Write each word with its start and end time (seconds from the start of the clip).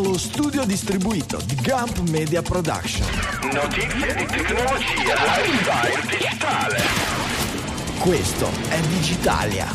dallo 0.00 0.16
studio 0.16 0.64
distribuito 0.64 1.38
di 1.44 1.56
Gump 1.56 1.98
Media 2.08 2.40
Production. 2.40 3.06
Notizie 3.52 4.14
di 4.14 4.24
tecnologia, 4.24 5.14
lifestyle 5.14 6.00
digitale. 6.08 6.82
Questo 7.98 8.48
è 8.70 8.80
Digitalia. 8.80 9.66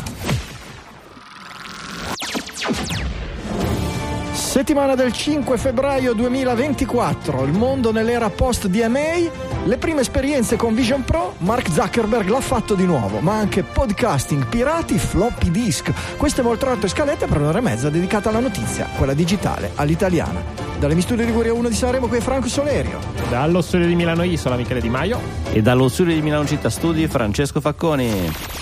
Settimana 4.32 4.96
del 4.96 5.12
5 5.12 5.58
febbraio 5.58 6.12
2024, 6.12 7.44
il 7.44 7.52
mondo 7.52 7.92
nell'era 7.92 8.28
post 8.28 8.66
DMA, 8.66 9.45
le 9.66 9.78
prime 9.78 10.00
esperienze 10.00 10.56
con 10.56 10.74
Vision 10.74 11.02
Pro, 11.02 11.34
Mark 11.38 11.70
Zuckerberg 11.70 12.28
l'ha 12.28 12.40
fatto 12.40 12.74
di 12.74 12.84
nuovo, 12.84 13.18
ma 13.18 13.34
anche 13.34 13.64
podcasting, 13.64 14.46
pirati, 14.46 14.96
floppy 14.98 15.50
disk. 15.50 15.92
Questo 16.16 16.40
è 16.40 16.44
molto 16.44 16.68
alto 16.68 16.86
e 16.86 16.88
scaletta 16.88 17.26
per 17.26 17.40
un'ora 17.40 17.58
e 17.58 17.62
mezza 17.62 17.90
dedicata 17.90 18.28
alla 18.28 18.38
notizia, 18.38 18.88
quella 18.96 19.14
digitale, 19.14 19.72
all'italiana. 19.74 20.40
Dalle 20.78 20.94
mi 20.94 21.00
studio 21.00 21.24
di 21.24 21.32
Guria 21.32 21.52
1 21.52 21.68
di 21.68 21.74
Sanremo 21.74 22.06
qui 22.06 22.18
è 22.18 22.20
Franco 22.20 22.48
Solerio. 22.48 23.00
Dallo 23.28 23.60
studio 23.60 23.86
di 23.86 23.96
Milano 23.96 24.22
Isola 24.22 24.56
Michele 24.56 24.80
Di 24.80 24.88
Maio. 24.88 25.20
E 25.50 25.62
dallo 25.62 25.88
studio 25.88 26.14
di 26.14 26.22
Milano 26.22 26.46
Città 26.46 26.70
Studi 26.70 27.08
Francesco 27.08 27.60
Facconi. 27.60 28.55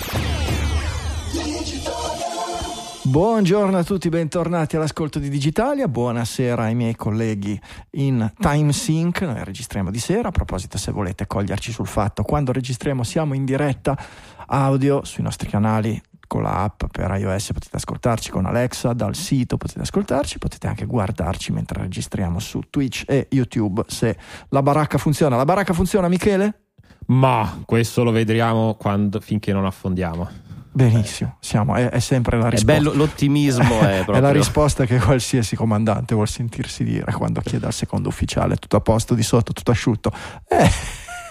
Buongiorno 3.15 3.77
a 3.77 3.83
tutti, 3.85 4.09
bentornati 4.09 4.75
all'ascolto 4.75 5.19
di 5.19 5.29
Digitalia. 5.29 5.87
Buonasera 5.87 6.63
ai 6.63 6.75
miei 6.75 6.97
colleghi 6.97 7.57
in 7.91 8.29
Time 8.37 8.73
Sync. 8.73 9.21
Noi 9.21 9.41
registriamo 9.41 9.89
di 9.89 9.99
sera. 9.99 10.27
A 10.27 10.31
proposito, 10.31 10.77
se 10.77 10.91
volete 10.91 11.25
coglierci 11.25 11.71
sul 11.71 11.87
fatto, 11.87 12.23
quando 12.23 12.51
registriamo 12.51 13.03
siamo 13.03 13.33
in 13.33 13.45
diretta 13.45 13.97
audio 14.47 15.05
sui 15.05 15.23
nostri 15.23 15.47
canali 15.47 15.97
con 16.27 16.41
la 16.41 16.63
app 16.63 16.83
per 16.91 17.09
iOS 17.17 17.53
potete 17.53 17.77
ascoltarci 17.77 18.31
con 18.31 18.45
Alexa, 18.47 18.91
dal 18.91 19.15
sito 19.15 19.55
potete 19.55 19.79
ascoltarci, 19.79 20.37
potete 20.37 20.67
anche 20.67 20.85
guardarci 20.85 21.53
mentre 21.53 21.83
registriamo 21.83 22.39
su 22.39 22.63
Twitch 22.69 23.05
e 23.07 23.29
YouTube 23.31 23.85
se 23.87 24.17
la 24.49 24.61
baracca 24.61 24.97
funziona. 24.97 25.37
La 25.37 25.45
baracca 25.45 25.71
funziona, 25.71 26.09
Michele? 26.09 26.63
Ma 27.05 27.61
questo 27.65 28.03
lo 28.03 28.11
vedremo 28.11 28.73
quando, 28.73 29.21
finché 29.21 29.53
non 29.53 29.63
affondiamo. 29.63 30.44
Benissimo, 30.75 31.37
siamo, 31.39 31.75
è, 31.75 31.87
è, 31.87 31.99
sempre 31.99 32.37
la 32.37 32.49
risposta. 32.49 32.73
È 32.73 32.75
bello, 32.75 32.91
l'ottimismo 32.91 33.79
è 33.79 34.03
proprio. 34.03 34.15
è 34.15 34.19
la 34.19 34.31
risposta 34.31 34.85
che 34.85 34.99
qualsiasi 34.99 35.55
comandante 35.55 36.13
vuol 36.13 36.27
sentirsi 36.27 36.83
dire 36.83 37.13
quando 37.13 37.39
chiede 37.39 37.65
al 37.65 37.71
secondo 37.71 38.09
ufficiale 38.09 38.57
tutto 38.57 38.75
a 38.75 38.81
posto 38.81 39.13
di 39.13 39.23
sotto, 39.23 39.53
tutto 39.53 39.71
asciutto. 39.71 40.11
Eh. 40.49 40.69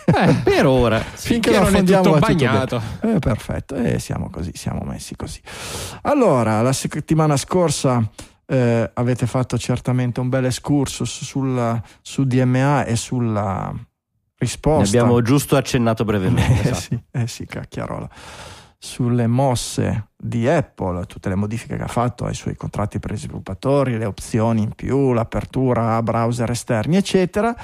Eh, 0.06 0.34
per 0.42 0.64
ora, 0.64 0.98
finché, 1.12 1.52
finché 1.52 1.58
non 1.58 1.74
è 1.74 1.82
tutto 1.82 2.18
bagnato. 2.18 2.80
Tutto 3.00 3.14
eh, 3.16 3.18
perfetto, 3.18 3.74
e 3.74 3.92
eh, 3.92 3.98
siamo 3.98 4.30
così, 4.30 4.50
siamo 4.54 4.80
messi 4.82 5.14
così. 5.14 5.42
Allora, 6.04 6.62
la 6.62 6.72
settimana 6.72 7.36
scorsa 7.36 8.02
eh, 8.46 8.90
avete 8.94 9.26
fatto 9.26 9.58
certamente 9.58 10.20
un 10.20 10.30
bel 10.30 10.46
excursus 10.46 11.22
sul, 11.22 11.82
su 12.00 12.24
DMA 12.24 12.84
e 12.86 12.96
sulla 12.96 13.74
risposta. 14.38 14.90
Ne 14.90 15.02
abbiamo 15.02 15.20
giusto 15.20 15.54
accennato 15.54 16.06
brevemente. 16.06 16.62
eh, 16.66 16.70
esatto. 16.70 16.80
sì, 16.80 17.02
eh 17.10 17.26
sì, 17.26 17.44
cacchiarola 17.44 18.08
sulle 18.84 19.27
mosse 19.27 20.08
di 20.14 20.46
Apple, 20.46 21.06
tutte 21.06 21.30
le 21.30 21.34
modifiche 21.34 21.77
che 21.77 21.82
ha 21.82 21.88
fatto 21.88 22.27
ai 22.27 22.34
suoi 22.34 22.54
contratti 22.54 22.98
per 22.98 23.12
i 23.12 23.16
sviluppatori, 23.16 23.96
le 23.96 24.04
opzioni 24.04 24.60
in 24.60 24.74
più, 24.74 25.14
l'apertura 25.14 25.96
a 25.96 26.02
browser 26.02 26.50
esterni, 26.50 26.96
eccetera. 26.96 27.56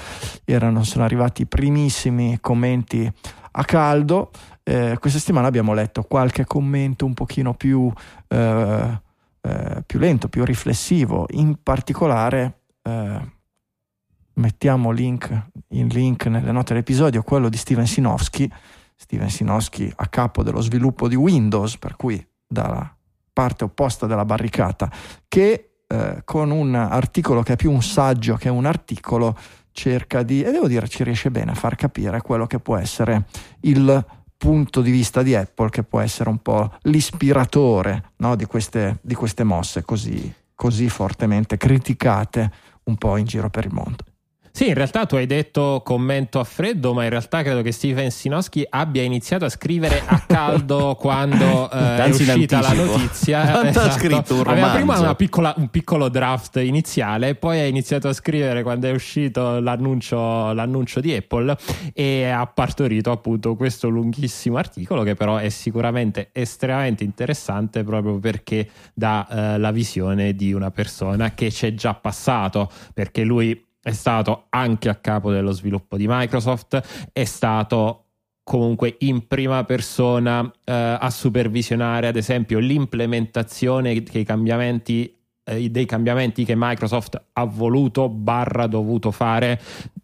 Erano, 0.43 0.83
sono 0.83 1.03
arrivati 1.03 1.43
i 1.43 1.45
primissimi 1.45 2.39
commenti 2.41 3.09
a 3.51 3.63
caldo. 3.63 4.31
Eh, 4.63 4.97
questa 4.99 5.19
settimana 5.19 5.45
abbiamo 5.45 5.75
letto 5.75 6.01
qualche 6.01 6.45
commento 6.45 7.05
un 7.05 7.13
pochino 7.13 7.53
più, 7.53 7.91
eh, 8.27 9.01
eh, 9.41 9.83
più 9.85 9.99
lento, 9.99 10.27
più 10.27 10.43
riflessivo. 10.43 11.27
In 11.33 11.57
particolare, 11.61 12.61
eh, 12.81 13.31
mettiamo 14.33 14.89
link, 14.89 15.29
in 15.69 15.87
link 15.87 16.25
nelle 16.25 16.51
note 16.51 16.73
dell'episodio, 16.73 17.21
quello 17.21 17.47
di 17.47 17.57
Steven 17.57 17.85
Sinofsky 17.85 18.51
Steven 19.01 19.31
Sinowski 19.31 19.91
a 19.95 20.07
capo 20.07 20.43
dello 20.43 20.61
sviluppo 20.61 21.07
di 21.07 21.15
Windows, 21.15 21.79
per 21.79 21.95
cui 21.95 22.23
dalla 22.47 22.95
parte 23.33 23.63
opposta 23.63 24.05
della 24.05 24.25
barricata, 24.25 24.91
che 25.27 25.71
eh, 25.87 26.21
con 26.23 26.51
un 26.51 26.75
articolo 26.75 27.41
che 27.41 27.53
è 27.53 27.55
più 27.55 27.71
un 27.71 27.81
saggio 27.81 28.35
che 28.35 28.47
un 28.47 28.67
articolo 28.67 29.35
cerca 29.71 30.21
di, 30.21 30.43
e 30.43 30.51
devo 30.51 30.67
dire 30.67 30.87
ci 30.87 31.03
riesce 31.03 31.31
bene 31.31 31.51
a 31.51 31.55
far 31.55 31.75
capire 31.75 32.21
quello 32.21 32.45
che 32.45 32.59
può 32.59 32.77
essere 32.77 33.25
il 33.61 34.05
punto 34.37 34.81
di 34.81 34.91
vista 34.91 35.23
di 35.23 35.33
Apple, 35.33 35.71
che 35.71 35.81
può 35.81 35.99
essere 35.99 36.29
un 36.29 36.37
po' 36.37 36.71
l'ispiratore 36.81 38.11
no, 38.17 38.35
di, 38.35 38.45
queste, 38.45 38.99
di, 39.01 39.15
queste, 39.15 39.43
mosse 39.43 39.81
così, 39.81 40.31
così 40.53 40.89
fortemente 40.89 41.57
criticate 41.57 42.51
un 42.83 42.97
po' 42.97 43.17
in 43.17 43.25
giro 43.25 43.49
per 43.49 43.65
il 43.65 43.73
mondo. 43.73 44.03
Sì, 44.61 44.67
in 44.67 44.75
realtà 44.75 45.07
tu 45.07 45.15
hai 45.15 45.25
detto 45.25 45.81
commento 45.83 46.39
a 46.39 46.43
freddo, 46.43 46.93
ma 46.93 47.03
in 47.03 47.09
realtà 47.09 47.41
credo 47.41 47.63
che 47.63 47.71
Steven 47.71 48.11
Sinowski 48.11 48.63
abbia 48.69 49.01
iniziato 49.01 49.43
a 49.43 49.49
scrivere 49.49 50.03
a 50.05 50.19
caldo 50.19 50.93
quando 51.01 51.67
eh, 51.71 51.95
è 51.95 52.07
uscita 52.07 52.61
la 52.61 52.73
notizia. 52.73 53.39
Esatto. 53.71 53.87
ha 53.87 53.91
scritto 53.91 54.35
un 54.35 54.43
Aveva 54.45 54.69
prima 54.69 55.15
piccola, 55.15 55.53
un 55.57 55.69
piccolo 55.69 56.09
draft 56.09 56.57
iniziale, 56.57 57.33
poi 57.33 57.59
ha 57.59 57.65
iniziato 57.65 58.07
a 58.07 58.13
scrivere 58.13 58.61
quando 58.61 58.87
è 58.87 58.91
uscito 58.91 59.59
l'annuncio, 59.59 60.53
l'annuncio 60.53 60.99
di 60.99 61.15
Apple 61.15 61.57
e 61.93 62.25
ha 62.25 62.45
partorito 62.45 63.09
appunto 63.09 63.55
questo 63.55 63.87
lunghissimo 63.87 64.57
articolo 64.57 65.01
che 65.01 65.15
però 65.15 65.37
è 65.37 65.49
sicuramente 65.49 66.29
estremamente 66.33 67.03
interessante 67.03 67.83
proprio 67.83 68.19
perché 68.19 68.69
dà 68.93 69.27
eh, 69.27 69.57
la 69.57 69.71
visione 69.71 70.35
di 70.35 70.53
una 70.53 70.69
persona 70.69 71.33
che 71.33 71.47
c'è 71.47 71.73
già 71.73 71.95
passato, 71.95 72.69
perché 72.93 73.23
lui 73.23 73.69
è 73.81 73.91
stato 73.91 74.45
anche 74.49 74.89
a 74.89 74.95
capo 74.95 75.31
dello 75.31 75.51
sviluppo 75.51 75.97
di 75.97 76.05
Microsoft, 76.07 77.09
è 77.11 77.23
stato 77.23 78.05
comunque 78.43 78.95
in 78.99 79.27
prima 79.27 79.63
persona 79.63 80.49
eh, 80.63 80.97
a 80.99 81.09
supervisionare 81.09 82.07
ad 82.07 82.15
esempio 82.15 82.59
l'implementazione 82.59 84.01
dei 84.03 84.23
cambiamenti, 84.23 85.15
eh, 85.43 85.69
dei 85.69 85.85
cambiamenti 85.85 86.43
che 86.45 86.53
Microsoft 86.55 87.21
ha 87.33 87.43
voluto 87.45 88.09
barra 88.09 88.67
dovuto 88.67 89.11
fare 89.11 89.59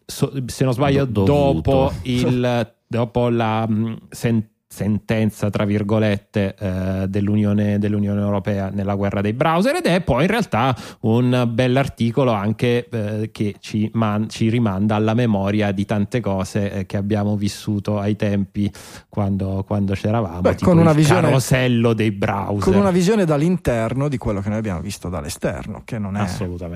so, 0.05 0.31
se 0.45 0.63
non 0.63 0.73
sbaglio 0.73 1.05
Do- 1.05 1.23
dopo, 1.23 1.91
il, 2.03 2.73
dopo 2.87 3.29
la 3.29 3.67
mh, 3.67 3.97
sentenza 4.09 4.55
sentenza, 4.69 5.49
tra 5.49 5.63
virgolette, 5.63 6.55
eh, 6.59 7.05
dell'Unione, 7.07 7.79
dell'Unione, 7.79 8.19
Europea 8.19 8.69
nella 8.69 8.95
guerra 8.95 9.21
dei 9.21 9.31
browser 9.33 9.75
ed 9.75 9.85
è 9.85 10.01
poi 10.01 10.23
in 10.23 10.29
realtà 10.29 10.75
un 11.01 11.49
bell'articolo 11.51 12.31
anche 12.31 12.87
eh, 12.89 13.29
che 13.31 13.55
ci, 13.59 13.89
man- 13.93 14.29
ci, 14.29 14.49
rimanda 14.49 14.95
alla 14.95 15.13
memoria 15.13 15.71
di 15.71 15.85
tante 15.85 16.19
cose 16.19 16.71
eh, 16.71 16.85
che 16.85 16.97
abbiamo 16.97 17.37
vissuto 17.37 17.97
ai 17.99 18.15
tempi 18.15 18.71
quando, 19.07 19.63
quando 19.65 19.93
c'eravamo, 19.93 20.41
Beh, 20.41 20.57
con 20.57 20.77
una 20.77 20.93
visione, 20.93 21.21
carosello 21.21 21.93
dei 21.93 22.11
browser. 22.11 22.71
Con 22.71 22.79
una 22.79 22.91
visione 22.91 23.23
dall'interno 23.23 24.09
di 24.09 24.17
quello 24.17 24.41
che 24.41 24.49
noi 24.49 24.57
abbiamo 24.57 24.81
visto 24.81 25.07
dall'esterno, 25.07 25.83
che 25.85 25.97
non 25.97 26.17
è, 26.17 26.25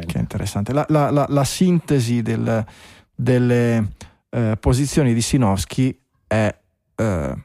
che 0.06 0.18
è 0.18 0.20
interessante. 0.20 0.72
La, 0.72 0.86
la, 0.90 1.12
la, 1.12 1.26
la 1.28 1.44
sintesi 1.44 2.22
del, 2.22 2.66
delle 3.14 3.90
eh, 4.30 4.58
posizioni 4.60 5.14
di 5.14 5.22
Sinowski 5.22 5.98
è 6.26 6.56
eh, 6.96 7.36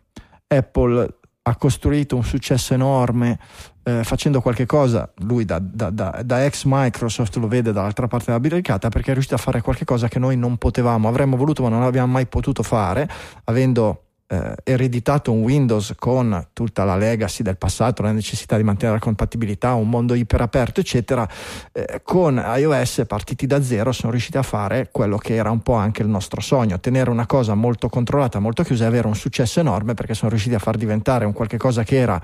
Apple 0.49 1.19
ha 1.43 1.57
costruito 1.57 2.17
un 2.17 2.25
successo 2.25 2.75
enorme 2.75 3.39
eh, 3.85 4.03
facendo 4.03 4.41
qualche 4.41 4.67
cosa, 4.67 5.13
lui 5.19 5.45
da, 5.45 5.61
da, 5.61 5.91
da, 5.91 6.21
da, 6.25 6.45
ex 6.45 6.65
Microsoft 6.65 7.37
lo 7.37 7.47
vede 7.47 7.73
dall'altra 7.73 8.09
parte 8.09 8.27
della 8.27 8.41
barricata 8.41 8.89
perché 8.89 9.11
è 9.11 9.13
riuscito 9.13 9.37
a 9.37 9.39
fare 9.39 9.61
qualche 9.61 9.85
cosa 9.85 10.09
che 10.09 10.19
noi 10.19 10.37
non 10.37 10.57
potevamo, 10.57 11.07
avremmo 11.07 11.37
voluto 11.37 11.63
ma 11.63 11.69
non 11.69 11.83
abbiamo 11.83 12.11
mai 12.11 12.27
potuto 12.27 12.65
fare, 12.65 13.09
avendo 13.45 14.06
eh, 14.29 14.55
ereditato 14.65 15.33
un 15.33 15.43
Windows 15.43 15.95
con 15.97 16.49
tutta 16.53 16.85
la 16.85 16.97
legacy 16.97 17.43
del 17.43 17.57
passato, 17.57 18.03
la 18.03 18.13
necessità 18.13 18.57
di 18.57 18.63
mantenere 18.63 18.99
la 18.99 19.05
compatibilità, 19.05 19.75
un 19.75 19.89
mondo 19.89 20.15
iperaperto, 20.15 20.81
eccetera, 20.81 21.29
eh, 21.73 22.01
con 22.03 22.43
iOS 22.45 23.05
partiti 23.07 23.47
da 23.47 23.63
zero 23.63 23.93
sono 23.93 24.11
riusciti 24.11 24.37
a 24.37 24.43
fare 24.43 24.89
quello 24.91 25.17
che 25.17 25.35
era 25.35 25.51
un 25.51 25.61
po' 25.61 25.75
anche 25.75 26.03
il 26.03 26.09
nostro 26.09 26.41
sogno, 26.41 26.81
tenere 26.81 27.11
una 27.11 27.27
cosa 27.27 27.55
molto 27.55 27.89
controllata, 27.89 28.39
molto 28.39 28.63
chiusa 28.63 28.85
e 28.85 28.89
avere 28.89 29.07
un 29.07 29.15
successo 29.15 29.61
enorme 29.61 29.95
perché 29.95 30.15
sono 30.15 30.31
riusciti 30.31 30.55
a 30.55 30.59
far 30.59 30.77
diventare 30.77 31.25
un 31.25 31.33
qualche 31.33 31.57
cosa 31.57 31.83
che 31.85 31.97
era 31.97 32.21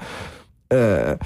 eh, 0.67 1.17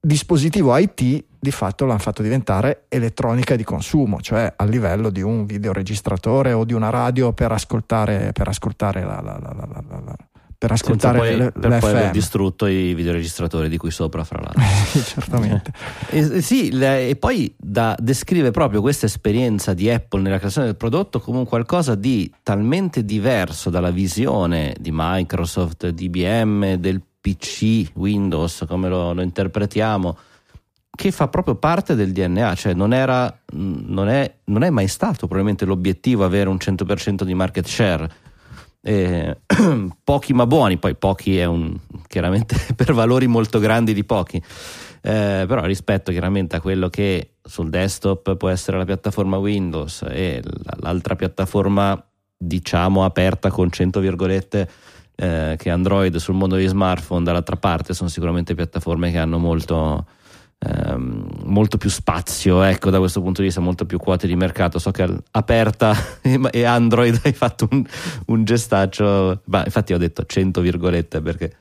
dispositivo 0.00 0.76
IT 0.76 1.24
di 1.38 1.50
fatto 1.50 1.84
l'hanno 1.84 1.98
fatto 1.98 2.22
diventare 2.22 2.84
elettronica 2.88 3.56
di 3.56 3.64
consumo, 3.64 4.20
cioè 4.20 4.52
a 4.54 4.64
livello 4.64 5.10
di 5.10 5.22
un 5.22 5.46
videoregistratore 5.46 6.52
o 6.52 6.64
di 6.64 6.72
una 6.72 6.90
radio 6.90 7.32
per 7.32 7.52
ascoltare, 7.52 8.32
per 8.32 8.48
ascoltare 8.48 9.02
la, 9.02 9.20
la, 9.20 9.38
la, 9.38 9.66
la 10.04 10.16
per 10.60 10.72
ascoltare 10.72 11.16
poi, 11.16 11.36
le, 11.38 11.52
per 11.52 11.78
poi 11.78 11.90
aver 11.90 12.10
distrutto 12.10 12.66
i 12.66 12.92
videoregistratori 12.92 13.70
di 13.70 13.78
cui 13.78 13.90
sopra 13.90 14.24
fra 14.24 14.42
l'altro. 14.42 15.00
Certamente. 15.00 15.72
E, 16.10 16.42
sì, 16.42 16.70
le, 16.70 17.08
e 17.08 17.16
poi 17.16 17.54
da, 17.56 17.96
descrive 17.98 18.50
proprio 18.50 18.82
questa 18.82 19.06
esperienza 19.06 19.72
di 19.72 19.88
Apple 19.88 20.20
nella 20.20 20.36
creazione 20.36 20.66
del 20.66 20.76
prodotto 20.76 21.18
come 21.18 21.38
un 21.38 21.46
qualcosa 21.46 21.94
di 21.94 22.30
talmente 22.42 23.06
diverso 23.06 23.70
dalla 23.70 23.90
visione 23.90 24.76
di 24.78 24.90
Microsoft, 24.92 25.88
di 25.88 26.04
IBM, 26.04 26.74
del 26.74 27.00
PC, 27.20 27.92
Windows 27.94 28.64
come 28.66 28.88
lo, 28.88 29.12
lo 29.12 29.22
interpretiamo 29.22 30.16
che 31.00 31.12
fa 31.12 31.28
proprio 31.28 31.54
parte 31.54 31.94
del 31.94 32.12
DNA, 32.12 32.54
cioè 32.56 32.74
non, 32.74 32.92
era, 32.92 33.34
non, 33.52 34.08
è, 34.08 34.34
non 34.44 34.62
è 34.62 34.68
mai 34.68 34.86
stato 34.86 35.20
probabilmente 35.20 35.64
l'obiettivo 35.64 36.26
avere 36.26 36.50
un 36.50 36.56
100% 36.56 37.22
di 37.22 37.32
market 37.32 37.66
share. 37.66 38.10
Eh, 38.82 39.38
pochi 40.04 40.34
ma 40.34 40.46
buoni, 40.46 40.76
poi 40.76 40.94
pochi 40.96 41.38
è 41.38 41.46
un 41.46 41.74
chiaramente 42.06 42.54
per 42.76 42.92
valori 42.92 43.26
molto 43.28 43.58
grandi 43.58 43.94
di 43.94 44.04
pochi, 44.04 44.36
eh, 44.36 45.44
però 45.46 45.64
rispetto 45.64 46.10
chiaramente 46.10 46.56
a 46.56 46.60
quello 46.60 46.90
che 46.90 47.36
sul 47.42 47.70
desktop 47.70 48.36
può 48.36 48.50
essere 48.50 48.76
la 48.76 48.84
piattaforma 48.84 49.38
Windows 49.38 50.04
e 50.06 50.42
l'altra 50.80 51.16
piattaforma 51.16 51.98
diciamo 52.36 53.04
aperta 53.04 53.50
con 53.50 53.70
100 53.70 54.00
virgolette 54.00 54.68
eh, 55.20 55.56
che 55.58 55.68
Android 55.68 56.16
sul 56.16 56.34
mondo 56.34 56.56
degli 56.56 56.66
smartphone 56.66 57.24
dall'altra 57.24 57.56
parte 57.56 57.92
sono 57.92 58.08
sicuramente 58.08 58.54
piattaforme 58.54 59.10
che 59.10 59.18
hanno 59.18 59.36
molto, 59.36 60.06
ehm, 60.58 61.26
molto 61.44 61.76
più 61.76 61.90
spazio 61.90 62.62
ecco 62.62 62.88
da 62.88 62.98
questo 62.98 63.20
punto 63.20 63.42
di 63.42 63.48
vista 63.48 63.60
molto 63.60 63.84
più 63.84 63.98
quote 63.98 64.26
di 64.26 64.34
mercato. 64.34 64.78
So 64.78 64.90
che 64.92 65.06
aperta 65.32 65.94
e 66.50 66.64
Android 66.64 67.20
hai 67.24 67.34
fatto 67.34 67.68
un, 67.70 67.84
un 68.26 68.44
gestaccio 68.44 69.42
ma 69.44 69.62
infatti 69.62 69.92
ho 69.92 69.98
detto 69.98 70.24
100 70.24 70.62
virgolette 70.62 71.20
perché 71.20 71.54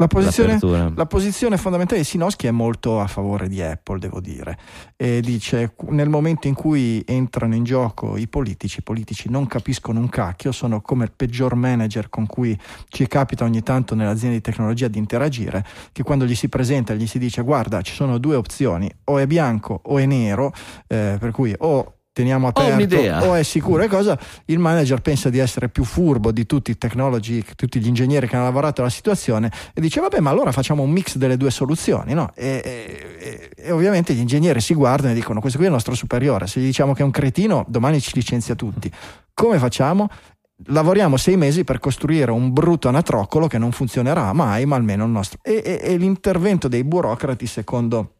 la 0.00 0.06
posizione, 0.06 0.58
la 0.94 1.06
posizione, 1.06 1.58
fondamentale 1.58 2.00
di 2.00 2.06
Sinoschi 2.06 2.46
è 2.46 2.50
molto 2.50 3.00
a 3.00 3.06
favore 3.06 3.48
di 3.48 3.60
Apple, 3.60 3.98
devo 3.98 4.18
dire. 4.18 4.58
E 4.96 5.20
dice: 5.20 5.74
nel 5.88 6.08
momento 6.08 6.48
in 6.48 6.54
cui 6.54 7.02
entrano 7.06 7.54
in 7.54 7.64
gioco 7.64 8.16
i 8.16 8.26
politici, 8.26 8.78
i 8.78 8.82
politici 8.82 9.28
non 9.28 9.46
capiscono 9.46 10.00
un 10.00 10.08
cacchio, 10.08 10.52
sono 10.52 10.80
come 10.80 11.04
il 11.04 11.12
peggior 11.14 11.54
manager 11.54 12.08
con 12.08 12.26
cui 12.26 12.58
ci 12.88 13.06
capita 13.06 13.44
ogni 13.44 13.62
tanto 13.62 13.94
nelle 13.94 14.10
aziende 14.10 14.36
di 14.36 14.42
tecnologia 14.42 14.88
di 14.88 14.96
interagire, 14.96 15.64
che 15.92 16.02
quando 16.02 16.24
gli 16.24 16.34
si 16.34 16.48
presenta 16.48 16.94
gli 16.94 17.06
si 17.06 17.18
dice: 17.18 17.42
Guarda, 17.42 17.82
ci 17.82 17.92
sono 17.92 18.16
due 18.16 18.36
opzioni, 18.36 18.90
o 19.04 19.18
è 19.18 19.26
bianco 19.26 19.80
o 19.84 19.98
è 19.98 20.06
nero, 20.06 20.54
eh, 20.86 21.18
per 21.20 21.30
cui 21.30 21.54
o 21.58 21.96
teniamo 22.12 22.48
aperto 22.48 22.96
o 22.96 23.34
è 23.34 23.42
sicuro? 23.42 23.82
E 23.82 23.88
cosa? 23.88 24.18
Il 24.46 24.58
manager 24.58 25.00
pensa 25.00 25.30
di 25.30 25.38
essere 25.38 25.68
più 25.68 25.84
furbo 25.84 26.32
di 26.32 26.46
tutti 26.46 26.70
i 26.70 26.78
tecnologi 26.78 27.44
tutti 27.54 27.80
gli 27.80 27.86
ingegneri 27.86 28.26
che 28.26 28.36
hanno 28.36 28.44
lavorato 28.44 28.80
alla 28.80 28.90
situazione 28.90 29.50
e 29.72 29.80
dice 29.80 30.00
vabbè 30.00 30.20
ma 30.20 30.30
allora 30.30 30.52
facciamo 30.52 30.82
un 30.82 30.90
mix 30.90 31.16
delle 31.16 31.36
due 31.36 31.50
soluzioni 31.50 32.14
no? 32.14 32.32
e, 32.34 32.62
e, 32.64 33.50
e, 33.56 33.70
ovviamente 33.70 34.12
gli 34.14 34.20
ingegneri 34.20 34.60
si 34.60 34.74
guardano 34.74 35.12
e 35.12 35.14
dicono 35.14 35.40
questo 35.40 35.58
qui 35.58 35.66
è 35.66 35.70
il 35.70 35.74
nostro 35.76 35.94
superiore 35.94 36.46
se 36.46 36.60
gli 36.60 36.64
diciamo 36.64 36.92
che 36.94 37.02
è 37.02 37.04
un 37.04 37.10
cretino 37.10 37.64
domani 37.68 38.00
ci 38.00 38.12
licenzia 38.14 38.54
tutti. 38.54 38.90
Come 39.32 39.58
facciamo? 39.58 40.08
lavoriamo 40.66 41.16
sei 41.16 41.38
mesi 41.38 41.64
per 41.64 41.78
costruire 41.78 42.30
un 42.30 42.52
brutto 42.52 42.88
anatroccolo 42.88 43.46
che 43.46 43.56
non 43.56 43.72
funzionerà 43.72 44.30
mai 44.34 44.66
ma 44.66 44.76
almeno 44.76 45.04
il 45.04 45.10
nostro. 45.10 45.38
E, 45.42 45.80
e 45.82 45.96
l'intervento 45.96 46.68
dei 46.68 46.84
burocrati 46.84 47.46
secondo 47.46 48.16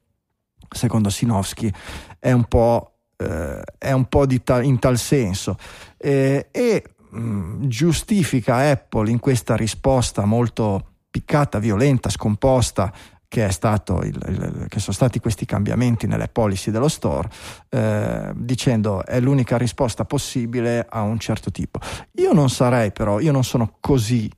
secondo 0.68 1.10
Sinowski 1.10 1.72
è 2.18 2.32
un 2.32 2.44
po' 2.44 2.89
eh, 3.20 3.62
è 3.78 3.92
un 3.92 4.06
po' 4.06 4.26
ta- 4.42 4.62
in 4.62 4.78
tal 4.78 4.98
senso 4.98 5.56
eh, 5.98 6.48
e 6.50 6.82
mh, 7.10 7.20
mm, 7.20 7.64
giustifica 7.64 8.70
Apple 8.70 9.10
in 9.10 9.20
questa 9.20 9.56
risposta 9.56 10.24
molto 10.24 10.86
piccata, 11.10 11.58
violenta, 11.58 12.08
scomposta 12.08 12.92
che, 13.28 13.44
il, 13.44 14.24
il, 14.26 14.66
che, 14.68 14.80
sono 14.80 14.92
stati 14.92 15.20
questi 15.20 15.44
cambiamenti 15.44 16.08
nelle 16.08 16.26
policy 16.26 16.72
dello 16.72 16.88
store, 16.88 17.28
eh, 17.68 18.32
dicendo 18.34 19.04
è 19.04 19.20
l'unica 19.20 19.56
risposta 19.56 20.04
possibile 20.04 20.84
a 20.88 21.02
un 21.02 21.18
certo 21.20 21.52
tipo. 21.52 21.78
Io 22.14 22.32
non 22.32 22.50
sarei 22.50 22.90
però, 22.90 23.20
io 23.20 23.30
non 23.30 23.44
sono 23.44 23.76
così 23.78 24.28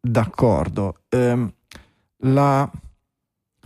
d'accordo. 0.00 1.02
Eh, 1.08 1.54
la, 2.24 2.70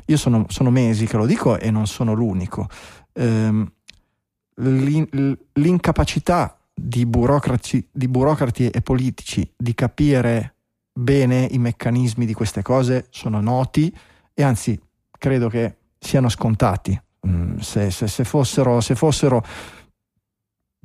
io 0.05 0.17
sono, 0.19 0.45
sono, 0.49 0.71
mesi 0.71 1.07
che 1.07 1.17
lo 1.17 1.25
dico 1.25 1.59
e 1.59 1.71
non 1.71 1.87
sono 1.87 2.13
l'unico. 2.13 2.69
Eh, 3.13 3.73
l'incapacità 4.57 6.59
di 6.75 7.07
burocrati, 7.07 7.89
di 7.91 8.09
burocrati 8.09 8.69
e 8.69 8.83
politici 8.83 9.49
di 9.57 9.75
capire 9.75 10.57
bene 10.93 11.49
i 11.51 11.59
meccanismi 11.59 12.27
di 12.27 12.35
queste 12.35 12.63
cose 12.63 13.07
sono 13.11 13.41
noti 13.41 13.95
e 14.33 14.43
anzi 14.43 14.81
credo 15.19 15.49
che 15.49 15.77
siano 15.99 16.29
scontati. 16.29 17.01
Mm, 17.27 17.59
se, 17.59 17.91
se, 17.91 18.07
se, 18.07 18.25
fossero, 18.25 18.81
se, 18.81 18.95
fossero, 18.95 19.43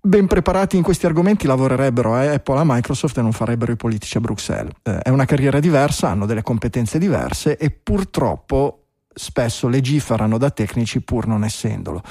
ben 0.02 0.28
preparati 0.28 0.78
in 0.78 0.84
questi 0.84 1.06
argomenti 1.06 1.46
lavorerebbero 1.46 2.16
a 2.16 2.32
Apple, 2.32 2.60
a 2.60 2.64
Microsoft 2.66 3.18
e 3.18 3.22
non 3.22 3.34
farebbero 3.34 3.72
i 3.72 3.76
politici 3.76 4.18
a 4.18 4.22
Bruxelles. 4.22 4.74
Eh, 4.84 5.00
è 5.00 5.10
una 5.10 5.26
carriera 5.26 5.60
diversa, 5.60 6.10
hanno 6.10 6.26
delle 6.26 6.42
competenze 6.42 6.98
diverse 6.98 7.58
e 7.58 7.72
purtroppo 7.72 8.79
spesso 9.20 9.68
legiferano 9.68 10.38
da 10.38 10.50
tecnici 10.50 11.02
pur 11.02 11.28
non 11.28 11.44
essendolo. 11.44 12.02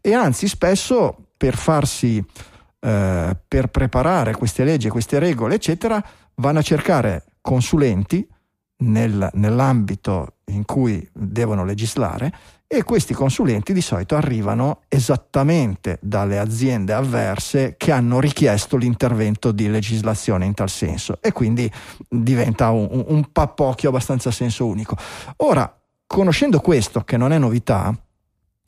E 0.00 0.12
anzi, 0.12 0.48
spesso 0.48 1.28
per 1.36 1.56
farsi, 1.56 2.22
eh, 2.80 3.36
per 3.46 3.68
preparare 3.68 4.34
queste 4.34 4.64
leggi, 4.64 4.88
queste 4.88 5.20
regole, 5.20 5.54
eccetera, 5.54 6.04
vanno 6.36 6.58
a 6.58 6.62
cercare 6.62 7.24
consulenti 7.40 8.26
nel, 8.78 9.30
nell'ambito 9.34 10.38
in 10.46 10.64
cui 10.64 11.08
devono 11.12 11.64
legislare 11.64 12.32
e 12.68 12.82
questi 12.82 13.14
consulenti 13.14 13.72
di 13.72 13.80
solito 13.80 14.16
arrivano 14.16 14.80
esattamente 14.88 15.98
dalle 16.02 16.38
aziende 16.38 16.92
avverse 16.92 17.74
che 17.76 17.92
hanno 17.92 18.18
richiesto 18.18 18.76
l'intervento 18.76 19.52
di 19.52 19.68
legislazione 19.68 20.46
in 20.46 20.54
tal 20.54 20.68
senso 20.68 21.18
e 21.20 21.30
quindi 21.30 21.70
diventa 22.08 22.70
un, 22.70 23.04
un 23.06 23.30
pappocchio 23.30 23.88
abbastanza 23.88 24.32
senso 24.32 24.66
unico. 24.66 24.96
Ora, 25.38 25.75
Conoscendo 26.06 26.60
questo, 26.60 27.02
che 27.02 27.16
non 27.16 27.32
è 27.32 27.38
novità, 27.38 27.94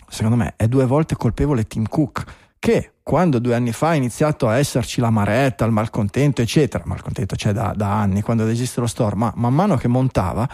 secondo 0.08 0.36
me 0.36 0.54
è 0.56 0.66
due 0.66 0.86
volte 0.86 1.16
colpevole 1.16 1.66
Tim 1.66 1.86
Cook, 1.86 2.24
che 2.58 2.94
quando 3.02 3.38
due 3.38 3.54
anni 3.54 3.72
fa 3.72 3.88
ha 3.88 3.94
iniziato 3.94 4.48
a 4.48 4.58
esserci 4.58 5.00
la 5.00 5.10
maretta, 5.10 5.64
il 5.64 5.72
malcontento, 5.72 6.42
eccetera, 6.42 6.84
malcontento 6.86 7.36
c'è 7.36 7.52
da, 7.52 7.72
da 7.74 8.00
anni 8.00 8.20
quando 8.22 8.46
esiste 8.46 8.80
lo 8.80 8.86
store, 8.86 9.16
ma 9.16 9.32
man 9.36 9.54
mano 9.54 9.76
che 9.76 9.88
montava, 9.88 10.48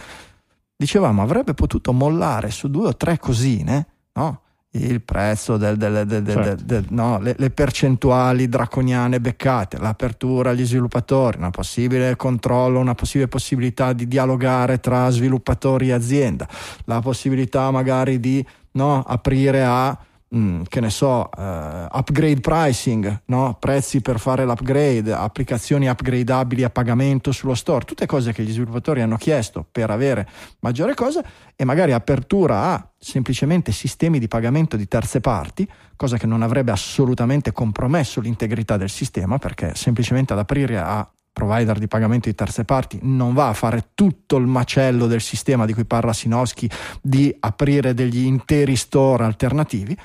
dicevamo 0.75 1.21
avrebbe 1.21 1.53
potuto 1.53 1.91
mollare 1.91 2.51
su 2.51 2.69
due 2.69 2.87
o 2.87 2.95
tre 2.95 3.17
cosine, 3.17 3.87
no? 4.13 4.41
Il 4.83 5.01
prezzo, 5.01 5.57
del, 5.57 5.77
del, 5.77 6.05
del, 6.05 6.25
certo. 6.25 6.83
no, 6.89 7.19
le, 7.19 7.35
le, 7.37 7.49
percentuali 7.49 8.49
draconiane 8.49 9.19
beccate, 9.19 9.77
l'apertura 9.77 10.49
agli 10.51 10.65
sviluppatori, 10.65 11.37
un 11.41 11.49
possibile 11.51 12.15
controllo, 12.15 12.79
una 12.79 12.95
possibile 12.95 13.27
possibilità 13.27 13.93
di 13.93 14.07
dialogare 14.07 14.79
tra 14.79 15.09
sviluppatori 15.09 15.89
e 15.89 15.93
azienda, 15.93 16.47
la 16.85 16.99
possibilità 16.99 17.71
magari 17.71 18.19
di 18.19 18.45
no, 18.71 19.03
aprire 19.05 19.63
a 19.63 19.97
Mm, 20.33 20.63
che 20.67 20.79
ne 20.79 20.89
so, 20.89 21.29
uh, 21.37 21.85
upgrade 21.91 22.39
pricing, 22.39 23.21
no? 23.25 23.55
prezzi 23.59 24.01
per 24.01 24.19
fare 24.19 24.43
l'upgrade, 24.43 25.13
applicazioni 25.13 25.87
upgradeabili 25.87 26.63
a 26.63 26.71
pagamento 26.71 27.31
sullo 27.31 27.53
store, 27.53 27.85
tutte 27.85 28.07
cose 28.07 28.33
che 28.33 28.41
gli 28.41 28.51
sviluppatori 28.51 29.01
hanno 29.01 29.17
chiesto 29.17 29.63
per 29.71 29.91
avere 29.91 30.27
maggiore 30.61 30.95
cosa 30.95 31.23
e 31.55 31.63
magari 31.63 31.91
apertura 31.91 32.73
a 32.73 32.89
semplicemente 32.97 33.71
sistemi 33.71 34.17
di 34.17 34.27
pagamento 34.27 34.75
di 34.75 34.87
terze 34.87 35.21
parti, 35.21 35.69
cosa 35.95 36.17
che 36.17 36.25
non 36.25 36.41
avrebbe 36.41 36.71
assolutamente 36.71 37.51
compromesso 37.51 38.19
l'integrità 38.19 38.77
del 38.77 38.89
sistema 38.89 39.37
perché 39.37 39.75
semplicemente 39.75 40.33
ad 40.33 40.39
aprire 40.39 40.79
a 40.79 41.07
provider 41.35 41.77
di 41.77 41.89
pagamento 41.89 42.29
di 42.29 42.35
terze 42.35 42.63
parti 42.63 42.97
non 43.01 43.33
va 43.33 43.49
a 43.49 43.53
fare 43.53 43.89
tutto 43.93 44.37
il 44.37 44.47
macello 44.47 45.05
del 45.05 45.19
sistema 45.19 45.65
di 45.65 45.73
cui 45.73 45.83
parla 45.83 46.13
Sinowski 46.13 46.69
di 47.01 47.35
aprire 47.41 47.93
degli 47.93 48.23
interi 48.23 48.77
store 48.77 49.25
alternativi 49.25 49.97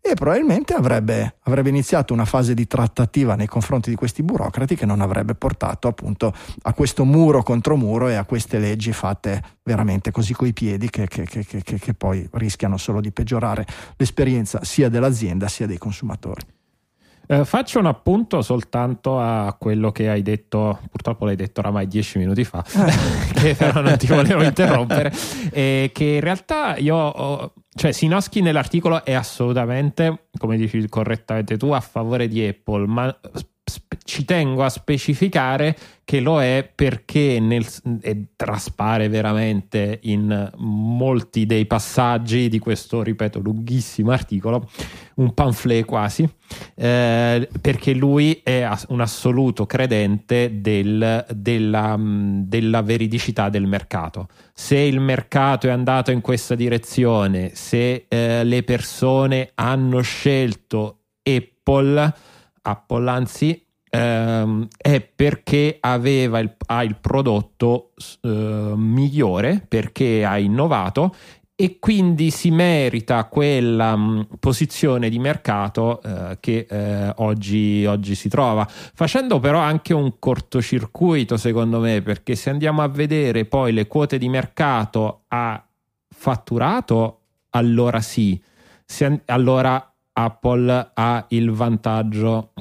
e 0.00 0.14
probabilmente 0.14 0.72
avrebbe, 0.72 1.34
avrebbe, 1.42 1.68
iniziato 1.68 2.14
una 2.14 2.24
fase 2.24 2.54
di 2.54 2.66
trattativa 2.66 3.34
nei 3.34 3.46
confronti 3.46 3.90
di 3.90 3.96
questi 3.96 4.22
burocrati 4.22 4.76
che 4.76 4.86
non 4.86 5.02
avrebbe 5.02 5.34
portato 5.34 5.88
appunto 5.88 6.32
a 6.62 6.72
questo 6.72 7.04
muro 7.04 7.42
contro 7.42 7.76
muro 7.76 8.08
e 8.08 8.14
a 8.14 8.24
queste 8.24 8.58
leggi 8.58 8.92
fatte 8.92 9.42
veramente 9.62 10.10
così 10.10 10.32
coi 10.32 10.54
piedi 10.54 10.88
che, 10.88 11.06
che, 11.06 11.26
che, 11.26 11.62
che 11.62 11.94
poi 11.94 12.26
rischiano 12.32 12.78
solo 12.78 13.02
di 13.02 13.12
peggiorare 13.12 13.66
l'esperienza 13.96 14.64
sia 14.64 14.88
dell'azienda 14.88 15.48
sia 15.48 15.66
dei 15.66 15.76
consumatori. 15.76 16.56
Eh, 17.30 17.44
faccio 17.44 17.78
un 17.78 17.84
appunto 17.84 18.40
soltanto 18.40 19.20
a 19.20 19.54
quello 19.58 19.92
che 19.92 20.08
hai 20.08 20.22
detto, 20.22 20.80
purtroppo 20.90 21.26
l'hai 21.26 21.36
detto 21.36 21.60
oramai 21.60 21.86
dieci 21.86 22.16
minuti 22.16 22.42
fa, 22.42 22.64
che 23.34 23.54
però 23.54 23.82
non 23.82 23.98
ti 23.98 24.06
volevo 24.12 24.42
interrompere, 24.42 25.12
e 25.52 25.90
che 25.92 26.04
in 26.04 26.20
realtà 26.20 26.76
io, 26.78 26.96
ho, 26.96 27.52
cioè 27.74 27.92
Sinoschi 27.92 28.40
nell'articolo 28.40 29.04
è 29.04 29.12
assolutamente, 29.12 30.28
come 30.38 30.56
dici 30.56 30.88
correttamente 30.88 31.58
tu, 31.58 31.70
a 31.70 31.80
favore 31.80 32.28
di 32.28 32.46
Apple, 32.46 32.86
ma 32.86 33.14
ci 34.04 34.24
tengo 34.24 34.64
a 34.64 34.68
specificare 34.68 35.76
che 36.04 36.20
lo 36.20 36.40
è 36.40 36.66
perché 36.74 37.38
nel, 37.38 37.66
traspare 38.34 39.08
veramente 39.08 39.98
in 40.04 40.50
molti 40.56 41.44
dei 41.44 41.66
passaggi 41.66 42.48
di 42.48 42.58
questo, 42.58 43.02
ripeto, 43.02 43.40
lunghissimo 43.40 44.10
articolo, 44.10 44.70
un 45.16 45.34
pamphlet 45.34 45.84
quasi, 45.84 46.26
eh, 46.76 47.48
perché 47.60 47.92
lui 47.92 48.40
è 48.42 48.66
un 48.88 49.02
assoluto 49.02 49.66
credente 49.66 50.62
del, 50.62 51.26
della, 51.30 51.96
della 51.98 52.80
veridicità 52.80 53.50
del 53.50 53.66
mercato. 53.66 54.28
Se 54.54 54.78
il 54.78 55.00
mercato 55.00 55.66
è 55.66 55.70
andato 55.70 56.10
in 56.10 56.22
questa 56.22 56.54
direzione, 56.54 57.50
se 57.54 58.06
eh, 58.08 58.44
le 58.44 58.62
persone 58.62 59.50
hanno 59.56 60.00
scelto 60.00 61.00
Apple, 61.22 62.14
Apple 62.68 63.10
anzi 63.10 63.66
ehm, 63.90 64.68
è 64.76 65.00
perché 65.00 65.78
aveva 65.80 66.38
il, 66.38 66.54
ha 66.66 66.82
il 66.82 66.96
prodotto 66.96 67.92
eh, 68.22 68.72
migliore, 68.76 69.64
perché 69.66 70.24
ha 70.24 70.38
innovato 70.38 71.14
e 71.60 71.80
quindi 71.80 72.30
si 72.30 72.52
merita 72.52 73.24
quella 73.24 73.96
mh, 73.96 74.28
posizione 74.38 75.08
di 75.08 75.18
mercato 75.18 76.00
eh, 76.02 76.36
che 76.38 76.66
eh, 76.70 77.12
oggi, 77.16 77.84
oggi, 77.84 78.14
si 78.14 78.28
trova, 78.28 78.64
facendo 78.68 79.40
però 79.40 79.58
anche 79.58 79.92
un 79.92 80.20
cortocircuito 80.20 81.36
secondo 81.36 81.80
me, 81.80 82.00
perché 82.00 82.36
se 82.36 82.50
andiamo 82.50 82.82
a 82.82 82.88
vedere 82.88 83.44
poi 83.44 83.72
le 83.72 83.88
quote 83.88 84.18
di 84.18 84.28
mercato 84.28 85.24
a 85.28 85.60
fatturato, 86.08 87.22
allora 87.50 88.00
sì, 88.00 88.40
se, 88.84 89.22
allora 89.26 89.92
Apple 90.18 90.90
ha 90.94 91.26
il 91.28 91.50
vantaggio 91.52 92.52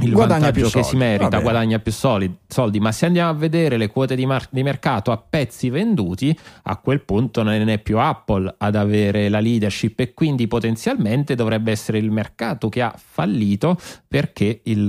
il 0.00 0.12
guadagna 0.12 0.52
più 0.52 0.62
che 0.62 0.68
soldi. 0.68 0.88
si 0.88 0.96
merita, 0.96 1.40
guadagna 1.40 1.80
più 1.80 1.90
soldi, 1.90 2.32
soldi, 2.46 2.78
ma 2.78 2.92
se 2.92 3.06
andiamo 3.06 3.30
a 3.30 3.32
vedere 3.32 3.76
le 3.76 3.88
quote 3.88 4.14
di, 4.14 4.26
mar- 4.26 4.46
di, 4.50 4.62
mercato 4.62 5.10
a 5.10 5.16
pezzi 5.16 5.70
venduti, 5.70 6.36
a 6.64 6.76
quel 6.76 7.02
punto 7.02 7.42
non 7.42 7.68
è 7.68 7.78
più 7.78 7.98
Apple 7.98 8.54
ad 8.58 8.76
avere 8.76 9.28
la 9.28 9.40
leadership 9.40 9.98
e 9.98 10.14
quindi 10.14 10.46
potenzialmente 10.46 11.34
dovrebbe 11.34 11.72
essere 11.72 11.98
il 11.98 12.12
mercato 12.12 12.68
che 12.68 12.80
ha 12.80 12.94
fallito 12.96 13.76
perché 14.06 14.60
il, 14.64 14.82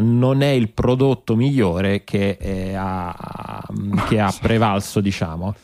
non 0.00 0.40
è 0.40 0.48
il 0.48 0.70
prodotto 0.70 1.36
migliore 1.36 2.02
che, 2.04 2.38
è, 2.38 2.72
ha, 2.74 3.62
che 4.08 4.20
ha 4.20 4.34
prevalso, 4.40 5.00
diciamo. 5.00 5.54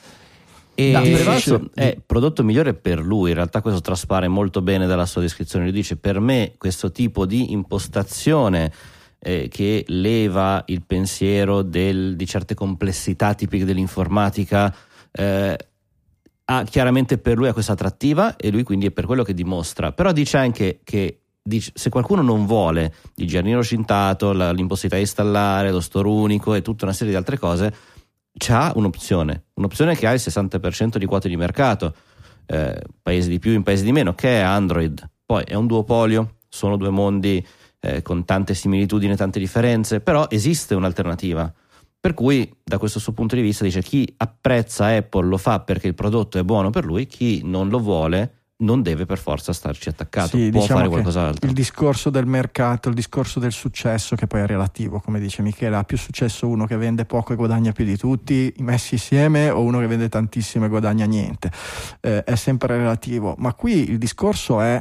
E 0.91 1.11
prevalso 1.13 1.71
è 1.75 1.97
prodotto 2.05 2.43
migliore 2.43 2.75
per 2.75 3.01
lui, 3.01 3.31
in 3.31 3.37
realtà 3.37 3.61
questo 3.61 3.81
traspare 3.81 4.29
molto 4.29 4.63
bene 4.63 4.87
dalla 4.87 5.07
sua 5.07 5.21
descrizione, 5.21 5.65
lui 5.65 5.75
dice 5.75 5.97
per 5.97 6.21
me 6.21 6.55
questo 6.59 6.91
tipo 6.91 7.27
di 7.27 7.53
impostazione 7.53 8.73
eh, 9.19 9.49
che 9.49 9.85
leva 9.89 10.63
il 10.67 10.83
pensiero 10.85 11.63
del, 11.63 12.17
di 12.17 12.27
certe 12.27 12.55
complessità 12.55 13.35
tipiche 13.35 13.65
dell'informatica 13.65 14.75
eh, 15.13 15.57
ha 16.45 16.65
chiaramente 16.65 17.19
per 17.19 17.37
lui 17.37 17.49
ha 17.49 17.53
questa 17.53 17.73
attrattiva 17.73 18.37
e 18.37 18.51
lui 18.51 18.65
quindi 18.65 18.87
è 18.87 18.91
per 18.91 19.07
quello 19.07 19.23
che 19.23 19.35
dimostra, 19.35 19.93
però 19.93 20.13
dice 20.13 20.37
anche 20.39 20.81
che 20.83 21.19
Dice, 21.45 21.73
se 21.75 21.91
qualcuno 21.91 22.23
non 22.23 22.47
vuole 22.47 22.95
il 23.17 23.27
giardino 23.27 23.65
cintato, 23.65 24.31
l'impossibilità 24.31 24.95
di 24.95 25.01
installare, 25.01 25.73
lo 25.73 25.81
store 25.81 26.07
unico 26.07 26.55
e 26.55 26.63
tutta 26.63 26.85
una 26.85 26.95
serie 26.95 27.11
di 27.11 27.19
altre 27.19 27.37
cose, 27.37 27.75
c'ha 28.33 28.73
un'opzione, 28.75 29.45
un'opzione 29.55 29.97
che 29.97 30.07
ha 30.07 30.13
il 30.13 30.21
60% 30.23 30.97
di 30.97 31.07
quote 31.07 31.29
di 31.29 31.37
mercato, 31.37 31.95
eh, 32.47 32.81
paesi 33.03 33.29
di 33.29 33.39
più 33.39 33.53
in 33.53 33.63
paesi 33.63 33.85
di 33.85 33.93
meno, 33.93 34.15
che 34.15 34.41
è 34.41 34.41
Android. 34.41 35.09
Poi 35.25 35.45
è 35.45 35.55
un 35.55 35.67
duopolio, 35.67 36.37
sono 36.49 36.77
due 36.77 36.91
mondi 36.91 37.45
eh, 37.81 38.03
con 38.03 38.25
tante 38.25 38.55
similitudini 38.55 39.13
e 39.13 39.17
tante 39.17 39.39
differenze, 39.39 40.01
però 40.01 40.27
esiste 40.29 40.75
un'alternativa. 40.75 41.53
Per 42.01 42.15
cui, 42.15 42.53
da 42.63 42.79
questo 42.79 42.99
suo 42.99 43.13
punto 43.13 43.37
di 43.37 43.43
vista, 43.43 43.65
dice 43.65 43.81
chi 43.81 44.13
apprezza 44.17 44.87
Apple 44.87 45.27
lo 45.27 45.37
fa 45.37 45.61
perché 45.61 45.87
il 45.87 45.95
prodotto 45.95 46.39
è 46.39 46.43
buono 46.43 46.71
per 46.71 46.85
lui, 46.85 47.07
chi 47.07 47.43
non 47.45 47.69
lo 47.69 47.79
vuole 47.79 48.42
non 48.63 48.83
deve 48.83 49.07
per 49.07 49.19
forza 49.19 49.53
starci 49.53 49.89
attaccato, 49.89 50.37
sì, 50.37 50.51
può 50.51 50.61
diciamo 50.61 50.79
fare 50.79 50.91
qualcos'altro. 50.91 51.47
Il 51.47 51.55
discorso 51.55 52.11
del 52.11 52.27
mercato, 52.27 52.89
il 52.89 52.95
discorso 52.95 53.39
del 53.39 53.53
successo, 53.53 54.17
che 54.17 54.27
poi 54.27 54.41
è 54.41 54.47
relativo, 54.47 55.01
come 55.01 55.21
dice 55.21 55.43
Michele, 55.43 55.77
ha 55.77 55.85
più 55.85 55.99
successo 55.99 56.49
uno 56.49 56.67
che 56.67 56.77
vende 56.77 57.05
poco 57.05 57.33
e 57.33 57.37
guadagna 57.37 57.73
più 57.73 57.85
di 57.85 57.97
tutti, 57.97 58.53
messi 58.59 58.95
insieme, 58.95 59.51
o 59.51 59.61
uno 59.63 59.79
che 59.79 59.87
vende 59.87 60.09
tantissimo 60.09 60.65
e 60.65 60.69
guadagna 60.69 61.05
niente. 61.05 61.51
Eh, 62.01 62.25
è 62.25 62.35
sempre 62.37 62.77
relativo, 62.77 63.35
ma 63.39 63.53
qui 63.55 63.91
il 63.91 63.99
discorso 63.99 64.61
è, 64.61 64.81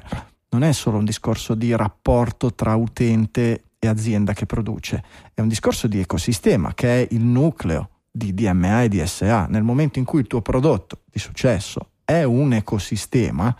non 0.49 0.63
è 0.63 0.71
solo 0.71 0.97
un 0.97 1.05
discorso 1.05 1.55
di 1.55 1.75
rapporto 1.75 2.53
tra 2.53 2.75
utente 2.75 3.63
e 3.79 3.87
azienda 3.87 4.33
che 4.33 4.45
produce, 4.45 5.03
è 5.33 5.41
un 5.41 5.47
discorso 5.47 5.87
di 5.87 5.99
ecosistema 5.99 6.73
che 6.75 7.01
è 7.01 7.07
il 7.11 7.23
nucleo 7.23 7.89
di 8.11 8.33
DMA 8.33 8.83
e 8.83 8.89
DSA. 8.89 9.47
Nel 9.47 9.63
momento 9.63 9.97
in 9.97 10.05
cui 10.05 10.19
il 10.19 10.27
tuo 10.27 10.41
prodotto 10.41 10.99
di 11.09 11.17
successo 11.17 11.91
è 12.03 12.23
un 12.23 12.53
ecosistema, 12.53 13.55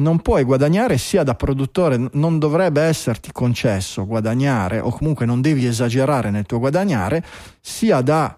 non 0.00 0.20
puoi 0.20 0.44
guadagnare 0.44 0.98
sia 0.98 1.22
da 1.22 1.34
produttore, 1.34 2.08
non 2.12 2.38
dovrebbe 2.38 2.82
esserti 2.82 3.30
concesso 3.32 4.06
guadagnare 4.06 4.80
o 4.80 4.90
comunque 4.90 5.26
non 5.26 5.40
devi 5.40 5.66
esagerare 5.66 6.30
nel 6.30 6.46
tuo 6.46 6.58
guadagnare, 6.58 7.24
sia 7.60 8.00
da 8.00 8.36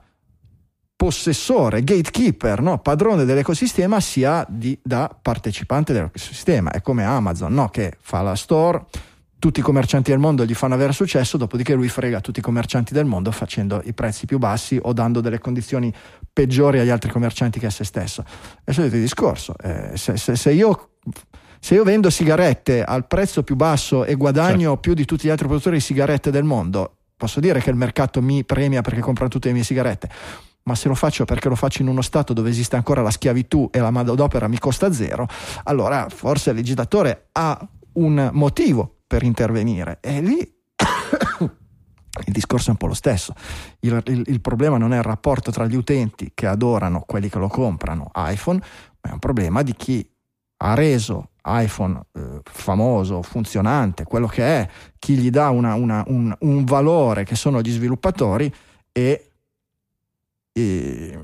possessore, 0.95 1.83
gatekeeper, 1.83 2.61
no? 2.61 2.79
padrone 2.79 3.25
dell'ecosistema, 3.25 3.99
sia 3.99 4.47
di, 4.49 4.79
da 4.83 5.15
partecipante 5.21 5.93
dell'ecosistema. 5.93 6.71
È 6.71 6.81
come 6.81 7.05
Amazon 7.05 7.53
no? 7.55 7.69
che 7.71 7.97
fa 8.01 8.23
la 8.23 8.37
store, 8.37 8.85
tutti 9.43 9.59
i 9.59 9.63
commercianti 9.65 10.13
del 10.13 10.21
mondo 10.21 10.45
gli 10.45 10.55
fanno 10.55 10.75
avere 10.75 10.93
successo, 10.93 11.37
dopodiché 11.37 11.75
lui 11.75 11.89
frega 11.89 12.21
tutti 12.21 12.39
i 12.39 12.43
commercianti 12.43 12.95
del 12.95 13.07
mondo 13.07 13.33
facendo 13.33 13.83
i 13.85 13.93
prezzi 13.93 14.27
più 14.27 14.39
bassi 14.39 14.79
o 14.81 14.93
dando 14.93 15.21
delle 15.21 15.41
condizioni 15.41 15.93
peggiori 16.33 16.79
agli 16.79 16.91
altri 16.91 17.11
commercianti 17.11 17.59
che 17.59 17.67
a 17.67 17.71
se 17.71 17.83
stesso. 17.83 18.23
È 18.63 18.71
il 18.71 18.75
solito 18.75 18.95
discorso. 18.95 19.57
Eh, 19.61 19.97
se, 19.97 20.17
se, 20.17 20.37
se 20.37 20.53
io 20.53 20.91
se 21.65 21.75
io 21.75 21.85
vendo 21.85 22.11
sigarette 22.11 22.83
al 22.83 23.07
prezzo 23.07 23.45
più 23.45 23.55
basso 23.55 24.05
e 24.05 24.17
guadagno 24.17 24.59
certo. 24.59 24.77
più 24.79 24.95
di 24.95 25.05
tutti 25.05 25.29
gli 25.29 25.31
altri 25.31 25.47
produttori 25.47 25.77
di 25.77 25.83
sigarette 25.83 26.33
del 26.33 26.43
mondo, 26.43 26.97
posso 27.17 27.39
dire 27.39 27.61
che 27.61 27.71
il 27.71 27.77
mercato 27.77 28.21
mi 28.21 28.45
premia 28.45 28.81
perché 28.81 28.99
comprano 28.99 29.31
tutte 29.31 29.47
le 29.47 29.55
mie 29.55 29.63
sigarette. 29.63 30.11
Ma 30.65 30.75
se 30.75 30.89
lo 30.89 30.97
faccio 30.97 31.25
perché 31.25 31.49
lo 31.49 31.55
faccio 31.55 31.83
in 31.83 31.87
uno 31.87 32.03
stato 32.03 32.33
dove 32.33 32.51
esiste 32.51 32.75
ancora 32.75 33.01
la 33.01 33.13
schiavitù 33.13 33.69
e 33.71 33.79
la 33.79 33.93
manodopera 33.93 34.49
mi 34.49 34.59
costa 34.59 34.93
zero, 34.93 35.29
allora 35.63 36.09
forse 36.09 36.51
il 36.51 36.57
legislatore 36.57 37.29
ha 37.31 37.65
un 37.93 38.31
motivo 38.33 38.97
per 39.07 39.23
intervenire. 39.23 39.99
E 40.01 40.21
lì 40.21 40.39
il 42.27 42.33
discorso 42.33 42.69
è 42.69 42.71
un 42.73 42.77
po' 42.77 42.89
lo 42.89 42.95
stesso. 42.95 43.35
Il, 43.79 44.03
il, 44.07 44.25
il, 44.27 44.41
problema 44.41 44.79
non 44.79 44.93
è 44.93 44.97
il 44.97 45.05
rapporto 45.05 45.53
tra 45.53 45.67
gli 45.67 45.77
utenti 45.77 46.33
che 46.35 46.49
adorano 46.49 47.05
quelli 47.07 47.29
che 47.29 47.39
lo 47.39 47.47
comprano 47.47 48.11
iPhone, 48.17 48.59
ma 48.59 49.11
è 49.11 49.13
un 49.13 49.21
problema 49.21 49.63
di 49.63 49.77
chi 49.77 50.05
ha 50.65 50.75
reso 50.75 51.29
iPhone 51.45 52.01
eh, 52.13 52.41
famoso, 52.45 53.23
funzionante, 53.23 54.05
quello 54.05 54.27
che 54.27 54.45
è, 54.45 54.69
chi 54.99 55.17
gli 55.17 55.31
dà 55.31 55.51
una, 55.51 55.75
una, 55.75 56.05
un, 56.09 56.35
un, 56.41 56.65
valore 56.65 57.25
che 57.25 57.35
sono 57.35 57.61
gli 57.61 57.71
sviluppatori 57.71 58.53
e, 58.93 59.31
e, 60.53 61.19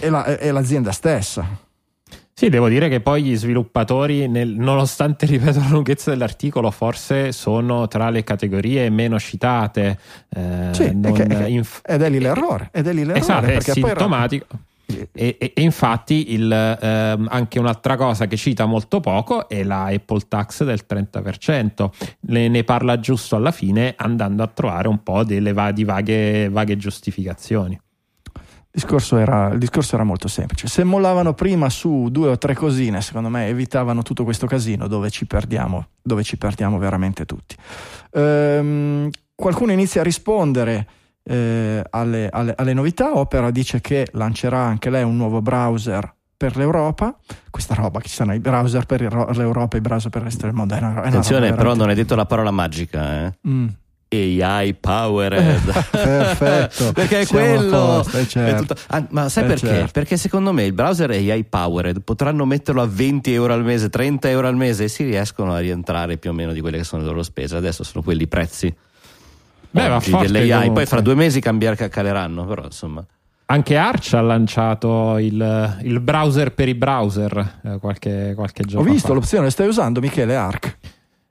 e, 0.00 0.10
la, 0.10 0.24
e 0.38 0.50
l'azienda 0.50 0.92
stessa. 0.92 1.64
Sì, 2.38 2.50
devo 2.50 2.68
dire 2.68 2.90
che 2.90 3.00
poi 3.00 3.22
gli 3.22 3.34
sviluppatori, 3.34 4.28
nel, 4.28 4.50
nonostante 4.50 5.24
ripeto 5.26 5.58
la 5.58 5.68
lunghezza 5.70 6.10
dell'articolo, 6.10 6.70
forse 6.70 7.32
sono 7.32 7.88
tra 7.88 8.10
le 8.10 8.24
categorie 8.24 8.90
meno 8.90 9.18
citate. 9.18 9.98
Eh, 10.28 10.68
sì, 10.72 10.90
non, 10.94 11.18
è 11.18 11.26
che, 11.26 11.48
inf- 11.48 11.80
ed 11.82 12.02
è 12.02 12.10
lì 12.10 12.20
l'errore. 12.20 12.68
Ed 12.72 12.88
è 12.88 12.92
lì 12.92 13.04
l'errore 13.04 13.20
esatto, 13.20 13.46
è 13.46 13.60
sintomatico. 13.60 14.46
Poi 14.48 14.58
e, 14.86 15.36
e, 15.38 15.52
e, 15.54 15.62
infatti 15.62 16.32
il, 16.32 16.50
ehm, 16.52 17.26
anche 17.30 17.58
un'altra 17.58 17.96
cosa 17.96 18.26
che 18.26 18.36
cita 18.36 18.66
molto 18.66 19.00
poco 19.00 19.48
è 19.48 19.64
la 19.64 19.86
Apple 19.86 20.22
Tax 20.28 20.62
del 20.64 20.84
30%, 20.88 21.90
ne, 22.20 22.48
ne 22.48 22.64
parla 22.64 23.00
giusto 23.00 23.34
alla 23.34 23.50
fine 23.50 23.94
andando 23.96 24.42
a 24.42 24.46
trovare 24.46 24.88
un 24.88 25.02
po' 25.02 25.24
delle 25.24 25.52
va- 25.52 25.72
di 25.72 25.84
vaghe, 25.84 26.48
vaghe 26.48 26.76
giustificazioni. 26.76 27.78
Il 28.76 28.82
discorso, 28.82 29.16
era, 29.16 29.48
il 29.52 29.58
discorso, 29.58 29.94
era, 29.94 30.04
molto 30.04 30.28
semplice. 30.28 30.68
Se 30.68 30.84
mollavano 30.84 31.32
prima 31.32 31.70
su 31.70 32.08
due 32.10 32.28
o 32.28 32.36
tre 32.36 32.54
cosine, 32.54 33.00
secondo 33.00 33.30
me 33.30 33.46
evitavano 33.46 34.02
tutto 34.02 34.22
questo 34.22 34.46
casino 34.46 34.86
dove 34.86 35.08
ci 35.08 35.26
perdiamo, 35.26 35.86
dove 36.02 36.22
ci 36.22 36.36
perdiamo 36.36 36.76
veramente 36.76 37.24
tutti. 37.24 37.56
Ehm, 38.12 39.08
qualcuno 39.34 39.72
inizia 39.72 40.02
a 40.02 40.04
rispondere 40.04 40.86
eh, 41.28 41.82
alle, 41.90 42.28
alle, 42.30 42.54
alle, 42.56 42.72
novità. 42.72 43.16
Opera 43.16 43.50
dice 43.50 43.80
che 43.80 44.06
lancerà 44.12 44.60
anche 44.60 44.90
lei 44.90 45.02
un 45.02 45.16
nuovo 45.16 45.42
browser 45.42 46.14
per 46.36 46.56
l'Europa. 46.56 47.16
Questa 47.50 47.74
roba 47.74 48.00
che 48.00 48.08
ci 48.08 48.14
sono 48.14 48.34
i 48.34 48.38
browser 48.38 48.86
per 48.86 49.00
l'Europa 49.00 49.76
e 49.76 49.78
i 49.78 49.82
browser 49.82 50.10
per 50.10 50.20
il 50.22 50.28
resto 50.28 50.46
del 50.46 50.54
mondo. 50.54 50.74
È 50.74 50.78
una, 50.78 51.02
è 51.02 51.08
Attenzione, 51.08 51.52
però 51.54 51.74
non 51.74 51.88
hai 51.88 51.94
detto 51.94 52.14
la 52.14 52.26
parola 52.26 52.50
magica. 52.50 53.26
Eh? 53.26 53.32
Mm. 53.48 53.66
AI 54.08 54.74
powered 54.74 55.42
perfetto 55.90 56.92
perché 56.92 57.22
è 57.22 57.26
quello 57.26 57.70
posto, 57.70 58.18
è 58.18 58.24
certo. 58.24 58.54
è 58.54 58.66
tutto... 58.66 58.80
ah, 58.86 59.04
ma 59.10 59.28
sai 59.28 59.42
è 59.42 59.46
perché? 59.48 59.66
Certo. 59.66 59.90
perché 59.92 60.16
secondo 60.16 60.52
me 60.52 60.62
il 60.62 60.72
browser 60.72 61.10
AI 61.10 61.42
powered 61.42 62.02
potranno 62.02 62.44
metterlo 62.44 62.82
a 62.82 62.86
20 62.86 63.32
euro 63.32 63.52
al 63.52 63.64
mese 63.64 63.90
30 63.90 64.28
euro 64.30 64.46
al 64.46 64.54
mese 64.54 64.84
e 64.84 64.88
si 64.88 65.02
riescono 65.02 65.52
a 65.52 65.58
rientrare 65.58 66.18
più 66.18 66.30
o 66.30 66.32
meno 66.32 66.52
di 66.52 66.60
quelle 66.60 66.76
che 66.78 66.84
sono 66.84 67.02
le 67.02 67.08
loro 67.08 67.24
spese 67.24 67.56
adesso 67.56 67.82
sono 67.82 68.04
quelli 68.04 68.22
i 68.22 68.28
prezzi 68.28 68.72
Beh, 69.76 69.90
oggi 69.90 70.10
dell'AI. 70.10 70.48
Comunque. 70.48 70.72
Poi 70.72 70.86
fra 70.86 71.00
due 71.00 71.14
mesi 71.14 71.40
cambiare, 71.40 71.88
caleranno, 71.88 72.44
però 72.46 72.64
insomma. 72.64 73.04
Anche 73.48 73.76
Arch 73.76 74.14
ha 74.14 74.20
lanciato 74.20 75.18
il, 75.18 75.78
il 75.82 76.00
browser 76.00 76.52
per 76.52 76.68
i 76.68 76.74
browser 76.74 77.60
eh, 77.62 77.78
qualche, 77.78 78.32
qualche 78.34 78.64
giorno 78.64 78.88
Ho 78.88 78.92
visto 78.92 79.08
fa. 79.08 79.14
l'opzione, 79.14 79.50
stai 79.50 79.68
usando 79.68 80.00
Michele 80.00 80.34
Arch? 80.34 80.76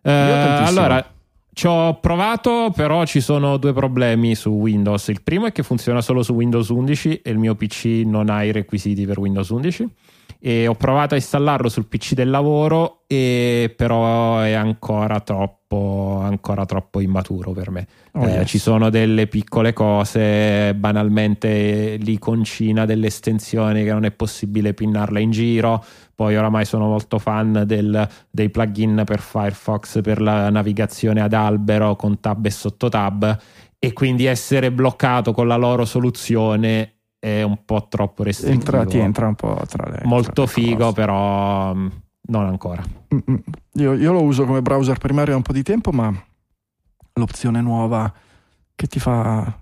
Eh, 0.02 0.12
allora, 0.12 1.06
ci 1.52 1.68
ho 1.68 2.00
provato, 2.00 2.72
però 2.74 3.06
ci 3.06 3.20
sono 3.20 3.58
due 3.58 3.74
problemi 3.74 4.34
su 4.36 4.50
Windows. 4.50 5.10
Il 5.10 5.24
primo 5.24 5.48
è 5.48 5.52
che 5.52 5.64
funziona 5.64 6.02
solo 6.02 6.24
su 6.24 6.34
Windows 6.34 6.70
11 6.70 7.22
e 7.22 7.32
il 7.32 7.38
mio 7.38 7.56
PC 7.56 8.04
non 8.06 8.30
ha 8.30 8.44
i 8.44 8.52
requisiti 8.52 9.06
per 9.06 9.20
Windows 9.20 9.50
11 9.50 9.90
e 10.48 10.68
ho 10.68 10.76
provato 10.76 11.16
a 11.16 11.18
installarlo 11.18 11.70
sul 11.70 11.88
PC 11.88 12.14
del 12.14 12.30
lavoro 12.30 13.02
e 13.08 13.74
però 13.76 14.42
è 14.42 14.52
ancora 14.52 15.20
troppo, 15.20 16.20
ancora 16.22 16.68
troppo 16.68 17.00
immaturo 17.00 17.52
per 17.52 17.72
me. 17.72 17.88
Oh, 18.12 18.28
eh, 18.28 18.34
yes. 18.34 18.50
ci 18.50 18.60
sono 18.60 18.92
delle 18.92 19.26
piccole 19.26 19.74
cose 19.74 20.76
banalmente 20.76 21.98
l'iconcina 22.00 22.86
delle 22.86 23.08
estensioni 23.08 23.84
che 23.84 23.92
non 23.92 24.06
è 24.06 24.12
possibile 24.12 24.76
pinnarla 24.76 25.18
in 25.18 25.32
giro. 25.32 25.84
Poi 26.14 26.38
oramai 26.38 26.66
sono 26.66 26.86
molto 26.86 27.18
fan 27.18 27.64
del, 27.66 28.08
dei 28.30 28.52
plugin 28.52 29.02
per 29.04 29.22
Firefox 29.22 30.02
per 30.04 30.22
la 30.22 30.52
navigazione 30.52 31.22
ad 31.22 31.34
albero 31.34 31.96
con 31.96 32.20
tab 32.20 32.46
e 32.46 32.52
sottotab. 32.52 33.38
E 33.80 33.94
quindi 33.94 34.26
essere 34.26 34.72
bloccato 34.72 35.32
con 35.32 35.48
la 35.48 35.56
loro 35.56 35.86
soluzione 35.86 36.95
è 37.26 37.42
un 37.42 37.58
po' 37.66 37.88
troppo 37.90 38.22
restrittivo. 38.22 38.60
Entra, 38.60 38.86
ti 38.86 39.00
entra 39.00 39.28
un 39.28 39.34
po' 39.34 39.60
tra 39.68 39.90
le 39.90 40.02
Molto 40.04 40.32
tra 40.32 40.44
le 40.44 40.48
figo, 40.48 40.78
cose. 40.78 40.94
però 40.94 41.74
mm, 41.74 41.88
non 42.28 42.46
ancora. 42.46 42.84
Io, 43.78 43.94
io, 43.94 44.12
lo 44.14 44.22
uso 44.22 44.46
come 44.46 44.62
browser 44.62 45.00
primario 45.00 45.32
da 45.32 45.38
un 45.38 45.42
po' 45.42 45.52
di 45.52 45.64
tempo, 45.64 45.92
ma 45.92 46.14
l'opzione 47.14 47.62
nuova 47.62 48.14
che 48.76 48.88
ti 48.88 49.00
fa, 49.00 49.58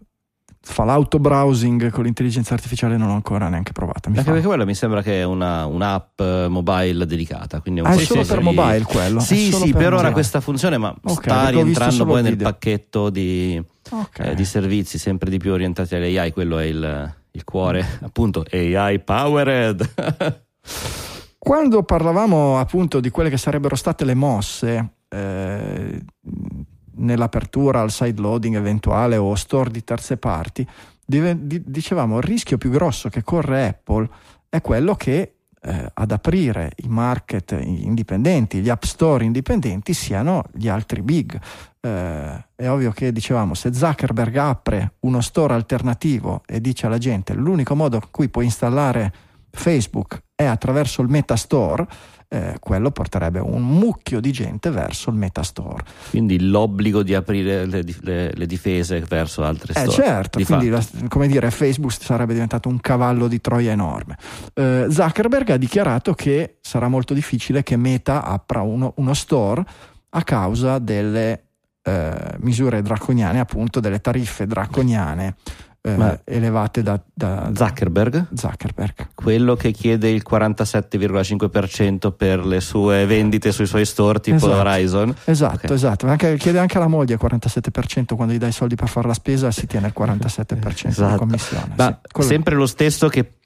fa 0.60 0.84
l'auto 0.84 1.20
browsing 1.20 1.90
con 1.90 2.04
l'intelligenza 2.04 2.54
artificiale 2.54 2.98
non 2.98 3.10
ho 3.10 3.14
ancora 3.14 3.48
neanche 3.48 3.72
provata. 3.72 4.10
Mi 4.10 4.18
Anche 4.18 4.28
fa... 4.28 4.32
perché 4.34 4.48
quella 4.48 4.66
mi 4.66 4.76
sembra 4.76 5.02
che 5.02 5.22
è 5.22 5.24
una, 5.24 5.66
un'app 5.66 6.22
mobile 6.50 7.06
dedicata. 7.06 7.62
Quindi 7.62 7.80
è, 7.80 7.86
ah, 7.86 7.94
è 7.94 8.00
solo 8.00 8.26
per 8.26 8.42
mobile 8.42 8.84
quello? 8.84 9.22
Sì, 9.22 9.54
sì, 9.54 9.72
per, 9.72 9.84
per 9.84 9.94
ora 9.94 10.12
questa 10.12 10.42
funzione, 10.42 10.78
ma 10.78 10.94
okay, 11.02 11.16
sta 11.16 11.48
rientrando 11.48 12.04
poi 12.04 12.24
nel 12.24 12.36
pacchetto 12.36 13.10
di, 13.10 13.64
okay. 13.90 14.32
eh, 14.32 14.36
di 14.36 14.44
servizi 14.44 14.98
sempre 14.98 15.30
di 15.30 15.38
più 15.38 15.54
orientati 15.54 15.96
all'AI. 15.96 16.32
Quello 16.34 16.60
è 16.60 16.66
il 16.66 17.22
il 17.34 17.44
cuore, 17.44 17.86
appunto 18.02 18.44
AI 18.52 19.00
powered. 19.00 19.94
Quando 21.38 21.84
parlavamo 21.84 22.58
appunto 22.58 23.00
di 23.00 23.10
quelle 23.10 23.30
che 23.30 23.38
sarebbero 23.38 23.76
state 23.76 24.06
le 24.06 24.14
mosse 24.14 24.94
eh, 25.10 26.02
nell'apertura 26.96 27.82
al 27.82 27.92
side 27.92 28.22
loading 28.22 28.56
eventuale 28.56 29.18
o 29.18 29.36
store 29.36 29.70
di 29.70 29.84
terze 29.84 30.16
parti, 30.16 30.66
dicevamo 31.06 32.18
il 32.18 32.24
rischio 32.24 32.58
più 32.58 32.70
grosso 32.70 33.10
che 33.10 33.24
corre 33.24 33.68
Apple 33.68 34.10
è 34.48 34.62
quello 34.62 34.96
che 34.96 35.36
eh, 35.66 35.90
ad 35.94 36.12
aprire 36.12 36.72
i 36.78 36.88
market 36.88 37.58
indipendenti, 37.62 38.60
gli 38.60 38.70
app 38.70 38.84
store 38.84 39.24
indipendenti 39.24 39.94
siano 39.94 40.44
gli 40.54 40.68
altri 40.68 41.02
big. 41.02 41.40
Eh, 41.80 42.46
è 42.56 42.70
ovvio 42.70 42.92
che 42.92 43.12
dicevamo 43.12 43.54
se 43.54 43.74
Zuckerberg 43.74 44.36
apre 44.36 44.94
uno 45.02 45.22
store 45.22 45.54
alternativo 45.54 46.44
e 46.46 46.62
dice 46.62 46.86
alla 46.86 46.98
gente 46.98 47.34
l'unico 47.34 47.76
modo 47.76 47.96
in 47.96 48.08
cui 48.12 48.30
puoi 48.30 48.46
installare 48.46 49.12
Facebook 49.52 50.22
è 50.36 50.46
attraverso 50.46 51.02
il 51.02 51.10
Metastore, 51.10 51.88
eh, 52.34 52.56
quello 52.60 52.90
porterebbe 52.90 53.38
un 53.40 53.62
mucchio 53.62 54.20
di 54.20 54.32
gente 54.32 54.72
verso 54.72 55.12
il 55.12 55.16
Metastore. 55.18 55.84
Quindi 56.10 56.40
l'obbligo 56.40 57.04
di 57.04 57.14
aprire 57.14 57.68
le, 57.68 57.84
le, 58.02 58.32
le 58.34 58.46
difese 58.48 59.02
verso 59.02 59.44
altre 59.44 59.74
eh, 59.74 59.80
store. 59.82 59.92
Certo, 59.92 60.44
quindi 60.44 60.70
la, 60.70 60.84
come 61.10 61.28
dire, 61.28 61.52
Facebook 61.52 61.92
sarebbe 61.94 62.34
diventato 62.34 62.70
un 62.70 62.80
cavallo 62.80 63.28
di 63.28 63.40
Troia 63.40 63.72
enorme. 63.72 64.18
Eh, 64.56 64.88
Zuckerberg 64.90 65.52
ha 65.52 65.58
dichiarato 65.58 66.16
che 66.16 66.58
sarà 66.62 66.88
molto 66.88 67.14
difficile 67.14 67.62
che 67.62 67.78
Meta 67.78 68.24
apra 68.24 68.62
uno, 68.62 68.94
uno 68.98 69.14
store 69.14 69.64
a 70.10 70.24
causa 70.24 70.80
delle 70.80 71.44
eh, 71.84 72.38
misure 72.40 72.82
draconiane, 72.82 73.40
appunto 73.40 73.80
delle 73.80 74.02
tariffe 74.02 74.48
draconiane 74.48 75.36
eh, 75.86 76.20
elevate 76.24 76.82
da, 76.82 77.00
da, 77.14 77.52
Zuckerberg? 77.54 78.28
Zuckerberg. 78.34 79.10
Quello 79.14 79.56
che 79.56 79.72
chiede 79.72 80.10
il 80.10 80.24
47,5% 80.28 82.14
per 82.16 82.46
le 82.46 82.62
sue 82.62 83.06
vendite 83.06 83.52
sui 83.52 83.66
suoi 83.66 83.86
store 83.86 84.22
tipo 84.22 84.38
esatto. 84.38 84.54
Horizon. 84.54 85.16
Esatto, 85.26 85.56
okay. 85.66 85.76
esatto. 85.76 86.08
Anche, 86.08 86.38
chiede 86.38 86.60
anche 86.60 86.78
alla 86.78 86.88
moglie 86.88 87.16
il 87.16 87.20
47% 87.22 88.16
quando 88.16 88.34
gli 88.34 88.38
dai 88.38 88.54
soldi 88.54 88.76
per 88.76 88.88
fare 88.88 89.08
la 89.08 89.14
spesa 89.14 89.52
si 89.52 89.68
tiene 89.68 89.88
il 89.88 89.94
47% 89.98 90.88
esatto. 90.88 91.12
di 91.12 91.18
commissione. 91.18 91.74
Ma 91.76 92.00
sì, 92.02 92.22
sempre 92.22 92.56
lo 92.56 92.66
stesso 92.66 93.10
che 93.10 93.40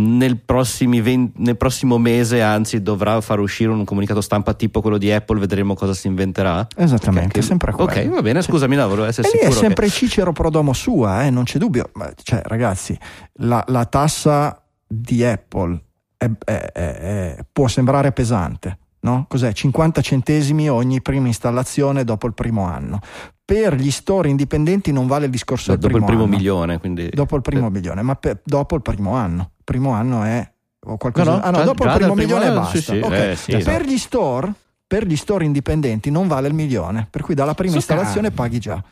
nel, 0.00 0.40
20, 0.44 1.32
nel, 1.42 1.56
prossimo 1.56 1.98
mese, 1.98 2.40
anzi, 2.40 2.82
dovrà 2.82 3.20
far 3.20 3.40
uscire 3.40 3.70
un 3.70 3.84
comunicato 3.84 4.20
stampa 4.20 4.54
tipo 4.54 4.80
quello 4.80 4.98
di 4.98 5.10
Apple, 5.10 5.38
vedremo 5.40 5.74
cosa 5.74 5.94
si 5.94 6.06
inventerà. 6.06 6.66
Esattamente, 6.76 7.38
okay, 7.38 7.42
sempre 7.42 7.72
quello. 7.72 7.90
Ok, 7.90 8.08
va 8.08 8.22
bene, 8.22 8.42
scusami, 8.42 8.76
no, 8.76 8.86
volevo 8.88 9.06
essere 9.06 9.26
e 9.26 9.30
sicuro. 9.30 9.50
Lì 9.50 9.56
è 9.56 9.58
sempre 9.58 9.86
che... 9.86 9.92
Cicero 9.92 10.32
Prodomo 10.32 10.72
sua, 10.72 11.24
eh, 11.24 11.30
non 11.30 11.44
c'è 11.44 11.58
dubbio. 11.58 11.90
Cioè, 12.22 12.42
ragazzi, 12.44 12.96
la, 13.34 13.64
la 13.68 13.84
tassa 13.86 14.62
di 14.86 15.24
Apple 15.24 15.82
è, 16.16 16.30
è, 16.44 16.72
è, 16.72 17.44
può 17.50 17.66
sembrare 17.66 18.12
pesante, 18.12 18.78
no? 19.00 19.26
Cos'è? 19.28 19.52
50 19.52 20.00
centesimi 20.00 20.68
ogni 20.68 21.02
prima 21.02 21.26
installazione 21.26 22.04
dopo 22.04 22.26
il 22.26 22.34
primo 22.34 22.64
anno. 22.64 23.00
Per 23.48 23.74
gli 23.76 23.90
store 23.90 24.28
indipendenti 24.28 24.92
non 24.92 25.06
vale 25.06 25.24
il 25.24 25.30
discorso 25.30 25.70
del 25.70 25.78
dopo 25.78 25.94
primo 25.94 26.04
il 26.04 26.10
primo 26.10 26.24
anno. 26.24 26.36
milione. 26.36 26.78
Quindi... 26.78 27.08
Dopo 27.08 27.36
il 27.36 27.42
primo 27.42 27.62
per... 27.62 27.70
milione, 27.70 28.02
ma 28.02 28.14
per, 28.14 28.40
dopo 28.44 28.74
il 28.74 28.82
primo 28.82 29.14
anno 29.14 29.52
primo 29.64 29.90
anno 29.90 30.22
è 30.22 30.50
o 30.86 30.96
qualcosa 30.96 31.30
no, 31.30 31.36
no, 31.36 31.42
ah, 31.42 31.50
no, 31.50 31.64
dopo 31.64 31.84
il 31.84 31.92
primo 31.92 32.14
milione 32.14 32.46
anno, 32.46 32.60
basta. 32.60 32.78
Sì, 32.78 32.82
sì, 32.82 32.98
okay. 33.00 33.30
eh, 33.30 33.36
sì, 33.36 33.56
per 33.58 33.84
gli 33.84 33.98
store 33.98 34.52
per 34.86 35.06
gli 35.06 35.16
store 35.16 35.44
indipendenti 35.44 36.10
non 36.10 36.26
vale 36.28 36.48
il 36.48 36.54
milione, 36.54 37.06
per 37.10 37.20
cui 37.20 37.34
dalla 37.34 37.52
prima 37.52 37.72
so 37.72 37.76
installazione 37.76 38.30
caro. 38.30 38.42
paghi 38.42 38.58
già. 38.58 38.82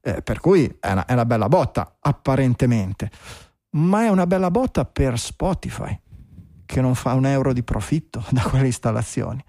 Eh, 0.00 0.22
per 0.22 0.38
cui 0.38 0.76
è 0.78 0.92
una, 0.92 1.04
è 1.06 1.12
una 1.12 1.24
bella 1.24 1.48
botta, 1.48 1.96
apparentemente, 1.98 3.10
ma 3.70 4.04
è 4.04 4.10
una 4.10 4.28
bella 4.28 4.52
botta 4.52 4.84
per 4.84 5.18
Spotify, 5.18 5.98
che 6.64 6.80
non 6.80 6.94
fa 6.94 7.14
un 7.14 7.26
euro 7.26 7.52
di 7.52 7.64
profitto 7.64 8.22
da 8.30 8.42
quelle 8.42 8.66
installazioni. 8.66 9.42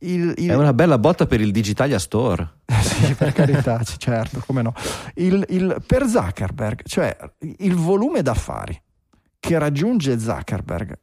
Il, 0.00 0.34
il... 0.36 0.50
È 0.50 0.54
una 0.54 0.72
bella 0.72 0.98
botta 0.98 1.26
per 1.26 1.40
il 1.40 1.50
Digitalia 1.50 1.98
Store. 1.98 2.58
sì, 2.82 3.14
per 3.14 3.32
carità, 3.32 3.82
certo, 3.82 4.42
come 4.46 4.62
no. 4.62 4.74
Il, 5.14 5.82
per 5.86 6.06
Zuckerberg, 6.06 6.82
cioè 6.84 7.16
il 7.58 7.74
volume 7.74 8.22
d'affari 8.22 8.80
che 9.38 9.58
raggiunge 9.58 10.18
Zuckerberg 10.18 10.98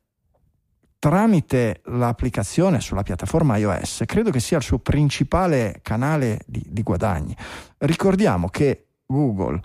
tramite 1.00 1.82
l'applicazione 1.86 2.80
sulla 2.80 3.04
piattaforma 3.04 3.58
iOS 3.58 4.04
credo 4.06 4.32
che 4.32 4.40
sia 4.40 4.58
il 4.58 4.64
suo 4.64 4.80
principale 4.80 5.80
canale 5.82 6.42
di, 6.46 6.64
di 6.68 6.84
guadagni. 6.84 7.36
Ricordiamo 7.78 8.50
che 8.50 8.88
Google, 9.06 9.60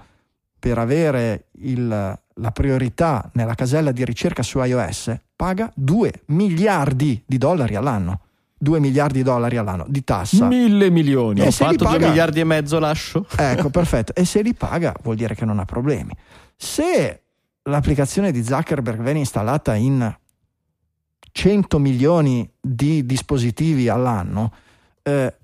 per 0.59 0.79
avere 0.79 1.49
il, 1.53 1.89
la 1.89 2.51
priorità 2.53 3.31
nella 3.35 3.55
casella 3.55 3.93
di 3.93 4.05
ricerca 4.05 4.43
su 4.43 4.63
iOS, 4.63 5.15
paga 5.35 5.71
2 5.75 6.23
miliardi 6.27 7.23
di 7.27 7.39
dollari 7.39 7.75
all'anno. 7.75 8.21
2 8.63 8.79
miliardi 8.79 9.19
di 9.19 9.25
dollari 9.25 9.57
all'anno 9.57 9.85
di 9.89 10.05
tassa. 10.05 10.47
Mille 10.47 10.89
milioni. 10.89 11.41
E 11.41 11.49
Ho 11.49 11.51
fatto 11.51 11.85
2 11.85 11.99
miliardi 11.99 12.39
e 12.39 12.45
mezzo 12.45 12.79
lascio. 12.79 13.27
Ecco, 13.37 13.71
perfetto. 13.71 14.15
E 14.15 14.25
se 14.25 14.41
li 14.41 14.55
paga 14.55 14.95
vuol 15.03 15.17
dire 15.17 15.35
che 15.35 15.45
non 15.45 15.59
ha 15.59 15.65
problemi. 15.65 16.15
Se 16.57 17.23
l'applicazione 17.63 18.31
di 18.31 18.45
Zuckerberg 18.45 19.03
viene 19.03 19.19
installata 19.19 19.75
in 19.75 20.17
100 21.33 21.79
milioni 21.81 22.49
di 22.61 23.05
dispositivi 23.05 23.89
all'anno, 23.89 24.53
eh, 25.03 25.35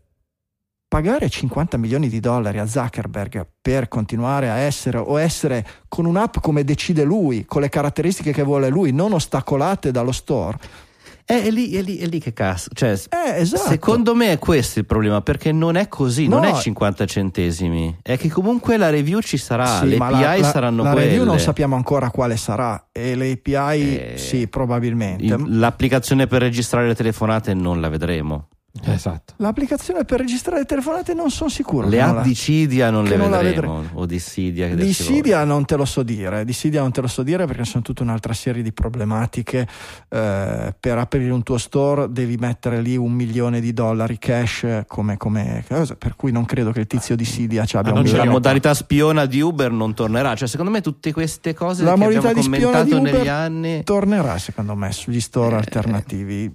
pagare 0.87 1.29
50 1.29 1.77
milioni 1.77 2.09
di 2.09 2.21
dollari 2.21 2.61
a 2.61 2.69
Zuckerberg 2.69 3.45
per 3.61 3.89
continuare 3.89 4.49
a 4.49 4.59
essere 4.59 4.99
o 4.99 5.19
essere 5.19 5.67
con 5.89 6.05
un'app 6.05 6.37
come 6.41 6.63
decide 6.63 7.03
lui, 7.03 7.45
con 7.47 7.63
le 7.63 7.69
caratteristiche 7.69 8.31
che 8.31 8.45
vuole 8.45 8.69
lui, 8.69 8.93
non 8.93 9.13
ostacolate 9.13 9.91
dallo 9.91 10.13
store, 10.13 10.87
è, 11.29 11.43
è, 11.43 11.51
lì, 11.51 11.73
è, 11.73 11.83
lì, 11.83 11.99
è 11.99 12.07
lì 12.07 12.21
che 12.21 12.33
cazzo. 12.33 12.71
Cioè, 12.73 12.93
eh, 12.93 13.41
esatto. 13.41 13.69
Secondo 13.69 14.15
me 14.15 14.33
è 14.33 14.39
questo 14.39 14.79
il 14.79 14.87
problema, 14.87 15.21
perché 15.21 15.53
non 15.53 15.77
è 15.77 15.87
così, 15.87 16.27
no, 16.27 16.37
non 16.37 16.47
è 16.47 16.55
50 16.55 17.05
centesimi. 17.05 17.99
È 18.01 18.17
che 18.17 18.31
comunque 18.31 18.79
la 18.79 18.89
review 18.89 19.21
ci 19.21 19.37
sarà, 19.37 19.81
sì, 19.81 19.89
le 19.89 19.97
API 19.99 20.41
la, 20.41 20.49
saranno 20.49 20.83
la, 20.83 20.93
quelle. 20.93 21.05
La 21.05 21.11
review 21.13 21.27
non 21.27 21.39
sappiamo 21.39 21.77
ancora 21.77 22.09
quale 22.11 22.39
sarà 22.39 22.89
e 22.91 23.15
le 23.15 23.33
API 23.33 23.53
eh, 23.53 24.13
sì, 24.17 24.49
probabilmente. 24.49 25.37
L'applicazione 25.49 26.27
per 26.27 26.41
registrare 26.41 26.87
le 26.87 26.95
telefonate 26.95 27.53
non 27.53 27.83
la 27.83 27.91
vedremo. 27.91 28.49
Esatto. 28.85 29.35
L'applicazione 29.37 30.05
per 30.05 30.21
registrare 30.21 30.61
le 30.61 30.65
telefonate 30.67 31.15
non 31.15 31.31
sono 31.31 31.51
sicuro. 31.51 31.89
Le 31.89 32.01
app 32.01 32.23
di 32.23 32.35
Cydia 32.35 32.91
non 32.91 33.05
le 33.05 33.17
non 33.17 33.31
vedremo, 33.31 33.85
o 33.95 34.07
di 34.07 34.19
Cydia. 34.19 34.75
Di 34.75 34.93
Cydia 34.93 35.45
non 35.45 35.65
te 35.65 35.77
lo 35.77 35.85
so 35.85 36.03
dire, 36.03 36.45
di 36.45 36.53
Cydia 36.53 36.81
non 36.81 36.93
te 36.93 37.01
lo 37.01 37.07
so 37.07 37.23
dire 37.23 37.47
perché 37.47 37.65
sono 37.65 37.83
tutta 37.83 38.03
un'altra 38.03 38.33
serie 38.33 38.63
di 38.63 38.73
problematiche. 38.73 39.67
Eh, 40.09 40.75
per 40.79 40.99
aprire 40.99 41.31
un 41.31 41.43
tuo 41.43 41.59
store 41.59 42.11
devi 42.11 42.37
mettere 42.37 42.81
lì 42.81 42.97
un 42.97 43.13
milione 43.13 43.61
di 43.61 43.73
dollari 43.73 44.19
cash 44.19 44.85
come, 44.87 45.17
come 45.17 45.65
per 45.99 46.17
cui 46.17 46.33
non 46.33 46.45
credo 46.45 46.73
che 46.73 46.81
il 46.81 46.87
tizio 46.87 47.17
di 47.17 47.25
Cydia 47.25 47.65
ci 47.65 47.77
abbia 47.77 47.93
ah, 47.93 47.99
un 47.99 48.05
La 48.05 48.25
modalità 48.25 48.75
spiona 48.75 49.27
di 49.27 49.41
Uber 49.41 49.71
non 49.71 49.95
tornerà, 49.95 50.35
cioè 50.35 50.49
secondo 50.49 50.71
me 50.71 50.81
tutte 50.81 51.13
queste 51.13 51.55
cose 51.55 51.85
la 51.85 51.95
che 51.95 52.05
abbiamo 52.05 52.33
commentato 52.33 53.01
negli 53.01 53.29
anni 53.29 53.83
tornerà 53.85 54.39
secondo 54.39 54.75
me 54.75 54.93
sugli 54.93 55.21
store 55.21 55.57
eh, 55.57 55.59
alternativi 55.59 56.53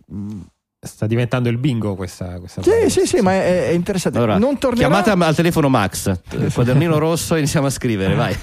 sta 0.83 1.07
diventando 1.07 1.49
il 1.49 1.57
bingo 1.57 1.95
questa, 1.95 2.39
questa 2.39 2.61
sì, 2.61 2.71
sì, 2.83 2.99
sì, 3.01 3.05
sì, 3.05 3.21
ma 3.21 3.33
è, 3.33 3.67
è 3.67 3.71
interessante. 3.71 4.17
Allora, 4.17 4.37
non 4.37 4.57
tornerà... 4.57 4.87
Chiamate 4.87 5.11
al 5.11 5.35
telefono 5.35 5.69
Max, 5.69 6.19
quadernino 6.53 6.97
rosso, 6.97 7.35
iniziamo 7.35 7.67
a 7.67 7.69
scrivere, 7.69 8.15
vai. 8.15 8.37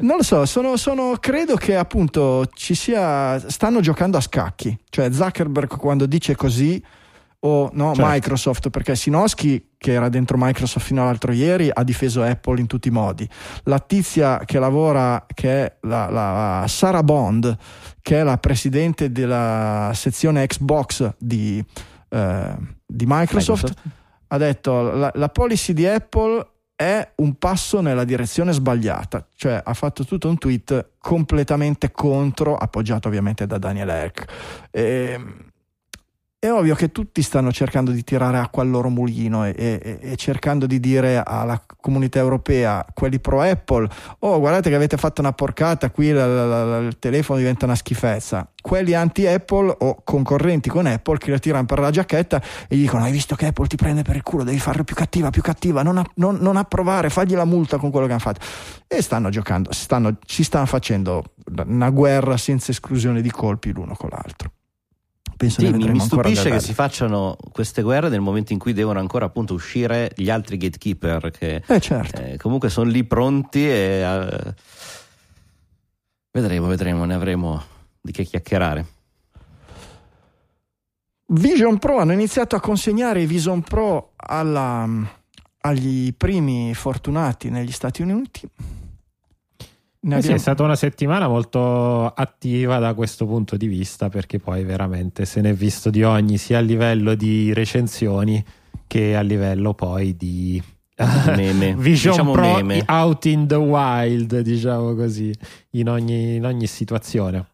Non 0.00 0.16
lo 0.16 0.22
so, 0.22 0.44
sono, 0.46 0.76
sono, 0.76 1.16
credo 1.20 1.54
che 1.54 1.76
appunto 1.76 2.46
ci 2.54 2.74
sia. 2.74 3.38
Stanno 3.48 3.80
giocando 3.80 4.16
a 4.16 4.20
scacchi. 4.20 4.76
Cioè, 4.88 5.12
Zuckerberg 5.12 5.76
quando 5.76 6.06
dice 6.06 6.34
così, 6.34 6.82
o 7.40 7.70
no, 7.72 7.94
certo. 7.94 8.10
Microsoft, 8.10 8.70
perché 8.70 8.96
Sinoschi, 8.96 9.64
che 9.86 9.92
era 9.92 10.08
dentro 10.08 10.36
Microsoft 10.36 10.84
fino 10.84 11.02
all'altro 11.02 11.30
ieri, 11.30 11.70
ha 11.72 11.84
difeso 11.84 12.20
Apple 12.24 12.58
in 12.58 12.66
tutti 12.66 12.88
i 12.88 12.90
modi. 12.90 13.28
La 13.62 13.78
tizia 13.78 14.40
che 14.44 14.58
lavora, 14.58 15.24
che 15.32 15.64
è 15.64 15.76
la, 15.82 16.10
la 16.10 16.64
Sarah 16.66 17.04
Bond, 17.04 17.56
che 18.02 18.18
è 18.18 18.24
la 18.24 18.36
presidente 18.38 19.12
della 19.12 19.92
sezione 19.94 20.44
Xbox 20.44 21.14
di, 21.18 21.64
eh, 22.08 22.56
di 22.84 23.04
Microsoft, 23.06 23.62
Microsoft, 23.62 23.78
ha 24.26 24.38
detto 24.38 24.90
la, 24.90 25.12
la 25.14 25.28
policy 25.28 25.72
di 25.72 25.86
Apple 25.86 26.44
è 26.74 27.12
un 27.18 27.36
passo 27.36 27.80
nella 27.80 28.02
direzione 28.02 28.50
sbagliata, 28.50 29.24
cioè 29.36 29.62
ha 29.64 29.72
fatto 29.72 30.04
tutto 30.04 30.28
un 30.28 30.36
tweet 30.36 30.94
completamente 30.98 31.92
contro, 31.92 32.56
appoggiato 32.56 33.06
ovviamente 33.06 33.46
da 33.46 33.58
Daniel 33.58 33.90
Eck. 33.90 34.24
E, 34.72 34.82
ehm, 35.12 35.45
è 36.38 36.52
ovvio 36.52 36.74
che 36.74 36.92
tutti 36.92 37.22
stanno 37.22 37.50
cercando 37.50 37.90
di 37.90 38.04
tirare 38.04 38.38
acqua 38.38 38.62
al 38.62 38.68
loro 38.68 38.88
mulino 38.88 39.44
e, 39.46 39.54
e, 39.56 39.98
e, 40.00 40.16
cercando 40.16 40.66
di 40.66 40.78
dire 40.78 41.22
alla 41.24 41.60
comunità 41.80 42.18
europea, 42.18 42.84
quelli 42.94 43.18
pro 43.18 43.40
Apple, 43.40 43.88
oh 44.20 44.38
guardate 44.38 44.68
che 44.68 44.76
avete 44.76 44.96
fatto 44.96 45.20
una 45.20 45.32
porcata, 45.32 45.90
qui 45.90 46.12
la, 46.12 46.26
la, 46.26 46.64
la, 46.64 46.78
il 46.78 46.98
telefono 46.98 47.38
diventa 47.38 47.64
una 47.64 47.74
schifezza. 47.74 48.48
Quelli 48.60 48.94
anti 48.94 49.26
Apple 49.26 49.76
o 49.78 50.02
concorrenti 50.04 50.68
con 50.68 50.86
Apple 50.86 51.18
che 51.18 51.30
la 51.30 51.38
tirano 51.38 51.66
per 51.66 51.78
la 51.78 51.90
giacchetta 51.90 52.42
e 52.68 52.76
gli 52.76 52.82
dicono 52.82 53.04
hai 53.04 53.12
visto 53.12 53.34
che 53.34 53.46
Apple 53.46 53.66
ti 53.66 53.76
prende 53.76 54.02
per 54.02 54.16
il 54.16 54.22
culo, 54.22 54.44
devi 54.44 54.58
farla 54.58 54.84
più 54.84 54.94
cattiva, 54.94 55.30
più 55.30 55.42
cattiva, 55.42 55.82
non, 55.82 56.02
non, 56.16 56.36
non 56.40 56.56
approvare, 56.56 57.08
fagli 57.08 57.34
la 57.34 57.44
multa 57.44 57.78
con 57.78 57.90
quello 57.90 58.06
che 58.06 58.12
hanno 58.12 58.20
fatto. 58.20 58.44
E 58.86 59.02
stanno 59.02 59.30
giocando, 59.30 59.72
stanno, 59.72 60.18
ci 60.24 60.42
stanno 60.42 60.66
facendo 60.66 61.24
una 61.66 61.90
guerra 61.90 62.36
senza 62.36 62.72
esclusione 62.72 63.22
di 63.22 63.30
colpi 63.30 63.72
l'uno 63.72 63.94
con 63.94 64.10
l'altro 64.10 64.50
penso 65.36 65.60
sì, 65.60 65.70
mi, 65.70 65.90
mi 65.90 66.00
stupisce 66.00 66.50
che 66.50 66.60
si 66.60 66.72
facciano 66.72 67.36
queste 67.52 67.82
guerre 67.82 68.08
nel 68.08 68.20
momento 68.20 68.52
in 68.52 68.58
cui 68.58 68.72
devono 68.72 68.98
ancora 68.98 69.26
appunto 69.26 69.54
uscire 69.54 70.10
gli 70.16 70.30
altri 70.30 70.56
gatekeeper 70.56 71.30
che 71.30 71.62
eh, 71.66 71.80
certo. 71.80 72.22
eh, 72.22 72.36
comunque 72.38 72.70
sono 72.70 72.90
lì 72.90 73.04
pronti 73.04 73.68
e 73.68 74.02
uh, 74.04 74.52
vedremo, 76.30 76.66
vedremo, 76.66 77.04
ne 77.04 77.14
avremo 77.14 77.62
di 78.00 78.12
che 78.12 78.24
chiacchierare. 78.24 78.86
Vision 81.28 81.78
Pro 81.78 81.98
hanno 81.98 82.12
iniziato 82.12 82.54
a 82.56 82.60
consegnare 82.60 83.20
i 83.20 83.26
Vision 83.26 83.60
Pro 83.60 84.12
alla, 84.16 84.88
agli 85.60 86.14
primi 86.14 86.72
fortunati 86.72 87.50
negli 87.50 87.72
Stati 87.72 88.00
Uniti 88.02 88.48
eh 90.08 90.22
sì, 90.22 90.32
è 90.32 90.38
stata 90.38 90.62
una 90.62 90.76
settimana 90.76 91.26
molto 91.26 92.06
attiva 92.06 92.78
da 92.78 92.94
questo 92.94 93.26
punto 93.26 93.56
di 93.56 93.66
vista 93.66 94.08
perché 94.08 94.38
poi 94.38 94.62
veramente 94.62 95.24
se 95.24 95.40
ne 95.40 95.50
è 95.50 95.54
visto 95.54 95.90
di 95.90 96.04
ogni 96.04 96.38
sia 96.38 96.58
a 96.58 96.60
livello 96.60 97.14
di 97.14 97.52
recensioni 97.52 98.44
che 98.86 99.16
a 99.16 99.22
livello 99.22 99.74
poi 99.74 100.16
di 100.16 100.62
meme. 101.34 101.74
Vision 101.78 102.12
diciamo 102.12 102.32
Pro 102.32 102.54
meme. 102.54 102.84
out 102.86 103.24
in 103.24 103.46
the 103.46 103.56
wild, 103.56 104.38
diciamo 104.40 104.94
così, 104.94 105.34
in 105.70 105.88
ogni, 105.88 106.36
in 106.36 106.44
ogni 106.44 106.66
situazione 106.66 107.46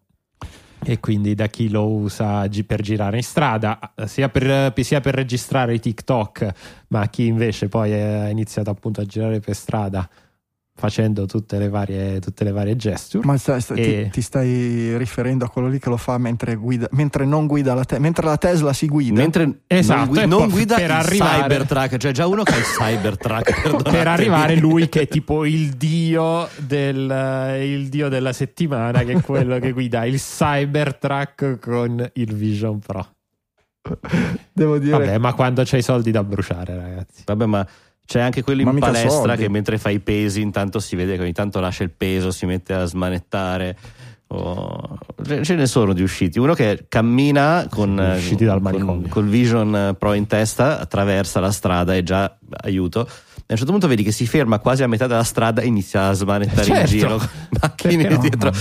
e 0.84 0.98
quindi 0.98 1.34
da 1.34 1.46
chi 1.46 1.70
lo 1.70 1.88
usa 1.88 2.48
per 2.66 2.82
girare 2.82 3.16
in 3.16 3.22
strada, 3.22 3.78
sia 4.04 4.28
per, 4.28 4.72
sia 4.82 5.00
per 5.00 5.14
registrare 5.14 5.74
i 5.74 5.80
TikTok, 5.80 6.52
ma 6.88 7.08
chi 7.08 7.26
invece 7.26 7.68
poi 7.68 7.92
ha 7.92 8.28
iniziato 8.28 8.70
appunto 8.70 9.00
a 9.00 9.04
girare 9.04 9.40
per 9.40 9.54
strada 9.54 10.08
facendo 10.74 11.26
tutte 11.26 11.58
le 11.58 11.68
varie, 11.68 12.18
tutte 12.18 12.44
le 12.44 12.50
varie 12.50 12.76
gesture. 12.76 13.24
Ma 13.26 13.36
sta, 13.36 13.60
sta, 13.60 13.74
e... 13.74 14.04
ti, 14.04 14.10
ti, 14.10 14.22
stai 14.22 14.96
riferendo 14.96 15.44
a 15.44 15.48
quello 15.48 15.68
lì 15.68 15.78
che 15.78 15.88
lo 15.88 15.96
fa 15.96 16.18
mentre, 16.18 16.54
guida, 16.56 16.88
mentre 16.92 17.24
non 17.24 17.46
guida 17.46 17.74
la 17.74 17.84
Tesla, 17.84 18.02
mentre 18.02 18.26
la 18.26 18.36
Tesla 18.36 18.72
si 18.72 18.86
guida. 18.86 19.14
Mentre 19.14 19.60
esatto, 19.66 20.12
non, 20.12 20.28
non 20.28 20.48
guida 20.48 20.76
per 20.76 20.84
il 20.86 20.90
arrivare... 20.90 21.40
Cybertruck, 21.42 21.96
cioè 21.98 22.12
già 22.12 22.26
uno 22.26 22.42
che 22.42 22.52
ha 22.52 22.56
il 22.56 22.64
Cybertruck. 22.64 23.82
per 23.90 24.06
arrivare 24.06 24.56
lui 24.56 24.88
che 24.88 25.02
è 25.02 25.08
tipo 25.08 25.44
il 25.44 25.70
dio, 25.70 26.48
del, 26.56 27.58
il 27.60 27.88
dio 27.88 28.08
della 28.08 28.32
settimana, 28.32 29.02
che 29.02 29.12
è 29.12 29.20
quello 29.20 29.58
che 29.58 29.72
guida 29.72 30.04
il 30.04 30.18
Cybertruck 30.18 31.58
con 31.60 32.10
il 32.14 32.34
Vision 32.34 32.78
Pro. 32.78 33.06
Devo 34.52 34.78
dire... 34.78 34.92
Vabbè, 34.92 35.18
ma 35.18 35.34
quando 35.34 35.62
c'hai 35.64 35.82
soldi 35.82 36.10
da 36.10 36.22
bruciare, 36.24 36.76
ragazzi. 36.76 37.22
Vabbè, 37.24 37.46
ma 37.46 37.66
c'è 38.04 38.20
anche 38.20 38.42
quello 38.42 38.62
in 38.62 38.78
palestra 38.78 39.10
soldi. 39.10 39.36
che 39.36 39.48
mentre 39.48 39.78
fa 39.78 39.90
i 39.90 40.00
pesi 40.00 40.40
intanto 40.40 40.80
si 40.80 40.96
vede 40.96 41.16
che 41.16 41.22
ogni 41.22 41.32
tanto 41.32 41.60
lascia 41.60 41.82
il 41.82 41.90
peso, 41.90 42.30
si 42.30 42.46
mette 42.46 42.74
a 42.74 42.84
smanettare. 42.84 43.76
Oh, 44.28 44.98
ce 45.42 45.54
ne 45.54 45.66
sono 45.66 45.92
di 45.92 46.02
usciti. 46.02 46.38
Uno 46.38 46.54
che 46.54 46.86
cammina 46.88 47.66
con, 47.68 47.94
dal 47.96 48.60
con, 48.62 49.06
col 49.08 49.26
Vision 49.26 49.94
Pro 49.98 50.14
in 50.14 50.26
testa, 50.26 50.80
attraversa 50.80 51.38
la 51.38 51.52
strada 51.52 51.94
e 51.94 52.02
già 52.02 52.38
aiuto. 52.62 53.00
E 53.02 53.04
a 53.04 53.52
un 53.52 53.56
certo 53.56 53.72
punto 53.72 53.88
vedi 53.88 54.02
che 54.02 54.12
si 54.12 54.26
ferma 54.26 54.58
quasi 54.58 54.82
a 54.82 54.86
metà 54.86 55.06
della 55.06 55.24
strada 55.24 55.60
e 55.60 55.66
inizia 55.66 56.08
a 56.08 56.12
smanettare 56.12 56.64
certo. 56.64 56.80
in 56.80 56.86
giro. 56.86 57.20
Macchine 57.60 58.08
no, 58.08 58.16
dietro. 58.16 58.52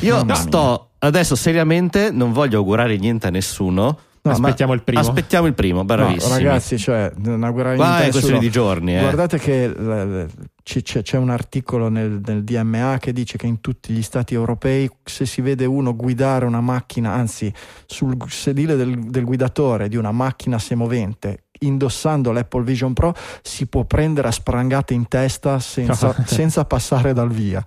Io 0.00 0.24
no, 0.24 0.34
sto 0.34 0.90
adesso 0.98 1.36
seriamente, 1.36 2.10
non 2.10 2.32
voglio 2.32 2.58
augurare 2.58 2.96
niente 2.96 3.28
a 3.28 3.30
nessuno 3.30 3.98
No, 4.24 4.30
aspettiamo 4.30 4.72
il 4.72 4.82
primo. 4.84 5.00
Aspettiamo 5.00 5.48
il 5.48 5.54
primo, 5.54 5.84
bravissimo. 5.84 6.32
No, 6.32 6.38
ragazzi, 6.38 6.78
cioè, 6.78 7.10
inaugurare 7.24 7.74
Qua 7.74 8.02
è 8.02 8.10
questione 8.10 8.38
di 8.38 8.50
giorni. 8.50 8.96
Eh. 8.96 9.00
Guardate 9.00 9.36
che 9.38 10.28
c'è, 10.62 11.02
c'è, 11.02 11.16
un 11.16 11.30
articolo 11.30 11.88
nel, 11.88 12.20
nel, 12.24 12.44
DMA 12.44 12.98
che 13.00 13.12
dice 13.12 13.36
che 13.36 13.46
in 13.46 13.60
tutti 13.60 13.92
gli 13.92 14.02
stati 14.02 14.34
europei 14.34 14.88
se 15.02 15.26
si 15.26 15.40
vede 15.40 15.64
uno 15.64 15.96
guidare 15.96 16.44
una 16.44 16.60
macchina, 16.60 17.12
anzi 17.12 17.52
sul 17.84 18.16
sedile 18.28 18.76
del, 18.76 18.96
del 18.96 19.24
guidatore 19.24 19.88
di 19.88 19.96
una 19.96 20.12
macchina 20.12 20.60
semovente 20.60 21.46
indossando 21.62 22.32
l'Apple 22.32 22.62
Vision 22.62 22.92
Pro 22.92 23.14
si 23.40 23.66
può 23.66 23.84
prendere 23.84 24.28
a 24.28 24.32
sprangate 24.32 24.94
in 24.94 25.08
testa 25.08 25.58
senza, 25.58 26.14
senza 26.26 26.64
passare 26.64 27.12
dal 27.12 27.30
via. 27.30 27.64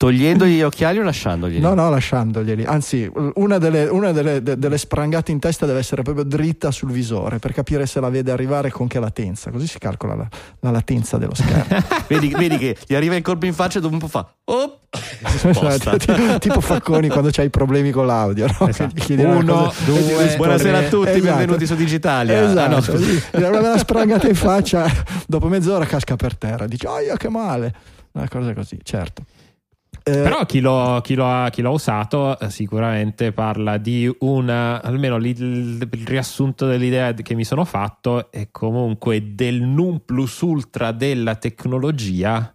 Togliendogli 0.00 0.56
gli 0.56 0.62
occhiali 0.62 0.98
o 0.98 1.02
lasciandoglieli? 1.02 1.60
No, 1.60 1.74
no, 1.74 1.90
lasciandoglieli. 1.90 2.64
Anzi, 2.64 3.06
una, 3.34 3.58
delle, 3.58 3.84
una 3.84 4.12
delle, 4.12 4.42
de, 4.42 4.56
delle, 4.56 4.78
sprangate 4.78 5.30
in 5.30 5.38
testa 5.38 5.66
deve 5.66 5.80
essere 5.80 6.00
proprio 6.00 6.24
dritta 6.24 6.70
sul 6.70 6.90
visore 6.90 7.38
per 7.38 7.52
capire 7.52 7.84
se 7.84 8.00
la 8.00 8.08
vede 8.08 8.30
arrivare 8.30 8.70
con 8.70 8.86
che 8.86 8.98
latenza. 8.98 9.50
Così 9.50 9.66
si 9.66 9.78
calcola 9.78 10.14
la, 10.14 10.26
la 10.60 10.70
latenza 10.70 11.18
dello 11.18 11.34
schermo. 11.34 11.84
vedi, 12.08 12.30
vedi, 12.30 12.56
che 12.56 12.78
gli 12.86 12.94
arriva 12.94 13.14
il 13.14 13.20
colpo 13.20 13.44
in 13.44 13.52
faccia 13.52 13.76
e 13.76 13.82
dopo 13.82 13.92
un 13.92 14.00
po' 14.00 14.08
fa. 14.08 14.26
Oh! 14.44 14.78
tipo, 15.20 16.38
tipo 16.38 16.60
Facconi 16.62 17.08
quando 17.08 17.28
c'hai 17.30 17.50
problemi 17.50 17.90
con 17.90 18.06
l'audio. 18.06 18.46
No? 18.58 18.68
Esatto. 18.68 18.94
Uno, 19.18 19.64
cosa, 19.64 19.84
due, 19.84 20.34
buonasera 20.34 20.78
a 20.78 20.88
tutti, 20.88 21.10
esatto. 21.10 21.24
benvenuti 21.24 21.66
su 21.66 21.74
Digitalia. 21.74 22.48
Esatto. 22.48 22.94
Ah, 23.32 23.38
no, 23.38 23.58
una 23.58 23.76
sprangata 23.76 24.26
in 24.28 24.34
faccia, 24.34 24.90
dopo 25.26 25.48
mezz'ora 25.48 25.84
casca 25.84 26.16
per 26.16 26.38
terra. 26.38 26.66
Dice, 26.66 26.86
oh, 26.86 27.16
che 27.18 27.28
male. 27.28 27.74
Una 28.12 28.28
cosa 28.28 28.54
così, 28.54 28.78
certo. 28.82 29.24
Eh, 30.10 30.22
Però 30.22 30.44
chi 30.44 30.58
lo, 30.60 31.00
chi, 31.02 31.14
lo 31.14 31.26
ha, 31.26 31.50
chi 31.50 31.62
lo, 31.62 31.70
ha, 31.70 31.72
usato 31.72 32.38
eh, 32.38 32.50
sicuramente 32.50 33.30
parla 33.30 33.78
di 33.78 34.12
una, 34.20 34.82
almeno 34.82 35.16
il, 35.16 35.88
riassunto 36.04 36.66
dell'idea 36.66 37.12
che 37.14 37.34
mi 37.34 37.44
sono 37.44 37.64
fatto 37.64 38.32
è 38.32 38.48
comunque 38.50 39.34
del 39.34 39.62
non 39.62 40.04
plus 40.04 40.40
ultra 40.40 40.90
della 40.90 41.36
tecnologia 41.36 42.52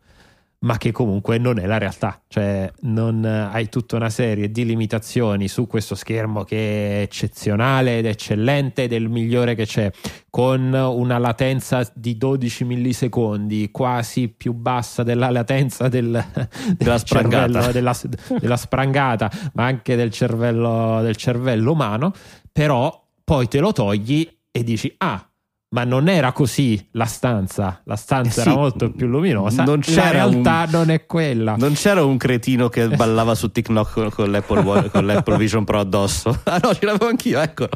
ma 0.59 0.77
che 0.77 0.91
comunque 0.91 1.37
non 1.37 1.59
è 1.59 1.65
la 1.65 1.77
realtà, 1.77 2.21
cioè 2.27 2.71
non 2.81 3.23
hai 3.25 3.69
tutta 3.69 3.95
una 3.95 4.09
serie 4.09 4.49
di 4.49 4.65
limitazioni 4.65 5.47
su 5.47 5.67
questo 5.67 5.95
schermo 5.95 6.43
che 6.43 6.99
è 6.99 7.01
eccezionale 7.01 7.99
ed 7.99 8.05
eccellente 8.05 8.83
ed 8.83 8.93
è 8.93 8.95
il 8.95 9.09
migliore 9.09 9.53
che 9.55 9.65
c'è, 9.65 9.91
con 10.29 10.73
una 10.73 11.17
latenza 11.17 11.89
di 11.93 12.17
12 12.17 12.63
millisecondi, 12.63 13.69
quasi 13.71 14.29
più 14.29 14.53
bassa 14.53 15.03
della 15.03 15.29
latenza 15.29 15.87
del, 15.87 16.23
della, 16.77 16.97
sprangata. 16.97 17.71
Della, 17.71 17.95
della, 18.39 18.57
sprangata, 18.57 19.31
ma 19.53 19.65
anche 19.65 19.95
del 19.95 20.11
cervello, 20.11 21.01
del 21.01 21.15
cervello 21.15 21.71
umano, 21.71 22.11
però 22.51 23.03
poi 23.23 23.47
te 23.47 23.59
lo 23.59 23.71
togli 23.71 24.27
e 24.51 24.63
dici 24.63 24.93
ah 24.97 25.29
ma 25.75 25.83
non 25.83 26.07
era 26.07 26.31
così 26.31 26.87
la 26.91 27.03
stanza, 27.03 27.81
la 27.83 27.97
stanza 27.97 28.43
sì, 28.43 28.47
era 28.47 28.57
molto 28.57 28.91
più 28.91 29.07
luminosa, 29.07 29.65
non 29.65 29.81
la 29.87 30.09
realtà 30.09 30.63
un, 30.63 30.69
non 30.71 30.89
è 30.89 31.05
quella. 31.05 31.57
Non 31.57 31.73
c'era 31.73 32.01
un 32.01 32.15
cretino 32.15 32.69
che 32.69 32.87
ballava 32.95 33.35
su 33.35 33.51
TikTok 33.51 33.91
con, 33.91 34.09
con, 34.09 34.31
l'Apple, 34.31 34.89
con 34.89 35.05
l'Apple 35.05 35.35
Vision 35.35 35.65
Pro 35.65 35.79
addosso. 35.79 36.43
Ah 36.45 36.59
no, 36.61 36.73
ce 36.73 36.85
l'avevo 36.85 37.07
anch'io, 37.07 37.41
eccolo. 37.41 37.71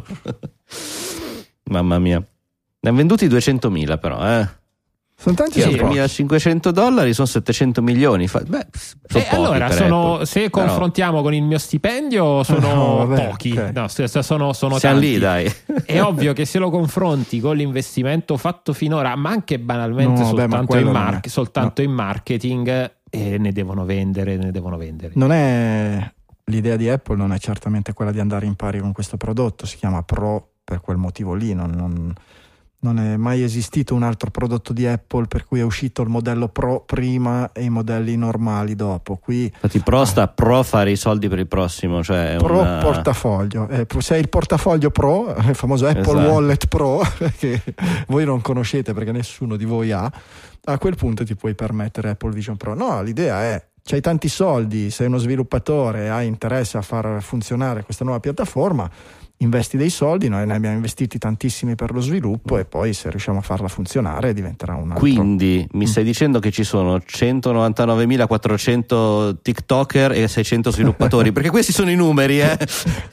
Mamma 1.72 2.00
mia. 2.00 2.26
Ne 2.80 2.90
ha 2.90 2.94
venduti 2.94 3.28
200.000 3.28 4.00
però, 4.00 4.26
eh. 4.26 4.48
Sono 5.22 5.36
tanti 5.36 5.60
sì, 5.60 5.84
1500 5.84 6.72
dollari 6.72 7.14
sono 7.14 7.28
700 7.28 7.82
milioni. 7.82 8.26
Beh, 8.26 8.68
sono 9.06 9.24
eh, 9.26 9.28
allora, 9.32 9.70
sono, 9.70 10.24
se 10.24 10.50
Però... 10.50 10.66
confrontiamo 10.66 11.22
con 11.22 11.34
il 11.34 11.44
mio 11.44 11.58
stipendio, 11.58 12.42
sono 12.44 12.60
no, 12.74 13.06
vabbè, 13.06 13.28
pochi. 13.28 13.52
Okay. 13.52 13.74
No, 13.74 13.90
sono, 13.90 14.54
sono 14.54 14.78
Siamo 14.80 15.00
lì, 15.00 15.18
dai. 15.18 15.54
È 15.84 16.00
ovvio 16.02 16.32
che 16.32 16.46
se 16.46 16.58
lo 16.58 16.70
confronti 16.70 17.42
con 17.42 17.58
l'investimento 17.58 18.38
fatto 18.38 18.72
finora, 18.72 19.14
ma 19.18 19.32
anche 19.32 19.60
banalmente 19.60 20.22
no, 20.22 20.28
soltanto, 20.28 20.74
beh, 20.76 20.80
in, 20.80 20.88
mar- 20.88 21.28
soltanto 21.28 21.82
in, 21.82 21.92
marketing, 21.92 22.92
eh, 23.10 23.38
ne 23.38 23.52
devono 23.52 23.84
vendere, 23.84 24.38
ne 24.38 24.52
devono 24.52 24.78
vendere. 24.78 25.12
Non 25.16 25.34
è 25.34 26.14
l'idea 26.46 26.78
di 26.78 26.88
Apple, 26.88 27.18
non 27.18 27.34
è 27.34 27.40
certamente 27.40 27.92
quella 27.92 28.14
di 28.14 28.22
andare 28.22 28.46
in 28.46 28.56
pari 28.56 28.80
con 28.80 28.94
questo 28.94 29.18
prodotto. 29.18 29.66
Si 29.66 29.76
chiama 29.76 30.02
Pro 30.02 30.52
per 30.64 30.80
quel 30.80 30.96
motivo 30.96 31.34
lì. 31.34 31.54
non, 31.54 31.72
non 31.72 32.14
non 32.82 33.00
è 33.00 33.18
mai 33.18 33.44
esistito 33.44 33.94
un 33.94 34.04
altro 34.04 34.32
prodotto 34.32 34.72
di 34.72 34.88
Apple 34.88 35.28
per 35.28 35.46
cui 35.46 35.60
è 35.60 35.64
uscito 35.64 36.02
il 36.02 36.10
modello 36.10 36.48
Pro 36.48 36.82
prima 36.86 37.52
e 37.52 37.64
i 37.64 37.70
modelli 37.70 38.16
normali 38.16 38.76
dopo. 38.76 39.18
Qui, 39.18 39.44
Infatti 39.44 39.80
Pro 39.80 40.06
sta 40.06 40.28
Pro 40.28 40.64
fare 40.64 40.92
i 40.92 40.96
soldi 40.96 41.28
per 41.28 41.40
il 41.40 41.48
prossimo, 41.48 42.02
cioè 42.04 42.36
Pro 42.38 42.60
una... 42.60 42.78
portafoglio. 42.78 43.68
Eh, 43.68 43.86
se 43.98 44.14
hai 44.14 44.22
il 44.22 44.30
portafoglio 44.30 44.92
Pro, 44.92 45.36
il 45.36 45.56
famoso 45.56 45.88
Apple 45.88 46.02
esatto. 46.02 46.32
Wallet 46.32 46.68
Pro, 46.68 47.02
che 47.38 47.62
voi 48.08 48.24
non 48.24 48.42
conoscete 48.42 48.94
perché 48.94 49.12
nessuno 49.12 49.58
di 49.58 49.66
voi 49.66 49.92
ha, 49.92 50.10
a 50.64 50.78
quel 50.78 50.96
punto 50.96 51.26
ti 51.26 51.36
puoi 51.36 51.56
permettere 51.56 52.12
Apple 52.12 52.32
Vision 52.32 52.56
Pro. 52.56 52.74
No, 52.74 53.02
l'idea 53.02 53.42
è 53.42 53.68
c'hai 53.84 54.02
tanti 54.02 54.30
soldi, 54.30 54.92
sei 54.92 55.08
uno 55.08 55.18
sviluppatore, 55.18 56.10
hai 56.10 56.28
interesse 56.28 56.78
a 56.78 56.82
far 56.82 57.22
funzionare 57.24 57.84
questa 57.84 58.04
nuova 58.04 58.20
piattaforma, 58.20 58.90
investi 59.42 59.78
dei 59.78 59.90
soldi, 59.90 60.28
noi 60.28 60.46
ne 60.46 60.54
abbiamo 60.54 60.76
investiti 60.76 61.18
tantissimi 61.18 61.76
per 61.76 61.94
lo 61.94 62.02
sviluppo 62.02 62.58
e 62.58 62.66
poi 62.66 62.92
se 62.94 63.10
riusciamo 63.10 63.40
a 63.40 63.42
farla 63.42 63.70
funzionare 63.70 64.34
diventerà 64.34 64.76
un 64.76 64.92
altro. 64.92 65.00
Quindi 65.00 65.66
mi 65.74 65.88
stai 65.88 66.04
mm. 66.04 66.08
dicendo 66.08 66.40
che 66.40 66.52
ci 66.52 66.66
sono 66.66 66.98
199.400 66.98 69.38
TikToker 69.42 70.12
e 70.12 70.28
600 70.28 70.72
sviluppatori, 70.72 71.32
perché 71.40 71.50
questi 71.50 71.72
sono 71.72 71.90
i 71.90 71.96
numeri, 71.96 72.42
eh? 72.42 72.58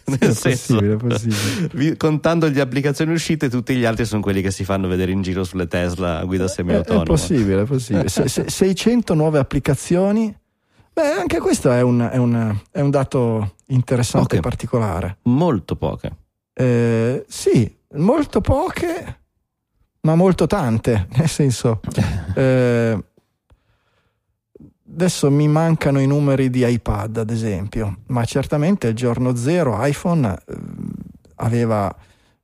Nel 0.06 0.18
è 0.18 0.32
senso, 0.32 0.74
possibile, 0.74 0.96
possibile. 0.96 1.96
contando 1.96 2.48
le 2.48 2.60
applicazioni 2.60 3.12
uscite, 3.12 3.48
tutti 3.48 3.76
gli 3.76 3.84
altri 3.84 4.04
sono 4.04 4.20
quelli 4.20 4.42
che 4.42 4.50
si 4.50 4.64
fanno 4.64 4.88
vedere 4.88 5.12
in 5.12 5.22
giro 5.22 5.44
sulle 5.44 5.68
Tesla 5.68 6.18
a 6.18 6.24
guida 6.24 6.48
semi-autonoma. 6.48 7.02
È, 7.02 7.04
è 7.04 7.08
possibile, 7.08 7.62
è 7.62 7.66
possibile. 7.66 8.08
Se, 8.08 8.26
se, 8.28 8.46
600 8.48 9.14
nuove 9.14 9.38
applicazioni 9.38 10.34
Beh, 10.96 11.12
anche 11.12 11.40
questo 11.40 11.70
è 11.70 11.82
un, 11.82 12.08
è 12.10 12.16
un, 12.16 12.58
è 12.70 12.80
un 12.80 12.88
dato 12.88 13.56
interessante 13.66 14.38
e 14.38 14.40
particolare. 14.40 15.18
Molto 15.24 15.76
poche. 15.76 16.10
Eh, 16.54 17.22
sì, 17.28 17.70
molto 17.96 18.40
poche, 18.40 19.20
ma 20.00 20.14
molto 20.14 20.46
tante, 20.46 21.08
nel 21.16 21.28
senso... 21.28 21.80
Eh, 22.36 23.04
adesso 24.92 25.30
mi 25.30 25.48
mancano 25.48 26.00
i 26.00 26.06
numeri 26.06 26.50
di 26.50 26.66
iPad, 26.66 27.16
ad 27.16 27.30
esempio, 27.30 28.00
ma 28.08 28.24
certamente 28.26 28.88
il 28.88 28.94
giorno 28.94 29.34
zero 29.36 29.82
iPhone 29.84 30.34
eh, 30.46 30.56
aveva 31.36 31.94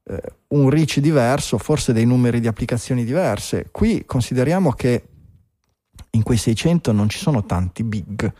eh, 0.05 0.23
un 0.49 0.71
reach 0.71 0.99
diverso, 0.99 1.59
forse 1.59 1.93
dei 1.93 2.07
numeri 2.07 2.41
di 2.41 2.47
applicazioni 2.47 3.05
diverse. 3.05 3.69
Qui 3.71 4.05
consideriamo 4.07 4.73
che 4.73 5.09
in 6.15 6.23
quei 6.23 6.39
600 6.39 6.93
non 6.93 7.09
ci 7.09 7.19
sono 7.19 7.45
tanti 7.45 7.83
big, 7.85 8.33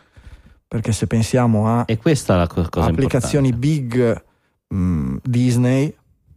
perché 0.67 0.91
se 0.91 1.07
pensiamo 1.07 1.67
a 1.67 1.83
e 1.85 1.97
questa 1.97 2.35
è 2.35 2.37
la 2.37 2.47
cosa 2.47 2.69
applicazioni 2.89 3.49
importante. 3.49 3.81
big 3.81 4.23
mh, 4.67 4.75
mm, 4.75 5.17
Disney, 5.23 5.95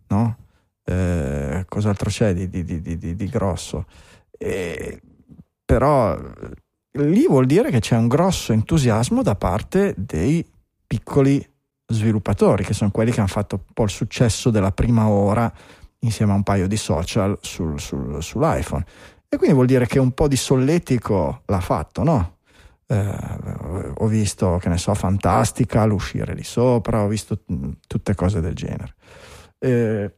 no? 0.09 0.37
Eh, 0.85 1.65
cos'altro 1.69 2.11
c'è 2.11 2.33
di, 2.33 2.49
di, 2.49 2.81
di, 2.81 3.17
di 3.17 3.27
grosso? 3.27 3.87
Eh, 4.39 5.01
però 5.65 6.17
lì 6.93 7.27
vuol 7.27 7.47
dire 7.47 7.71
che 7.71 7.81
c'è 7.81 7.97
un 7.97 8.09
grosso 8.09 8.53
entusiasmo 8.53 9.23
da 9.23 9.35
parte 9.35 9.95
dei 9.97 10.45
piccoli 10.87 11.45
sviluppatori, 11.87 12.65
che 12.65 12.75
sono 12.75 12.91
quelli 12.91 13.11
che 13.11 13.19
hanno 13.19 13.29
fatto 13.29 13.57
un 13.57 13.73
po' 13.73 13.85
il 13.85 13.91
successo 13.91 14.51
della 14.51 14.73
prima 14.73 15.09
ora 15.09 15.53
insieme 16.01 16.33
a 16.33 16.37
un 16.37 16.43
paio 16.43 16.67
di 16.69 16.77
social 16.77 17.39
sul, 17.41 17.81
sul, 17.81 18.23
sull'iPhone. 18.23 18.85
E 19.29 19.37
quindi 19.37 19.55
vuol 19.55 19.67
dire 19.67 19.87
che 19.87 19.99
un 19.99 20.13
po' 20.13 20.29
di 20.29 20.37
solletico 20.37 21.43
l'ha 21.47 21.61
fatto, 21.61 22.03
no? 22.03 22.37
Eh, 22.87 23.95
ho 23.97 24.07
visto, 24.07 24.59
che 24.61 24.69
ne 24.69 24.79
so, 24.79 24.95
Fantastica, 24.95 25.85
l'uscire 25.85 26.35
di 26.35 26.45
sopra, 26.45 27.03
ho 27.03 27.09
visto 27.09 27.43
mm, 27.53 27.71
tutte 27.87 28.15
cose 28.15 28.41
del 28.41 28.55
genere. 28.55 28.95
Eh, 29.59 30.15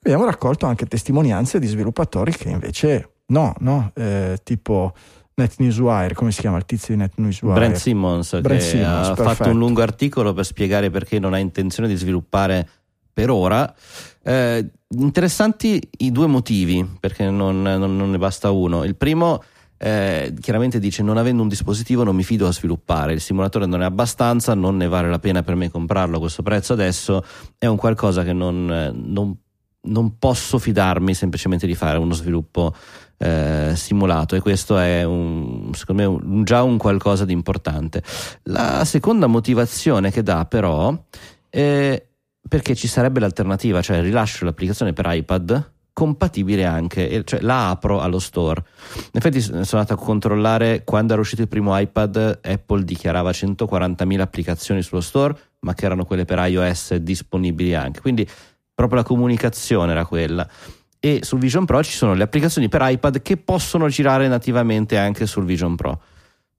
abbiamo 0.00 0.24
raccolto 0.24 0.66
anche 0.66 0.86
testimonianze 0.86 1.58
di 1.58 1.66
sviluppatori 1.66 2.32
che 2.32 2.50
invece 2.50 3.20
no, 3.26 3.54
no, 3.60 3.92
eh, 3.94 4.38
tipo 4.42 4.92
NetNewsWire, 5.34 6.14
come 6.14 6.32
si 6.32 6.40
chiama 6.40 6.58
il 6.58 6.64
tizio 6.64 6.94
di 6.94 7.00
NetNewsWire? 7.00 7.54
Brent 7.54 7.76
Simmons, 7.76 8.40
Brent 8.40 8.60
che 8.60 8.66
Simmons, 8.66 9.08
ha 9.08 9.14
perfetto. 9.14 9.34
fatto 9.34 9.50
un 9.50 9.58
lungo 9.58 9.82
articolo 9.82 10.32
per 10.32 10.44
spiegare 10.44 10.90
perché 10.90 11.18
non 11.18 11.34
ha 11.34 11.38
intenzione 11.38 11.88
di 11.88 11.96
sviluppare 11.96 12.68
per 13.16 13.30
ora. 13.30 13.74
Eh, 14.22 14.70
interessanti 14.90 15.80
i 16.00 16.12
due 16.12 16.26
motivi, 16.26 16.86
perché 17.00 17.30
non, 17.30 17.62
non, 17.62 17.96
non 17.96 18.10
ne 18.10 18.18
basta 18.18 18.50
uno. 18.50 18.84
Il 18.84 18.94
primo 18.94 19.42
eh, 19.78 20.34
chiaramente 20.38 20.78
dice 20.78 21.02
non 21.02 21.16
avendo 21.16 21.40
un 21.40 21.48
dispositivo 21.48 22.04
non 22.04 22.14
mi 22.14 22.24
fido 22.24 22.46
a 22.46 22.52
sviluppare, 22.52 23.14
il 23.14 23.22
simulatore 23.22 23.64
non 23.64 23.80
è 23.80 23.86
abbastanza, 23.86 24.52
non 24.52 24.76
ne 24.76 24.86
vale 24.86 25.08
la 25.08 25.18
pena 25.18 25.42
per 25.42 25.54
me 25.54 25.70
comprarlo 25.70 26.18
a 26.18 26.20
questo 26.20 26.42
prezzo 26.42 26.74
adesso, 26.74 27.24
è 27.56 27.64
un 27.64 27.78
qualcosa 27.78 28.22
che 28.22 28.34
non, 28.34 28.66
non, 28.94 29.34
non 29.80 30.18
posso 30.18 30.58
fidarmi 30.58 31.14
semplicemente 31.14 31.66
di 31.66 31.74
fare 31.74 31.96
uno 31.96 32.12
sviluppo 32.12 32.74
eh, 33.16 33.72
simulato 33.76 34.36
e 34.36 34.40
questo 34.40 34.76
è 34.76 35.04
un, 35.04 35.70
secondo 35.72 36.02
me 36.02 36.08
un, 36.22 36.44
già 36.44 36.62
un 36.62 36.76
qualcosa 36.76 37.24
di 37.24 37.32
importante. 37.32 38.02
La 38.42 38.84
seconda 38.84 39.26
motivazione 39.26 40.10
che 40.10 40.22
dà 40.22 40.44
però 40.44 40.94
è 41.48 42.02
perché 42.48 42.74
ci 42.74 42.88
sarebbe 42.88 43.20
l'alternativa, 43.20 43.82
cioè 43.82 44.00
rilascio 44.00 44.44
l'applicazione 44.44 44.92
per 44.92 45.06
iPad 45.08 45.74
compatibile 45.96 46.66
anche, 46.66 47.22
cioè 47.24 47.40
la 47.40 47.70
apro 47.70 48.02
allo 48.02 48.18
store. 48.18 48.62
In 48.96 49.12
effetti 49.12 49.40
sono 49.40 49.62
andato 49.62 49.94
a 49.94 49.96
controllare 49.96 50.84
quando 50.84 51.14
era 51.14 51.22
uscito 51.22 51.40
il 51.40 51.48
primo 51.48 51.74
iPad, 51.74 52.40
Apple 52.42 52.84
dichiarava 52.84 53.30
140.000 53.30 54.20
applicazioni 54.20 54.82
sullo 54.82 55.00
store, 55.00 55.34
ma 55.60 55.72
che 55.72 55.86
erano 55.86 56.04
quelle 56.04 56.26
per 56.26 56.38
iOS 56.46 56.96
disponibili 56.96 57.74
anche. 57.74 58.02
Quindi 58.02 58.28
proprio 58.74 58.98
la 58.98 59.06
comunicazione 59.06 59.92
era 59.92 60.04
quella. 60.04 60.46
E 61.00 61.20
sul 61.22 61.38
Vision 61.38 61.64
Pro 61.64 61.82
ci 61.82 61.92
sono 61.92 62.12
le 62.12 62.24
applicazioni 62.24 62.68
per 62.68 62.82
iPad 62.84 63.22
che 63.22 63.38
possono 63.38 63.88
girare 63.88 64.28
nativamente 64.28 64.98
anche 64.98 65.24
sul 65.24 65.46
Vision 65.46 65.76
Pro. 65.76 65.98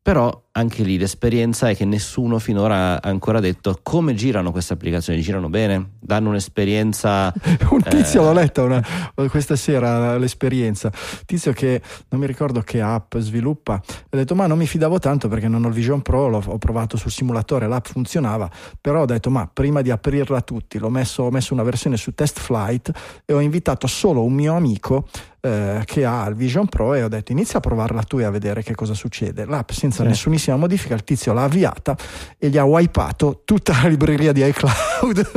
Però 0.01 0.46
anche 0.57 0.81
lì 0.81 0.97
l'esperienza 0.97 1.69
è 1.69 1.75
che 1.75 1.85
nessuno 1.85 2.39
finora 2.39 2.99
ha 3.01 3.07
ancora 3.07 3.39
detto 3.39 3.79
come 3.83 4.15
girano 4.15 4.51
queste 4.51 4.73
applicazioni, 4.73 5.21
girano 5.21 5.49
bene, 5.49 5.91
danno 5.99 6.29
un'esperienza. 6.29 7.31
Un 7.69 7.83
tizio 7.83 8.21
eh... 8.21 8.25
l'ho 8.25 8.33
letta 8.33 8.63
una, 8.63 8.83
questa 9.29 9.55
sera 9.55 10.17
l'esperienza, 10.17 10.91
tizio 11.25 11.53
che 11.53 11.81
non 12.09 12.19
mi 12.19 12.25
ricordo 12.25 12.61
che 12.61 12.81
app 12.81 13.15
sviluppa, 13.17 13.73
ha 13.73 14.15
detto 14.15 14.33
ma 14.33 14.47
non 14.47 14.57
mi 14.57 14.65
fidavo 14.65 14.97
tanto 14.97 15.27
perché 15.27 15.47
non 15.47 15.63
ho 15.63 15.67
il 15.67 15.73
Vision 15.73 16.01
Pro, 16.01 16.27
l'ho, 16.27 16.41
ho 16.43 16.57
provato 16.57 16.97
sul 16.97 17.11
simulatore, 17.11 17.67
l'app 17.67 17.85
funzionava, 17.85 18.49
però 18.81 19.01
ho 19.01 19.05
detto 19.05 19.29
ma 19.29 19.47
prima 19.51 19.81
di 19.81 19.91
aprirla 19.91 20.37
a 20.37 20.41
tutti 20.41 20.79
messo, 20.89 21.23
ho 21.23 21.31
messo 21.31 21.53
una 21.53 21.63
versione 21.63 21.97
su 21.97 22.13
test 22.13 22.39
flight 22.39 22.91
e 23.25 23.33
ho 23.33 23.39
invitato 23.39 23.85
solo 23.85 24.23
un 24.23 24.33
mio 24.33 24.55
amico 24.55 25.05
eh, 25.47 25.81
che 25.85 26.03
ha 26.03 26.25
il 26.27 26.35
Vision 26.35 26.67
Pro 26.67 26.93
e 26.93 27.03
ho 27.03 27.07
detto 27.07 27.31
inizia 27.31 27.59
a 27.59 27.61
provarla 27.61 28.01
tu 28.03 28.19
e 28.19 28.23
a 28.23 28.29
vedere 28.29 28.63
che 28.63 28.75
cosa 28.75 28.93
succede. 28.93 29.45
L'app 29.45 29.69
senza 29.69 30.01
sì. 30.01 30.09
Nessunissima 30.47 30.55
modifica, 30.55 30.93
il 30.93 31.03
tizio 31.03 31.33
l'ha 31.33 31.43
avviata 31.43 31.95
e 32.37 32.49
gli 32.49 32.57
ha 32.57 32.63
wipato 32.63 33.41
tutta 33.43 33.73
la 33.81 33.89
libreria 33.89 34.31
di 34.31 34.45
iCloud. 34.45 35.29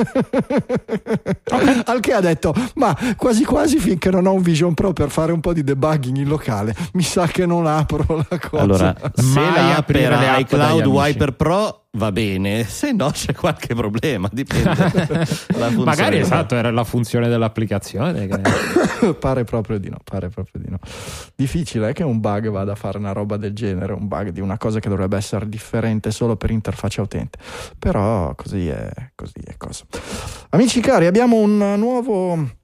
okay. 1.50 1.82
Al 1.84 2.00
che 2.00 2.12
ha 2.12 2.20
detto 2.20 2.54
ma 2.74 2.96
quasi 3.16 3.44
quasi 3.44 3.78
finché 3.78 4.10
non 4.10 4.26
ho 4.26 4.32
un 4.32 4.42
Vision 4.42 4.74
Pro 4.74 4.92
per 4.92 5.10
fare 5.10 5.32
un 5.32 5.40
po' 5.40 5.52
di 5.52 5.64
debugging 5.64 6.16
in 6.16 6.28
locale, 6.28 6.74
mi 6.92 7.02
sa 7.02 7.26
che 7.26 7.46
non 7.46 7.66
apro 7.66 8.04
la 8.28 8.38
cosa. 8.38 8.62
Allora, 8.62 8.94
se 9.14 9.40
la 9.40 9.82
per 9.84 10.40
iCloud 10.40 10.86
Wiper 10.86 11.32
Pro 11.32 11.79
va 11.98 12.12
bene, 12.12 12.64
se 12.64 12.92
no 12.92 13.10
c'è 13.10 13.34
qualche 13.34 13.74
problema, 13.74 14.28
dipende. 14.32 15.26
Magari 15.84 16.18
esatto, 16.18 16.54
era 16.54 16.70
la 16.70 16.84
funzione 16.84 17.28
dell'applicazione. 17.28 18.26
Che... 18.26 19.14
pare 19.18 19.44
proprio 19.44 19.78
di 19.78 19.88
no, 19.88 19.98
pare 20.04 20.28
proprio 20.28 20.62
di 20.62 20.70
no. 20.70 20.78
Difficile 21.34 21.90
è 21.90 21.92
che 21.92 22.04
un 22.04 22.20
bug 22.20 22.48
vada 22.50 22.72
a 22.72 22.76
fare 22.76 22.98
una 22.98 23.12
roba 23.12 23.36
del 23.36 23.52
genere, 23.52 23.92
un 23.92 24.06
bug 24.06 24.30
di 24.30 24.40
una 24.40 24.58
cosa 24.58 24.78
che 24.78 24.88
dovrebbe 24.88 25.16
essere 25.16 25.48
differente 25.48 26.10
solo 26.10 26.36
per 26.36 26.50
interfaccia 26.50 27.02
utente. 27.02 27.38
Però 27.78 28.34
così 28.34 28.68
è, 28.68 28.90
così 29.14 29.40
è 29.44 29.56
cosa. 29.56 29.84
Amici 30.50 30.80
cari, 30.80 31.06
abbiamo 31.06 31.36
un 31.36 31.74
nuovo 31.76 32.58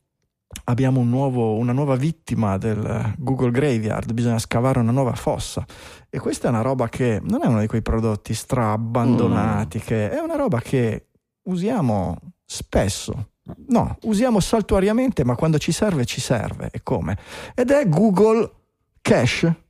abbiamo 0.65 1.01
un 1.01 1.09
nuovo, 1.09 1.55
una 1.55 1.73
nuova 1.73 1.97
vittima 1.97 2.59
del 2.59 3.15
Google 3.19 3.51
Graveyard, 3.51 4.13
bisogna 4.13 4.39
scavare 4.39 4.79
una 4.79 4.93
nuova 4.93 5.15
fossa. 5.15 5.65
E 6.09 6.19
questa 6.19 6.49
è 6.49 6.51
una 6.51 6.63
roba 6.63 6.89
che 6.89 7.21
non 7.23 7.43
è 7.43 7.47
uno 7.47 7.61
di 7.61 7.67
quei 7.67 7.83
prodotti 7.83 8.35
stra-abbandonati, 8.35 9.79
mm. 9.79 9.81
che 9.81 10.11
è 10.11 10.19
una 10.19 10.37
roba 10.37 10.61
che 10.61 11.09
usiamo 11.43 12.17
spesso. 12.45 13.31
No, 13.69 13.97
usiamo 14.03 14.41
saltuariamente, 14.41 15.25
ma 15.25 15.37
quando 15.37 15.59
ci 15.59 15.73
serve, 15.73 16.05
ci 16.05 16.21
serve. 16.21 16.71
E 16.73 16.83
come? 16.83 17.17
Ed 17.55 17.71
è 17.71 17.89
Google 17.89 18.51
Cache. 19.01 19.65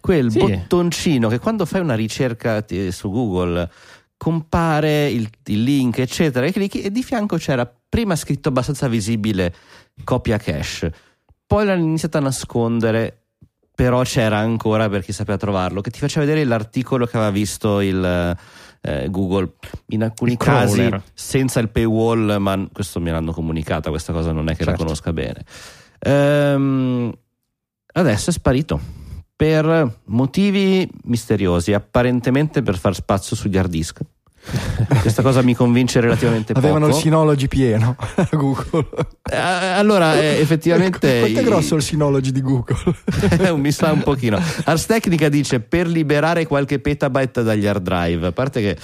Quel 0.00 0.30
sì. 0.30 0.38
bottoncino 0.38 1.28
che 1.28 1.40
quando 1.40 1.66
fai 1.66 1.80
una 1.80 1.96
ricerca 1.96 2.64
su 2.90 3.10
Google 3.10 3.68
compare 4.20 5.08
il, 5.08 5.26
il 5.46 5.62
link, 5.62 5.98
eccetera, 5.98 6.44
e 6.44 6.52
clicchi, 6.52 6.82
e 6.82 6.90
di 6.90 7.02
fianco 7.02 7.38
c'era 7.38 7.66
prima 7.88 8.14
scritto 8.16 8.50
abbastanza 8.50 8.86
visibile 8.86 9.54
copia 10.04 10.36
cache, 10.36 10.92
poi 11.46 11.64
l'hanno 11.64 11.84
iniziato 11.84 12.18
a 12.18 12.20
nascondere, 12.20 13.22
però 13.74 14.02
c'era 14.02 14.36
ancora 14.36 14.90
per 14.90 15.02
chi 15.04 15.12
sapeva 15.12 15.38
trovarlo, 15.38 15.80
che 15.80 15.90
ti 15.90 15.98
faceva 16.00 16.26
vedere 16.26 16.44
l'articolo 16.44 17.06
che 17.06 17.16
aveva 17.16 17.32
visto 17.32 17.80
il 17.80 18.36
eh, 18.82 19.08
Google, 19.08 19.54
in 19.86 20.02
alcuni 20.02 20.32
il 20.32 20.36
casi 20.36 20.76
crawler. 20.76 21.02
senza 21.14 21.58
il 21.60 21.70
paywall, 21.70 22.36
ma 22.36 22.68
questo 22.70 23.00
me 23.00 23.12
l'hanno 23.12 23.32
comunicata, 23.32 23.88
questa 23.88 24.12
cosa 24.12 24.32
non 24.32 24.50
è 24.50 24.54
che 24.54 24.64
certo. 24.64 24.72
la 24.72 24.76
conosca 24.76 25.14
bene. 25.14 25.46
Ehm, 25.98 27.10
adesso 27.94 28.28
è 28.28 28.32
sparito 28.34 29.08
per 29.40 30.00
motivi 30.04 30.86
misteriosi, 31.04 31.72
apparentemente 31.72 32.60
per 32.60 32.76
far 32.76 32.94
spazio 32.94 33.34
sugli 33.34 33.56
hard 33.56 33.70
disk. 33.70 34.00
Questa 35.00 35.22
cosa 35.22 35.40
mi 35.40 35.54
convince 35.54 35.98
relativamente 36.00 36.52
Avevano 36.52 36.88
poco. 36.88 36.96
il 36.98 37.02
Synology 37.02 37.48
pieno 37.48 37.96
a 38.16 38.28
Google. 38.32 38.86
Eh, 39.32 39.36
allora, 39.36 40.20
eh, 40.20 40.40
effettivamente. 40.40 41.20
Quanto 41.20 41.40
è 41.40 41.42
grosso 41.42 41.74
il 41.76 41.80
Synology 41.80 42.32
di 42.32 42.42
Google? 42.42 42.76
mi 43.56 43.72
sa 43.72 43.92
un 43.92 44.02
pochino. 44.02 44.38
Ars 44.64 44.84
Technica 44.84 45.30
dice 45.30 45.60
per 45.60 45.86
liberare 45.86 46.46
qualche 46.46 46.78
petabyte 46.78 47.42
dagli 47.42 47.64
hard 47.64 47.82
drive. 47.82 48.26
A 48.26 48.32
parte 48.32 48.60
che 48.60 48.76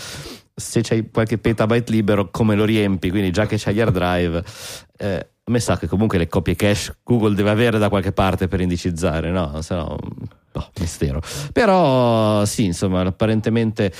se 0.54 0.80
c'hai 0.80 1.10
qualche 1.12 1.36
petabyte 1.36 1.92
libero, 1.92 2.30
come 2.30 2.54
lo 2.54 2.64
riempi? 2.64 3.10
Quindi, 3.10 3.30
già 3.30 3.44
che 3.44 3.56
c'hai 3.58 3.74
gli 3.74 3.80
hard 3.80 3.92
drive. 3.92 4.42
Eh, 4.96 5.26
a 5.48 5.52
me 5.52 5.60
sa 5.60 5.78
che 5.78 5.86
comunque 5.86 6.18
le 6.18 6.26
copie 6.26 6.56
cache 6.56 6.96
Google 7.04 7.34
deve 7.34 7.50
avere 7.50 7.78
da 7.78 7.88
qualche 7.88 8.10
parte 8.10 8.48
per 8.48 8.60
indicizzare, 8.60 9.30
no? 9.30 9.62
Se 9.62 9.76
no 9.76 9.96
boh, 10.50 10.70
mistero. 10.80 11.22
Però 11.52 12.44
sì, 12.44 12.64
insomma, 12.64 13.02
apparentemente 13.02 13.92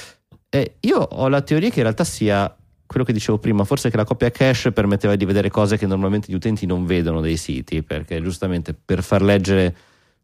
eh, 0.49 0.77
io 0.81 0.99
ho 0.99 1.29
la 1.29 1.43
teoria 1.43 1.69
che 1.69 1.77
in 1.77 1.83
realtà 1.83 2.03
sia 2.03 2.53
quello 2.85 3.05
che 3.05 3.13
dicevo 3.13 3.39
prima, 3.39 3.63
forse 3.63 3.91
che 3.91 3.97
la 3.97 4.05
copia 4.05 4.31
cache 4.31 4.73
permetteva 4.73 5.15
di 5.15 5.25
vedere 5.25 5.49
cose 5.49 5.77
che 5.77 5.87
normalmente 5.87 6.33
gli 6.33 6.35
utenti 6.35 6.67
non 6.67 6.85
vedono 6.85 7.21
dei 7.21 7.37
siti, 7.37 7.83
perché 7.85 8.21
giustamente 8.21 8.75
per 8.75 9.05
far 9.05 9.23
leggere 9.23 9.75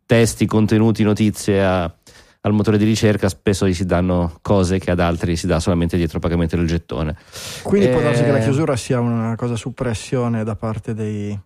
testi, 0.05 0.45
contenuti, 0.47 1.05
notizie 1.05 1.65
a, 1.65 1.95
al 2.43 2.53
motore 2.53 2.79
di 2.79 2.85
ricerca 2.85 3.29
spesso 3.29 3.67
gli 3.67 3.75
si 3.75 3.85
danno 3.85 4.39
cose 4.43 4.79
che 4.79 4.91
ad 4.91 5.01
altri 5.01 5.37
si 5.37 5.47
dà 5.47 5.61
solamente 5.61 5.97
dietro 5.97 6.19
pagamento 6.19 6.57
del 6.57 6.67
gettone. 6.67 7.17
Quindi 7.63 7.89
eh, 7.89 7.91
può 7.91 8.01
darsi 8.01 8.23
che 8.23 8.33
la 8.33 8.41
chiusura 8.41 8.77
sia 8.77 9.01
una 9.01 9.35
cosa 9.37 9.57
su 9.57 9.73
pressione 9.73 10.45
da 10.45 10.57
parte 10.57 10.95
dei, 10.95 11.39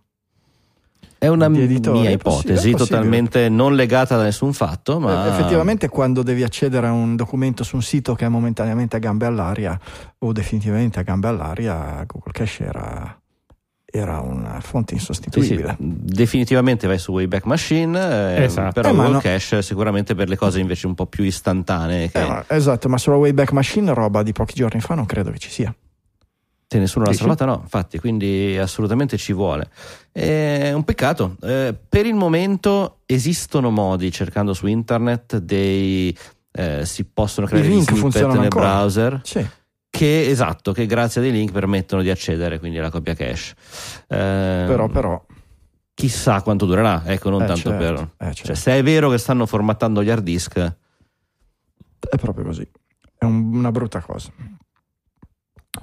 è 1.19 1.27
una 1.27 1.49
mia 1.49 2.11
ipotesi, 2.11 2.73
totalmente 2.73 3.49
non 3.49 3.75
legata 3.75 4.15
da 4.15 4.23
nessun 4.23 4.53
fatto, 4.53 4.99
ma... 4.99 5.25
Eh, 5.25 5.29
effettivamente 5.29 5.89
quando 5.89 6.21
devi 6.21 6.43
accedere 6.43 6.85
a 6.85 6.91
un 6.91 7.15
documento 7.15 7.63
su 7.63 7.75
un 7.75 7.81
sito 7.81 8.13
che 8.13 8.25
è 8.25 8.29
momentaneamente 8.29 8.97
a 8.97 8.99
gambe 8.99 9.25
all'aria 9.25 9.79
o 10.19 10.31
definitivamente 10.31 10.99
a 10.99 11.01
gambe 11.01 11.27
all'aria, 11.27 12.03
Google 12.05 12.33
Cache 12.33 12.65
era, 12.65 13.19
era 13.89 14.19
una 14.19 14.59
fonte 14.59 14.93
insostituibile. 14.93 15.77
Sì, 15.79 15.83
sì. 15.83 15.95
Definitivamente 16.03 16.87
vai 16.87 16.99
su 16.99 17.13
Wayback 17.13 17.45
Machine, 17.45 18.35
eh, 18.37 18.43
esatto. 18.43 18.73
però 18.73 18.89
eh, 18.89 18.93
Google 18.93 19.11
no. 19.13 19.19
Cache 19.19 19.61
sicuramente 19.61 20.13
per 20.13 20.27
le 20.27 20.35
cose 20.35 20.59
invece 20.59 20.87
un 20.87 20.93
po' 20.93 21.05
più 21.05 21.23
istantanee. 21.23 22.11
Che... 22.11 22.21
Eh, 22.21 22.55
esatto, 22.55 22.89
ma 22.89 22.97
sulla 22.97 23.15
Wayback 23.15 23.51
Machine 23.53 23.93
roba 23.93 24.23
di 24.23 24.33
pochi 24.33 24.55
giorni 24.55 24.81
fa 24.81 24.93
non 24.93 25.05
credo 25.05 25.31
che 25.31 25.39
ci 25.39 25.49
sia. 25.49 25.73
Se 26.69 26.79
nessuno 26.79 27.05
l'ha 27.05 27.13
salvata, 27.13 27.45
no, 27.45 27.61
infatti, 27.63 27.97
quindi 27.97 28.57
assolutamente 28.57 29.15
ci 29.15 29.31
vuole. 29.31 29.69
È 30.11 30.73
un 30.73 30.83
peccato. 30.83 31.37
Eh, 31.41 31.73
per 31.87 32.05
il 32.05 32.13
momento 32.13 32.99
esistono 33.05 33.69
modi, 33.69 34.11
cercando 34.11 34.53
su 34.53 34.67
internet, 34.67 35.37
dei, 35.37 36.15
eh, 36.51 36.85
si 36.85 37.05
possono 37.05 37.47
creare 37.47 37.69
dei 37.69 37.79
snippet 37.79 38.15
nel 38.15 38.37
ancora. 38.39 38.65
browser. 38.65 39.21
Sì. 39.23 39.47
Che 39.97 40.27
esatto, 40.27 40.73
che 40.73 40.85
grazie 40.85 41.21
a 41.21 41.23
dei 41.23 41.33
link 41.33 41.51
permettono 41.51 42.03
di 42.03 42.11
accedere 42.11 42.59
quindi 42.59 42.77
alla 42.77 42.91
copia 42.91 43.15
cache. 43.15 43.55
Eh, 44.07 44.65
però, 44.67 44.87
però. 44.87 45.25
Chissà 45.95 46.43
quanto 46.43 46.67
durerà, 46.67 47.01
ecco, 47.03 47.31
non 47.31 47.41
eh, 47.41 47.47
tanto 47.47 47.69
certo, 47.71 47.77
per. 47.77 47.93
Eh, 48.17 48.25
certo. 48.25 48.43
Cioè, 48.43 48.55
se 48.55 48.77
è 48.77 48.83
vero 48.83 49.09
che 49.09 49.17
stanno 49.17 49.47
formattando 49.47 50.03
gli 50.03 50.09
hard 50.11 50.21
disk. 50.21 50.55
È 50.59 52.15
proprio 52.17 52.45
così. 52.45 52.69
È 53.17 53.25
un, 53.25 53.55
una 53.55 53.71
brutta 53.71 53.99
cosa. 54.01 54.31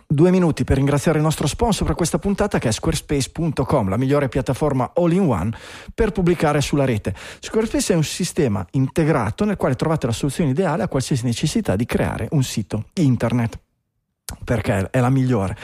Due 0.06 0.30
minuti 0.30 0.62
per 0.62 0.76
ringraziare 0.76 1.18
il 1.18 1.24
nostro 1.24 1.48
sponsor 1.48 1.84
per 1.84 1.96
questa 1.96 2.18
puntata 2.18 2.60
che 2.60 2.68
è 2.68 2.72
squarespace.com, 2.72 3.88
la 3.88 3.96
migliore 3.96 4.28
piattaforma 4.28 4.92
all-in-one 4.94 5.50
per 5.92 6.12
pubblicare 6.12 6.60
sulla 6.60 6.84
rete. 6.84 7.12
Squarespace 7.40 7.94
è 7.94 7.96
un 7.96 8.04
sistema 8.04 8.64
integrato 8.72 9.44
nel 9.44 9.56
quale 9.56 9.74
trovate 9.74 10.06
la 10.06 10.12
soluzione 10.12 10.50
ideale 10.50 10.84
a 10.84 10.88
qualsiasi 10.88 11.24
necessità 11.24 11.74
di 11.74 11.84
creare 11.84 12.28
un 12.30 12.44
sito 12.44 12.90
internet 12.94 13.63
perché 14.44 14.88
è 14.90 15.00
la 15.00 15.10
migliore. 15.10 15.56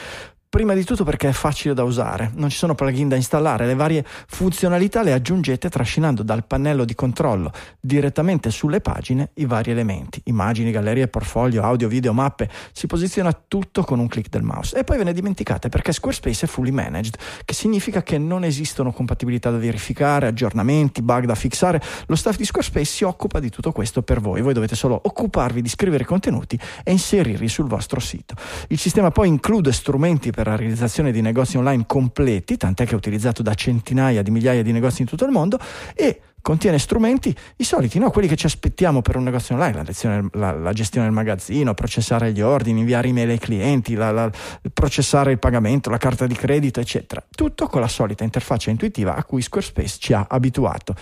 Prima 0.51 0.73
di 0.73 0.83
tutto 0.83 1.05
perché 1.05 1.29
è 1.29 1.31
facile 1.31 1.73
da 1.73 1.85
usare, 1.85 2.29
non 2.35 2.49
ci 2.49 2.57
sono 2.57 2.75
plugin 2.75 3.07
da 3.07 3.15
installare, 3.15 3.65
le 3.65 3.73
varie 3.73 4.05
funzionalità 4.27 5.01
le 5.01 5.13
aggiungete 5.13 5.69
trascinando 5.69 6.23
dal 6.23 6.45
pannello 6.45 6.83
di 6.83 6.93
controllo 6.93 7.53
direttamente 7.79 8.51
sulle 8.51 8.81
pagine 8.81 9.31
i 9.35 9.45
vari 9.45 9.71
elementi, 9.71 10.19
immagini, 10.25 10.71
gallerie, 10.71 11.07
portfolio, 11.07 11.63
audio, 11.63 11.87
video, 11.87 12.11
mappe, 12.11 12.49
si 12.73 12.85
posiziona 12.85 13.31
tutto 13.31 13.85
con 13.85 13.99
un 13.99 14.09
clic 14.09 14.27
del 14.27 14.43
mouse. 14.43 14.77
E 14.77 14.83
poi 14.83 14.97
ve 14.97 15.05
ne 15.05 15.13
dimenticate 15.13 15.69
perché 15.69 15.93
Squarespace 15.93 16.45
è 16.45 16.49
fully 16.49 16.71
managed, 16.71 17.15
che 17.45 17.53
significa 17.53 18.03
che 18.03 18.17
non 18.17 18.43
esistono 18.43 18.91
compatibilità 18.91 19.51
da 19.51 19.57
verificare, 19.57 20.27
aggiornamenti, 20.27 21.01
bug 21.01 21.27
da 21.27 21.35
fissare, 21.35 21.81
lo 22.07 22.15
staff 22.17 22.35
di 22.35 22.43
Squarespace 22.43 22.83
si 22.83 23.03
occupa 23.05 23.39
di 23.39 23.49
tutto 23.49 23.71
questo 23.71 24.01
per 24.01 24.19
voi, 24.19 24.41
voi 24.41 24.53
dovete 24.53 24.75
solo 24.75 24.99
occuparvi 25.01 25.61
di 25.61 25.69
scrivere 25.69 26.03
contenuti 26.03 26.59
e 26.83 26.91
inserirli 26.91 27.47
sul 27.47 27.67
vostro 27.67 28.01
sito. 28.01 28.35
Il 28.67 28.77
sistema 28.77 29.11
poi 29.11 29.29
include 29.29 29.71
strumenti 29.71 30.29
per 30.31 30.39
per 30.41 30.49
la 30.49 30.55
realizzazione 30.55 31.11
di 31.11 31.21
negozi 31.21 31.57
online 31.57 31.83
completi, 31.85 32.57
tant'è 32.57 32.85
che 32.85 32.93
è 32.93 32.95
utilizzato 32.95 33.43
da 33.43 33.53
centinaia 33.53 34.23
di 34.23 34.31
migliaia 34.31 34.63
di 34.63 34.71
negozi 34.71 35.03
in 35.03 35.07
tutto 35.07 35.23
il 35.23 35.29
mondo 35.29 35.59
e 35.93 36.21
contiene 36.41 36.79
strumenti, 36.79 37.35
i 37.57 37.63
soliti, 37.63 37.99
no? 37.99 38.09
quelli 38.09 38.27
che 38.27 38.35
ci 38.35 38.47
aspettiamo 38.47 39.03
per 39.03 39.17
un 39.17 39.23
negozio 39.25 39.53
online, 39.53 39.75
la, 39.75 39.83
lezione, 39.83 40.27
la, 40.33 40.51
la 40.51 40.73
gestione 40.73 41.05
del 41.05 41.13
magazzino, 41.13 41.75
processare 41.75 42.31
gli 42.31 42.41
ordini, 42.41 42.79
inviare 42.79 43.09
email 43.09 43.29
ai 43.29 43.37
clienti, 43.37 43.93
la, 43.93 44.31
processare 44.73 45.31
il 45.31 45.37
pagamento, 45.37 45.91
la 45.91 45.97
carta 45.97 46.25
di 46.25 46.33
credito, 46.33 46.79
eccetera. 46.79 47.23
Tutto 47.29 47.67
con 47.67 47.79
la 47.79 47.87
solita 47.87 48.23
interfaccia 48.23 48.71
intuitiva 48.71 49.13
a 49.13 49.23
cui 49.23 49.43
Squarespace 49.43 49.97
ci 49.99 50.13
ha 50.13 50.25
abituato. 50.27 50.95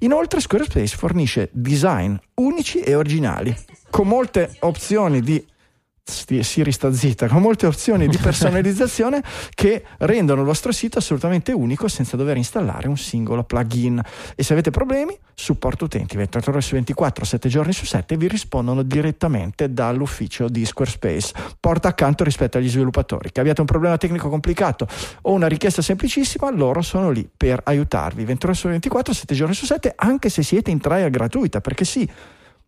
Inoltre 0.00 0.38
Squarespace 0.40 0.94
fornisce 0.98 1.48
design 1.50 2.14
unici 2.34 2.80
e 2.80 2.94
originali, 2.94 3.56
con 3.88 4.06
molte 4.06 4.54
opzioni 4.60 5.22
di 5.22 5.42
Siri 6.04 6.72
sta 6.72 6.92
zitta, 6.92 7.28
con 7.28 7.42
molte 7.42 7.66
opzioni 7.66 8.08
di 8.08 8.16
personalizzazione 8.16 9.22
che 9.54 9.84
rendono 9.98 10.40
il 10.40 10.46
vostro 10.46 10.72
sito 10.72 10.98
assolutamente 10.98 11.52
unico 11.52 11.88
senza 11.88 12.16
dover 12.16 12.36
installare 12.36 12.88
un 12.88 12.96
singolo 12.96 13.44
plugin. 13.44 14.00
E 14.34 14.42
se 14.42 14.52
avete 14.52 14.70
problemi, 14.70 15.16
supporto 15.34 15.84
utenti 15.84 16.16
24 16.16 16.52
ore 16.52 16.60
su 16.60 16.74
24, 16.74 17.24
7 17.24 17.48
giorni 17.48 17.72
su 17.72 17.84
7 17.84 18.16
vi 18.16 18.28
rispondono 18.28 18.82
direttamente 18.82 19.72
dall'ufficio 19.72 20.48
di 20.48 20.64
Squarespace. 20.64 21.34
Porta 21.60 21.88
accanto 21.88 22.24
rispetto 22.24 22.58
agli 22.58 22.68
sviluppatori. 22.68 23.30
Che 23.30 23.40
abbiate 23.40 23.60
un 23.60 23.66
problema 23.66 23.96
tecnico 23.96 24.28
complicato 24.28 24.86
o 25.22 25.32
una 25.32 25.46
richiesta 25.46 25.82
semplicissima, 25.82 26.50
loro 26.50 26.82
sono 26.82 27.10
lì 27.10 27.28
per 27.34 27.60
aiutarvi 27.62 28.24
24 28.24 28.48
ore 28.48 28.58
su 28.58 28.68
24, 28.68 29.12
7 29.12 29.34
giorni 29.34 29.54
su 29.54 29.66
7, 29.66 29.92
anche 29.94 30.28
se 30.28 30.42
siete 30.42 30.70
in 30.70 30.80
trial 30.80 31.10
gratuita, 31.10 31.60
perché 31.60 31.84
sì, 31.84 32.08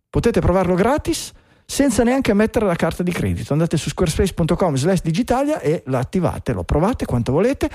potete 0.09 0.39
provarlo 0.39 0.75
gratis 0.75 1.33
senza 1.65 2.03
neanche 2.03 2.33
mettere 2.33 2.65
la 2.65 2.75
carta 2.75 3.03
di 3.03 3.11
credito. 3.11 3.53
Andate 3.53 3.77
su 3.77 3.89
squarespace.com 3.89 4.75
slash 4.75 5.01
digitalia 5.01 5.59
e 5.59 5.83
la 5.87 5.99
attivate, 5.99 6.53
lo 6.53 6.63
provate 6.63 7.05
quanto 7.05 7.31
volete. 7.31 7.69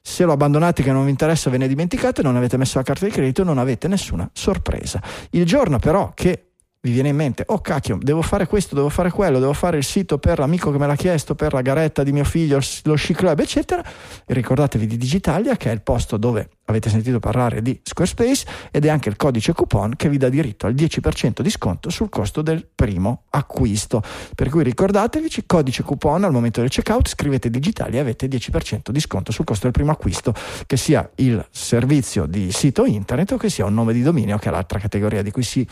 Se 0.00 0.24
lo 0.24 0.32
abbandonate 0.32 0.82
che 0.82 0.92
non 0.92 1.04
vi 1.04 1.10
interessa 1.10 1.50
ve 1.50 1.58
ne 1.58 1.66
dimenticate, 1.66 2.22
non 2.22 2.36
avete 2.36 2.56
messo 2.56 2.78
la 2.78 2.84
carta 2.84 3.06
di 3.06 3.10
credito, 3.10 3.42
non 3.42 3.58
avete 3.58 3.88
nessuna 3.88 4.28
sorpresa. 4.32 5.02
Il 5.30 5.44
giorno 5.44 5.78
però 5.78 6.12
che 6.14 6.50
vi 6.80 6.92
viene 6.92 7.08
in 7.08 7.16
mente, 7.16 7.42
oh 7.46 7.60
cacchio, 7.60 7.98
devo 8.00 8.22
fare 8.22 8.46
questo, 8.46 8.76
devo 8.76 8.88
fare 8.88 9.10
quello, 9.10 9.40
devo 9.40 9.52
fare 9.52 9.76
il 9.76 9.84
sito 9.84 10.18
per 10.18 10.38
l'amico 10.38 10.70
che 10.70 10.78
me 10.78 10.86
l'ha 10.86 10.94
chiesto, 10.94 11.34
per 11.34 11.52
la 11.52 11.60
garetta 11.60 12.04
di 12.04 12.12
mio 12.12 12.22
figlio, 12.22 12.60
lo 12.84 12.94
sci 12.94 13.12
club, 13.12 13.40
eccetera, 13.40 13.82
ricordatevi 14.26 14.86
di 14.86 14.96
Digitalia 14.96 15.56
che 15.56 15.70
è 15.70 15.72
il 15.72 15.82
posto 15.82 16.16
dove 16.16 16.50
avete 16.66 16.90
sentito 16.90 17.18
parlare 17.18 17.62
di 17.62 17.78
Squarespace 17.82 18.46
ed 18.70 18.84
è 18.84 18.88
anche 18.88 19.08
il 19.08 19.16
codice 19.16 19.52
coupon 19.52 19.94
che 19.96 20.08
vi 20.08 20.18
dà 20.18 20.28
diritto 20.28 20.66
al 20.66 20.74
10% 20.74 21.40
di 21.40 21.50
sconto 21.50 21.90
sul 21.90 22.08
costo 22.08 22.42
del 22.42 22.66
primo 22.72 23.24
acquisto. 23.30 24.02
Per 24.34 24.48
cui 24.48 24.62
ricordatevi, 24.62 25.28
codice 25.46 25.82
coupon 25.82 26.24
al 26.24 26.32
momento 26.32 26.60
del 26.60 26.70
checkout, 26.70 27.08
scrivete 27.08 27.50
digitali 27.50 27.96
e 27.96 28.00
avete 28.00 28.26
10% 28.26 28.90
di 28.90 29.00
sconto 29.00 29.32
sul 29.32 29.44
costo 29.44 29.64
del 29.64 29.72
primo 29.72 29.90
acquisto, 29.90 30.34
che 30.66 30.76
sia 30.76 31.08
il 31.16 31.44
servizio 31.50 32.26
di 32.26 32.50
sito 32.52 32.84
internet 32.84 33.32
o 33.32 33.36
che 33.36 33.48
sia 33.48 33.64
un 33.64 33.74
nome 33.74 33.92
di 33.92 34.02
dominio, 34.02 34.38
che 34.38 34.48
è 34.48 34.52
l'altra 34.52 34.78
categoria 34.78 35.22
di 35.22 35.30
cui 35.30 35.42
si, 35.42 35.66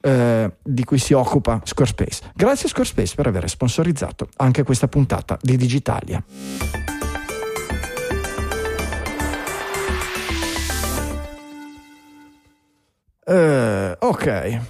eh, 0.00 0.52
di 0.62 0.84
cui 0.84 0.98
si 0.98 1.12
occupa 1.12 1.60
Squarespace. 1.64 2.32
Grazie 2.34 2.68
Squarespace 2.68 3.14
per 3.14 3.26
aver 3.26 3.48
sponsorizzato 3.48 4.28
anche 4.36 4.62
questa 4.62 4.88
puntata 4.88 5.38
di 5.40 5.56
Digitalia. 5.56 6.99
Eh, 13.30 13.96
ok, 13.96 14.60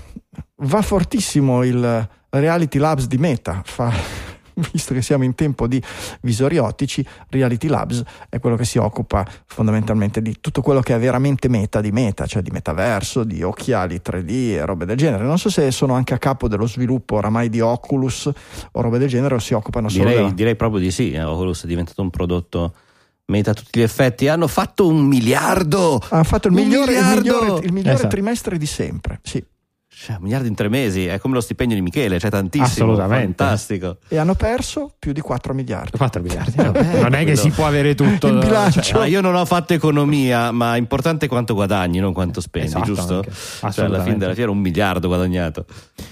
va 0.56 0.82
fortissimo 0.82 1.64
il 1.64 2.08
Reality 2.28 2.78
Labs 2.78 3.06
di 3.06 3.16
Meta. 3.16 3.62
Fa, 3.64 3.90
visto 4.72 4.92
che 4.92 5.00
siamo 5.00 5.24
in 5.24 5.34
tempo 5.34 5.66
di 5.66 5.82
visori 6.20 6.58
ottici, 6.58 7.02
Reality 7.30 7.68
Labs 7.68 8.02
è 8.28 8.38
quello 8.38 8.56
che 8.56 8.66
si 8.66 8.76
occupa 8.76 9.26
fondamentalmente 9.46 10.20
di 10.20 10.36
tutto 10.42 10.60
quello 10.60 10.80
che 10.80 10.94
è 10.94 10.98
veramente 10.98 11.48
meta 11.48 11.80
di 11.80 11.90
meta, 11.90 12.26
cioè 12.26 12.42
di 12.42 12.50
metaverso, 12.50 13.24
di 13.24 13.42
occhiali 13.42 14.02
3D 14.04 14.28
e 14.28 14.64
robe 14.66 14.84
del 14.84 14.98
genere. 14.98 15.24
Non 15.24 15.38
so 15.38 15.48
se 15.48 15.70
sono 15.70 15.94
anche 15.94 16.12
a 16.12 16.18
capo 16.18 16.46
dello 16.46 16.66
sviluppo 16.66 17.16
oramai 17.16 17.48
di 17.48 17.60
Oculus 17.60 18.30
o 18.72 18.80
robe 18.82 18.98
del 18.98 19.08
genere 19.08 19.36
o 19.36 19.38
si 19.38 19.54
occupano 19.54 19.88
solo 19.88 20.04
direi, 20.04 20.16
della... 20.18 20.34
direi 20.34 20.56
proprio 20.56 20.82
di 20.82 20.90
sì, 20.90 21.16
Oculus 21.16 21.64
è 21.64 21.66
diventato 21.66 22.02
un 22.02 22.10
prodotto 22.10 22.74
meta 23.30 23.52
a 23.52 23.54
tutti 23.54 23.78
gli 23.78 23.82
effetti, 23.82 24.28
hanno 24.28 24.46
fatto 24.46 24.86
un 24.86 25.00
miliardo. 25.04 26.00
Hanno 26.10 26.24
fatto 26.24 26.48
il 26.48 26.54
migliore, 26.54 26.98
il 26.98 27.04
migliore, 27.06 27.64
il 27.64 27.72
migliore 27.72 27.94
esatto. 27.94 28.08
trimestre 28.08 28.58
di 28.58 28.66
sempre. 28.66 29.20
Sì. 29.22 29.42
Cioè, 30.02 30.16
un 30.16 30.22
miliardo 30.22 30.46
in 30.46 30.54
tre 30.54 30.70
mesi 30.70 31.04
è 31.04 31.18
come 31.18 31.34
lo 31.34 31.42
stipendio 31.42 31.76
di 31.76 31.82
Michele, 31.82 32.18
cioè 32.18 32.30
tantissimo. 32.30 32.92
Assolutamente. 32.92 33.44
Fantastico. 33.44 33.98
E 34.08 34.16
hanno 34.16 34.34
perso 34.34 34.94
più 34.98 35.12
di 35.12 35.20
4 35.20 35.52
miliardi. 35.52 35.98
4 35.98 36.22
miliardi. 36.22 36.52
Vabbè, 36.56 37.02
non 37.02 37.12
è 37.12 37.22
che 37.26 37.36
si 37.36 37.50
può 37.50 37.66
avere 37.66 37.94
tutto 37.94 38.28
in 38.28 38.38
bilancio. 38.38 38.80
Cioè, 38.80 39.06
io 39.06 39.20
non 39.20 39.34
ho 39.34 39.44
fatto 39.44 39.74
economia, 39.74 40.52
ma 40.52 40.74
è 40.74 40.78
importante 40.78 41.28
quanto 41.28 41.52
guadagni, 41.52 41.98
non 41.98 42.14
quanto 42.14 42.40
spendi, 42.40 42.68
esatto, 42.68 42.84
giusto? 42.86 43.24
Cioè, 43.70 43.84
alla 43.84 44.02
fine 44.02 44.16
della 44.16 44.32
fiera 44.32 44.50
un 44.50 44.58
miliardo 44.58 45.06
guadagnato. 45.06 45.66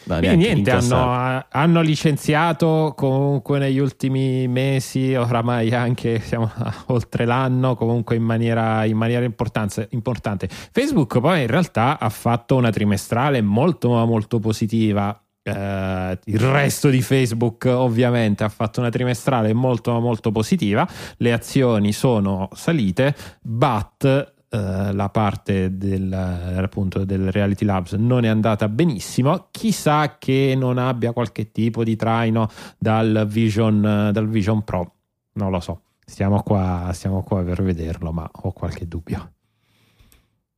No, 0.04 0.18
niente, 0.18 0.70
hanno, 0.70 1.44
hanno, 1.48 1.80
licenziato 1.80 2.92
comunque 2.94 3.58
negli 3.58 3.78
ultimi 3.78 4.46
mesi, 4.48 5.14
oramai 5.14 5.70
anche 5.70 6.20
siamo 6.20 6.50
oltre 6.88 7.24
l'anno, 7.24 7.74
comunque 7.74 8.16
in 8.16 8.22
maniera, 8.22 8.84
in 8.84 8.98
maniera 8.98 9.24
importante. 9.24 10.48
Facebook 10.72 11.20
poi 11.20 11.40
in 11.40 11.46
realtà 11.46 11.98
ha 11.98 12.10
fatto 12.10 12.56
una 12.56 12.70
trimestrale 12.70 13.40
molto 13.40 13.77
molto 13.86 14.06
molto 14.06 14.38
positiva. 14.40 15.22
Uh, 15.40 16.14
il 16.24 16.40
resto 16.40 16.90
di 16.90 17.00
Facebook 17.00 17.64
ovviamente 17.64 18.44
ha 18.44 18.50
fatto 18.50 18.80
una 18.80 18.90
trimestrale 18.90 19.54
molto 19.54 19.98
molto 19.98 20.30
positiva, 20.30 20.86
le 21.16 21.32
azioni 21.32 21.92
sono 21.92 22.50
salite, 22.52 23.16
but 23.40 24.34
uh, 24.50 24.92
la 24.92 25.08
parte 25.08 25.78
del, 25.78 26.12
appunto, 26.12 27.06
del 27.06 27.32
Reality 27.32 27.64
Labs 27.64 27.92
non 27.92 28.26
è 28.26 28.28
andata 28.28 28.68
benissimo, 28.68 29.46
chissà 29.50 30.18
che 30.18 30.54
non 30.54 30.76
abbia 30.76 31.12
qualche 31.12 31.50
tipo 31.50 31.82
di 31.82 31.96
traino 31.96 32.50
dal 32.76 33.24
Vision, 33.26 34.10
dal 34.12 34.28
Vision 34.28 34.64
Pro, 34.64 34.96
non 35.34 35.50
lo 35.50 35.60
so, 35.60 35.80
stiamo 36.04 36.42
qua, 36.42 36.90
stiamo 36.92 37.22
qua 37.22 37.42
per 37.42 37.62
vederlo, 37.62 38.12
ma 38.12 38.28
ho 38.30 38.52
qualche 38.52 38.86
dubbio. 38.86 39.32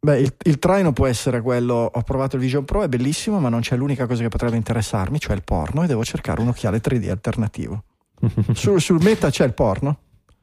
Beh, 0.02 0.18
il, 0.18 0.34
il, 0.44 0.58
traino 0.58 0.94
può 0.94 1.06
essere 1.06 1.42
quello, 1.42 1.90
ho 1.92 2.02
provato 2.02 2.36
il 2.36 2.42
Vision 2.42 2.64
Pro, 2.64 2.82
è 2.82 2.88
bellissimo, 2.88 3.38
ma 3.38 3.50
non 3.50 3.60
c'è 3.60 3.76
l'unica 3.76 4.06
cosa 4.06 4.22
che 4.22 4.28
potrebbe 4.28 4.56
interessarmi, 4.56 5.20
cioè 5.20 5.34
il 5.34 5.42
porno, 5.42 5.82
e 5.82 5.86
devo 5.86 6.02
cercare 6.04 6.40
un 6.40 6.48
occhiale 6.48 6.80
3D 6.80 7.10
alternativo. 7.10 7.84
sul, 8.54 8.80
sul 8.80 9.02
meta 9.02 9.28
c'è 9.28 9.44
il 9.44 9.52
porno? 9.52 9.98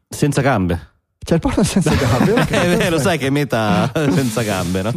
Senza 0.08 0.42
gambe. 0.42 0.96
C'è 1.18 1.34
il 1.34 1.40
porno 1.40 1.64
senza 1.64 1.92
gambe? 1.96 2.34
Okay, 2.34 2.72
è 2.72 2.78
vero, 2.78 3.00
sai 3.00 3.18
che 3.18 3.32
meta 3.32 3.92
senza 4.14 4.44
gambe, 4.44 4.84
no? 4.84 4.94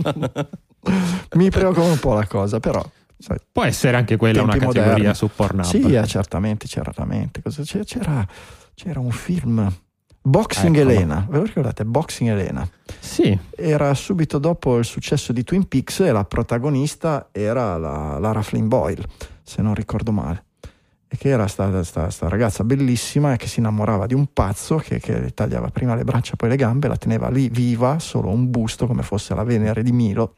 Mi 1.37 1.49
preoccupa 1.49 1.87
un 1.87 1.99
po' 1.99 2.13
la 2.13 2.27
cosa, 2.27 2.61
però... 2.61 2.85
Sai, 3.17 3.39
può 3.51 3.65
essere 3.65 3.97
anche 3.97 4.17
quella 4.17 4.43
una 4.43 4.53
categoria 4.53 4.93
moderni. 4.93 5.15
su 5.15 5.31
Pornhub. 5.35 5.65
Sì, 5.65 5.81
eh, 5.81 6.07
certamente, 6.07 6.67
certamente. 6.67 7.43
C'era, 7.85 8.27
c'era 8.75 9.01
un 9.01 9.11
film 9.11 9.71
Boxing 10.23 10.77
Eccolo. 10.77 10.91
Elena, 10.91 11.27
ve 11.29 11.39
lo 11.39 11.45
ricordate? 11.45 11.85
Boxing 11.85 12.31
Elena. 12.31 12.69
Sì. 12.99 13.37
Era 13.57 13.95
subito 13.95 14.39
dopo 14.39 14.77
il 14.77 14.85
successo 14.85 15.33
di 15.33 15.43
Twin 15.45 15.67
Peaks 15.67 16.01
e 16.01 16.13
la 16.13 16.25
protagonista 16.25 17.29
era 17.33 17.79
la 17.79 18.19
Lara 18.19 18.43
Flynn 18.43 18.69
Boyle, 18.69 19.05
se 19.43 19.63
non 19.63 19.75
ricordo 19.75 20.13
male. 20.13 20.45
E 21.09 21.17
che 21.17 21.31
era 21.31 21.45
questa 21.45 22.29
ragazza 22.29 22.63
bellissima 22.63 23.33
e 23.33 23.37
che 23.37 23.49
si 23.49 23.59
innamorava 23.59 24.07
di 24.07 24.15
un 24.15 24.29
pazzo 24.33 24.77
che, 24.77 25.01
che 25.01 25.33
tagliava 25.35 25.69
prima 25.71 25.95
le 25.95 26.05
braccia 26.05 26.37
poi 26.37 26.51
le 26.51 26.57
gambe, 26.57 26.87
la 26.87 26.97
teneva 26.97 27.29
lì 27.31 27.49
viva, 27.49 27.99
solo 27.99 28.29
un 28.29 28.49
busto 28.49 28.87
come 28.87 29.03
fosse 29.03 29.35
la 29.35 29.43
Venere 29.43 29.83
di 29.83 29.91
Milo 29.91 30.37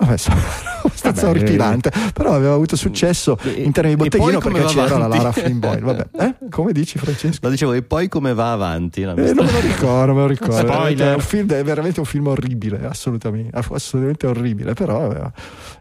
Vabbè, 0.00 0.16
abbastanza 0.82 1.26
Vabbè, 1.26 1.38
orripilante, 1.38 1.90
eh, 1.90 2.12
però 2.12 2.32
aveva 2.32 2.54
avuto 2.54 2.74
successo 2.74 3.36
e, 3.42 3.62
in 3.62 3.72
termini 3.72 3.96
di 3.96 4.08
botteghino 4.08 4.38
perché 4.40 4.64
c'era 4.64 4.96
la 4.96 5.06
Lara 5.06 5.30
Flynn 5.30 5.58
Boyle. 5.58 5.80
Vabbè, 5.80 6.08
eh? 6.18 6.48
come 6.48 6.72
dici 6.72 6.98
Francesco? 6.98 7.38
Lo 7.42 7.50
dicevo, 7.50 7.74
e 7.74 7.82
poi 7.82 8.08
come 8.08 8.32
va 8.32 8.52
avanti? 8.52 9.02
Eh, 9.02 9.04
non 9.04 9.14
me 9.14 9.52
lo 9.52 9.60
ricordo, 9.60 10.14
me 10.14 10.20
lo 10.20 10.26
ricordo. 10.26 10.72
È, 10.72 11.14
un 11.14 11.20
film, 11.20 11.52
è 11.52 11.62
veramente 11.62 12.00
un 12.00 12.06
film 12.06 12.28
orribile, 12.28 12.86
assolutamente, 12.86 13.54
assolutamente 13.54 14.26
orribile, 14.26 14.72
però 14.72 15.04
aveva, 15.04 15.30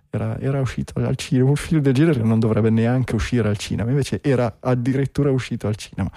era, 0.09 0.37
era, 0.39 0.59
uscito 0.59 0.99
al 0.99 1.15
cinema. 1.15 1.49
Un 1.49 1.55
film 1.55 1.81
del 1.81 1.93
genere 1.93 2.21
non 2.21 2.39
dovrebbe 2.39 2.69
neanche 2.69 3.15
uscire 3.15 3.47
al 3.47 3.57
cinema, 3.57 3.89
invece 3.89 4.19
era 4.21 4.57
addirittura 4.59 5.31
uscito 5.31 5.67
al 5.67 5.75
cinema. 5.77 6.11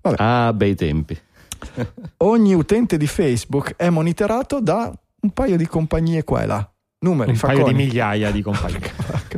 Vabbè. 0.00 0.16
Ah, 0.18 0.52
bei 0.54 0.74
tempi. 0.74 1.18
Ogni 2.18 2.54
utente 2.54 2.96
di 2.96 3.06
Facebook 3.06 3.74
è 3.76 3.90
monitorato 3.90 4.60
da 4.60 4.90
un 5.20 5.30
paio 5.30 5.56
di 5.56 5.66
compagnie 5.66 6.22
qua 6.22 6.42
e 6.42 6.46
là 6.46 6.73
numeri, 7.04 7.30
un 7.30 7.36
facconi. 7.36 7.62
paio 7.62 7.72
di 7.72 7.84
migliaia 7.84 8.30
di 8.30 8.42
compagni. 8.42 8.78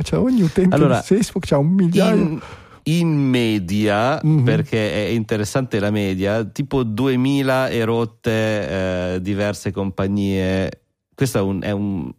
cioè 0.01 0.19
ogni 0.19 0.41
utente 0.41 0.73
allora, 0.75 0.99
di 0.99 1.05
Facebook 1.05 1.51
ha 1.51 1.57
un 1.57 1.67
migliaio. 1.67 2.15
In, 2.15 2.39
in 2.83 3.09
media, 3.09 4.19
mm-hmm. 4.25 4.43
perché 4.43 5.07
è 5.07 5.09
interessante 5.09 5.79
la 5.79 5.91
media, 5.91 6.43
tipo 6.45 6.83
2000 6.83 7.69
e 7.69 7.83
rotte 7.83 8.31
eh, 9.15 9.21
diverse 9.21 9.71
compagnie. 9.71 10.81
Questo 11.13 11.37
è 11.37 11.41
un, 11.41 11.61
è, 11.61 11.71
un, 11.71 12.11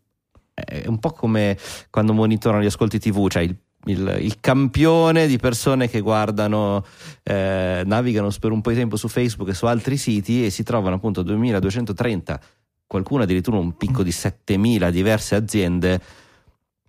è 0.55 0.87
un, 0.87 0.99
po' 0.99 1.11
come 1.13 1.57
quando 1.91 2.13
monitorano 2.13 2.63
gli 2.63 2.67
ascolti 2.67 2.99
TV, 2.99 3.29
cioè 3.29 3.43
il, 3.43 3.57
il, 3.87 4.19
il 4.21 4.41
campione 4.41 5.27
di 5.27 5.39
persone 5.39 5.89
che 5.89 6.01
guardano, 6.01 6.85
eh, 7.23 7.83
navigano 7.87 8.29
per 8.39 8.53
un 8.53 8.61
po' 8.61 8.71
di 8.71 8.77
tempo 8.77 8.97
su 8.97 9.09
Facebook 9.09 9.49
e 9.51 9.55
su 9.55 9.67
altri 9.67 9.97
siti 9.97 10.45
e 10.45 10.51
si 10.51 10.63
trovano 10.63 10.97
appunto 10.97 11.23
2230 11.23 12.41
qualcuno 12.89 13.23
addirittura 13.23 13.59
un 13.59 13.77
picco 13.77 14.03
di 14.03 14.11
7000 14.11 14.91
diverse 14.91 15.37
aziende 15.37 16.01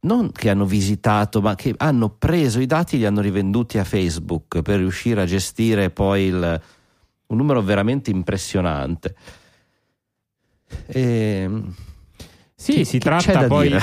non 0.01 0.31
che 0.31 0.49
hanno 0.49 0.65
visitato, 0.65 1.41
ma 1.41 1.55
che 1.55 1.73
hanno 1.77 2.09
preso 2.09 2.61
i 2.61 2.65
dati 2.65 2.95
e 2.95 2.99
li 2.99 3.05
hanno 3.05 3.19
rivenduti 3.19 3.77
a 3.77 3.83
Facebook 3.83 4.61
per 4.61 4.77
riuscire 4.77 5.21
a 5.21 5.25
gestire 5.25 5.89
poi 5.89 6.23
il, 6.23 6.61
un 7.27 7.37
numero 7.37 7.61
veramente 7.61 8.09
impressionante. 8.09 9.15
E, 10.85 11.01
ehm, 11.01 11.75
sì, 12.55 12.73
che, 12.75 12.85
si 12.85 12.97
che 12.97 12.99
tratta 12.99 13.47
poi 13.47 13.75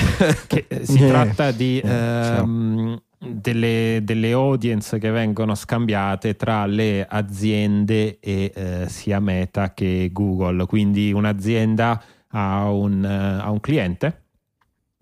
che, 0.47 0.67
si 0.83 0.97
yeah. 0.97 1.07
tratta 1.23 1.51
di 1.51 1.79
ehm, 1.83 3.01
delle, 3.19 4.01
delle, 4.03 4.31
audience 4.31 4.99
che 4.99 5.09
vengono 5.09 5.55
scambiate 5.55 6.35
tra 6.35 6.65
le 6.65 7.05
aziende 7.05 8.19
e 8.19 8.51
eh, 8.53 8.85
sia 8.87 9.19
Meta 9.19 9.73
che 9.73 10.09
Google. 10.11 10.65
Quindi 10.65 11.11
un'azienda 11.11 12.01
ha 12.29 12.69
un, 12.69 13.03
uh, 13.03 13.43
ha 13.43 13.49
un 13.49 13.59
cliente, 13.59 14.23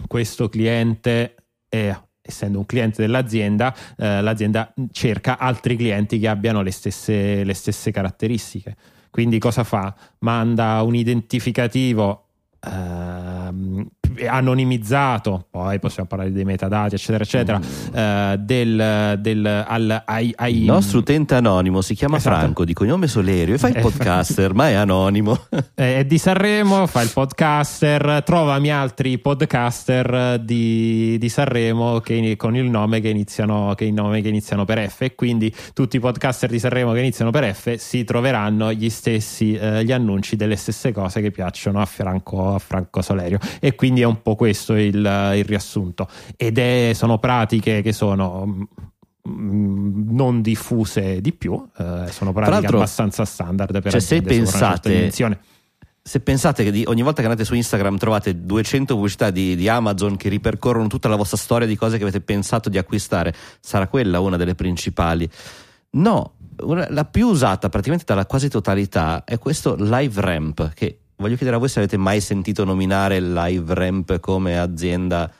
questo 0.07 0.47
cliente 0.49 1.35
è 1.67 1.97
essendo 2.27 2.57
un 2.57 2.65
cliente 2.65 3.01
dell'azienda, 3.03 3.75
eh, 3.97 4.19
l'azienda 4.21 4.73
cerca 4.91 5.37
altri 5.37 5.75
clienti 5.75 6.17
che 6.17 6.27
abbiano 6.27 6.63
le 6.63 6.71
stesse, 6.71 7.43
le 7.43 7.53
stesse, 7.53 7.91
caratteristiche. 7.91 8.75
Quindi 9.11 9.37
cosa 9.37 9.63
fa? 9.63 9.93
Manda 10.19 10.81
un 10.81 10.95
identificativo 10.95 12.29
eh, 12.59 13.85
anonimizzato, 14.27 15.47
poi 15.49 15.79
possiamo 15.79 16.07
parlare 16.07 16.31
dei 16.31 16.45
metadati, 16.45 16.95
eccetera, 16.95 17.23
eccetera, 17.23 17.59
mm. 17.59 17.95
eh, 17.95 18.35
del, 18.39 19.17
del, 19.19 19.45
al, 19.45 20.03
ai, 20.05 20.33
ai, 20.35 20.59
Il 20.59 20.65
nostro 20.65 20.99
utente 20.99 21.35
anonimo 21.35 21.81
si 21.81 21.95
chiama 21.95 22.17
esatto. 22.17 22.37
Franco, 22.37 22.65
di 22.65 22.73
cognome 22.73 23.07
Solerio, 23.07 23.55
e 23.55 23.57
fa 23.57 23.69
il 23.69 23.79
podcaster, 23.81 24.53
ma 24.53 24.69
è 24.69 24.73
anonimo. 24.73 25.37
È 25.75 26.05
di 26.05 26.17
Sanremo, 26.17 26.87
fa 26.87 27.01
il 27.01 27.09
podcaster, 27.11 28.23
trovami 28.23 28.71
altri 28.71 29.17
podcaster 29.19 30.39
di, 30.39 31.17
di 31.17 31.29
Sanremo 31.29 31.99
che, 31.99 32.35
con 32.37 32.55
il 32.55 32.69
nome 32.69 33.01
che, 33.01 33.09
iniziano, 33.09 33.73
che, 33.75 33.85
il 33.85 33.93
nome 33.93 34.21
che 34.21 34.29
iniziano 34.29 34.65
per 34.65 34.89
F, 34.89 35.01
e 35.01 35.15
quindi 35.15 35.53
tutti 35.73 35.97
i 35.97 35.99
podcaster 35.99 36.49
di 36.49 36.59
Sanremo 36.59 36.93
che 36.93 36.99
iniziano 36.99 37.31
per 37.31 37.53
F 37.53 37.75
si 37.75 38.03
troveranno 38.03 38.71
gli 38.71 38.89
stessi 38.89 39.53
eh, 39.53 39.83
gli 39.83 39.91
annunci 39.91 40.35
delle 40.35 40.55
stesse 40.55 40.91
cose 40.91 41.21
che 41.21 41.31
piacciono 41.31 41.81
a 41.81 41.85
Franco, 41.85 42.53
a 42.53 42.59
Franco 42.59 43.01
Solerio. 43.01 43.39
E 43.59 43.75
quindi 43.75 43.94
è 44.01 44.05
un 44.05 44.21
po' 44.21 44.35
questo 44.35 44.75
il, 44.75 44.95
il 44.95 45.43
riassunto. 45.43 46.07
Ed 46.35 46.57
è, 46.57 46.91
sono 46.93 47.17
pratiche 47.17 47.81
che 47.81 47.93
sono 47.93 48.67
mm, 49.27 50.11
non 50.11 50.41
diffuse 50.41 51.21
di 51.21 51.33
più, 51.33 51.53
eh, 51.77 52.05
sono 52.09 52.33
pratiche 52.33 52.67
abbastanza 52.67 53.25
standard 53.25 53.81
per 53.81 53.91
cioè 53.91 54.01
se 54.01 54.21
pensate 54.21 55.09
se 56.07 56.19
pensate 56.19 56.63
che 56.63 56.69
di, 56.69 56.83
ogni 56.85 57.01
volta 57.01 57.21
che 57.21 57.27
andate 57.27 57.43
su 57.43 57.55
Instagram 57.55 57.97
trovate 57.97 58.45
200 58.45 58.93
pubblicità 58.93 59.31
di, 59.31 59.55
di, 59.55 59.67
Amazon 59.67 60.17
che 60.17 60.29
ripercorrono 60.29 60.85
tutta 60.85 61.07
la 61.07 61.15
vostra 61.15 61.35
storia 61.35 61.65
di 61.65 61.75
cose 61.75 61.97
che 61.97 62.03
avete 62.03 62.21
pensato 62.21 62.69
di 62.69 62.77
acquistare, 62.77 63.33
sarà 63.59 63.87
quella 63.87 64.19
una 64.19 64.37
delle 64.37 64.53
principali. 64.53 65.27
No, 65.93 66.35
la 66.89 67.05
più 67.05 67.27
usata 67.27 67.69
praticamente 67.69 68.05
dalla 68.05 68.27
quasi 68.27 68.49
totalità 68.49 69.23
è 69.23 69.39
questo 69.39 69.75
Live 69.79 70.21
Ramp 70.21 70.73
che 70.75 70.99
voglio 71.17 71.35
chiedere 71.35 71.55
a 71.55 71.59
voi 71.59 71.69
se 71.69 71.79
avete 71.79 71.97
mai 71.97 72.21
sentito 72.21 72.63
nominare 72.63 73.19
Live 73.19 73.73
Ramp 73.73 74.19
come 74.19 74.57
azienda. 74.57 75.31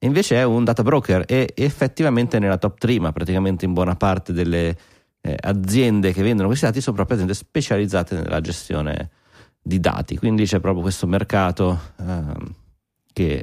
Invece 0.00 0.36
è 0.36 0.44
un 0.44 0.64
data 0.64 0.82
broker 0.82 1.24
e 1.26 1.52
effettivamente 1.54 2.38
nella 2.38 2.56
top 2.56 2.78
3 2.78 3.00
ma 3.00 3.12
praticamente 3.12 3.64
in 3.64 3.72
buona 3.72 3.96
parte 3.96 4.32
delle 4.32 4.76
eh, 5.20 5.36
aziende 5.40 6.12
che 6.12 6.22
vendono 6.22 6.46
questi 6.46 6.66
dati 6.66 6.80
sono 6.80 6.94
proprio 6.94 7.16
aziende 7.16 7.34
specializzate 7.34 8.14
nella 8.14 8.40
gestione 8.40 9.10
di 9.60 9.80
dati. 9.80 10.16
Quindi 10.16 10.44
c'è 10.44 10.60
proprio 10.60 10.82
questo 10.82 11.06
mercato 11.06 11.78
eh, 11.98 12.22
che 13.12 13.42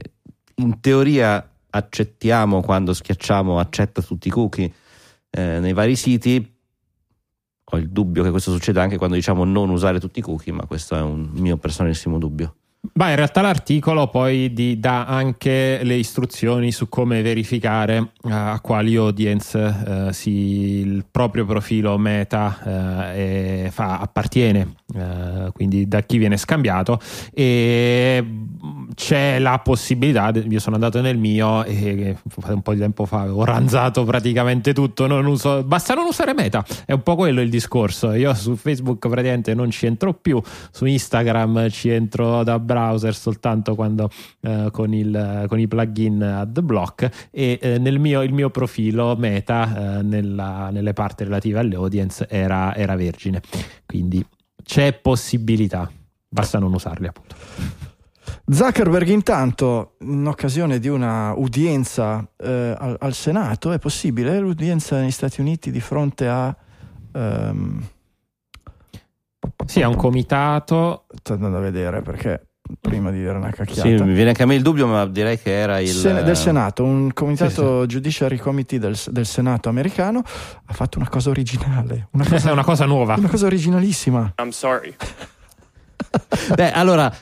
in 0.55 0.79
teoria 0.79 1.47
accettiamo 1.69 2.61
quando 2.61 2.93
schiacciamo 2.93 3.59
accetta 3.59 4.01
tutti 4.01 4.29
i 4.29 4.31
cookie 4.31 4.71
eh, 5.29 5.59
nei 5.59 5.73
vari 5.73 5.97
siti 5.97 6.55
ho 7.76 7.78
il 7.78 7.89
dubbio 7.89 8.23
che 8.23 8.32
questo 8.32 8.51
succeda 8.51 8.82
anche 8.82 8.97
quando 8.97 9.15
diciamo 9.15 9.43
non 9.43 9.69
usare 9.69 9.99
tutti 9.99 10.19
i 10.19 10.21
cookie, 10.21 10.53
ma 10.53 10.65
questo 10.65 10.95
è 10.95 11.01
un 11.01 11.30
mio 11.34 11.57
personalissimo 11.57 12.17
dubbio. 12.17 12.55
Beh, 12.93 13.09
in 13.09 13.15
realtà 13.15 13.41
l'articolo 13.41 14.07
poi 14.07 14.53
di, 14.53 14.79
dà 14.79 15.05
anche 15.05 15.79
le 15.83 15.95
istruzioni 15.95 16.71
su 16.71 16.89
come 16.89 17.21
verificare 17.21 17.99
uh, 17.99 18.29
a 18.29 18.59
quali 18.61 18.95
audience 18.95 19.57
uh, 19.57 20.11
si, 20.11 20.31
il 20.79 21.05
proprio 21.09 21.45
profilo 21.45 21.97
meta 21.97 22.57
uh, 22.63 23.69
fa, 23.69 23.99
appartiene, 23.99 24.75
quindi 25.53 25.88
da 25.88 26.01
chi 26.01 26.17
viene 26.17 26.38
scambiato. 26.38 26.99
E 27.33 28.23
mm, 28.23 28.89
c'è 28.93 29.39
la 29.39 29.59
possibilità, 29.59 30.31
io 30.31 30.59
sono 30.59 30.75
andato 30.75 31.01
nel 31.01 31.17
mio 31.17 31.63
e 31.63 32.15
un 32.47 32.61
po' 32.61 32.73
di 32.73 32.79
tempo 32.79 33.05
fa 33.05 33.21
avevo 33.21 33.43
ranzato 33.45 34.03
praticamente 34.03 34.73
tutto, 34.73 35.07
non 35.07 35.25
uso, 35.25 35.63
basta 35.63 35.93
non 35.93 36.05
usare 36.05 36.33
meta, 36.33 36.63
è 36.86 36.91
un 36.91 37.03
po' 37.03 37.15
quello 37.15 37.41
il 37.41 37.49
discorso, 37.49 38.11
io 38.13 38.33
su 38.33 38.55
Facebook 38.55 39.07
praticamente 39.07 39.53
non 39.53 39.69
ci 39.69 39.86
entro 39.86 40.13
più, 40.13 40.41
su 40.71 40.86
Instagram 40.86 41.69
ci 41.69 41.89
entro 41.89 42.43
da 42.43 42.59
browser 42.76 43.15
soltanto 43.15 43.73
quando 43.76 44.09
eh, 44.41 44.67
con, 44.71 44.93
il, 44.93 45.45
con, 45.47 45.59
i 45.59 45.67
plugin 45.67 46.21
AdBlock 46.21 47.30
e 47.32 47.57
eh, 47.61 47.78
nel 47.78 47.99
mio, 47.99 48.21
il 48.21 48.34
mio 48.34 48.49
profilo 48.49 49.15
meta 49.15 49.99
eh, 49.99 50.01
nella, 50.01 50.69
nelle 50.71 50.91
parti 50.91 51.23
relative 51.23 51.59
alle 51.59 51.76
audience 51.76 52.28
era, 52.30 52.76
era 52.76 52.95
vergine 52.95 53.41
quindi 53.86 54.26
c'è 54.61 54.93
possibilità 54.93 55.89
basta 56.28 56.59
non 56.59 56.73
usarli 56.73 57.07
appunto 57.07 57.36
Zuckerberg 58.47 59.07
intanto 59.07 59.95
in 60.01 60.28
occasione 60.28 60.80
di 60.80 60.88
una 60.88 61.34
udienza 61.34 62.28
eh, 62.38 62.76
al, 62.78 62.97
al, 62.99 63.13
Senato 63.13 63.71
è 63.71 63.80
possibile 63.80 64.38
l'udienza 64.39 64.99
negli 64.99 65.11
Stati 65.11 65.41
Uniti 65.41 65.71
di 65.71 65.80
fronte 65.80 66.28
a 66.28 66.55
um, 67.13 67.82
sì, 69.65 69.80
è 69.80 69.86
un 69.86 69.95
comitato. 69.95 71.05
Sto 71.21 71.34
andando 71.34 71.57
a 71.57 71.61
vedere 71.61 72.01
perché 72.01 72.47
prima 72.80 73.11
di 73.11 73.20
dire 73.20 73.32
una 73.32 73.51
cacchiata. 73.51 73.82
Sì, 73.82 74.03
mi 74.03 74.13
viene 74.13 74.30
anche 74.30 74.43
a 74.43 74.45
me 74.45 74.55
il 74.55 74.61
dubbio, 74.61 74.88
ma 74.88 75.05
direi 75.05 75.39
che 75.39 75.51
era 75.51 75.80
il... 75.80 75.89
Sen- 75.89 76.24
del 76.24 76.36
Senato, 76.36 76.84
un 76.84 77.13
comitato 77.13 77.82
sì, 77.82 77.82
sì. 77.82 77.88
Judiciary 77.88 78.38
Committee 78.38 78.80
del, 78.80 78.97
del, 79.07 79.26
Senato 79.26 79.70
americano 79.70 80.24
ha 80.66 80.74
fatto 80.74 80.97
una 80.97 81.09
cosa 81.09 81.30
originale. 81.30 82.07
Una 82.11 82.26
cosa, 82.30 82.51
una 82.51 82.63
cosa 82.63 82.86
nuova. 82.86 83.16
Una 83.16 83.30
cosa 83.30 83.45
originalissima. 83.45 84.34
I'm 84.38 84.49
sorry. 84.49 84.95
Beh, 86.55 86.72
allora, 86.72 87.13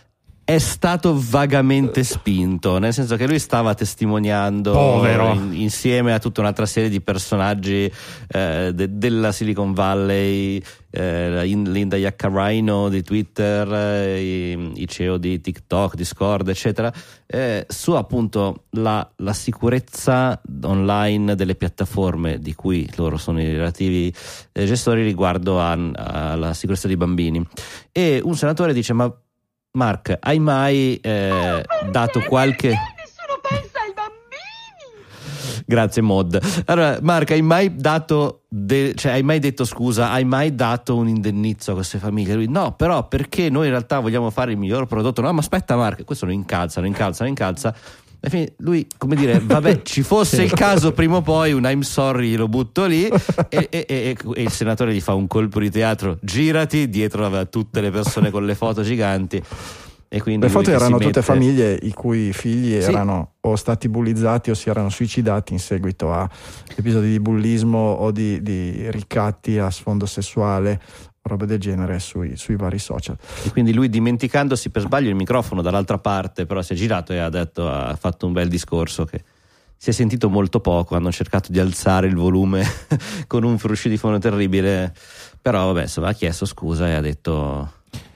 è 0.54 0.60
stato 0.60 1.20
vagamente 1.20 2.04
spinto, 2.04 2.78
nel 2.78 2.94
senso 2.94 3.16
che 3.16 3.26
lui 3.26 3.40
stava 3.40 3.74
testimoniando 3.74 5.04
in, 5.04 5.54
insieme 5.54 6.14
a 6.14 6.20
tutta 6.20 6.42
un'altra 6.42 6.68
serie 6.68 6.90
di 6.90 7.02
personaggi 7.02 7.92
eh, 8.28 8.72
de, 8.72 8.98
della 8.98 9.32
Silicon 9.32 9.74
Valley, 9.74 10.62
eh, 10.92 11.44
Linda 11.46 11.98
Yaccarino 11.98 12.88
di 12.90 13.02
Twitter, 13.02 13.74
eh, 13.74 14.22
i, 14.22 14.72
i, 14.76 14.88
CEO 14.88 15.18
di 15.18 15.42
TikTok, 15.42 15.96
Discord, 15.96 16.48
eccetera, 16.48 16.94
eh, 17.26 17.66
su 17.68 17.94
appunto 17.94 18.66
la, 18.72 19.10
la, 19.18 19.34
sicurezza 19.34 20.40
online 20.62 21.34
delle 21.34 21.56
piattaforme 21.56 22.38
di 22.38 22.54
cui 22.54 22.88
loro 22.96 23.18
sono 23.18 23.42
i 23.42 23.52
relativi 23.52 24.14
eh, 24.52 24.66
gestori 24.66 25.04
riguardo 25.04 25.60
alla 25.60 26.54
sicurezza 26.54 26.86
dei 26.86 26.98
bambini. 26.98 27.44
E 27.92 28.22
un 28.24 28.36
senatore 28.36 28.74
dice: 28.74 28.94
Ma 28.94 29.12
Mark, 29.76 30.18
hai 30.20 30.38
mai 30.38 30.98
eh, 30.98 31.66
dato 31.90 32.20
qualche... 32.28 32.68
Nessuno 32.68 33.40
pensa 33.42 33.80
ai 33.80 33.92
bambini! 33.92 35.64
Grazie 35.66 36.04
Mod. 36.04 36.40
Allora, 36.66 37.00
Mark, 37.02 37.32
hai 37.32 37.42
mai 37.42 37.76
dato, 37.76 38.42
de- 38.50 38.94
cioè 38.94 39.14
hai 39.14 39.24
mai 39.24 39.40
detto 39.40 39.66
scusa, 39.66 40.12
hai 40.12 40.26
mai 40.26 40.54
dato 40.54 40.96
un 40.96 41.08
indennizzo 41.08 41.72
a 41.72 41.74
queste 41.74 41.98
famiglie? 41.98 42.36
Lui, 42.36 42.48
no, 42.48 42.74
però 42.74 43.08
perché 43.08 43.50
noi 43.50 43.66
in 43.66 43.72
realtà 43.72 43.98
vogliamo 44.00 44.30
fare 44.30 44.52
il 44.52 44.60
miglior 44.60 44.86
prodotto? 44.86 45.22
No, 45.22 45.34
ma 45.34 45.40
aspetta 45.40 45.76
Mark, 45.76 46.04
questo 46.04 46.28
lo 46.28 46.32
incalza, 46.32 46.80
lo 46.80 46.86
incalza, 46.86 47.26
lui, 48.58 48.88
come 48.98 49.16
dire, 49.16 49.42
vabbè, 49.44 49.82
ci 49.84 50.02
fosse 50.02 50.38
sì. 50.38 50.44
il 50.44 50.54
caso 50.54 50.94
prima 50.94 51.18
o 51.18 51.22
poi, 51.22 51.52
un 51.52 51.64
I'm 51.66 51.82
sorry 51.82 52.36
lo 52.36 52.48
butto 52.48 52.86
lì 52.86 53.06
e, 53.06 53.68
e, 53.70 53.86
e, 53.88 54.18
e, 54.36 54.42
il 54.42 54.52
senatore 54.52 54.94
gli 54.94 55.02
fa 55.02 55.14
un 55.14 55.28
colpo 55.28 55.60
di 55.60 55.70
teatro, 55.70 56.18
girati 56.22 56.90
dietro 56.90 57.26
a 57.26 57.46
tutte 57.46 57.82
le 57.82 57.92
persone 57.92 58.32
con 58.32 58.46
le 58.46 58.56
foto 58.56 58.82
giganti. 58.82 59.42
E 60.08 60.22
quindi 60.22 60.46
le 60.46 60.52
foto 60.52 60.70
erano 60.70 61.00
tutte 61.00 61.24
famiglie 61.24 61.78
i 61.82 61.92
cui 61.92 62.34
figli 62.34 62.80
sì. 62.80 62.90
erano 62.90 63.32
o 63.42 63.56
stati 63.56 63.90
bullizzati 63.90 64.52
o 64.52 64.54
si 64.54 64.70
erano 64.70 64.90
suicidati 64.90 65.54
in 65.54 65.60
seguito 65.60 66.14
a 66.14 66.30
episodi 66.76 67.10
di 67.10 67.20
bullismo 67.20 67.80
o 67.80 68.12
di, 68.12 68.40
di 68.44 68.92
ricatti 68.92 69.58
a 69.58 69.72
sfondo 69.72 70.06
sessuale 70.06 70.80
roba 71.24 71.46
del 71.46 71.60
genere 71.60 72.00
sui, 72.00 72.36
sui, 72.36 72.56
vari 72.56 72.80
social. 72.80 73.18
E 73.44 73.52
quindi 73.52 73.74
lui 73.74 73.90
dimenticandosi 73.90 74.70
per 74.70 74.82
sbaglio 74.82 75.10
il 75.10 75.16
microfono 75.16 75.62
dall'altra 75.62 75.98
parte, 75.98 76.46
però 76.46 76.62
si 76.62 76.74
è 76.74 76.76
girato 76.76 77.14
e 77.14 77.20
ha, 77.20 77.30
detto, 77.30 77.70
ha 77.70 77.96
fatto 77.96 78.26
un 78.26 78.34
bel 78.34 78.50
discorso 78.50 79.06
che 79.06 79.24
si 79.78 79.90
è 79.90 79.94
sentito 79.94 80.30
molto 80.30 80.60
poco, 80.60 80.96
hanno 80.96 81.12
cercato 81.12 81.52
di 81.52 81.60
alzare 81.60 82.08
il 82.08 82.16
volume 82.16 82.66
con 83.28 83.44
un 83.44 83.58
fruscio 83.58 83.90
di 83.90 83.98
fono 83.98 84.18
terribile, 84.18 84.94
però 85.42 85.68
vabbè, 85.68 85.84
insomma, 85.84 86.10
ha 86.10 86.14
chiesto 86.14 86.46
scusa 86.46 86.88
e 86.88 86.94
ha 86.94 87.02
detto 87.02 87.72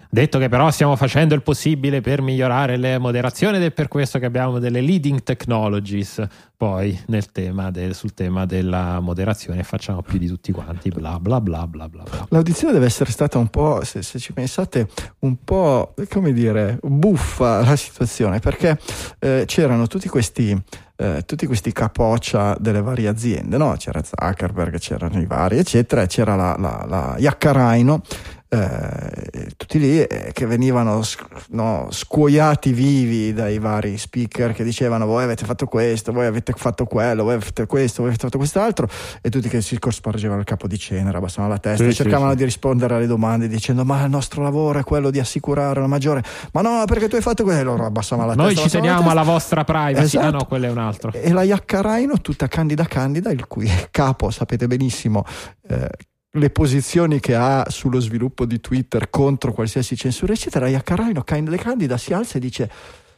Detto 0.10 0.40
che 0.40 0.50
però 0.50 0.72
stiamo 0.72 0.96
facendo 0.96 1.34
il 1.36 1.42
possibile 1.42 2.02
per 2.02 2.22
migliorare 2.22 2.78
le 2.78 2.98
moderazioni 2.98 3.58
ed 3.58 3.64
è 3.64 3.72
per 3.72 3.88
questo 3.88 4.20
che 4.20 4.26
abbiamo 4.26 4.60
delle 4.60 4.82
leading 4.82 5.24
technologies 5.24 6.26
poi 6.58 7.00
tema 7.32 7.70
del, 7.70 7.94
sul 7.94 8.16
tema 8.16 8.48
della 8.48 9.00
moderazione 9.00 9.62
facciamo 9.62 10.02
più 10.02 10.18
di 10.18 10.28
tutti 10.28 10.52
quanti 10.52 10.90
bla 10.90 11.20
bla 11.20 11.40
bla 11.40 11.68
bla 11.68 11.88
bla. 11.88 12.04
L'audizione 12.30 12.74
deve 12.74 12.88
essere 12.88 13.12
stata 13.12 13.38
un 13.38 13.50
po', 13.50 13.84
se, 13.84 14.02
se 14.02 14.18
ci 14.18 14.34
pensate, 14.34 14.88
un 15.20 15.44
po' 15.44 15.94
come 16.10 16.34
dire, 16.34 16.80
buffa 16.82 17.64
la 17.64 17.76
situazione 17.76 18.40
perché 18.40 18.80
eh, 19.20 19.44
c'erano 19.46 19.86
tutti 19.86 20.08
questi 20.10 20.60
eh, 21.00 21.22
tutti 21.28 21.46
questi 21.46 21.72
capoccia 21.72 22.58
delle 22.60 22.82
varie 22.82 23.08
aziende, 23.08 23.58
no? 23.58 23.76
c'era 23.78 24.02
Zuckerberg, 24.04 24.80
c'erano 24.80 25.20
i 25.20 25.28
vari, 25.28 25.60
eccetera, 25.60 26.02
e 26.02 26.08
c'era 26.08 26.36
la, 26.36 26.56
la, 26.58 26.86
la 26.88 27.16
Yaccaraino 27.20 28.02
eh, 28.50 29.50
tutti 29.58 29.78
lì 29.78 30.02
eh, 30.02 30.32
che 30.32 30.46
venivano 30.46 31.04
no, 31.50 31.88
scuoiati 31.92 32.72
vivi 32.72 33.34
dai 33.34 33.60
vari 33.60 33.98
speaker 33.98 34.54
che 34.54 34.64
dicevano 34.64 35.06
voi 35.06 35.24
avete 35.24 35.46
fatto 35.46 35.66
questo, 35.66 36.14
voi 36.14 36.28
avete 36.28 36.54
fatto 36.56 36.86
quello, 36.86 37.24
voi 37.24 37.34
avete 37.34 37.66
questo, 37.66 38.04
voi 38.04 38.10
avete 38.10 38.24
fatto 38.24 38.38
quest'altro 38.38 38.88
e 39.22 39.30
tutti 39.30 39.50
che 39.50 39.62
si 39.62 39.78
cospargevano 39.80 40.40
il 40.40 40.46
capo 40.46 40.68
di 40.68 40.78
cenere, 40.78 41.18
abbassavano 41.18 41.52
la 41.52 41.60
testa 41.60 41.84
sì, 41.84 41.90
e 41.90 41.94
cercavano 41.94 42.32
sì, 42.32 42.38
di 42.38 42.44
rispondere 42.46 42.96
alle 42.96 43.08
domande 43.08 43.50
dicendo 43.50 43.84
ma 43.84 44.04
il 44.04 44.10
nostro 44.10 44.42
lavoro 44.42 44.80
è 44.80 44.84
quello 44.84 45.10
di 45.10 45.20
assicurare 45.20 45.80
una 45.80 45.88
maggiore, 45.88 46.24
ma 46.54 46.62
no 46.62 46.84
perché 46.86 47.10
tu 47.10 47.16
hai 47.16 47.22
fatto 47.22 47.44
quello, 47.44 47.72
loro 47.72 47.86
abbassavano 47.86 48.30
la 48.30 48.36
Noi 48.36 48.54
testa. 48.54 48.62
Noi 48.62 48.70
ci 48.70 48.78
teniamo 48.78 49.10
alla 49.10 49.24
vostra 49.24 49.66
privacy, 49.66 50.04
esatto. 50.04 50.26
ah 50.26 50.30
no, 50.30 50.46
quello 50.46 50.68
è 50.68 50.70
un 50.70 50.78
altro. 50.78 51.12
E 51.12 51.32
la 51.32 51.44
Iaccharaino 51.44 52.22
tutta 52.22 52.48
candida 52.48 52.86
candida, 52.86 53.30
il 53.30 53.46
cui 53.48 53.70
capo 53.92 54.30
sapete 54.30 54.68
benissimo 54.68 55.26
eh, 55.68 55.90
le 56.38 56.50
posizioni 56.50 57.20
che 57.20 57.36
ha 57.36 57.70
sullo 57.70 58.00
sviluppo 58.00 58.46
di 58.46 58.60
Twitter 58.60 59.10
contro 59.10 59.54
qualsiasi 59.54 59.96
censura, 59.96 60.34
eccetera, 60.34 60.68
Iaccarino 60.68 61.24
Candida 61.24 61.98
si 61.98 62.14
alza 62.14 62.38
e 62.38 62.40
dice: 62.40 62.70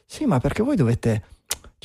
Sì, 0.05 0.25
ma 0.25 0.39
perché 0.39 0.63
voi 0.63 0.75
dovete 0.75 1.23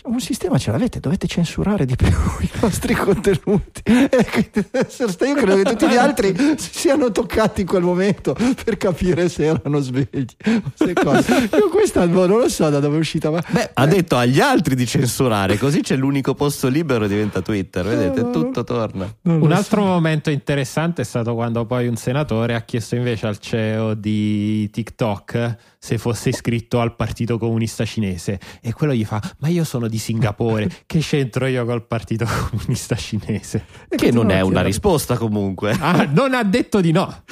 un 0.05 0.20
sistema 0.20 0.59
ce 0.59 0.70
l'avete, 0.70 1.01
dovete 1.01 1.26
censurare 1.26 1.86
di 1.86 1.97
più 1.97 2.09
i 2.40 2.51
nostri 2.61 2.95
contenuti. 2.95 3.82
Io 3.86 5.34
credo 5.34 5.57
che 5.57 5.62
tutti 5.62 5.88
gli 5.88 5.97
altri 5.97 6.34
siano 6.59 7.11
toccati 7.11 7.62
in 7.62 7.66
quel 7.66 7.82
momento 7.82 8.36
per 8.64 8.76
capire 8.76 9.28
se 9.28 9.45
erano 9.45 9.80
svegli. 9.80 10.26
Io 10.45 11.68
questa 11.70 12.07
non 12.07 12.26
lo 12.26 12.49
so 12.49 12.68
da 12.68 12.80
dove 12.80 12.97
è 12.97 12.99
uscita. 12.99 13.30
Ma... 13.30 13.42
Beh, 13.49 13.70
ha 13.72 13.86
detto 13.86 14.16
agli 14.16 14.40
altri 14.40 14.74
di 14.74 14.86
censurare, 14.86 15.57
così 15.59 15.80
c'è 15.80 15.97
l'unico 15.97 16.34
posto 16.34 16.68
libero 16.68 17.05
e 17.05 17.09
diventa 17.09 17.40
Twitter. 17.40 17.86
Vedete, 17.86 18.22
no, 18.22 18.30
tutto 18.30 18.64
torna. 18.64 19.12
Un 19.22 19.53
altro 19.53 19.82
so. 19.82 19.86
momento 19.86 20.30
interessante 20.30 21.03
è 21.03 21.05
stato 21.05 21.34
quando 21.34 21.64
poi 21.66 21.86
un 21.86 21.97
senatore 21.97 22.55
ha 22.55 22.62
chiesto 22.62 22.97
invece 22.97 23.26
al 23.26 23.38
CEO 23.38 23.95
di 23.95 24.68
TikTok 24.70 25.57
se 25.85 25.99
fosse 25.99 26.30
iscritto 26.30 26.80
al 26.80 26.97
Partito 26.97 27.37
Comunista 27.37 27.85
Cinese 27.85 28.41
e 28.62 28.72
quello 28.72 28.95
gli 28.95 29.05
fa 29.05 29.20
ma 29.41 29.49
io 29.49 29.64
sono 29.64 29.87
di 29.87 29.99
Singapore 29.99 30.66
che 30.87 31.01
c'entro 31.01 31.45
io 31.45 31.66
col 31.66 31.87
Partito 31.87 32.24
Comunista 32.24 32.97
Cinese 32.97 33.66
che 33.95 34.11
non 34.11 34.30
è 34.30 34.41
una 34.41 34.62
risposta 34.62 35.18
comunque 35.18 35.72
ah, 35.78 36.09
non 36.11 36.32
ha 36.32 36.43
detto 36.43 36.80
di 36.80 36.91
no 36.91 37.24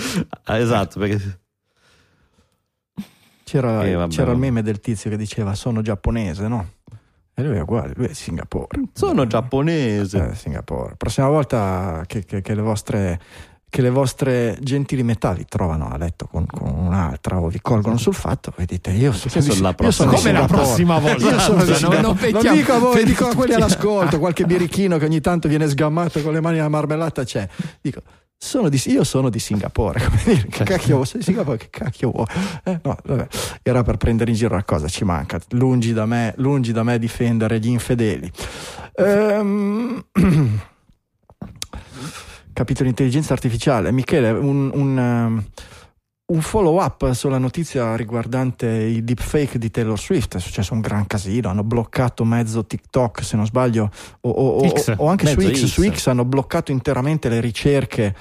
ah, 0.45 0.59
esatto 0.59 0.99
perché 0.99 1.41
c'era, 3.43 3.87
eh, 3.87 4.07
c'era 4.09 4.33
il 4.33 4.39
meme 4.39 4.61
del 4.61 4.81
tizio 4.81 5.09
che 5.09 5.17
diceva 5.17 5.55
sono 5.55 5.81
giapponese 5.81 6.47
no? 6.47 6.73
E 7.35 7.43
lui 7.43 7.57
è 7.57 7.61
uguale, 7.63 7.95
lui 7.97 8.09
è 8.09 8.13
Singapore. 8.13 8.79
Sono 8.93 9.27
giapponese. 9.27 10.33
Eh, 10.33 10.35
Singapore. 10.35 10.97
Prossima 10.97 11.29
volta 11.29 12.05
che, 12.07 12.27
che, 12.27 12.43
che 12.43 12.55
le 12.55 12.61
vostre 12.61 13.19
che 13.73 13.81
le 13.81 13.89
vostre 13.89 14.59
gentili 14.61 15.03
metà 15.03 15.33
vi 15.33 15.47
trovano 15.49 15.89
a 15.89 15.97
letto 15.97 16.27
con, 16.27 16.45
con 16.45 16.69
un'altra 16.69 17.41
o 17.41 17.49
vi 17.49 17.59
colgono 17.63 17.97
sul 17.97 18.13
fatto, 18.13 18.53
voi 18.55 18.67
dite 18.67 18.91
io, 18.91 19.15
so, 19.15 19.31
sono, 19.31 19.63
la 19.63 19.75
io 19.81 19.91
sono 19.91 20.13
come 20.13 20.31
la 20.31 20.45
prossima 20.45 20.99
volta. 20.99 21.31
Io 21.31 21.39
sono 21.39 21.65
non, 21.65 21.79
non, 21.81 22.01
non, 22.03 22.19
non 22.33 22.55
dico 22.55 22.73
a 22.75 22.79
voi, 22.79 23.03
dico 23.03 23.29
a 23.29 23.35
quelli 23.35 23.55
all'ascolto, 23.55 24.19
qualche 24.19 24.45
birichino 24.45 24.99
che 24.99 25.07
ogni 25.07 25.23
tanto 25.23 25.49
viene 25.49 25.67
sgammato 25.69 26.21
con 26.21 26.35
le 26.35 26.43
mani 26.43 26.59
alla 26.59 26.69
marmellata 26.69 27.25
c'è. 27.25 27.49
Dico, 27.81 28.03
sono 28.37 28.69
di, 28.69 28.79
io 28.89 29.05
sono 29.05 29.31
di 29.31 29.39
Singapore, 29.39 30.05
come 30.05 30.21
dire, 30.23 30.47
che 30.49 30.65
cacchio 30.65 30.97
vuoi? 30.97 31.09
Di 31.11 31.23
Singapore, 31.23 31.57
che 31.57 31.69
cacchio 31.71 32.11
vuoi? 32.11 32.27
Eh, 32.65 32.79
no, 32.83 32.99
vabbè, 33.03 33.27
era 33.63 33.83
per 33.83 33.97
prendere 33.97 34.33
in 34.33 34.37
giro 34.37 34.55
la 34.55 34.65
cosa, 34.65 34.87
ci 34.87 35.05
manca, 35.05 35.41
lungi 35.53 35.95
da 35.95 36.05
me, 36.05 36.35
lungi 36.37 36.73
da 36.73 36.83
me 36.83 36.99
difendere 36.99 37.59
gli 37.59 37.69
infedeli. 37.69 38.31
Ehm... 38.97 40.05
capitolo 42.53 42.89
intelligenza 42.89 43.33
artificiale. 43.33 43.93
Michele, 43.93 44.31
un, 44.31 44.71
un, 44.73 44.97
um, 44.97 45.45
un, 46.27 46.41
follow 46.41 46.83
up 46.83 47.11
sulla 47.13 47.39
notizia 47.39 47.95
riguardante 47.97 48.67
i 48.69 49.05
deepfake 49.05 49.59
di 49.59 49.71
Taylor 49.71 49.99
Swift. 49.99 50.37
È 50.37 50.41
successo 50.41 50.75
un 50.75 50.81
gran 50.81 51.07
casino, 51.07 51.49
hanno 51.49 51.65
bloccato 51.65 52.25
mezzo 52.25 52.65
TikTok, 52.65 53.23
se 53.23 53.37
non 53.37 53.47
sbaglio, 53.47 53.91
o, 54.21 54.31
o, 54.31 54.69
X, 54.69 54.95
o 54.97 55.09
anche 55.09 55.27
su 55.27 55.41
X, 55.41 55.53
X. 55.53 55.65
Su 55.65 55.91
X 55.91 56.07
hanno 56.09 56.25
bloccato 56.25 56.73
interamente 56.73 57.29
le 57.29 57.41
ricerche. 57.41 58.15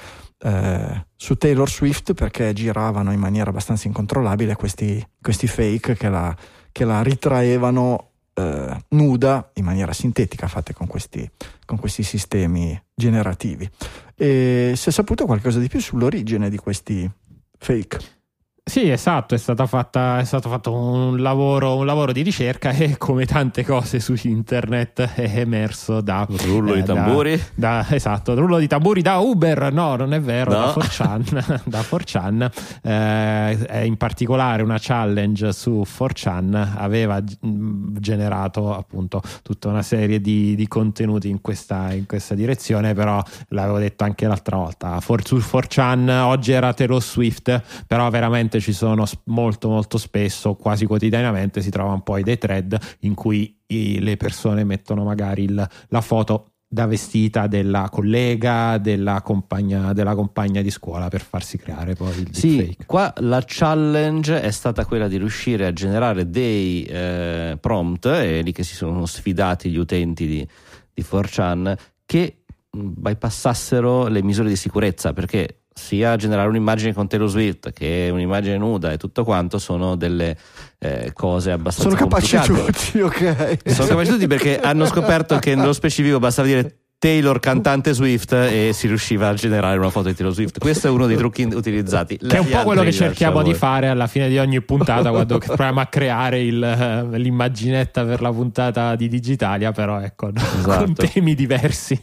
Eh, 0.43 1.05
su 1.15 1.35
Taylor 1.35 1.69
Swift 1.69 2.15
perché 2.15 2.51
giravano 2.53 3.11
in 3.11 3.19
maniera 3.19 3.51
abbastanza 3.51 3.87
incontrollabile 3.87 4.55
questi, 4.55 5.05
questi 5.21 5.45
fake 5.45 5.95
che 5.95 6.09
la, 6.09 6.35
che 6.71 6.83
la 6.83 7.03
ritraevano 7.03 8.10
eh, 8.41 8.85
nuda 8.89 9.51
in 9.55 9.65
maniera 9.65 9.93
sintetica 9.93 10.47
fatte 10.47 10.73
con 10.73 10.87
questi, 10.87 11.29
con 11.65 11.77
questi 11.77 12.03
sistemi 12.03 12.79
generativi. 12.93 13.69
E 14.15 14.73
si 14.75 14.89
è 14.89 14.91
saputo 14.91 15.25
qualcosa 15.25 15.59
di 15.59 15.67
più 15.67 15.79
sull'origine 15.79 16.49
di 16.49 16.57
questi 16.57 17.09
fake? 17.57 18.20
Sì, 18.63 18.91
esatto, 18.91 19.33
è, 19.33 19.39
fatta, 19.39 20.19
è, 20.19 20.23
stato 20.23 20.47
fatto 20.47 20.71
un 20.71 21.19
lavoro, 21.19 21.77
un 21.77 21.85
lavoro, 21.85 22.11
di 22.11 22.21
ricerca 22.21 22.69
e 22.69 22.95
come 22.99 23.25
tante 23.25 23.65
cose 23.65 23.99
su 23.99 24.13
internet 24.21 25.01
è 25.15 25.39
emerso 25.39 25.99
da... 25.99 26.27
Rullo 26.29 26.75
eh, 26.75 26.77
di 26.77 26.83
tamburi? 26.83 27.43
Da, 27.55 27.83
da, 27.87 27.95
esatto, 27.95 28.35
rullo 28.35 28.59
di 28.59 28.67
tamburi 28.67 29.01
da 29.01 29.17
Uber, 29.17 29.73
no, 29.73 29.95
non 29.95 30.13
è 30.13 30.21
vero, 30.21 30.51
no. 30.51 30.57
da 30.71 30.73
4chan, 30.73 31.61
da 31.65 31.79
4chan 31.79 32.51
eh, 32.83 33.85
in 33.85 33.97
particolare 33.97 34.61
una 34.61 34.77
challenge 34.79 35.51
su 35.53 35.83
4chan 35.83 36.75
aveva 36.77 37.19
generato 37.41 38.75
appunto 38.75 39.23
tutta 39.41 39.69
una 39.69 39.81
serie 39.81 40.21
di, 40.21 40.53
di 40.53 40.67
contenuti 40.67 41.29
in 41.29 41.41
questa, 41.41 41.93
in 41.93 42.05
questa, 42.05 42.35
direzione, 42.35 42.93
però 42.93 43.21
l'avevo 43.49 43.79
detto 43.79 44.03
anche 44.03 44.27
l'altra 44.27 44.55
volta, 44.57 44.99
For, 45.01 45.25
su 45.25 45.37
4chan 45.37 46.21
oggi 46.21 46.51
era 46.51 46.73
Taylor 46.73 47.01
Swift, 47.01 47.61
però 47.87 48.07
veramente 48.11 48.50
ultimamente 48.51 48.59
ci 48.59 48.73
sono 48.73 49.05
molto 49.25 49.69
molto 49.69 49.97
spesso, 49.97 50.55
quasi 50.55 50.85
quotidianamente, 50.85 51.61
si 51.61 51.69
trovano 51.69 52.01
poi 52.01 52.23
dei 52.23 52.37
thread 52.37 52.77
in 52.99 53.13
cui 53.13 53.55
le 53.67 54.17
persone 54.17 54.63
mettono 54.65 55.03
magari 55.03 55.43
il, 55.43 55.69
la 55.87 56.01
foto 56.01 56.47
da 56.67 56.85
vestita 56.85 57.47
della 57.47 57.89
collega, 57.89 58.77
della 58.77 59.21
compagna, 59.21 59.91
della 59.93 60.15
compagna, 60.15 60.61
di 60.61 60.69
scuola 60.69 61.09
per 61.09 61.21
farsi 61.21 61.57
creare 61.57 61.95
poi 61.95 62.17
il 62.17 62.29
sì, 62.31 62.57
deepfake. 62.57 62.85
qua 62.85 63.13
la 63.17 63.43
challenge 63.45 64.41
è 64.41 64.51
stata 64.51 64.85
quella 64.85 65.09
di 65.09 65.17
riuscire 65.17 65.65
a 65.65 65.73
generare 65.73 66.29
dei 66.29 66.83
eh, 66.83 67.57
prompt, 67.59 68.05
e 68.05 68.41
lì 68.41 68.51
che 68.53 68.63
si 68.63 68.75
sono 68.75 69.05
sfidati 69.05 69.69
gli 69.69 69.77
utenti 69.77 70.25
di, 70.25 70.47
di 70.93 71.01
4chan, 71.01 71.77
che 72.05 72.37
bypassassero 72.69 74.07
le 74.07 74.23
misure 74.23 74.47
di 74.47 74.55
sicurezza, 74.55 75.11
perché 75.11 75.60
sia 75.81 76.15
generare 76.15 76.47
un'immagine 76.47 76.93
con 76.93 77.07
Taylor 77.07 77.27
Swift 77.27 77.73
che 77.73 78.09
un'immagine 78.11 78.57
nuda 78.57 78.91
e 78.91 78.97
tutto 78.97 79.23
quanto 79.23 79.57
sono 79.57 79.95
delle 79.95 80.37
eh, 80.77 81.11
cose 81.13 81.51
abbastanza 81.51 81.89
sono 81.89 82.09
capaci 82.09 82.37
tutti 82.37 82.99
ok 83.01 83.57
sono 83.65 83.87
capaci 83.87 84.11
tutti 84.11 84.27
perché 84.27 84.59
hanno 84.59 84.85
scoperto 84.85 85.39
che 85.39 85.55
nello 85.55 85.73
specifico 85.73 86.19
bastava 86.19 86.47
dire 86.47 86.75
Taylor 87.01 87.39
cantante 87.39 87.93
Swift 87.93 88.31
e 88.31 88.73
si 88.73 88.85
riusciva 88.85 89.29
a 89.29 89.33
generare 89.33 89.75
una 89.79 89.89
foto 89.89 90.09
di 90.09 90.13
Taylor 90.13 90.35
Swift. 90.35 90.59
Questo 90.59 90.85
è 90.85 90.91
uno 90.91 91.07
dei 91.07 91.17
trucchi 91.17 91.41
utilizzati. 91.41 92.15
Che 92.15 92.27
è 92.27 92.37
un 92.37 92.47
po' 92.47 92.61
quello 92.61 92.83
che 92.83 92.91
cerchiamo 92.91 93.41
di 93.41 93.55
fare 93.55 93.87
alla 93.87 94.05
fine 94.05 94.29
di 94.29 94.37
ogni 94.37 94.61
puntata 94.61 95.09
quando 95.09 95.39
proviamo 95.39 95.79
a 95.79 95.87
creare 95.87 96.41
il, 96.41 96.59
l'immaginetta 96.59 98.05
per 98.05 98.21
la 98.21 98.31
puntata 98.31 98.95
di 98.95 99.07
Digitalia, 99.07 99.71
però 99.71 99.99
ecco, 99.99 100.29
esatto. 100.31 100.83
con 100.83 100.93
temi 100.93 101.33
diversi. 101.33 101.99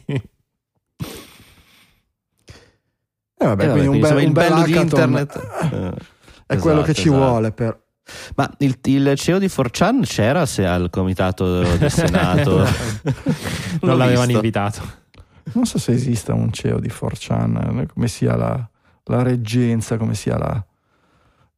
Eh 3.41 3.45
vabbè, 3.45 3.67
eh, 3.67 3.71
quindi 3.71 3.87
un, 3.87 3.99
bel, 4.01 4.25
un 4.25 4.33
bello 4.33 4.63
di 4.63 4.75
internet 4.75 5.35
eh, 5.35 5.67
è 5.69 6.53
esatto, 6.55 6.59
quello 6.59 6.81
che 6.81 6.93
ci 6.93 7.07
esatto. 7.07 7.17
vuole 7.17 7.51
per... 7.53 7.81
Ma 8.35 8.53
il, 8.57 8.77
il, 8.83 9.13
CEO 9.15 9.39
di 9.39 9.45
4chan 9.45 10.01
c'era 10.03 10.45
se 10.45 10.65
al 10.65 10.89
comitato 10.89 11.61
del 11.61 11.87
Senato? 11.89 12.67
non 13.81 13.97
l'avevano 13.97 14.25
visto. 14.25 14.31
invitato. 14.31 14.81
Non 15.53 15.65
so 15.65 15.79
se 15.79 15.93
esista 15.93 16.33
un 16.33 16.51
CEO 16.51 16.81
di 16.81 16.89
4chan, 16.89 17.85
come 17.93 18.09
sia 18.09 18.35
la, 18.35 18.69
la 19.05 19.23
reggenza, 19.23 19.95
come 19.95 20.15
sia 20.15 20.37
la... 20.37 20.65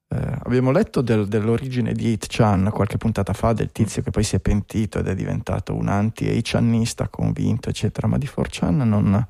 Eh, 0.09 0.37
abbiamo 0.43 0.69
letto 0.69 1.01
del, 1.01 1.27
dell'origine 1.27 1.93
di 1.93 2.13
8chan 2.13 2.69
qualche 2.69 2.97
puntata 2.97 3.33
fa, 3.33 3.53
del 3.53 3.71
tizio 3.71 4.03
che 4.03 4.11
poi 4.11 4.23
si 4.23 4.35
è 4.35 4.39
pentito 4.39 4.99
ed 4.99 5.07
è 5.07 5.15
diventato 5.15 5.73
un 5.73 5.87
anti-8chanista 5.87 7.07
convinto, 7.09 7.69
eccetera, 7.69 8.05
ma 8.05 8.19
di 8.19 8.29
4chan 8.31 8.83
non 8.83 9.25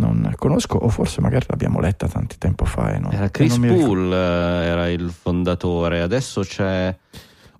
non 0.00 0.32
conosco, 0.36 0.78
o 0.78 0.88
forse 0.88 1.20
magari 1.20 1.44
l'abbiamo 1.48 1.78
letta 1.78 2.08
tanti 2.08 2.38
tempo 2.38 2.64
fa. 2.64 2.96
Non, 2.98 3.12
era 3.12 3.28
Chris 3.30 3.58
Poole, 3.58 4.16
eh, 4.16 4.66
era 4.66 4.88
il 4.88 5.10
fondatore, 5.10 6.00
adesso 6.00 6.40
c'è 6.40 6.96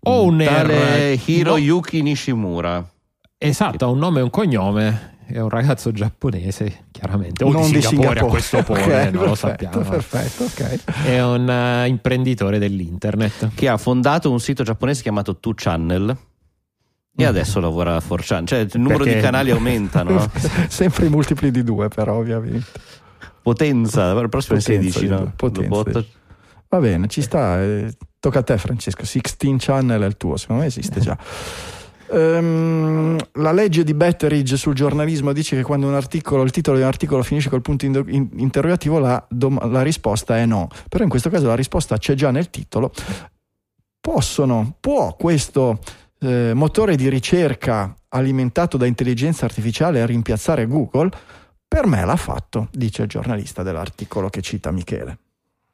Owner, 0.05 0.49
tale 0.49 1.20
Hiroyuki 1.24 1.99
no. 1.99 2.05
Nishimura. 2.05 2.91
Esatto, 3.36 3.84
ha 3.84 3.88
un 3.88 3.99
nome 3.99 4.20
e 4.20 4.22
un 4.22 4.30
cognome. 4.30 5.09
È 5.26 5.38
un 5.38 5.49
ragazzo 5.49 5.93
giapponese, 5.93 6.86
chiaramente, 6.91 7.45
o 7.45 7.53
non 7.53 7.70
di 7.70 7.80
Singapore, 7.80 8.18
Singapore. 8.18 8.20
a 8.20 8.24
questo 8.24 8.62
punto, 8.64 8.82
okay, 8.82 9.12
non 9.12 9.22
perfetto, 9.22 9.24
lo 9.24 9.34
sappiamo. 9.34 9.88
Perfetto, 9.88 10.45
ok. 10.45 11.05
È 11.05 11.22
un 11.22 11.82
uh, 11.84 11.86
imprenditore 11.86 12.59
dell'internet 12.59 13.51
che 13.55 13.68
ha 13.68 13.76
fondato 13.76 14.30
un 14.30 14.41
sito 14.41 14.64
giapponese 14.64 15.03
chiamato 15.03 15.38
2Channel 15.41 16.16
e 17.16 17.24
adesso 17.24 17.61
lavora 17.61 17.96
a 17.96 18.02
4chan, 18.06 18.46
cioè 18.46 18.61
il 18.61 18.70
numero 18.74 19.04
Perché... 19.04 19.16
di 19.16 19.20
canali 19.20 19.50
aumenta, 19.50 20.02
no? 20.02 20.30
Sempre 20.68 21.06
i 21.06 21.08
multipli 21.08 21.50
di 21.50 21.62
due, 21.62 21.88
però, 21.88 22.16
ovviamente. 22.16 22.66
Potenza, 23.42 24.11
il 24.11 24.28
prossimo 24.28 24.58
è 24.58 24.61
16, 24.61 25.06
no? 25.06 25.32
Potenza. 25.36 26.04
Va 26.68 26.78
bene, 26.78 27.08
ci 27.08 27.20
sta. 27.20 27.61
Eh, 27.61 27.92
tocca 28.20 28.38
a 28.38 28.42
te, 28.42 28.56
Francesco. 28.56 29.04
16 29.04 29.56
Channel 29.58 30.02
è 30.02 30.06
il 30.06 30.16
tuo, 30.16 30.36
secondo 30.36 30.62
me 30.62 30.68
esiste 30.68 31.00
già. 31.00 31.18
Um, 32.11 33.16
la 33.34 33.52
legge 33.52 33.84
di 33.84 33.94
Betteridge 33.94 34.56
sul 34.56 34.74
giornalismo 34.74 35.32
dice 35.32 35.54
che 35.56 35.62
quando 35.62 35.86
un 35.86 35.94
articolo, 35.94 36.42
il 36.42 36.50
titolo 36.50 36.76
di 36.76 36.82
un 36.82 36.88
articolo 36.88 37.22
finisce 37.22 37.48
col 37.48 37.62
punto 37.62 37.84
in, 37.84 38.04
in, 38.08 38.28
interrogativo, 38.36 38.98
la, 38.98 39.24
dom- 39.28 39.70
la, 39.70 39.82
risposta 39.82 40.36
è 40.36 40.46
no. 40.46 40.68
Però 40.88 41.04
in 41.04 41.11
questo 41.11 41.28
caso 41.30 41.46
la 41.46 41.54
risposta 41.54 41.98
c'è 41.98 42.14
già 42.14 42.30
nel 42.30 42.50
titolo. 42.50 42.92
Possono, 44.00 44.76
può 44.80 45.14
questo 45.14 45.78
eh, 46.21 46.53
motore 46.55 46.97
di 46.97 47.09
ricerca 47.09 47.95
alimentato 48.09 48.77
da 48.77 48.87
intelligenza 48.87 49.45
artificiale 49.45 50.05
rimpiazzare 50.07 50.66
Google? 50.66 51.11
Per 51.66 51.87
me 51.87 52.05
l'ha 52.05 52.16
fatto, 52.16 52.68
dice 52.73 53.03
il 53.03 53.09
giornalista 53.09 53.62
dell'articolo 53.62 54.29
che 54.29 54.41
cita 54.41 54.71
Michele. 54.71 55.18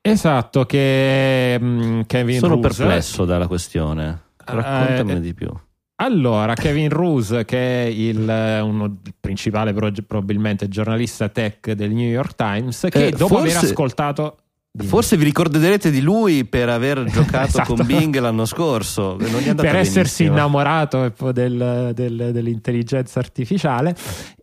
Esatto, 0.01 0.67
che 0.67 1.59
um, 1.61 2.05
Kevin 2.07 2.39
Sono 2.39 2.55
Ruse, 2.57 2.69
perplesso 2.69 3.25
dalla 3.25 3.47
questione. 3.47 4.21
Raccontami 4.37 5.13
eh, 5.13 5.21
di 5.21 5.35
più. 5.35 5.51
Allora, 5.97 6.55
Kevin 6.55 6.91
Roose, 6.91 7.45
che 7.45 7.85
è 7.85 7.87
il, 7.87 8.19
uno, 8.19 8.85
il 8.85 9.15
principale 9.19 9.73
probabilmente 9.73 10.69
giornalista 10.69 11.31
tech 11.31 11.73
del 11.73 11.93
New 11.93 12.09
York 12.09 12.35
Times, 12.35 12.87
che 12.91 13.07
eh, 13.07 13.11
dopo 13.11 13.39
forse... 13.39 13.57
aver 13.57 13.71
ascoltato 13.71 14.37
Forse 14.85 15.17
vi 15.17 15.25
ricorderete 15.25 15.91
di 15.91 16.01
lui 16.01 16.45
per 16.45 16.69
aver 16.69 17.05
giocato 17.11 17.47
esatto. 17.47 17.75
con 17.75 17.87
Bing 17.87 18.19
l'anno 18.19 18.45
scorso. 18.45 19.17
per 19.17 19.77
essersi 19.77 20.25
innamorato 20.25 21.13
del, 21.33 21.93
del, 21.95 22.31
dell'intelligenza 22.33 23.19
artificiale. 23.19 23.95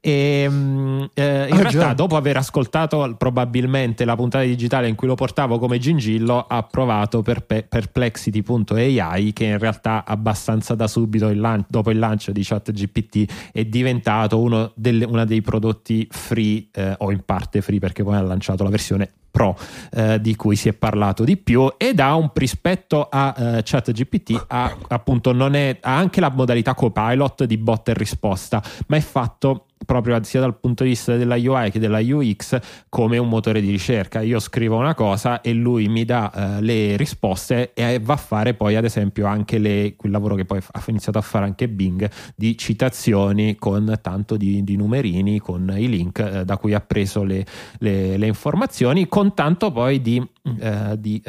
E 0.05 0.47
mm, 0.49 1.03
eh, 1.13 1.47
in 1.47 1.53
ah, 1.53 1.61
realtà, 1.61 1.69
già. 1.69 1.93
dopo 1.93 2.17
aver 2.17 2.38
ascoltato 2.38 3.15
probabilmente 3.17 4.03
la 4.05 4.15
puntata 4.15 4.43
digitale 4.43 4.88
in 4.88 4.95
cui 4.95 5.07
lo 5.07 5.15
portavo 5.15 5.59
come 5.59 5.77
gingillo, 5.77 6.45
ha 6.45 6.63
provato 6.63 7.21
per 7.21 7.43
perplexity.ai, 7.43 9.31
che 9.31 9.45
in 9.45 9.57
realtà 9.57 10.03
abbastanza 10.05 10.75
da 10.75 10.88
subito, 10.88 11.29
il 11.29 11.39
lan- 11.39 11.65
dopo 11.67 11.89
il 11.91 11.99
lancio 11.99 12.31
di 12.31 12.43
ChatGPT, 12.43 13.51
è 13.51 13.63
diventato 13.65 14.41
uno 14.41 14.71
delle, 14.75 15.07
dei 15.25 15.41
prodotti 15.41 16.07
free, 16.11 16.67
eh, 16.73 16.95
o 16.97 17.11
in 17.11 17.21
parte 17.23 17.61
free, 17.61 17.79
perché 17.79 18.03
poi 18.03 18.15
ha 18.15 18.21
lanciato 18.21 18.63
la 18.63 18.69
versione 18.69 19.11
Pro 19.34 19.57
eh, 19.93 20.21
di 20.21 20.36
cui 20.36 20.55
si 20.55 20.69
è 20.69 20.73
parlato 20.73 21.23
di 21.23 21.38
più 21.38 21.73
ed 21.75 21.99
ha 21.99 22.13
un 22.13 22.29
rispetto 22.36 23.07
a 23.09 23.34
uh, 23.36 23.59
ChatGPT 23.63 24.45
ha, 24.47 24.77
appunto 24.89 25.34
non 25.34 25.55
è, 25.55 25.79
ha 25.81 25.97
anche 25.97 26.21
la 26.21 26.29
modalità 26.29 26.75
copilot 26.75 27.45
di 27.45 27.57
botta 27.57 27.89
e 27.89 27.93
risposta 27.95 28.61
ma 28.86 28.95
è 28.95 28.99
fatto 28.99 29.65
proprio 29.86 30.21
sia 30.23 30.39
dal 30.39 30.57
punto 30.57 30.84
di 30.84 30.89
vista 30.89 31.15
della 31.15 31.36
UI 31.36 31.71
che 31.71 31.79
della 31.79 31.99
UX 31.99 32.57
come 32.89 33.17
un 33.17 33.27
motore 33.27 33.61
di 33.61 33.69
ricerca. 33.69 34.21
Io 34.21 34.39
scrivo 34.39 34.77
una 34.77 34.93
cosa 34.93 35.41
e 35.41 35.53
lui 35.53 35.88
mi 35.88 36.05
dà 36.05 36.31
uh, 36.34 36.61
le 36.61 36.95
risposte 36.97 37.73
e 37.73 37.99
va 37.99 38.13
a 38.13 38.17
fare 38.17 38.53
poi 38.53 38.75
ad 38.75 38.86
esempio 38.86 39.25
anche 39.25 39.57
le, 39.57 39.95
quel 39.95 40.11
lavoro 40.11 40.36
che 40.36 40.45
poi 40.45 40.59
ha 40.59 40.84
iniziato 40.88 41.17
a 41.17 41.21
fare 41.21 41.45
anche 41.45 41.67
Bing 41.67 42.09
di 42.36 42.57
citazioni 42.57 43.55
con 43.55 43.99
tanto 44.01 44.38
di, 44.38 44.63
di 44.63 44.75
numerini, 44.75 45.39
con 45.39 45.73
i 45.75 45.88
link 45.88 46.23
uh, 46.25 46.43
da 46.43 46.57
cui 46.57 46.73
ha 46.73 46.81
preso 46.81 47.23
le, 47.23 47.45
le, 47.79 48.17
le, 48.17 48.27
informazioni, 48.27 49.07
con 49.07 49.34
tanto 49.34 49.71
poi 49.71 50.01
di, 50.01 50.19
uh, 50.19 50.95
di 50.95 51.21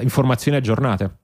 informazioni 0.00 0.56
aggiornate 0.56 1.22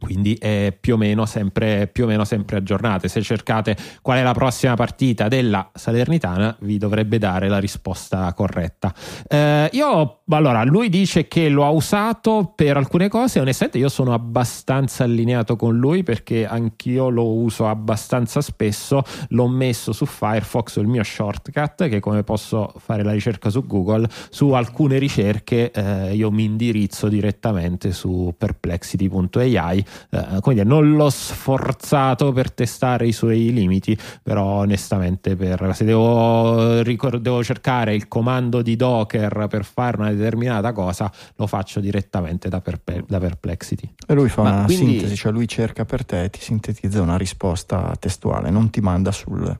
quindi 0.00 0.34
è 0.34 0.76
più 0.78 0.94
o, 0.94 0.96
meno 0.96 1.26
sempre, 1.26 1.88
più 1.88 2.04
o 2.04 2.06
meno 2.06 2.24
sempre 2.24 2.58
aggiornate. 2.58 3.08
Se 3.08 3.20
cercate 3.20 3.76
qual 4.00 4.18
è 4.18 4.22
la 4.22 4.32
prossima 4.32 4.74
partita 4.74 5.26
della 5.26 5.70
Salernitana, 5.74 6.56
vi 6.60 6.78
dovrebbe 6.78 7.18
dare 7.18 7.48
la 7.48 7.58
risposta 7.58 8.32
corretta. 8.32 8.94
Eh, 9.26 9.68
io, 9.72 10.20
allora, 10.28 10.62
lui 10.62 10.88
dice 10.88 11.26
che 11.26 11.48
lo 11.48 11.64
ha 11.64 11.70
usato 11.70 12.52
per 12.54 12.76
alcune 12.76 13.08
cose. 13.08 13.40
Onestamente, 13.40 13.78
io 13.78 13.88
sono 13.88 14.14
abbastanza 14.14 15.02
allineato 15.02 15.56
con 15.56 15.76
lui 15.76 16.04
perché 16.04 16.46
anch'io 16.46 17.08
lo 17.08 17.26
uso 17.26 17.66
abbastanza 17.66 18.40
spesso. 18.40 19.02
L'ho 19.30 19.48
messo 19.48 19.92
su 19.92 20.06
Firefox, 20.06 20.76
il 20.76 20.86
mio 20.86 21.02
shortcut, 21.02 21.88
che 21.88 21.98
come 21.98 22.22
posso 22.22 22.72
fare 22.78 23.02
la 23.02 23.12
ricerca 23.12 23.50
su 23.50 23.66
Google, 23.66 24.08
su 24.30 24.50
alcune 24.50 24.98
ricerche 24.98 25.72
eh, 25.72 26.14
io 26.14 26.30
mi 26.30 26.44
indirizzo 26.44 27.08
direttamente 27.08 27.92
su 27.92 28.32
perplexity.ai 28.36 29.86
eh, 30.10 30.40
come 30.40 30.54
dire, 30.54 30.66
non 30.66 30.92
l'ho 30.92 31.10
sforzato 31.10 32.32
per 32.32 32.52
testare 32.52 33.06
i 33.06 33.12
suoi 33.12 33.52
limiti, 33.52 33.96
però 34.22 34.44
onestamente 34.60 35.36
per, 35.36 35.74
se 35.74 35.84
devo, 35.84 36.82
devo 36.82 37.42
cercare 37.42 37.94
il 37.94 38.08
comando 38.08 38.62
di 38.62 38.76
Docker 38.76 39.46
per 39.48 39.64
fare 39.64 39.96
una 39.98 40.12
determinata 40.12 40.72
cosa, 40.72 41.10
lo 41.36 41.46
faccio 41.46 41.80
direttamente 41.80 42.48
da, 42.48 42.60
perpe- 42.60 43.04
da 43.06 43.18
Perplexity. 43.18 43.92
E 44.06 44.14
lui 44.14 44.28
fa 44.28 44.42
Ma 44.42 44.50
una 44.50 44.64
quindi... 44.64 44.92
sintesi, 44.92 45.16
cioè 45.16 45.32
lui 45.32 45.48
cerca 45.48 45.84
per 45.84 46.04
te 46.04 46.24
e 46.24 46.30
ti 46.30 46.40
sintetizza 46.40 47.00
una 47.02 47.16
risposta 47.16 47.94
testuale, 47.98 48.50
non 48.50 48.70
ti 48.70 48.80
manda 48.80 49.12
sul, 49.12 49.58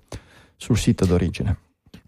sul 0.57 0.76
sito 0.76 1.05
d'origine. 1.05 1.57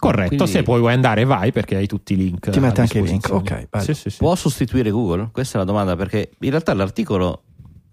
Corretto, 0.01 0.29
Quindi... 0.29 0.47
se 0.47 0.63
poi 0.63 0.81
vuoi 0.81 0.95
andare 0.95 1.25
vai 1.25 1.53
perché 1.53 1.77
hai 1.77 1.87
tutti 1.87 2.15
i 2.15 2.17
link. 2.17 2.49
Ti 2.49 2.59
mette 2.59 2.81
anche 2.81 3.01
i 3.01 3.03
link, 3.03 3.29
ok. 3.31 3.69
Sì, 3.81 3.93
sì, 3.93 4.09
sì. 4.09 4.17
Può 4.17 4.35
sostituire 4.35 4.91
Google? 4.91 5.29
Questa 5.31 5.57
è 5.57 5.59
la 5.59 5.67
domanda 5.67 5.95
perché 5.95 6.31
in 6.39 6.49
realtà 6.49 6.73
l'articolo 6.73 7.43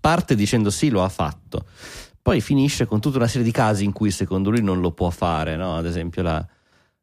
parte 0.08 0.36
dicendo 0.36 0.70
sì, 0.70 0.88
lo 0.88 1.04
ha 1.04 1.10
fatto. 1.10 1.66
Poi 2.22 2.40
finisce 2.40 2.86
con 2.86 3.02
tutta 3.02 3.18
una 3.18 3.28
serie 3.28 3.44
di 3.44 3.52
casi 3.52 3.84
in 3.84 3.92
cui 3.92 4.10
secondo 4.10 4.50
lui 4.50 4.62
non 4.62 4.80
lo 4.80 4.92
può 4.92 5.10
fare, 5.10 5.58
no? 5.58 5.76
ad 5.76 5.86
esempio 5.86 6.22
la, 6.22 6.40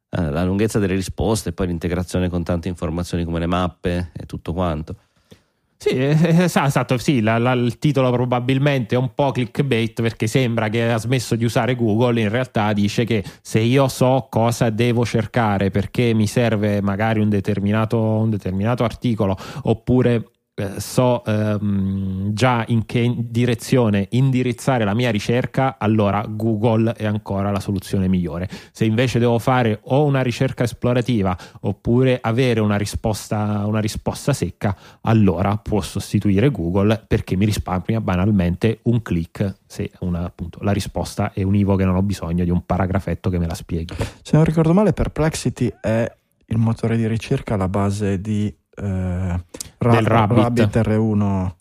eh, 0.08 0.30
la 0.30 0.42
lunghezza 0.42 0.78
delle 0.78 0.94
risposte, 0.94 1.52
poi 1.52 1.66
l'integrazione 1.66 2.30
con 2.30 2.42
tante 2.42 2.68
informazioni 2.68 3.24
come 3.24 3.40
le 3.40 3.46
mappe 3.46 4.10
e 4.14 4.24
tutto 4.24 4.54
quanto. 4.54 4.96
Sì, 5.76 5.98
esatto, 5.98 6.96
sì, 6.96 7.20
la, 7.20 7.36
la, 7.36 7.52
il 7.52 7.78
titolo 7.78 8.10
probabilmente 8.10 8.94
è 8.94 8.98
un 8.98 9.12
po' 9.14 9.32
clickbait 9.32 10.00
perché 10.00 10.26
sembra 10.26 10.70
che 10.70 10.90
ha 10.90 10.96
smesso 10.96 11.36
di 11.36 11.44
usare 11.44 11.74
Google, 11.74 12.22
in 12.22 12.30
realtà 12.30 12.72
dice 12.72 13.04
che 13.04 13.22
se 13.42 13.58
io 13.58 13.86
so 13.88 14.28
cosa 14.30 14.70
devo 14.70 15.04
cercare 15.04 15.70
perché 15.70 16.14
mi 16.14 16.26
serve 16.26 16.80
magari 16.80 17.20
un 17.20 17.28
determinato, 17.28 17.98
un 17.98 18.30
determinato 18.30 18.82
articolo 18.82 19.36
oppure 19.64 20.30
eh, 20.56 20.78
so 20.78 21.24
ehm, 21.24 22.32
già 22.32 22.64
in 22.68 22.86
che 22.86 23.12
direzione 23.18 24.06
indirizzare 24.10 24.84
la 24.84 24.94
mia 24.94 25.10
ricerca, 25.10 25.76
allora 25.78 26.24
Google 26.28 26.92
è 26.92 27.06
ancora 27.06 27.50
la 27.50 27.60
soluzione 27.60 28.06
migliore. 28.06 28.48
Se 28.72 28.84
invece 28.84 29.18
devo 29.18 29.38
fare 29.38 29.80
o 29.84 30.04
una 30.04 30.22
ricerca 30.22 30.62
esplorativa 30.62 31.36
oppure 31.62 32.18
avere 32.20 32.60
una 32.60 32.76
risposta, 32.76 33.66
una 33.66 33.80
risposta 33.80 34.32
secca, 34.32 34.76
allora 35.02 35.56
può 35.56 35.80
sostituire 35.80 36.50
Google 36.50 37.04
perché 37.06 37.36
mi 37.36 37.46
risparmia 37.46 38.00
banalmente 38.00 38.78
un 38.82 39.02
click 39.02 39.62
se 39.66 39.90
una, 40.00 40.24
appunto, 40.24 40.60
la 40.62 40.72
risposta 40.72 41.32
è 41.32 41.42
univoca 41.42 41.82
e 41.82 41.86
non 41.86 41.96
ho 41.96 42.02
bisogno 42.02 42.44
di 42.44 42.50
un 42.50 42.64
paragrafetto 42.64 43.28
che 43.28 43.38
me 43.38 43.46
la 43.48 43.54
spieghi. 43.54 43.94
Se 44.22 44.36
non 44.36 44.44
ricordo 44.44 44.72
male, 44.72 44.92
Perplexity 44.92 45.72
è 45.80 46.08
il 46.46 46.58
motore 46.58 46.96
di 46.96 47.08
ricerca 47.08 47.54
alla 47.54 47.68
base 47.68 48.20
di 48.20 48.54
eh, 48.76 49.44
Ra- 49.78 49.90
del 49.90 50.06
Rabbit. 50.06 50.38
Rabbit 50.38 50.76
R1. 50.76 51.52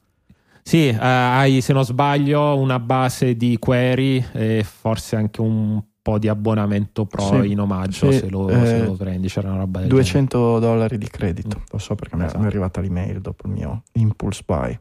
Sì, 0.64 0.88
eh, 0.88 0.98
hai 0.98 1.62
se 1.62 1.74
non 1.74 1.84
sbaglio 1.84 2.58
una 2.58 2.80
base 2.80 3.36
di 3.36 3.58
query 3.60 4.26
e 4.32 4.64
forse 4.66 5.16
anche 5.18 5.42
un 5.42 5.82
po' 6.02 6.20
di 6.20 6.28
abbonamento 6.28 7.06
pro 7.06 7.42
sì, 7.42 7.52
in 7.52 7.60
omaggio 7.60 8.12
sì, 8.12 8.20
se, 8.20 8.30
lo, 8.30 8.50
eh, 8.50 8.66
se, 8.66 8.84
lo, 8.84 8.94
prendi. 8.94 9.28
C'era 9.28 9.50
una 9.50 9.60
roba 9.60 9.80
del 9.80 9.90
200 9.90 10.38
genere. 10.38 10.60
dollari 10.60 10.98
di 10.98 11.08
credito, 11.08 11.64
lo 11.70 11.78
so 11.78 11.96
perché 11.96 12.16
esatto. 12.16 12.38
mi 12.38 12.44
è 12.46 12.48
arrivata 12.48 12.82
l'email 12.82 13.20
dopo 13.20 13.48
il 13.48 13.54
mio 13.54 13.84
impulse 13.94 14.44
buy. 14.46 14.80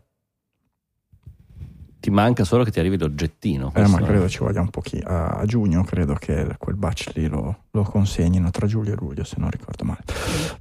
Ti 2.02 2.10
manca 2.10 2.42
solo 2.42 2.64
che 2.64 2.72
ti 2.72 2.80
arrivi 2.80 2.98
l'oggettino. 2.98 3.70
Eh, 3.76 3.86
ma 3.86 4.00
credo 4.00 4.28
ci 4.28 4.38
voglia 4.38 4.60
un 4.60 4.70
pochino. 4.70 5.06
A, 5.06 5.44
giugno 5.46 5.84
credo 5.84 6.14
che 6.14 6.56
quel 6.58 6.74
batch 6.74 7.12
lì 7.14 7.28
lo, 7.28 7.58
lo, 7.70 7.82
consegnino 7.84 8.50
tra 8.50 8.66
giugno 8.66 8.90
e 8.90 8.96
luglio, 8.96 9.22
se 9.22 9.36
non 9.38 9.48
ricordo 9.48 9.84
male. 9.84 10.00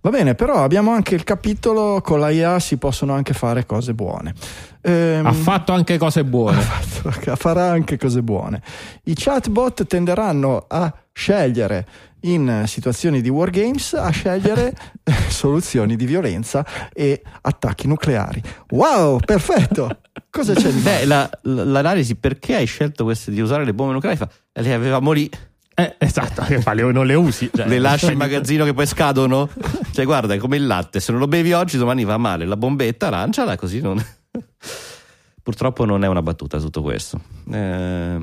Va 0.02 0.12
bene, 0.12 0.36
però 0.36 0.64
abbiamo 0.64 0.92
anche 0.92 1.16
il 1.16 1.24
capitolo 1.24 2.00
con 2.02 2.20
la 2.20 2.30
IA 2.30 2.60
si 2.60 2.78
possono 2.78 3.14
anche 3.14 3.34
fare 3.34 3.66
cose 3.66 3.96
buone. 3.96 4.36
Ehm, 4.82 5.26
ha 5.26 5.34
fatto 5.34 5.74
anche 5.74 5.98
cose 5.98 6.24
buone. 6.24 6.62
Fatto, 6.62 7.36
farà 7.36 7.72
anche 7.72 7.98
cose 7.98 8.22
buone. 8.22 8.62
I 9.06 9.16
chatbot 9.16 9.88
tenderanno 9.88 10.66
a 10.68 10.94
scegliere 11.12 11.88
in 12.22 12.64
situazioni 12.68 13.22
di 13.22 13.30
wargames 13.30 13.94
a 13.94 14.10
scegliere 14.10 14.74
soluzioni 15.30 15.96
di 15.96 16.06
violenza 16.06 16.66
e 16.94 17.22
attacchi 17.42 17.88
nucleari. 17.88 18.42
Wow, 18.70 19.20
perfetto! 19.20 20.00
Cosa 20.30 20.54
c'è 20.54 20.72
di 20.72 20.80
Beh, 20.80 21.06
la, 21.06 21.30
l'analisi 21.44 22.16
perché 22.16 22.56
hai 22.56 22.66
scelto 22.66 23.04
queste 23.04 23.32
di 23.32 23.42
usare 23.42 23.66
le 23.66 23.74
bombe 23.74 23.94
nucleari 23.94 24.18
fa, 24.18 24.30
le 24.54 24.74
avevamo 24.74 25.12
lì. 25.12 25.30
Eh, 25.74 25.96
esatto, 25.98 26.44
non 26.92 27.06
le 27.06 27.14
usi. 27.16 27.50
Cioè, 27.54 27.68
le 27.68 27.80
lasci 27.80 28.12
in 28.12 28.18
magazzino 28.20 28.66
che 28.66 28.74
poi 28.74 28.86
scadono? 28.86 29.50
Cioè, 29.92 30.06
guarda, 30.06 30.34
è 30.34 30.38
come 30.38 30.58
il 30.58 30.68
latte, 30.68 31.00
se 31.00 31.12
non 31.12 31.20
lo 31.20 31.28
bevi 31.28 31.54
oggi, 31.54 31.78
domani 31.78 32.04
va 32.04 32.18
male. 32.18 32.46
La 32.46 32.58
bombetta, 32.58 33.10
lanciala 33.10 33.56
così 33.56 33.82
non. 33.82 34.04
Purtroppo 35.44 35.86
non 35.86 36.04
è 36.04 36.08
una 36.08 36.22
battuta 36.22 36.60
tutto 36.60 36.82
questo. 36.82 37.20
Eh, 37.52 38.20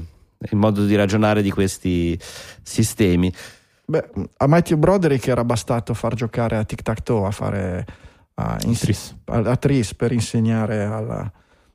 il 0.51 0.57
modo 0.57 0.85
di 0.85 0.95
ragionare 0.95 1.43
di 1.43 1.51
questi 1.51 2.19
sistemi. 2.63 3.33
Beh, 3.91 4.11
a 4.37 4.47
Matthew 4.47 4.77
Broderick 4.77 5.27
era 5.29 5.45
bastato 5.45 5.95
far 5.95 6.15
giocare 6.15 6.59
a 6.59 6.65
tic 6.65 6.83
tac 6.83 7.03
toe 7.03 7.27
a 7.27 7.31
fare 7.31 7.87
a, 8.35 8.59
ins- 8.67 9.17
a, 9.25 9.57
Tris 9.57 9.95
per 9.95 10.13
insegnare 10.13 10.85
alla, 10.85 11.33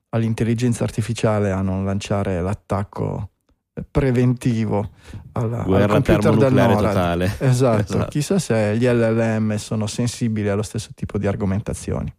all'intelligenza 0.09 0.83
artificiale 0.83 1.49
a 1.49 1.61
non 1.61 1.83
lanciare 1.83 2.39
l'attacco 2.39 3.29
preventivo 3.89 4.91
alla, 5.31 5.63
al 5.63 5.87
computer 5.87 6.35
del 6.35 6.53
NORAD. 6.53 6.77
totale. 6.77 7.25
Esatto. 7.39 7.81
esatto. 7.81 8.05
Chissà 8.09 8.37
se 8.37 8.77
gli 8.77 8.85
LLM 8.85 9.55
sono 9.55 9.87
sensibili 9.87 10.49
allo 10.49 10.61
stesso 10.61 10.91
tipo 10.93 11.17
di 11.17 11.25
argomentazioni. 11.25 12.13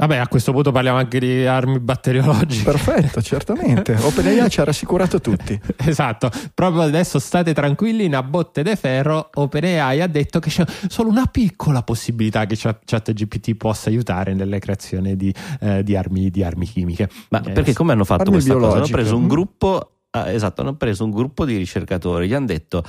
Vabbè, 0.00 0.16
a 0.16 0.28
questo 0.28 0.52
punto 0.52 0.72
parliamo 0.72 0.96
anche 0.96 1.20
di 1.20 1.44
armi 1.44 1.78
batteriologiche. 1.78 2.64
Perfetto, 2.64 3.20
certamente. 3.22 3.94
OpenAI 4.00 4.48
ci 4.48 4.62
ha 4.62 4.64
rassicurato 4.64 5.20
tutti. 5.20 5.60
esatto. 5.76 6.30
Proprio 6.54 6.80
adesso 6.80 7.18
state 7.18 7.52
tranquilli, 7.52 8.06
in 8.06 8.16
a 8.16 8.22
botte 8.22 8.62
de 8.62 8.76
ferro, 8.76 9.28
OpenAI 9.34 10.00
ha 10.00 10.06
detto 10.06 10.38
che 10.38 10.48
c'è 10.48 10.64
solo 10.88 11.10
una 11.10 11.26
piccola 11.26 11.82
possibilità 11.82 12.46
che 12.46 12.56
ChatGPT 12.56 13.56
possa 13.56 13.90
aiutare 13.90 14.32
nelle 14.32 14.58
creazioni 14.58 15.16
di, 15.16 15.34
eh, 15.60 15.82
di, 15.82 15.94
armi, 15.94 16.30
di 16.30 16.42
armi, 16.42 16.64
chimiche. 16.64 17.10
Ma 17.28 17.42
eh, 17.42 17.50
perché 17.50 17.74
come 17.74 17.92
hanno 17.92 18.04
fatto 18.04 18.30
questa 18.30 18.54
biologiche. 18.54 18.80
cosa? 18.80 18.94
Hanno 18.94 19.02
preso 19.02 19.16
un 19.18 19.28
gruppo, 19.28 19.90
ah, 20.12 20.30
esatto, 20.30 20.62
hanno 20.62 20.76
preso 20.76 21.04
un 21.04 21.10
gruppo 21.10 21.44
di 21.44 21.58
ricercatori, 21.58 22.26
gli 22.26 22.32
hanno 22.32 22.46
detto... 22.46 22.82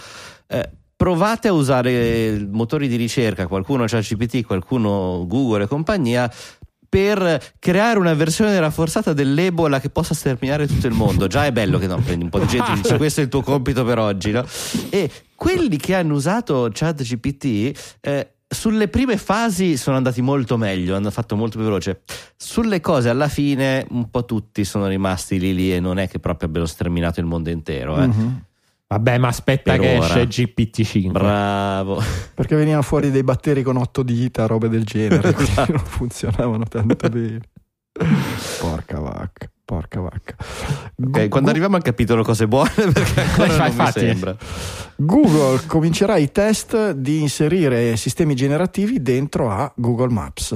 Eh, 0.47 0.69
provate 1.01 1.47
a 1.47 1.51
usare 1.51 2.47
motori 2.51 2.87
di 2.87 2.95
ricerca, 2.95 3.47
qualcuno 3.47 3.85
ChatGPT, 3.87 4.45
qualcuno 4.45 5.25
Google 5.27 5.63
e 5.63 5.67
compagnia, 5.67 6.31
per 6.91 7.41
creare 7.57 7.97
una 7.97 8.13
versione 8.13 8.59
rafforzata 8.59 9.13
dell'Ebola 9.13 9.79
che 9.79 9.89
possa 9.89 10.13
sterminare 10.13 10.67
tutto 10.67 10.87
il 10.87 10.93
mondo. 10.93 11.27
Già 11.27 11.45
è 11.45 11.53
bello 11.53 11.79
che 11.79 11.87
no, 11.87 11.95
prendi 11.99 12.25
un 12.25 12.29
po' 12.29 12.39
di 12.39 12.47
gente 12.47 12.69
e 12.69 12.75
dici 12.75 12.95
questo 12.99 13.21
è 13.21 13.23
il 13.23 13.29
tuo 13.29 13.41
compito 13.41 13.85
per 13.85 13.97
oggi, 13.97 14.31
no? 14.31 14.45
E 14.89 15.09
quelli 15.33 15.77
che 15.77 15.95
hanno 15.95 16.15
usato 16.15 16.69
ChatGPT 16.69 17.97
eh, 18.01 18.33
sulle 18.45 18.89
prime 18.89 19.15
fasi 19.15 19.77
sono 19.77 19.95
andati 19.95 20.21
molto 20.21 20.57
meglio, 20.57 20.97
hanno 20.97 21.11
fatto 21.11 21.37
molto 21.37 21.55
più 21.55 21.65
veloce. 21.65 22.01
Sulle 22.35 22.81
cose 22.81 23.07
alla 23.07 23.29
fine 23.29 23.87
un 23.91 24.09
po' 24.09 24.25
tutti 24.25 24.65
sono 24.65 24.87
rimasti 24.87 25.39
lì 25.39 25.55
lì 25.55 25.73
e 25.73 25.79
non 25.79 25.97
è 25.97 26.09
che 26.09 26.19
proprio 26.19 26.49
abbiano 26.49 26.67
sterminato 26.67 27.21
il 27.21 27.25
mondo 27.25 27.49
intero. 27.49 28.01
Eh. 28.01 28.07
Mm-hmm. 28.07 28.27
Vabbè, 28.91 29.17
ma 29.19 29.29
aspetta 29.29 29.71
per 29.71 29.79
che 29.79 29.97
ora. 29.97 30.05
esce 30.05 30.27
GPT-5. 30.27 31.11
Bravo. 31.11 32.03
Perché 32.33 32.57
venivano 32.57 32.81
fuori 32.81 33.09
dei 33.09 33.23
batteri 33.23 33.63
con 33.63 33.77
otto 33.77 34.03
dita, 34.03 34.47
robe 34.47 34.67
del 34.67 34.83
genere, 34.83 35.29
esatto. 35.39 35.71
non 35.71 35.85
funzionavano 35.85 36.65
tanto 36.65 37.07
bene. 37.07 37.39
Porca 38.59 38.99
vacca, 38.99 39.49
porca 39.63 40.01
vacca. 40.01 40.35
Ok, 41.05 41.29
quando 41.29 41.51
arriviamo 41.51 41.77
al 41.77 41.83
capitolo 41.83 42.21
cose 42.21 42.49
buone, 42.49 42.69
perché 42.91 43.21
ancora 43.21 43.67
non 43.69 43.75
mi 43.77 43.91
sembra. 43.91 44.35
Google 44.97 45.61
comincerà 45.67 46.17
i 46.17 46.29
test 46.29 46.91
di 46.91 47.21
inserire 47.21 47.95
sistemi 47.95 48.35
generativi 48.35 49.01
dentro 49.01 49.49
a 49.49 49.71
Google 49.73 50.09
Maps 50.11 50.53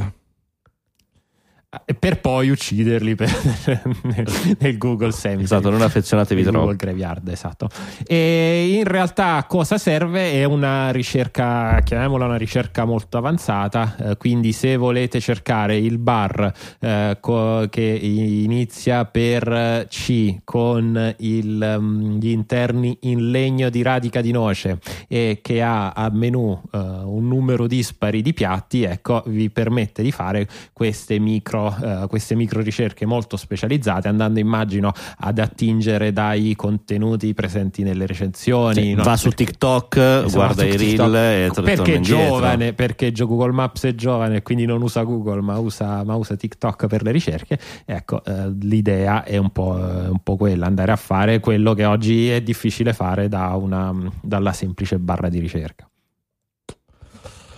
per 1.99 2.21
poi 2.21 2.49
ucciderli 2.49 3.15
per, 3.15 3.30
nel, 4.03 4.28
nel, 4.59 4.78
Google 4.78 5.11
Cemetery. 5.11 5.43
Esatto, 5.43 5.69
non 5.69 5.82
affezionatevi 5.82 6.43
troppo. 6.43 6.59
Google 6.59 6.76
Graveyard, 6.76 7.28
esatto. 7.28 7.69
E 8.05 8.76
in 8.78 8.84
realtà 8.84 9.45
cosa 9.47 9.78
serve? 9.78 10.32
È 10.32 10.43
una 10.43 10.91
ricerca, 10.91 11.80
chiamiamola 11.84 12.26
una 12.26 12.38
ricerca 12.38 12.86
molto 12.86 13.17
avanzata, 13.17 13.95
eh, 13.97 14.17
quindi 14.17 14.51
se 14.51 14.76
volete 14.76 15.19
cercare 15.19 15.78
il 15.78 15.97
bar 15.97 16.51
eh, 16.80 17.17
co- 17.19 17.67
che 17.69 17.82
inizia 17.82 19.05
per 19.05 19.88
C 19.89 20.38
con 20.43 21.15
il, 21.19 21.76
um, 21.78 22.17
gli 22.19 22.30
interni 22.30 22.97
in 23.01 23.32
legno 23.32 23.69
di 23.69 23.82
radica 23.82 24.21
di 24.21 24.32
noce 24.32 24.80
e 25.07 25.39
che 25.41 25.61
ha 25.61 25.91
a 25.91 26.09
menu 26.09 26.61
uh, 26.71 26.78
un 26.78 27.28
numero 27.28 27.67
dispari 27.67 28.21
di 28.21 28.34
piatti, 28.34 28.84
ecco, 28.84 29.23
vi 29.28 29.49
permette 29.49 30.01
di 30.01 30.11
fare 30.11 30.47
queste 30.73 31.19
micro 31.19 31.64
eh, 31.68 32.07
queste 32.07 32.36
micro 32.36 32.61
ricerche 32.61 33.05
molto 33.05 33.38
specializzate, 33.38 34.07
andando 34.07 34.39
immagino 34.39 34.91
ad 35.20 35.39
attingere 35.39 36.11
dai 36.11 36.55
contenuti 36.55 37.34
presenti 37.34 37.84
nelle 37.84 38.05
recensioni. 38.05 38.82
Sì, 38.82 38.93
no? 38.93 39.03
Va 39.03 39.18
su 39.18 39.30
TikTok, 39.30 39.97
esatto, 39.97 40.30
guarda 40.32 40.66
i 40.66 40.78
reel 40.78 41.16
e 41.16 41.51
perché 41.61 41.95
è 41.95 41.99
giovane, 41.99 42.74
perché 42.74 43.11
Google 43.11 43.51
Maps 43.51 43.86
è 43.86 43.95
giovane 43.95 44.38
e 44.38 44.41
quindi 44.41 44.66
non 44.66 44.82
usa 44.82 45.03
Google 45.03 45.41
ma 45.41 45.57
usa, 45.57 46.03
ma 46.03 46.16
usa 46.16 46.36
TikTok 46.36 46.88
per 46.88 47.03
le 47.03 47.11
ricerche. 47.11 47.59
Ecco, 47.86 48.24
eh, 48.24 48.49
l'idea 48.61 49.24
è 49.24 49.38
un 49.38 49.49
po', 49.51 49.72
un 49.72 50.20
po', 50.24 50.36
quella, 50.36 50.66
andare 50.66 50.91
a 50.91 50.97
fare 50.97 51.39
quello 51.39 51.74
che 51.74 51.86
oggi 51.86 52.30
è 52.30 52.41
difficile 52.41 52.93
fare 52.93 53.28
da 53.28 53.55
una, 53.55 53.93
dalla 54.22 54.53
semplice 54.53 54.99
barra 54.99 55.30
di 55.30 55.39
ricerca. 55.39 55.89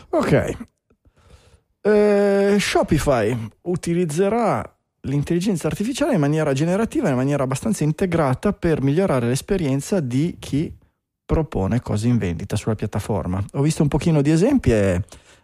Ok, 0.09 0.57
eh, 1.87 2.57
Shopify 2.59 3.49
utilizzerà 3.63 4.61
l'intelligenza 5.01 5.67
artificiale 5.67 6.15
in 6.15 6.19
maniera 6.19 6.51
generativa, 6.51 7.09
in 7.09 7.15
maniera 7.15 7.43
abbastanza 7.43 7.83
integrata 7.83 8.51
per 8.51 8.81
migliorare 8.81 9.27
l'esperienza 9.27 9.99
di 10.01 10.35
chi 10.37 10.75
propone 11.25 11.81
cose 11.81 12.07
in 12.07 12.17
vendita 12.17 12.55
sulla 12.55 12.75
piattaforma. 12.75 13.43
Ho 13.53 13.61
visto 13.61 13.83
un 13.83 13.87
pochino 13.87 14.21
di 14.21 14.31
esempi 14.31 14.71
e 14.71 14.95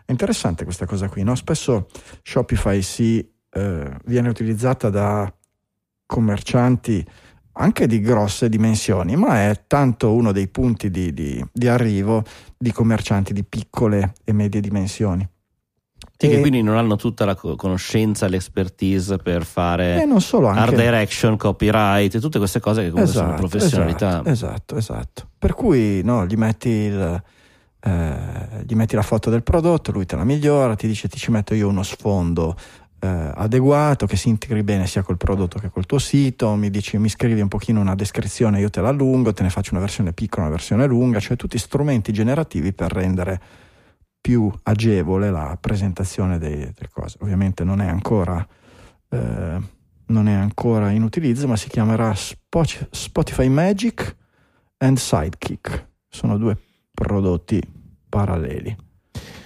è 0.05 0.11
interessante 0.11 0.65
questa 0.65 0.85
cosa 0.85 1.07
qui. 1.07 1.23
No? 1.23 1.35
Spesso 1.35 1.87
Shopify 2.21 2.81
si, 2.81 3.25
eh, 3.51 3.97
viene 4.05 4.29
utilizzata 4.29 4.89
da 4.89 5.33
commercianti 6.05 7.05
anche 7.55 7.87
di 7.87 8.01
grosse 8.01 8.49
dimensioni, 8.49 9.15
ma 9.15 9.49
è 9.49 9.63
tanto 9.67 10.13
uno 10.13 10.31
dei 10.31 10.47
punti 10.47 10.89
di, 10.89 11.13
di, 11.13 11.45
di 11.51 11.67
arrivo 11.67 12.23
di 12.57 12.71
commercianti 12.71 13.31
di 13.31 13.43
piccole 13.43 14.13
e 14.23 14.33
medie 14.33 14.59
dimensioni. 14.59 15.27
Sì, 16.27 16.35
che 16.35 16.39
quindi 16.39 16.61
non 16.61 16.77
hanno 16.77 16.95
tutta 16.95 17.25
la 17.25 17.35
conoscenza, 17.35 18.27
l'expertise 18.27 19.17
per 19.17 19.45
fare 19.45 20.05
solo, 20.17 20.47
anche... 20.47 20.59
art 20.59 20.75
direction, 20.75 21.37
copyright 21.37 22.19
tutte 22.19 22.37
queste 22.37 22.59
cose 22.59 22.83
che 22.83 22.89
comunque 22.89 23.11
esatto, 23.11 23.25
sono 23.25 23.47
professionalità. 23.47 24.21
Esatto, 24.25 24.29
esatto, 24.29 24.77
esatto. 24.77 25.27
Per 25.37 25.53
cui 25.53 26.01
no, 26.03 26.25
gli, 26.25 26.35
metti 26.35 26.69
il, 26.69 27.23
eh, 27.81 28.63
gli 28.65 28.75
metti 28.75 28.95
la 28.95 29.01
foto 29.01 29.29
del 29.29 29.43
prodotto, 29.43 29.91
lui 29.91 30.05
te 30.05 30.15
la 30.15 30.23
migliora, 30.23 30.75
ti 30.75 30.87
dice 30.87 31.07
ti 31.07 31.17
ci 31.17 31.31
metto 31.31 31.53
io 31.53 31.67
uno 31.67 31.83
sfondo 31.83 32.55
eh, 33.03 33.31
adeguato 33.35 34.05
che 34.05 34.15
si 34.15 34.29
integri 34.29 34.63
bene 34.63 34.87
sia 34.87 35.01
col 35.01 35.17
prodotto 35.17 35.59
che 35.59 35.69
col 35.69 35.85
tuo 35.85 35.99
sito, 35.99 36.55
mi 36.55 36.69
dici 36.69 36.97
mi 36.97 37.09
scrivi 37.09 37.41
un 37.41 37.49
pochino 37.49 37.81
una 37.81 37.95
descrizione, 37.95 38.61
io 38.61 38.69
te 38.69 38.79
la 38.79 38.87
allungo, 38.87 39.33
te 39.33 39.43
ne 39.43 39.49
faccio 39.49 39.71
una 39.71 39.81
versione 39.81 40.13
piccola, 40.13 40.43
una 40.43 40.55
versione 40.55 40.85
lunga, 40.85 41.19
cioè 41.19 41.35
tutti 41.35 41.57
strumenti 41.57 42.13
generativi 42.13 42.71
per 42.71 42.93
rendere 42.93 43.41
più 44.23 44.49
agevole 44.63 45.29
la 45.29 45.57
presentazione 45.59 46.37
delle 46.37 46.73
cose. 46.89 47.17
Ovviamente 47.19 47.65
non 47.65 47.81
è 47.81 47.87
ancora, 47.89 48.47
eh, 49.09 49.57
non 50.05 50.27
è 50.29 50.33
ancora 50.33 50.91
in 50.91 51.03
utilizzo, 51.03 51.45
ma 51.45 51.57
si 51.57 51.67
chiamerà 51.67 52.13
Spotify 52.15 53.49
Magic 53.49 54.15
and 54.77 54.95
Sidekick. 54.95 55.89
Sono 56.07 56.37
due 56.37 56.57
prodotti 56.93 57.61
paralleli. 58.07 58.73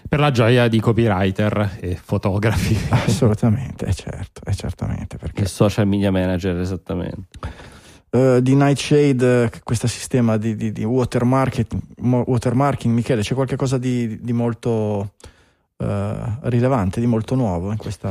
Per 0.08 0.20
la 0.20 0.30
gioia 0.30 0.68
di 0.68 0.80
copywriter 0.80 1.80
e 1.80 1.96
fotografi. 1.96 2.78
Assolutamente, 2.90 3.88
è 3.88 3.94
certo, 3.94 4.42
è 4.46 4.54
certamente. 4.54 5.18
Perché... 5.18 5.42
Il 5.42 5.48
social 5.48 5.88
media 5.88 6.12
manager, 6.12 6.56
esattamente. 6.60 7.40
Uh, 8.18 8.40
di 8.40 8.56
Nightshade, 8.56 9.44
uh, 9.44 9.50
questo 9.64 9.86
sistema 9.86 10.38
di, 10.38 10.56
di, 10.56 10.72
di 10.72 10.84
watermarking, 10.84 11.68
watermarking, 12.00 12.92
Michele, 12.92 13.22
c'è 13.22 13.36
qualcosa 13.36 13.78
di, 13.78 14.20
di 14.20 14.34
molto 14.34 15.14
uh, 15.78 15.86
rilevante, 16.42 17.00
di 17.00 17.06
molto 17.06 17.36
nuovo 17.36 17.70
in 17.70 17.78
questa 17.78 18.10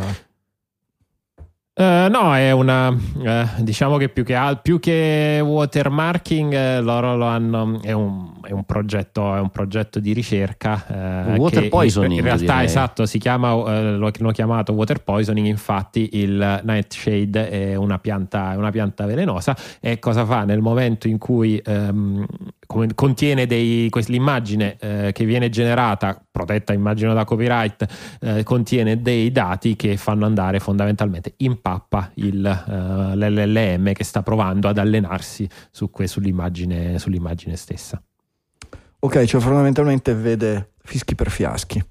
Uh, 1.79 2.09
no, 2.09 2.35
è 2.35 2.53
una 2.53 2.89
uh, 2.89 3.63
diciamo 3.63 3.99
che 3.99 4.09
più 4.09 4.25
che, 4.25 4.59
più 4.63 4.81
che 4.81 5.43
watermarking, 5.45 6.79
uh, 6.79 6.83
loro 6.83 7.17
lo 7.17 7.27
hanno. 7.27 7.83
È 7.83 7.93
un, 7.93 8.33
è 8.43 8.51
un, 8.51 8.65
progetto, 8.65 9.35
è 9.35 9.41
un 9.41 9.51
progetto 9.51 10.01
di 10.01 10.15
ricerca. 10.15 11.35
water 11.37 11.69
poisoning. 11.69 12.21
In, 12.21 12.25
realtà, 12.25 12.45
direi. 12.45 12.65
esatto, 12.65 13.05
si 13.05 13.19
chiama, 13.19 13.53
lo 13.53 14.11
hanno 14.11 14.31
chiamato 14.31 14.73
water 14.73 15.03
poisoning. 15.03 15.47
Infatti, 15.49 16.09
il 16.13 16.63
nightshade 16.65 17.51
è 17.51 17.75
una 17.75 17.99
pianta, 17.99 18.55
è 18.55 18.57
una 18.57 18.71
pianta 18.71 19.05
velenosa. 19.05 19.55
E 19.79 19.99
cosa 19.99 20.25
fa 20.25 20.45
nel 20.45 20.63
momento 20.63 21.09
in 21.09 21.19
cui 21.19 21.61
um, 21.67 22.27
contiene 22.67 23.47
dei, 23.47 23.91
l'immagine 24.07 24.77
eh, 24.79 25.13
che 25.13 25.25
viene 25.25 25.49
generata, 25.49 26.21
protetta 26.31 26.73
immagino 26.73 27.15
da 27.15 27.25
copyright, 27.25 27.87
eh, 28.21 28.43
contiene 28.43 29.01
dei 29.01 29.31
dati 29.33 29.77
che 29.77 29.97
fanno 29.97 30.27
andare 30.27 30.61
fondamentalmente 30.61 31.35
in 31.39 31.61
pappa 31.61 32.11
il, 32.15 32.65
uh, 32.67 33.17
l'LLM 33.17 33.93
che 33.93 34.05
sta 34.05 34.23
provando 34.23 34.69
ad 34.69 34.79
allenarsi 34.79 35.49
su 35.71 35.91
que, 35.91 36.07
sull'immagine, 36.07 36.99
sull'immagine, 36.99 37.57
stessa. 37.57 38.03
Ok, 38.99 39.25
cioè 39.25 39.41
fondamentalmente 39.41 40.15
vede 40.15 40.73
fischi 40.83 41.15
per 41.15 41.31
fiaschi. 41.31 41.83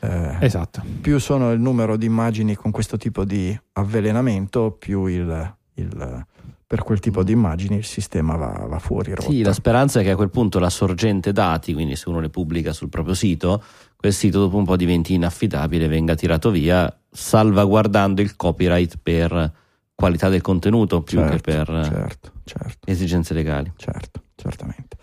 Eh, 0.00 0.36
esatto. 0.40 0.82
Più 1.00 1.18
sono 1.18 1.52
il 1.52 1.60
numero 1.60 1.96
di 1.96 2.06
immagini 2.06 2.54
con 2.54 2.70
questo 2.70 2.96
tipo 2.96 3.24
di 3.24 3.58
avvelenamento, 3.72 4.72
più 4.72 5.06
il, 5.06 5.56
il 5.74 6.26
per 6.74 6.82
quel 6.82 6.98
tipo 6.98 7.22
di 7.22 7.30
immagini 7.30 7.76
il 7.76 7.84
sistema 7.84 8.34
va, 8.34 8.66
va 8.66 8.80
fuori 8.80 9.14
rotta. 9.14 9.30
Sì, 9.30 9.42
la 9.42 9.52
speranza 9.52 10.00
è 10.00 10.02
che 10.02 10.10
a 10.10 10.16
quel 10.16 10.30
punto 10.30 10.58
la 10.58 10.70
sorgente 10.70 11.30
dati, 11.30 11.72
quindi 11.72 11.94
se 11.94 12.08
uno 12.08 12.18
le 12.18 12.30
pubblica 12.30 12.72
sul 12.72 12.88
proprio 12.88 13.14
sito, 13.14 13.62
quel 13.94 14.12
sito 14.12 14.40
dopo 14.40 14.56
un 14.56 14.64
po' 14.64 14.74
diventi 14.74 15.14
inaffidabile, 15.14 15.86
venga 15.86 16.16
tirato 16.16 16.50
via, 16.50 16.92
salvaguardando 17.08 18.20
il 18.22 18.34
copyright 18.34 18.98
per 19.00 19.52
qualità 19.94 20.28
del 20.28 20.40
contenuto 20.40 21.02
più 21.02 21.18
certo, 21.18 21.36
che 21.36 21.40
per 21.42 21.66
certo, 21.84 22.32
certo. 22.42 22.90
esigenze 22.90 23.34
legali. 23.34 23.72
Certo, 23.76 24.22
certamente. 24.34 24.96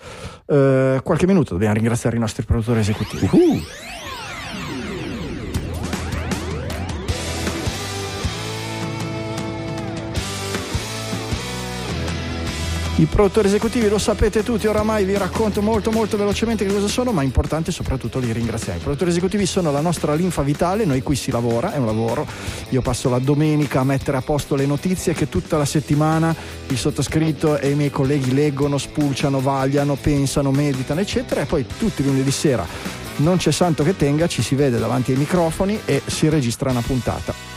Uh, 0.48 1.02
qualche 1.04 1.26
minuto 1.26 1.54
dobbiamo 1.54 1.76
ringraziare 1.76 2.18
i 2.18 2.20
nostri 2.20 2.44
produttori 2.44 2.82
esecutivi. 2.82 3.30
Uh-huh. 3.32 3.62
I 13.02 13.08
produttori 13.08 13.48
esecutivi 13.48 13.90
lo 13.90 13.98
sapete 13.98 14.44
tutti, 14.44 14.68
oramai 14.68 15.06
vi 15.06 15.18
racconto 15.18 15.64
molto 15.64 15.90
molto 15.90 16.18
velocemente 16.18 16.68
che 16.68 16.72
cosa 16.72 16.88
sono, 16.88 17.12
ma 17.12 17.24
è 17.24 17.26
importante 17.26 17.72
soprattutto 17.72 18.20
li 18.20 18.32
ringraziare. 18.32 18.78
I 18.78 18.82
produttori 18.82 19.10
esecutivi 19.10 19.48
sono 19.48 19.72
la 19.72 19.82
nostra 19.82 20.14
linfa 20.14 20.44
vitale, 20.44 20.86
noi 20.86 21.02
qui 21.02 21.16
si 21.16 21.32
lavora, 21.32 21.74
è 21.74 21.78
un 21.78 21.88
lavoro. 21.88 22.28
Io 22.70 22.84
passo 22.84 23.10
la 23.10 23.18
domenica 23.18 23.80
a 23.80 23.84
mettere 23.84 24.18
a 24.18 24.22
posto 24.22 24.54
le 24.54 24.68
notizie 24.68 25.14
che 25.14 25.30
tutta 25.30 25.58
la 25.58 25.66
settimana 25.66 26.36
il 26.68 26.78
sottoscritto 26.78 27.58
e 27.58 27.72
i 27.72 27.76
miei 27.76 27.90
colleghi 27.90 28.36
leggono, 28.36 28.78
spulciano, 28.78 29.42
vagliano, 29.42 29.96
pensano, 29.96 30.52
meditano, 30.52 31.00
eccetera, 31.00 31.42
e 31.42 31.46
poi 31.46 31.66
tutti 31.80 32.04
lunedì 32.04 32.30
sera 32.30 32.68
non 33.16 33.38
c'è 33.38 33.52
santo 33.52 33.84
che 33.84 33.96
tenga, 33.96 34.28
ci 34.28 34.44
si 34.44 34.54
vede 34.54 34.78
davanti 34.78 35.12
ai 35.12 35.18
microfoni 35.18 35.80
e 35.86 36.04
si 36.06 36.30
registra 36.30 36.70
una 36.70 36.82
puntata 36.82 37.51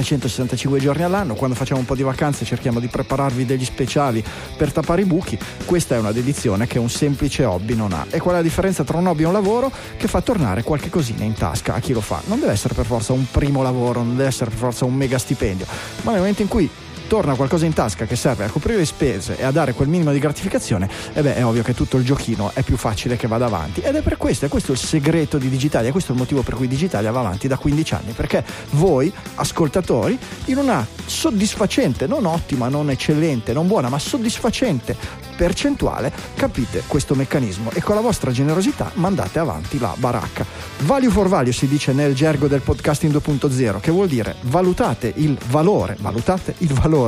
365 0.00 0.80
giorni 0.80 1.02
all'anno, 1.02 1.34
quando 1.34 1.54
facciamo 1.54 1.80
un 1.80 1.86
po' 1.86 1.94
di 1.94 2.02
vacanze 2.02 2.44
cerchiamo 2.44 2.80
di 2.80 2.88
prepararvi 2.88 3.44
degli 3.44 3.64
speciali 3.64 4.24
per 4.56 4.72
tappare 4.72 5.02
i 5.02 5.04
buchi, 5.04 5.38
questa 5.66 5.94
è 5.94 5.98
una 5.98 6.12
dedizione 6.12 6.66
che 6.66 6.78
un 6.78 6.88
semplice 6.88 7.44
hobby 7.44 7.74
non 7.74 7.92
ha. 7.92 8.06
E 8.08 8.18
qual 8.18 8.34
è 8.34 8.38
la 8.38 8.42
differenza 8.42 8.82
tra 8.82 8.96
un 8.96 9.06
hobby 9.06 9.22
e 9.22 9.26
un 9.26 9.32
lavoro? 9.32 9.70
Che 9.96 10.08
fa 10.08 10.20
tornare 10.22 10.62
qualche 10.62 10.88
cosina 10.88 11.24
in 11.24 11.34
tasca 11.34 11.74
a 11.74 11.80
chi 11.80 11.92
lo 11.92 12.00
fa. 12.00 12.22
Non 12.26 12.40
deve 12.40 12.52
essere 12.52 12.74
per 12.74 12.86
forza 12.86 13.12
un 13.12 13.26
primo 13.30 13.62
lavoro, 13.62 14.02
non 14.02 14.16
deve 14.16 14.28
essere 14.28 14.50
per 14.50 14.58
forza 14.58 14.84
un 14.84 14.94
mega 14.94 15.18
stipendio, 15.18 15.66
ma 16.02 16.12
nel 16.12 16.20
momento 16.20 16.42
in 16.42 16.48
cui 16.48 16.70
torna 17.10 17.34
qualcosa 17.34 17.66
in 17.66 17.72
tasca 17.72 18.06
che 18.06 18.14
serve 18.14 18.44
a 18.44 18.48
coprire 18.48 18.78
le 18.78 18.84
spese 18.84 19.36
e 19.36 19.42
a 19.42 19.50
dare 19.50 19.72
quel 19.72 19.88
minimo 19.88 20.12
di 20.12 20.20
gratificazione, 20.20 20.88
e 21.12 21.18
eh 21.18 21.22
beh, 21.22 21.34
è 21.34 21.44
ovvio 21.44 21.64
che 21.64 21.74
tutto 21.74 21.96
il 21.96 22.04
giochino 22.04 22.52
è 22.54 22.62
più 22.62 22.76
facile 22.76 23.16
che 23.16 23.26
vada 23.26 23.46
avanti. 23.46 23.80
Ed 23.80 23.96
è 23.96 24.00
per 24.00 24.16
questo, 24.16 24.44
è 24.44 24.48
questo 24.48 24.70
il 24.70 24.78
segreto 24.78 25.36
di 25.36 25.48
Digitalia, 25.48 25.90
questo 25.90 26.12
è 26.12 26.14
il 26.14 26.20
motivo 26.20 26.42
per 26.42 26.54
cui 26.54 26.68
Digitalia 26.68 27.10
va 27.10 27.18
avanti 27.18 27.48
da 27.48 27.58
15 27.58 27.94
anni, 27.94 28.12
perché 28.12 28.44
voi, 28.70 29.12
ascoltatori, 29.34 30.16
in 30.44 30.58
una 30.58 30.86
soddisfacente, 31.04 32.06
non 32.06 32.26
ottima, 32.26 32.68
non 32.68 32.90
eccellente, 32.90 33.52
non 33.52 33.66
buona, 33.66 33.88
ma 33.88 33.98
soddisfacente 33.98 35.28
percentuale, 35.36 36.12
capite 36.34 36.84
questo 36.86 37.14
meccanismo 37.14 37.70
e 37.72 37.80
con 37.80 37.94
la 37.94 38.02
vostra 38.02 38.30
generosità 38.30 38.90
mandate 38.94 39.38
avanti 39.38 39.78
la 39.78 39.94
baracca. 39.96 40.44
Value 40.80 41.10
for 41.10 41.28
value 41.28 41.52
si 41.52 41.66
dice 41.66 41.92
nel 41.92 42.14
gergo 42.14 42.46
del 42.46 42.60
podcasting 42.60 43.12
2.0, 43.12 43.80
che 43.80 43.90
vuol 43.90 44.06
dire 44.06 44.36
valutate 44.42 45.12
il 45.16 45.36
valore, 45.48 45.96
valutate 45.98 46.54
il 46.58 46.74
valore 46.74 46.98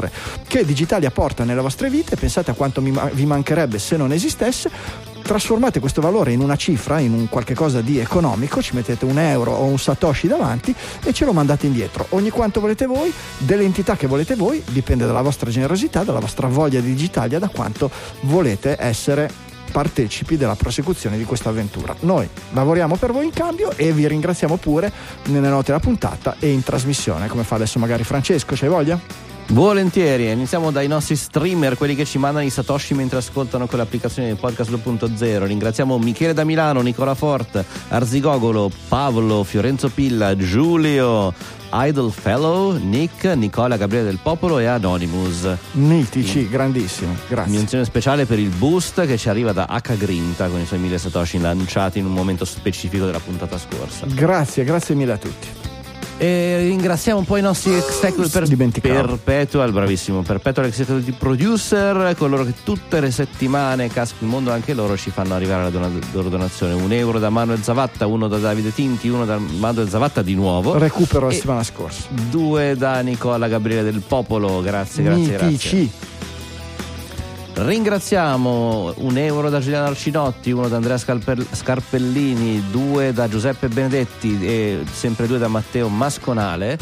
che 0.47 0.65
Digitalia 0.65 1.11
porta 1.11 1.45
nelle 1.45 1.61
vostre 1.61 1.91
vite, 1.91 2.17
pensate 2.17 2.51
a 2.51 2.55
quanto 2.55 2.81
vi 2.81 3.27
mancherebbe 3.27 3.79
se 3.79 3.97
non 3.97 4.13
esistesse, 4.13 4.71
trasformate 5.23 5.81
questo 5.81 6.01
valore 6.01 6.33
in 6.33 6.41
una 6.41 6.57
cifra, 6.57 6.99
in 6.99 7.13
un 7.13 7.29
qualche 7.29 7.55
cosa 7.55 7.81
di 7.81 7.99
economico, 7.99 8.61
ci 8.61 8.75
mettete 8.75 9.05
un 9.05 9.19
euro 9.19 9.53
o 9.53 9.65
un 9.65 9.79
satoshi 9.79 10.27
davanti 10.27 10.75
e 11.05 11.13
ce 11.13 11.25
lo 11.25 11.33
mandate 11.33 11.67
indietro. 11.67 12.07
Ogni 12.11 12.31
quanto 12.31 12.61
volete 12.61 12.87
voi, 12.87 13.13
delle 13.39 13.65
entità 13.65 13.97
che 13.97 14.07
volete 14.07 14.35
voi, 14.35 14.63
dipende 14.69 15.07
dalla 15.07 15.23
vostra 15.23 15.51
generosità, 15.51 16.03
dalla 16.03 16.21
vostra 16.21 16.49
voglia 16.49 16.81
di 16.81 16.89
digitalia, 16.89 17.39
da 17.39 17.49
quanto 17.49 17.91
volete 18.23 18.77
essere 18.79 19.51
partecipi 19.73 20.37
della 20.37 20.55
prosecuzione 20.55 21.17
di 21.17 21.25
questa 21.25 21.49
avventura. 21.49 21.97
Noi 22.01 22.29
lavoriamo 22.53 22.97
per 22.97 23.11
voi 23.11 23.25
in 23.25 23.33
cambio 23.33 23.73
e 23.75 23.93
vi 23.93 24.07
ringraziamo 24.07 24.57
pure 24.57 24.93
nelle 25.25 25.49
note 25.49 25.67
della 25.67 25.81
puntata 25.81 26.37
e 26.39 26.51
in 26.51 26.63
trasmissione, 26.63 27.27
come 27.27 27.43
fa 27.43 27.55
adesso 27.55 27.79
magari 27.79 28.05
Francesco, 28.05 28.55
c'hai 28.55 28.69
voglia? 28.69 29.22
Volentieri, 29.49 30.31
iniziamo 30.31 30.71
dai 30.71 30.89
nostri 30.89 31.15
streamer, 31.15 31.77
quelli 31.77 31.95
che 31.95 32.05
ci 32.05 32.19
mandano 32.19 32.45
i 32.45 32.51
satoshi 32.51 32.95
mentre 32.95 33.19
ascoltano 33.19 33.67
quell'applicazione 33.67 34.29
di 34.29 34.35
podcast 34.35 34.71
2.0. 34.71 35.45
Ringraziamo 35.45 35.99
Michele 35.99 36.33
da 36.33 36.45
Milano, 36.45 36.81
Nicola 36.81 37.15
Fort, 37.15 37.63
Arzigogolo, 37.89 38.71
Paolo, 38.89 39.45
Fiorenzo 39.45 39.89
Pilla, 39.91 40.35
Giulio, 40.37 41.35
Idol 41.75 42.13
Fellow, 42.13 42.77
Nick, 42.77 43.25
Nicola 43.25 43.77
Gabriele 43.77 44.07
del 44.07 44.19
Popolo 44.23 44.59
e 44.59 44.67
Anonymous. 44.67 45.49
Mitici, 45.73 46.49
grandissimo, 46.49 47.15
grazie. 47.29 47.57
Menzione 47.57 47.85
speciale 47.85 48.27
per 48.27 48.39
il 48.39 48.51
boost 48.51 49.07
che 49.07 49.17
ci 49.17 49.29
arriva 49.29 49.53
da 49.53 49.67
H 49.69 49.97
Grinta 49.97 50.49
con 50.49 50.61
i 50.61 50.67
suoi 50.67 50.79
mille 50.79 50.99
satoshi 50.99 51.39
lanciati 51.39 51.99
in 51.99 52.07
un 52.07 52.13
momento 52.13 52.45
specifico 52.45 53.07
della 53.07 53.21
puntata 53.21 53.59
scorsa. 53.59 54.07
Grazie, 54.07 54.65
grazie 54.65 54.95
mille 54.95 55.13
a 55.13 55.19
tutti. 55.19 55.72
E 56.23 56.59
ringraziamo 56.69 57.19
un 57.19 57.25
po' 57.25 57.37
i 57.37 57.41
nostri 57.41 57.75
executive 57.75 58.45
per 58.81 58.81
Perpetual, 58.81 59.73
bravissimo, 59.73 60.23
Perpetual 60.23 60.67
executive 60.67 61.17
producer, 61.19 62.15
coloro 62.17 62.45
che 62.45 62.55
tutte 62.63 63.01
le 63.01 63.11
settimane, 63.11 63.89
casco 63.89 64.19
il 64.21 64.29
mondo, 64.29 64.53
anche 64.53 64.73
loro 64.73 64.97
ci 64.97 65.11
fanno 65.11 65.35
arrivare 65.35 65.65
la 65.65 65.71
don- 65.71 66.01
loro 66.13 66.29
donazione. 66.29 66.75
Un 66.75 66.93
euro 66.93 67.19
da 67.19 67.29
Manuel 67.29 67.61
Zavatta, 67.61 68.07
uno 68.07 68.29
da 68.29 68.39
Davide 68.39 68.73
Tinti, 68.73 69.09
uno 69.09 69.25
da 69.25 69.37
Manuel 69.37 69.89
Zavatta 69.89 70.23
di 70.23 70.37
nuovo. 70.37 70.79
Recupero 70.79 71.27
la 71.27 71.33
settimana 71.33 71.65
scorsa. 71.65 72.05
Due 72.31 72.77
da 72.77 73.01
Nicola 73.01 73.49
Gabriele 73.49 73.83
del 73.83 74.03
Popolo, 74.07 74.63
grazie, 74.63 75.03
grazie, 75.03 75.39
Mitici. 75.43 75.77
grazie. 75.77 76.11
Ringraziamo 77.55 78.95
un 78.97 79.19
euro 79.19 79.51
da 79.51 79.61
Giuliano 79.61 79.87
Arcinotti, 79.87 80.51
uno 80.51 80.69
da 80.69 80.77
Andrea 80.77 80.97
Scarpellini, 80.99 82.71
due 82.71 83.13
da 83.13 83.29
Giuseppe 83.29 83.69
Benedetti 83.69 84.39
e 84.45 84.85
sempre 84.91 85.27
due 85.27 85.39
da 85.39 85.49
Matteo 85.49 85.89
Masconale. 85.89 86.79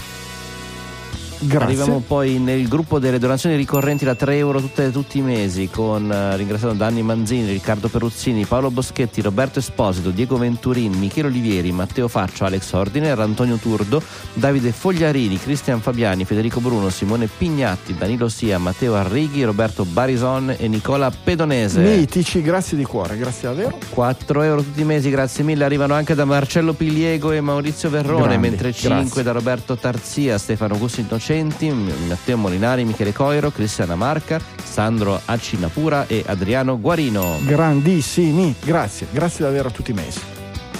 Grazie. 1.43 1.64
Arriviamo 1.64 2.03
poi 2.07 2.38
nel 2.38 2.68
gruppo 2.68 2.99
delle 2.99 3.18
donazioni 3.18 3.57
ricorrenti 3.57 4.05
da 4.05 4.14
3 4.14 4.36
euro 4.36 4.61
tutte, 4.61 4.91
tutti 4.91 5.18
i 5.18 5.22
mesi 5.22 5.68
con 5.70 6.05
uh, 6.05 6.36
ringraziando 6.36 6.76
Danni 6.76 7.03
Manzini, 7.03 7.51
Riccardo 7.51 7.88
Peruzzini, 7.88 8.45
Paolo 8.45 8.70
Boschetti, 8.70 9.22
Roberto 9.22 9.59
Esposito, 9.59 10.11
Diego 10.11 10.36
Venturin, 10.36 10.93
Michele 10.93 11.28
Olivieri, 11.28 11.72
Matteo 11.72 12.09
Faccio, 12.09 12.45
Alex 12.45 12.72
Ordiner, 12.72 13.18
Antonio 13.20 13.57
Turdo, 13.57 14.03
Davide 14.34 14.70
Fogliarini, 14.70 15.38
Cristian 15.38 15.80
Fabiani, 15.80 16.26
Federico 16.26 16.61
Bruno, 16.61 16.91
Simone 16.91 17.26
Pignatti, 17.26 17.97
Danilo 17.97 18.28
Sia, 18.28 18.59
Matteo 18.59 18.95
Arrighi, 18.95 19.43
Roberto 19.43 19.86
Barison 19.86 20.55
e 20.59 20.68
Nicola 20.68 21.11
Pedonese. 21.11 21.80
Mitici, 21.80 22.43
grazie 22.43 22.76
di 22.76 22.84
cuore, 22.84 23.16
grazie 23.16 23.49
davvero. 23.49 23.78
4 23.88 24.43
euro 24.43 24.62
tutti 24.62 24.82
i 24.82 24.84
mesi, 24.84 25.09
grazie 25.09 25.43
mille. 25.43 25.64
Arrivano 25.64 25.95
anche 25.95 26.14
da 26.14 26.26
Marcello 26.26 26.74
Piliego 26.74 27.32
e 27.32 27.41
Maurizio 27.41 27.88
Verrone, 27.88 28.26
Grandi, 28.26 28.49
mentre 28.49 28.72
5 28.72 28.99
grazie. 28.99 29.22
da 29.22 29.32
Roberto 29.32 29.76
Tarzia, 29.76 30.36
Stefano 30.36 30.76
Gussi 30.76 31.01
Innocenti, 31.31 31.70
Matteo 32.09 32.37
Molinari, 32.37 32.85
Michele 32.85 33.12
Coiro, 33.12 33.53
Cristiana 33.53 33.95
Marca, 33.95 34.41
Sandro 34.64 35.20
Accinapura 35.26 36.09
e 36.09 36.24
Adriano 36.26 36.81
Guarino. 36.81 37.39
Grandissimi, 37.43 38.53
grazie, 38.61 39.07
grazie 39.12 39.45
davvero 39.45 39.68
a 39.68 39.70
tutti 39.70 39.93
i 39.93 39.95
mesi. 39.95 40.18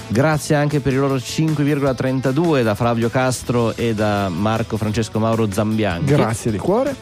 Grazie 0.09 0.57
anche 0.57 0.81
per 0.81 0.93
i 0.93 0.97
loro 0.97 1.15
5,32 1.15 2.65
da 2.65 2.75
Flavio 2.75 3.09
Castro 3.09 3.77
e 3.77 3.95
da 3.95 4.29
Marco 4.29 4.77
Francesco 4.77 5.21
Mauro 5.21 5.49
Zambianchi. 5.53 6.07
Grazie 6.07 6.51
di 6.51 6.59
cuore. 6.59 6.97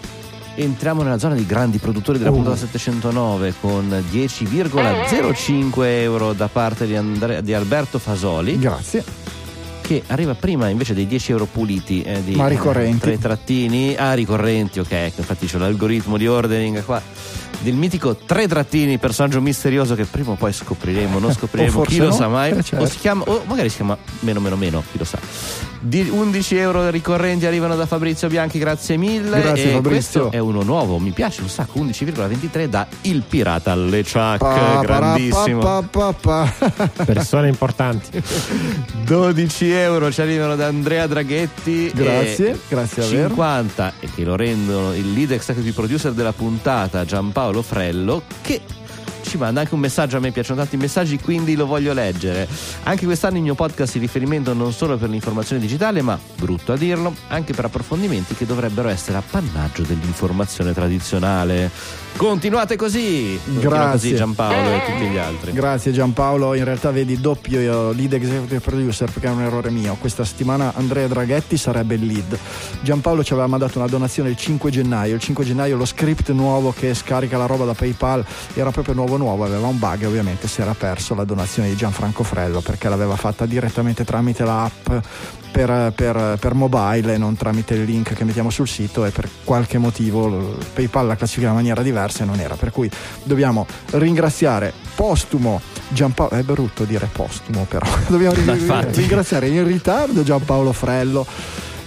Entriamo 0.54 1.02
nella 1.02 1.18
zona 1.18 1.34
dei 1.34 1.46
grandi 1.46 1.78
produttori 1.78 2.18
della 2.18 2.30
uh. 2.30 2.34
puntata 2.34 2.56
709 2.56 3.54
con 3.62 4.04
10,05 4.12 5.84
euro 5.84 6.34
da 6.34 6.48
parte 6.48 6.86
di, 6.86 6.96
Andre- 6.96 7.42
di 7.42 7.54
Alberto 7.54 7.98
Fasoli. 7.98 8.58
Grazie 8.58 9.37
che 9.88 10.02
arriva 10.08 10.34
prima 10.34 10.68
invece 10.68 10.92
dei 10.92 11.06
10 11.06 11.30
euro 11.32 11.46
puliti 11.46 12.02
eh, 12.02 12.22
di 12.22 12.34
Ma 12.34 12.46
ricorrenti. 12.46 12.98
tre 12.98 13.18
trattini 13.18 13.96
ah 13.96 14.12
ricorrenti 14.12 14.80
ok 14.80 15.12
infatti 15.16 15.46
c'è 15.46 15.56
l'algoritmo 15.56 16.18
di 16.18 16.26
ordering 16.26 16.84
qua 16.84 17.00
del 17.60 17.74
mitico 17.74 18.14
tre 18.16 18.46
trattini 18.46 18.98
personaggio 18.98 19.40
misterioso 19.40 19.94
che 19.94 20.04
prima 20.04 20.30
o 20.32 20.34
poi 20.34 20.52
scopriremo 20.52 21.18
non 21.18 21.32
scopriremo 21.34 21.82
chi 21.82 21.98
lo 21.98 22.10
sa 22.12 22.28
mai. 22.28 22.50
eh, 22.50 22.62
certo. 22.62 22.84
o, 22.84 22.86
si 22.88 22.98
chiama, 22.98 23.24
o 23.26 23.42
magari 23.46 23.68
si 23.68 23.76
chiama 23.76 23.96
meno 24.20 24.40
meno 24.40 24.56
meno 24.56 24.82
chi 24.90 24.98
lo 24.98 25.04
sa. 25.04 25.18
Di 25.80 26.08
11 26.08 26.56
euro 26.56 26.90
ricorrenti 26.90 27.46
arrivano 27.46 27.76
da 27.76 27.86
Fabrizio 27.86 28.28
Bianchi 28.28 28.58
grazie 28.58 28.96
mille. 28.96 29.40
Grazie 29.40 29.70
e 29.70 29.72
Fabrizio. 29.74 30.20
questo 30.22 30.30
è 30.36 30.38
uno 30.40 30.62
nuovo 30.62 30.98
mi 30.98 31.10
piace 31.10 31.42
un 31.42 31.48
sacco 31.48 31.78
11,23 31.80 32.64
da 32.66 32.86
Il 33.02 33.22
Pirata 33.28 33.72
alle 33.72 34.02
Chuck 34.02 34.38
pa, 34.38 34.80
grandissimo. 34.82 35.60
pa, 35.60 36.12
pa, 36.12 36.52
persone 37.04 37.48
importanti. 37.48 38.22
12 39.04 39.70
euro 39.70 40.10
ci 40.12 40.20
arrivano 40.20 40.56
da 40.56 40.66
Andrea 40.66 41.06
Draghetti 41.06 41.90
grazie 41.94 42.58
grazie 42.68 43.02
50 43.02 43.92
e 44.00 44.08
che 44.14 44.24
lo 44.24 44.36
rendono 44.36 44.94
il 44.94 45.12
lead 45.12 45.30
executive 45.32 45.72
producer 45.72 46.12
della 46.12 46.32
puntata 46.32 47.04
Giampaolo 47.04 47.47
Frello 47.62 48.22
che 48.42 48.60
ci 49.22 49.36
manda 49.36 49.60
anche 49.60 49.74
un 49.74 49.80
messaggio, 49.80 50.16
a 50.16 50.20
me 50.20 50.30
piacciono 50.30 50.60
tanti 50.60 50.76
messaggi, 50.76 51.18
quindi 51.18 51.54
lo 51.54 51.66
voglio 51.66 51.92
leggere. 51.92 52.48
Anche 52.84 53.04
quest'anno 53.04 53.36
il 53.36 53.42
mio 53.42 53.54
podcast 53.54 53.94
di 53.94 53.98
riferimento 54.00 54.52
non 54.52 54.72
solo 54.72 54.96
per 54.96 55.08
l'informazione 55.08 55.60
digitale, 55.60 56.02
ma, 56.02 56.18
brutto 56.36 56.72
a 56.72 56.76
dirlo, 56.76 57.14
anche 57.28 57.52
per 57.52 57.66
approfondimenti 57.66 58.34
che 58.34 58.46
dovrebbero 58.46 58.88
essere 58.88 59.18
appannaggio 59.18 59.82
dell'informazione 59.82 60.72
tradizionale. 60.72 61.70
Continuate 62.16 62.74
così! 62.74 63.38
Continua 63.44 63.70
Grazie. 63.70 63.90
così 63.92 64.14
Giampaolo 64.16 64.70
e 64.70 64.82
tutti 64.84 65.08
gli 65.08 65.16
altri. 65.18 65.52
Grazie 65.52 65.92
Giampaolo, 65.92 66.54
in 66.54 66.64
realtà 66.64 66.90
vedi 66.90 67.20
doppio 67.20 67.92
lead 67.92 68.12
executive 68.12 68.60
producer 68.60 69.10
perché 69.10 69.28
è 69.28 69.30
un 69.30 69.42
errore 69.42 69.70
mio. 69.70 69.96
Questa 70.00 70.24
settimana 70.24 70.72
Andrea 70.74 71.06
Draghetti 71.06 71.56
sarebbe 71.56 71.94
il 71.94 72.06
lead. 72.06 72.36
Giampaolo 72.80 73.22
ci 73.22 73.32
aveva 73.34 73.46
mandato 73.46 73.78
una 73.78 73.86
donazione 73.86 74.30
il 74.30 74.36
5 74.36 74.70
gennaio. 74.70 75.14
Il 75.14 75.20
5 75.20 75.44
gennaio 75.44 75.76
lo 75.76 75.84
script 75.84 76.30
nuovo 76.32 76.72
che 76.76 76.92
scarica 76.92 77.38
la 77.38 77.46
roba 77.46 77.64
da 77.64 77.74
PayPal 77.74 78.24
era 78.54 78.72
proprio 78.72 78.94
nuovo 78.94 79.07
nuovo, 79.16 79.44
aveva 79.44 79.66
un 79.66 79.78
bug 79.78 80.02
e 80.02 80.06
ovviamente 80.06 80.48
si 80.48 80.60
era 80.60 80.74
perso 80.74 81.14
la 81.14 81.24
donazione 81.24 81.68
di 81.68 81.76
Gianfranco 81.76 82.22
Frello 82.22 82.60
perché 82.60 82.88
l'aveva 82.88 83.16
fatta 83.16 83.46
direttamente 83.46 84.04
tramite 84.04 84.44
l'app 84.44 84.90
per, 85.50 85.92
per, 85.94 86.36
per, 86.38 86.54
mobile 86.54 87.14
e 87.14 87.18
non 87.18 87.36
tramite 87.36 87.74
il 87.74 87.84
link 87.84 88.12
che 88.12 88.24
mettiamo 88.24 88.50
sul 88.50 88.68
sito 88.68 89.04
e 89.04 89.10
per 89.10 89.28
qualche 89.44 89.78
motivo 89.78 90.56
PayPal 90.74 91.06
la 91.06 91.16
classifica 91.16 91.48
in 91.48 91.54
maniera 91.54 91.82
diversa 91.82 92.22
e 92.22 92.26
non 92.26 92.38
era. 92.38 92.54
Per 92.54 92.70
cui 92.70 92.90
dobbiamo 93.22 93.66
ringraziare 93.92 94.72
postumo 94.94 95.60
Giampaolo, 95.88 96.34
è 96.34 96.42
brutto 96.42 96.84
dire 96.84 97.08
postumo 97.10 97.64
però, 97.68 97.86
dobbiamo 98.08 98.34
ringraziare 98.34 99.48
in 99.48 99.64
ritardo 99.64 100.22
Giampaolo 100.22 100.72
Frello 100.72 101.26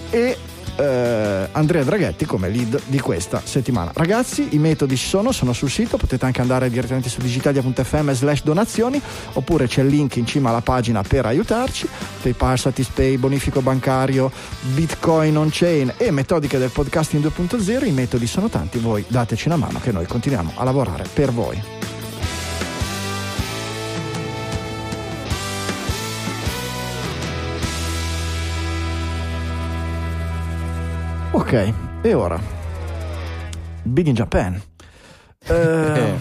e 0.10 0.38
eh, 0.82 1.48
Andrea 1.52 1.84
Draghetti 1.84 2.26
come 2.26 2.50
lead 2.50 2.82
di 2.86 3.00
questa 3.00 3.42
settimana. 3.44 3.92
Ragazzi, 3.94 4.50
i 4.52 4.58
metodi 4.58 4.98
ci 4.98 5.08
sono, 5.08 5.32
sono 5.32 5.54
sul 5.54 5.70
sito, 5.70 5.98
potete 5.98 6.26
anche 6.26 6.42
andare 6.42 6.70
direttamente 6.70 7.10
su 7.10 7.22
digitalia.fm 7.22 8.12
slash 8.12 8.44
donazioni 8.44 9.02
oppure 9.34 9.68
c'è 9.68 9.82
il 9.82 9.88
link 9.88 10.16
in 10.16 10.26
cima 10.26 10.50
alla 10.50 10.62
pagina 10.62 11.04
per 11.04 11.26
aiutarci, 11.26 11.88
PayPal, 12.22 12.58
Satispay, 12.58 13.18
bonifico 13.18 13.62
bancario, 13.62 14.32
Bitcoin 14.74 15.38
on 15.38 15.50
chain 15.52 15.94
e 15.98 16.12
metodiche 16.12 16.58
del 16.58 16.72
podcasting 16.72 17.24
2.0, 17.24 17.86
i 17.86 17.92
metodi 17.92 18.26
sono 18.26 18.50
tanti, 18.50 18.80
voi 18.80 19.06
dateci 19.08 19.48
una 19.48 19.58
mano 19.58 19.80
che 19.80 19.92
noi 19.92 20.06
continuiamo 20.06 20.54
a 20.56 20.64
lavorare 20.64 21.06
per 21.14 21.32
voi. 21.32 22.01
Ok, 31.34 31.74
e 32.02 32.14
ora? 32.14 32.38
Big 33.84 34.08
in 34.08 34.14
Japan. 34.14 34.62
Eh, 35.48 36.14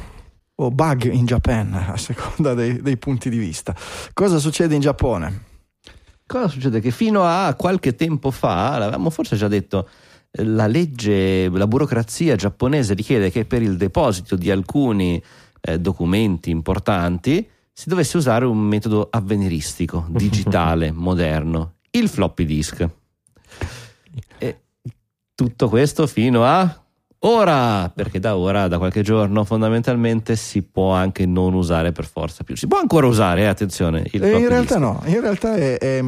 o 0.56 0.70
bug 0.70 1.04
in 1.12 1.26
Japan, 1.26 1.74
a 1.74 1.98
seconda 1.98 2.54
dei, 2.54 2.80
dei, 2.80 2.96
punti 2.96 3.28
di 3.28 3.36
vista. 3.36 3.76
Cosa 4.14 4.38
succede 4.38 4.74
in 4.74 4.80
Giappone? 4.80 5.42
Cosa 6.26 6.48
succede? 6.48 6.80
Che 6.80 6.90
fino 6.90 7.24
a 7.24 7.54
qualche 7.58 7.94
tempo 7.94 8.30
fa, 8.30 8.78
l'avevamo 8.78 9.10
forse 9.10 9.36
già 9.36 9.48
detto, 9.48 9.86
la 10.30 10.66
legge, 10.66 11.50
la 11.50 11.66
burocrazia 11.66 12.34
giapponese 12.34 12.94
richiede 12.94 13.30
che 13.30 13.44
per 13.44 13.60
il 13.60 13.76
deposito 13.76 14.34
di 14.34 14.50
alcuni 14.50 15.22
eh, 15.60 15.78
documenti 15.78 16.48
importanti 16.48 17.46
si 17.70 17.90
dovesse 17.90 18.16
usare 18.16 18.46
un 18.46 18.58
metodo 18.58 19.08
avveniristico, 19.10 20.06
digitale, 20.08 20.90
moderno, 20.96 21.74
il 21.90 22.08
floppy 22.08 22.46
disk. 22.46 22.88
E 24.38 24.60
tutto 25.34 25.68
questo 25.68 26.06
fino 26.06 26.44
a 26.44 26.83
ora, 27.26 27.90
perché 27.94 28.18
da 28.18 28.36
ora, 28.36 28.68
da 28.68 28.78
qualche 28.78 29.02
giorno, 29.02 29.44
fondamentalmente 29.44 30.36
si 30.36 30.62
può 30.62 30.92
anche 30.92 31.26
non 31.26 31.54
usare 31.54 31.92
per 31.92 32.06
forza 32.06 32.44
più. 32.44 32.56
Si 32.56 32.66
può 32.66 32.78
ancora 32.78 33.06
usare, 33.06 33.42
eh, 33.42 33.46
attenzione. 33.46 34.04
in 34.12 34.48
realtà 34.48 34.74
disk. 34.74 34.78
no, 34.78 35.02
in 35.06 35.20
realtà 35.20 35.54
è, 35.54 35.78
è, 35.78 36.04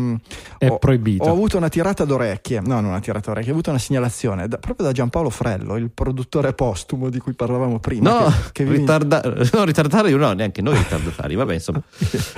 è 0.58 0.68
ho, 0.68 0.78
proibito. 0.78 1.24
Ho 1.24 1.30
avuto 1.30 1.56
una 1.56 1.68
tirata 1.68 2.04
d'orecchie, 2.04 2.60
no, 2.60 2.80
non 2.80 2.86
una 2.86 3.00
tirata 3.00 3.30
d'orecchie, 3.30 3.50
ho 3.50 3.54
avuto 3.54 3.70
una 3.70 3.78
segnalazione 3.78 4.48
da, 4.48 4.58
proprio 4.58 4.86
da 4.86 4.92
Giampaolo 4.92 5.30
Frello, 5.30 5.76
il 5.76 5.90
produttore 5.90 6.52
postumo 6.52 7.08
di 7.08 7.18
cui 7.18 7.32
parlavamo 7.34 7.78
prima. 7.78 8.10
No, 8.10 8.32
che, 8.52 8.64
che 8.64 8.70
ritarda- 8.70 9.22
no 9.52 9.64
ritardatario 9.64 10.16
no, 10.16 10.32
neanche 10.32 10.62
noi 10.62 10.76
ritardatari, 10.76 11.34
vabbè 11.34 11.54
insomma. 11.54 11.82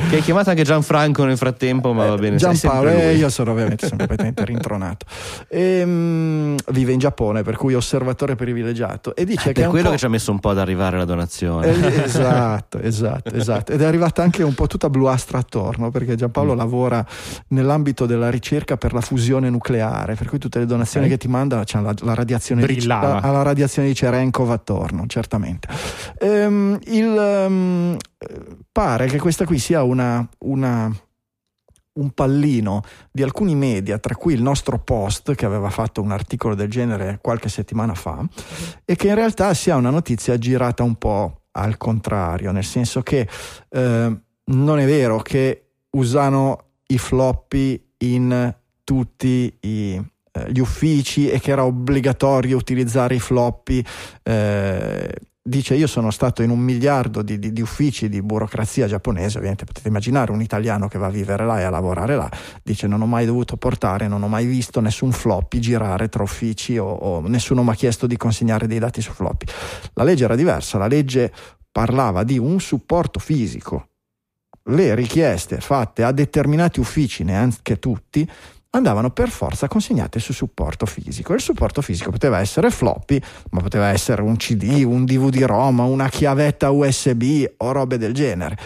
che 0.09 0.17
hai 0.17 0.23
chiamato 0.23 0.51
anche 0.51 0.63
Gianfranco 0.63 1.25
nel 1.25 1.37
frattempo, 1.37 1.93
ma 1.93 2.07
va 2.07 2.17
bene. 2.17 2.37
Giampaolo, 2.37 2.91
eh, 2.91 3.15
io 3.17 3.29
sono 3.29 3.51
ovviamente 3.51 3.87
sono 3.87 3.99
completamente 3.99 4.45
rintronato. 4.47 5.07
E, 5.49 5.83
um, 5.83 6.57
vive 6.71 6.93
in 6.93 6.99
Giappone, 6.99 7.43
per 7.43 7.57
cui 7.57 7.75
osservatore 7.75 8.37
privilegiato. 8.37 8.68
E 9.15 9.25
dice 9.25 9.51
è 9.51 9.53
che 9.53 9.65
è 9.65 9.69
quello 9.69 9.91
che 9.91 9.99
ci 9.99 10.05
ha 10.05 10.09
messo 10.09 10.31
un 10.31 10.41
po' 10.41 10.51
ad 10.51 10.59
arrivare 10.59 10.97
la 10.97 11.05
donazione. 11.05 11.67
Eh, 11.69 12.03
esatto, 12.05 12.79
esatto, 12.81 13.35
esatto. 13.35 13.73
Ed 13.73 13.81
è 13.81 13.85
arrivata 13.85 14.23
anche 14.23 14.43
un 14.43 14.55
po' 14.55 14.67
tutta 14.67 14.91
bluastra 14.91 15.39
attorno, 15.39 15.91
perché 15.91 16.15
Giampaolo 16.15 16.55
mm. 16.55 16.57
lavora 16.57 17.07
nell'ambito 17.49 18.07
della 18.07 18.31
ricerca 18.31 18.77
per 18.77 18.93
la 18.93 19.01
fusione 19.01 19.51
nucleare, 19.51 20.15
per 20.15 20.29
cui 20.29 20.39
tutte 20.39 20.59
le 20.59 20.67
donazioni 20.67 21.07
okay. 21.07 21.19
che 21.19 21.25
ti 21.25 21.31
manda 21.31 21.65
c'è 21.65 21.81
la, 21.81 21.95
la, 22.01 22.15
radiazione 22.15 22.67
di, 22.67 22.85
la, 22.85 23.21
la, 23.23 23.43
radiazione 23.43 23.89
di 23.89 23.95
Cerenkov 23.95 24.51
attorno, 24.51 25.05
certamente. 25.07 25.69
Ehm, 26.19 26.79
il, 26.87 27.45
um, 27.49 27.97
pare 28.71 29.07
che 29.07 29.19
questa 29.19 29.45
qui 29.45 29.59
sia 29.59 29.83
una, 29.83 30.27
una 30.41 30.93
un 31.99 32.11
pallino 32.11 32.83
di 33.11 33.23
alcuni 33.23 33.55
media, 33.55 33.99
tra 33.99 34.15
cui 34.15 34.35
il 34.35 34.43
nostro 34.43 34.79
post 34.79 35.35
che 35.35 35.45
aveva 35.45 35.71
fatto 35.71 36.01
un 36.01 36.11
articolo 36.11 36.55
del 36.55 36.71
genere 36.71 37.19
qualche 37.21 37.49
settimana 37.49 37.95
fa, 37.95 38.27
e 38.85 38.97
che 38.97 39.09
in 39.09 39.15
realtà 39.15 39.53
sia 39.55 39.77
una 39.77 39.91
notizia 39.91 40.39
girata 40.39 40.83
un 40.83 40.97
po' 40.97 41.43
al 41.53 41.77
contrario, 41.77 42.53
nel 42.53 42.65
senso 42.65 43.03
che 43.03 43.29
eh, 43.69 44.21
non 44.45 44.79
è 44.79 44.87
vero 44.87 45.19
che 45.19 45.71
usano 45.91 46.65
i 46.87 46.99
floppy 46.99 47.93
in 47.99 48.55
tutti 48.85 49.57
i, 49.61 50.01
eh, 50.33 50.53
gli 50.53 50.61
uffici 50.61 51.29
e 51.29 51.41
che 51.41 51.51
era 51.51 51.65
obbligatorio 51.65 52.57
utilizzare 52.57 53.17
i 53.17 53.21
floppy 53.21 53.85
eh, 54.23 55.15
dice 55.49 55.75
io 55.75 55.87
sono 55.87 56.11
stato 56.11 56.43
in 56.43 56.51
un 56.51 56.59
miliardo 56.59 57.23
di, 57.23 57.39
di, 57.39 57.53
di, 57.53 57.61
uffici 57.61 58.09
di 58.09 58.23
burocrazia 58.23 58.87
giapponese, 58.87 59.39
ovviamente 59.39 59.65
potete 59.65 59.89
immaginare 59.89 60.31
un 60.31 60.43
italiano 60.43 60.89
che 60.89 60.99
va 60.99 61.07
a 61.07 61.11
vivere 61.11 61.45
là 61.45 61.61
e 61.61 61.65
a 61.65 61.71
lavorare 61.71 62.17
là, 62.17 62.31
dice 62.63 62.87
non 62.87 63.01
ho 63.01 63.07
mai 63.07 63.27
dovuto 63.27 63.57
portare, 63.57 64.09
non 64.09 64.23
ho 64.23 64.29
mai 64.29 64.47
visto 64.47 64.81
nessun 64.81 65.13
floppy 65.13 65.59
girare 65.59 66.09
tra 66.09 66.23
uffici 66.23 66.77
o, 66.79 66.87
o 66.87 67.27
nessuno 67.27 67.63
mi 67.63 67.71
ha 67.71 67.75
chiesto 67.75 68.07
di 68.07 68.17
consegnare 68.17 68.67
dei 68.67 68.79
dati 68.79 69.01
su 69.01 69.13
floppy. 69.13 69.47
La 69.95 70.05
legge 70.05 70.25
era 70.25 70.37
diversa, 70.37 70.79
la 70.79 70.87
legge 70.87 71.33
parlava 71.71 72.25
di 72.25 72.39
un 72.39 72.61
supporto 72.61 73.19
fisico. 73.19 73.89
Le 74.71 74.95
richieste 74.95 75.61
fatte 75.61 76.03
a 76.03 76.13
determinati 76.13 76.79
uffici, 76.79 77.25
neanche 77.25 77.79
tutti, 77.79 78.29
andavano 78.79 79.11
per 79.11 79.29
forza 79.29 79.69
consegnate 79.69 80.19
su 80.19 80.33
supporto 80.33 80.87
fisico. 80.87 81.35
Il 81.35 81.41
supporto 81.41 81.83
fisico 81.83 82.11
poteva 82.11 82.41
essere 82.41 82.71
floppy, 82.71 83.21
ma 83.51 83.61
poteva 83.61 83.89
essere 83.89 84.23
un 84.23 84.37
CD, 84.37 84.83
un 84.85 85.05
DVD-ROM, 85.05 85.81
una 85.81 86.09
chiavetta 86.09 86.71
USB 86.71 87.45
o 87.59 87.73
robe 87.73 87.99
del 87.99 88.15
genere. 88.15 88.57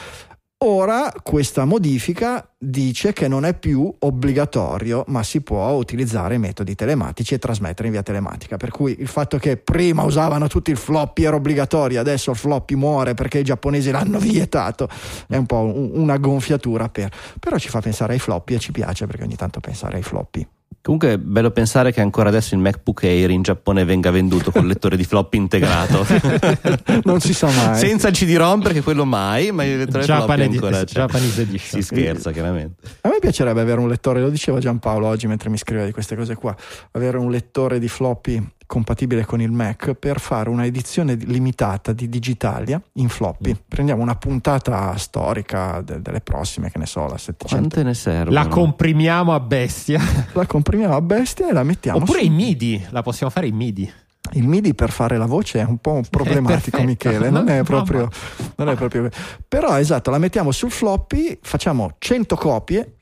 Ora 0.65 1.13
questa 1.25 1.65
modifica 1.65 2.49
dice 2.57 3.13
che 3.13 3.27
non 3.27 3.45
è 3.45 3.53
più 3.53 3.93
obbligatorio, 3.99 5.03
ma 5.09 5.25
si 5.25 5.41
può 5.41 5.69
utilizzare 5.71 6.39
metodi 6.39 6.77
telematici 6.77 7.35
e 7.35 7.41
trasmettere 7.41 7.89
in 7.89 7.95
via 7.95 8.05
telematica. 8.05 8.57
Per 8.59 8.71
cui 8.71 8.95
il 9.01 9.09
fatto 9.09 9.39
che 9.39 9.57
prima 9.57 10.05
usavano 10.05 10.47
tutti 10.47 10.71
il 10.71 10.77
floppy 10.77 11.25
era 11.25 11.35
obbligatorio, 11.35 11.99
adesso 11.99 12.31
il 12.31 12.37
floppy 12.37 12.77
muore 12.77 13.15
perché 13.15 13.41
i 13.41 13.45
giapponesi 13.45 13.91
l'hanno 13.91 14.21
vietato, 14.23 14.89
è 15.27 15.35
un 15.35 15.47
po' 15.47 15.91
una 15.95 16.17
gonfiatura 16.19 16.89
per. 16.89 17.11
Però 17.41 17.59
ci 17.59 17.69
fa 17.69 17.81
pensare 17.81 18.13
ai 18.13 18.21
floppy 18.21 18.55
e 18.55 18.59
ci 18.61 18.71
piace 18.71 19.07
perché 19.07 19.25
ogni 19.25 19.37
tanto 19.37 19.59
pensare 19.59 19.97
ai 19.97 20.03
floppy. 20.05 20.47
Comunque 20.81 21.13
è 21.13 21.19
bello 21.19 21.51
pensare 21.51 21.93
che 21.93 22.01
ancora 22.01 22.29
adesso 22.29 22.55
il 22.55 22.61
MacBook 22.61 23.05
Air 23.05 23.31
in 23.31 23.43
Giappone 23.43 23.85
venga 23.85 24.11
venduto 24.11 24.51
con 24.51 24.67
lettore 24.67 24.97
di 24.97 25.05
floppy 25.05 25.37
integrato. 25.37 26.07
non 27.05 27.21
si 27.21 27.35
sa 27.35 27.49
mai. 27.51 27.79
Senza 27.79 28.09
il 28.09 28.15
CD-ROM 28.15 28.63
perché 28.63 28.81
quello 28.83 29.05
mai, 29.05 29.53
ma 29.53 29.65
il 29.65 29.79
lettore 29.79 30.05
Japanese, 30.05 30.51
floppy 30.51 30.65
ancora 30.65 30.85
c'è. 30.85 30.93
Japanese 30.93 31.43
Edition. 31.43 31.81
Si 31.81 31.83
scherza 31.83 32.31
chiaramente. 32.33 32.83
A 33.03 33.09
me 33.09 33.19
piacerebbe 33.21 33.61
avere 33.61 33.81
un 33.81 33.89
lettore, 33.89 34.21
lo 34.21 34.31
diceva 34.31 34.59
Giampaolo 34.59 35.07
oggi 35.07 35.27
mentre 35.27 35.51
mi 35.51 35.59
scriveva 35.59 35.87
di 35.87 35.93
queste 35.93 36.17
cose 36.17 36.35
qua, 36.35 36.55
avere 36.93 37.19
un 37.19 37.31
lettore 37.31 37.79
di 37.79 37.89
floppy 37.89 38.43
compatibile 38.73 39.27
con 39.27 39.43
il 39.43 39.51
Mac 39.51 39.93
per 39.93 40.19
fare 40.19 40.49
una 40.49 40.65
edizione 40.65 41.15
limitata 41.15 41.93
di 41.93 42.09
Digitalia 42.09 42.81
in 42.95 43.11
floppy. 43.11 43.51
Mm. 43.51 43.69
Prendiamo 43.69 44.01
una 44.01 44.17
puntata 44.17 44.97
storica 44.97 45.83
de- 45.83 46.01
delle 46.01 46.23
prossime, 46.23 46.71
che 46.71 46.79
ne 46.79 46.87
so, 46.87 47.07
la 47.07 47.19
700. 47.19 47.47
Quante 47.49 47.83
ne 47.83 47.93
servono? 47.93 48.31
La 48.31 48.49
comprimiamo 48.49 49.35
a 49.35 49.41
bestia. 49.41 50.01
La 50.33 50.47
comprimiamo 50.47 50.97
a 50.97 51.03
bestia 51.03 51.51
e 51.51 51.53
la 51.53 51.63
mettiamo 51.63 51.99
Oppure 51.99 52.21
su... 52.21 52.25
in 52.25 52.33
MIDI, 52.33 52.87
la 52.89 53.03
possiamo 53.03 53.31
fare 53.31 53.47
in 53.47 53.57
MIDI. 53.57 53.93
Il 54.33 54.49
MIDI 54.49 54.73
per 54.73 54.91
fare 54.91 55.19
la 55.19 55.27
voce 55.27 55.61
è 55.61 55.65
un 55.65 55.77
po' 55.77 56.01
problematico, 56.09 56.83
Michele. 56.83 57.29
Non 57.29 57.49
è, 57.49 57.63
proprio, 57.65 58.09
non 58.57 58.71
è 58.71 58.75
proprio. 58.75 59.11
Però 59.47 59.79
esatto, 59.79 60.11
la 60.11 60.19
mettiamo 60.19 60.51
sul 60.51 60.71
floppy, 60.71 61.39
facciamo 61.43 61.97
100 61.99 62.37
copie 62.37 62.97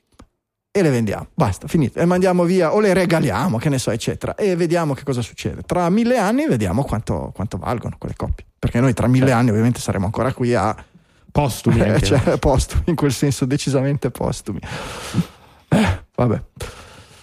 e 0.73 0.81
le 0.81 0.89
vendiamo, 0.89 1.27
basta, 1.33 1.67
finito, 1.67 1.99
e 1.99 2.05
mandiamo 2.05 2.45
via 2.45 2.73
o 2.73 2.79
le 2.79 2.93
regaliamo, 2.93 3.57
che 3.57 3.67
ne 3.67 3.77
so, 3.77 3.91
eccetera, 3.91 4.35
e 4.35 4.55
vediamo 4.55 4.93
che 4.93 5.03
cosa 5.03 5.21
succede. 5.21 5.63
Tra 5.63 5.89
mille 5.89 6.17
anni 6.17 6.47
vediamo 6.47 6.83
quanto, 6.83 7.31
quanto 7.35 7.57
valgono 7.57 7.97
quelle 7.99 8.15
coppie, 8.15 8.45
perché 8.57 8.79
noi 8.79 8.93
tra 8.93 9.07
mille 9.07 9.25
certo. 9.25 9.39
anni 9.39 9.49
ovviamente 9.49 9.81
saremo 9.81 10.05
ancora 10.05 10.33
qui 10.33 10.55
a... 10.55 10.73
Postumi. 11.29 11.79
Eh, 11.79 12.01
cioè, 12.01 12.37
postumi, 12.39 12.83
in 12.85 12.95
quel 12.95 13.11
senso 13.11 13.45
decisamente 13.45 14.11
postumi. 14.11 14.59
Eh, 15.67 16.03
vabbè. 16.15 16.43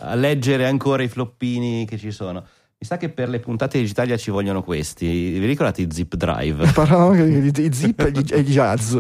A 0.01 0.15
leggere 0.15 0.67
ancora 0.67 1.03
i 1.03 1.09
floppini 1.09 1.87
che 1.87 1.97
ci 1.97 2.11
sono. 2.11 2.41
Mi 2.41 2.87
sa 2.87 2.97
che 2.97 3.09
per 3.09 3.29
le 3.29 3.41
puntate 3.41 3.79
digitali 3.79 4.17
ci 4.19 4.31
vogliono 4.31 4.63
questi. 4.63 5.07
Vi 5.07 5.45
ricordate 5.45 5.83
i 5.83 5.89
zip 5.91 6.15
drive? 6.17 6.71
Parlavamo 6.73 7.15
di, 7.23 7.51
di 7.51 7.73
zip 7.73 8.01
e 8.01 8.11
gli 8.43 8.53
jazz 8.53 8.97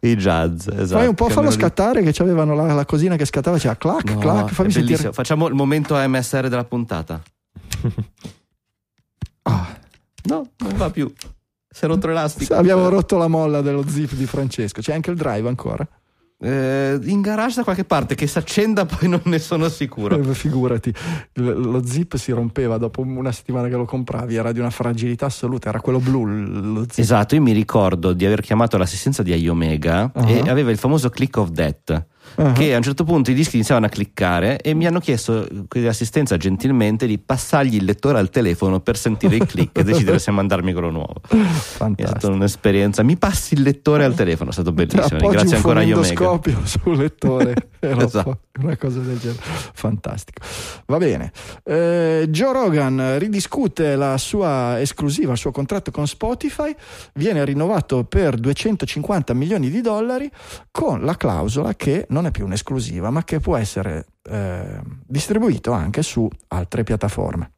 i 0.00 0.16
jazz. 0.16 0.68
Esatto, 0.68 0.98
Fai 0.98 1.06
un 1.06 1.14
po' 1.14 1.28
farlo 1.28 1.50
scattare 1.50 2.02
che 2.02 2.22
avevano 2.22 2.54
la, 2.54 2.72
la, 2.72 2.84
cosina 2.84 3.16
che 3.16 3.24
scattava, 3.24 3.58
c'era 3.58 3.76
clac, 3.76 4.10
no, 4.10 4.18
clac, 4.18 4.50
fammi 4.50 4.70
sentire. 4.70 5.12
Facciamo 5.12 5.46
il 5.48 5.54
momento 5.54 5.94
AMSR 5.94 6.48
della 6.48 6.64
puntata. 6.64 7.20
ah. 9.42 9.82
No, 10.26 10.50
non 10.58 10.76
va 10.76 10.90
più. 10.90 11.12
Si 11.68 11.84
è 11.84 11.88
rotto 11.88 12.06
l'elastico. 12.06 12.54
Abbiamo 12.54 12.88
rotto 12.88 13.16
la 13.16 13.28
molla 13.28 13.60
dello 13.60 13.84
zip 13.86 14.14
di 14.14 14.26
Francesco. 14.26 14.80
C'è 14.80 14.94
anche 14.94 15.10
il 15.10 15.16
drive 15.16 15.48
ancora. 15.48 15.86
Eh, 16.44 16.98
in 17.04 17.22
garage 17.22 17.56
da 17.56 17.64
qualche 17.64 17.84
parte 17.84 18.14
che 18.14 18.26
si 18.26 18.36
accenda 18.36 18.84
poi 18.86 19.08
non 19.08 19.22
ne 19.24 19.38
sono 19.38 19.68
sicuro. 19.70 20.18
Eh, 20.18 20.34
figurati. 20.34 20.92
Lo 21.34 21.84
zip 21.86 22.16
si 22.16 22.32
rompeva 22.32 22.76
dopo 22.76 23.00
una 23.00 23.32
settimana 23.32 23.68
che 23.68 23.76
lo 23.76 23.86
compravi 23.86 24.34
era 24.34 24.52
di 24.52 24.58
una 24.58 24.70
fragilità 24.70 25.26
assoluta 25.26 25.68
era 25.68 25.80
quello 25.80 25.98
blu 25.98 26.84
esatto 26.94 27.34
io 27.34 27.42
mi 27.42 27.52
ricordo 27.52 28.12
di 28.12 28.26
aver 28.26 28.40
chiamato 28.40 28.76
l'assistenza 28.76 29.22
di 29.22 29.34
iOmega 29.34 30.10
uh-huh. 30.14 30.28
e 30.28 30.48
aveva 30.48 30.70
il 30.70 30.78
famoso 30.78 31.08
click 31.10 31.36
of 31.36 31.50
death 31.50 32.06
uh-huh. 32.36 32.52
che 32.52 32.74
a 32.74 32.76
un 32.76 32.82
certo 32.82 33.04
punto 33.04 33.30
i 33.30 33.34
dischi 33.34 33.56
iniziavano 33.56 33.86
a 33.86 33.88
cliccare 33.88 34.60
e 34.60 34.74
mi 34.74 34.86
hanno 34.86 35.00
chiesto 35.00 35.46
l'assistenza 35.70 36.36
gentilmente 36.36 37.06
di 37.06 37.18
passargli 37.18 37.76
il 37.76 37.84
lettore 37.84 38.18
al 38.18 38.30
telefono 38.30 38.80
per 38.80 38.96
sentire 38.96 39.36
il 39.36 39.46
click 39.46 39.78
e 39.78 39.82
decidere 39.84 40.18
se 40.18 40.30
mandarmi 40.30 40.72
quello 40.72 40.90
nuovo. 40.90 41.20
Fantastico. 41.24 42.02
È 42.02 42.18
stata 42.18 42.34
un'esperienza. 42.34 43.02
Mi 43.02 43.16
passi 43.16 43.54
il 43.54 43.62
lettore 43.62 44.04
al 44.04 44.14
telefono, 44.14 44.50
è 44.50 44.52
stato 44.52 44.72
bellissimo. 44.72 45.28
Grazie 45.28 45.56
ancora 45.56 45.80
a 45.80 45.82
Yomega. 45.82 46.40
sul 46.64 46.96
lettore. 46.96 47.54
esatto. 47.80 48.40
Una 48.60 48.76
cosa 48.76 49.00
del 49.00 49.18
genere. 49.18 49.40
Fantastico. 49.72 50.40
Va 50.86 50.98
bene. 50.98 51.32
Eh, 51.64 52.26
Joe 52.28 52.52
Rogan 52.52 53.18
ridiscute 53.18 53.96
la 53.96 54.16
sua 54.16 54.80
esclusiva, 54.80 55.32
il 55.32 55.38
suo 55.38 55.50
contratto 55.50 55.90
con 55.90 56.06
Spotify, 56.06 56.74
viene 57.14 57.44
rinnovato 57.44 58.04
per 58.04 58.36
250 58.36 59.34
milioni 59.34 59.70
di 59.70 59.80
dollari 59.80 60.30
con 60.70 61.02
la 61.04 61.16
clausola 61.16 61.74
che 61.74 62.06
non 62.10 62.23
è 62.28 62.30
più 62.30 62.44
un'esclusiva, 62.44 63.10
ma 63.10 63.24
che 63.24 63.40
può 63.40 63.56
essere 63.56 64.06
eh, 64.22 64.80
distribuito 65.06 65.72
anche 65.72 66.02
su 66.02 66.28
altre 66.48 66.82
piattaforme. 66.84 67.52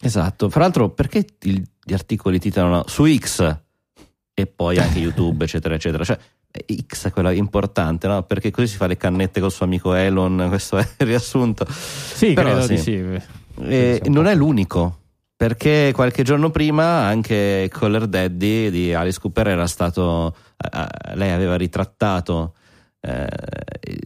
Esatto, 0.00 0.50
fra 0.50 0.62
l'altro 0.62 0.90
perché 0.90 1.24
gli 1.38 1.92
articoli 1.92 2.40
titolano 2.40 2.84
su 2.86 3.06
X 3.06 3.56
e 4.34 4.46
poi 4.46 4.78
anche 4.78 4.98
YouTube, 5.00 5.44
eccetera, 5.44 5.74
eccetera? 5.74 6.04
Cioè, 6.04 6.18
X 6.86 7.06
è 7.06 7.10
quella 7.10 7.30
importante, 7.32 8.06
no? 8.08 8.22
Perché 8.24 8.50
così 8.50 8.66
si 8.66 8.76
fa 8.76 8.86
le 8.86 8.96
cannette 8.96 9.40
col 9.40 9.52
suo 9.52 9.64
amico 9.64 9.94
Elon, 9.94 10.46
questo 10.50 10.78
è 10.78 10.86
il 10.98 11.06
riassunto. 11.06 11.66
Sì, 11.68 12.32
Però, 12.32 12.50
credo 12.50 12.66
sì. 12.66 12.78
sì. 12.78 13.20
E 13.60 14.02
non 14.06 14.26
è 14.26 14.34
l'unico, 14.34 14.98
perché 15.36 15.92
qualche 15.94 16.22
giorno 16.22 16.50
prima 16.50 17.04
anche 17.04 17.68
Color 17.72 18.06
Daddy 18.06 18.70
di 18.70 18.94
Alice 18.94 19.20
Cooper 19.20 19.48
era 19.48 19.66
stato, 19.66 20.34
eh, 20.56 21.14
lei 21.14 21.30
aveva 21.30 21.56
ritrattato 21.56 22.54
eh, 23.04 23.26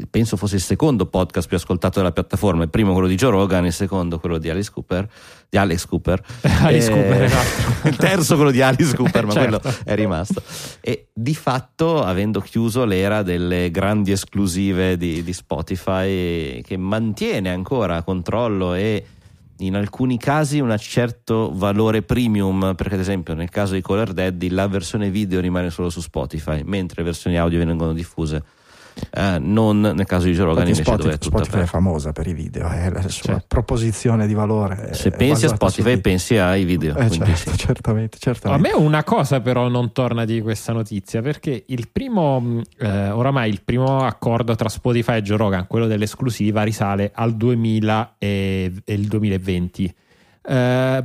penso 0.08 0.38
fosse 0.38 0.54
il 0.54 0.62
secondo 0.62 1.04
podcast 1.04 1.46
più 1.46 1.58
ascoltato 1.58 1.98
della 1.98 2.12
piattaforma, 2.12 2.62
il 2.62 2.70
primo 2.70 2.92
quello 2.92 3.06
di 3.06 3.14
Joe 3.14 3.30
Rogan, 3.30 3.66
il 3.66 3.72
secondo 3.72 4.18
quello 4.18 4.38
di 4.38 4.48
Alice 4.48 4.70
Cooper, 4.72 5.06
di 5.50 5.58
Alex 5.58 5.84
Cooper, 5.84 6.22
Alice 6.62 6.90
eh, 6.90 6.94
Cooper 6.94 7.22
esatto. 7.24 7.88
il 7.88 7.96
terzo 7.96 8.36
quello 8.36 8.50
di 8.50 8.62
Alice 8.62 8.96
Cooper, 8.96 9.26
ma 9.26 9.32
certo. 9.32 9.58
quello 9.60 9.76
è 9.84 9.94
rimasto. 9.94 10.42
E 10.80 11.08
di 11.12 11.34
fatto, 11.34 12.02
avendo 12.02 12.40
chiuso 12.40 12.86
l'era 12.86 13.22
delle 13.22 13.70
grandi 13.70 14.12
esclusive 14.12 14.96
di, 14.96 15.22
di 15.22 15.32
Spotify, 15.34 16.62
che 16.62 16.76
mantiene 16.78 17.50
ancora 17.50 18.02
controllo 18.02 18.72
e 18.72 19.04
in 19.58 19.74
alcuni 19.74 20.16
casi 20.18 20.58
un 20.58 20.74
certo 20.78 21.52
valore 21.54 22.00
premium, 22.00 22.72
perché 22.74 22.94
ad 22.94 23.00
esempio 23.00 23.34
nel 23.34 23.50
caso 23.50 23.74
di 23.74 23.82
Color 23.82 24.14
Daddy 24.14 24.48
la 24.48 24.68
versione 24.68 25.10
video 25.10 25.40
rimane 25.40 25.68
solo 25.68 25.90
su 25.90 26.00
Spotify, 26.00 26.62
mentre 26.64 27.02
le 27.02 27.04
versioni 27.04 27.36
audio 27.36 27.58
vengono 27.58 27.92
diffuse 27.92 28.42
eh, 29.10 29.38
non 29.38 29.80
nel 29.80 30.06
caso 30.06 30.26
di 30.26 30.32
Joe 30.32 30.46
Rogan 30.46 30.62
invece 30.62 30.82
Spotify, 30.82 31.02
dove 31.02 31.14
è 31.14 31.18
tutta 31.18 31.38
Spotify 31.38 31.62
è 31.62 31.66
famosa 31.66 32.12
per 32.12 32.26
i 32.26 32.32
video, 32.32 32.68
è 32.68 32.90
la 32.90 33.00
sua 33.02 33.10
certo. 33.10 33.44
proposizione 33.48 34.26
di 34.26 34.34
valore. 34.34 34.94
Se 34.94 35.10
pensi 35.10 35.44
a 35.44 35.48
Spotify 35.48 36.00
pensi 36.00 36.36
ai 36.36 36.64
video. 36.64 36.96
Eh, 36.96 37.10
certo, 37.10 37.50
sì. 37.50 37.56
certamente, 37.56 38.18
certamente, 38.18 38.68
A 38.68 38.72
me 38.72 38.84
una 38.84 39.04
cosa 39.04 39.40
però 39.40 39.68
non 39.68 39.92
torna 39.92 40.24
di 40.24 40.40
questa 40.40 40.72
notizia, 40.72 41.20
perché 41.22 41.64
il 41.66 41.88
primo, 41.90 42.62
eh, 42.78 43.10
oramai 43.10 43.50
il 43.50 43.62
primo 43.62 44.04
accordo 44.04 44.54
tra 44.54 44.68
Spotify 44.68 45.16
e 45.16 45.22
Joe 45.22 45.36
Rogan, 45.36 45.66
quello 45.66 45.86
dell'esclusiva, 45.86 46.62
risale 46.62 47.10
al 47.14 47.34
2000 47.34 48.14
e, 48.18 48.72
e 48.84 48.94
il 48.94 49.06
2020. 49.06 49.94
Eh, 50.48 51.02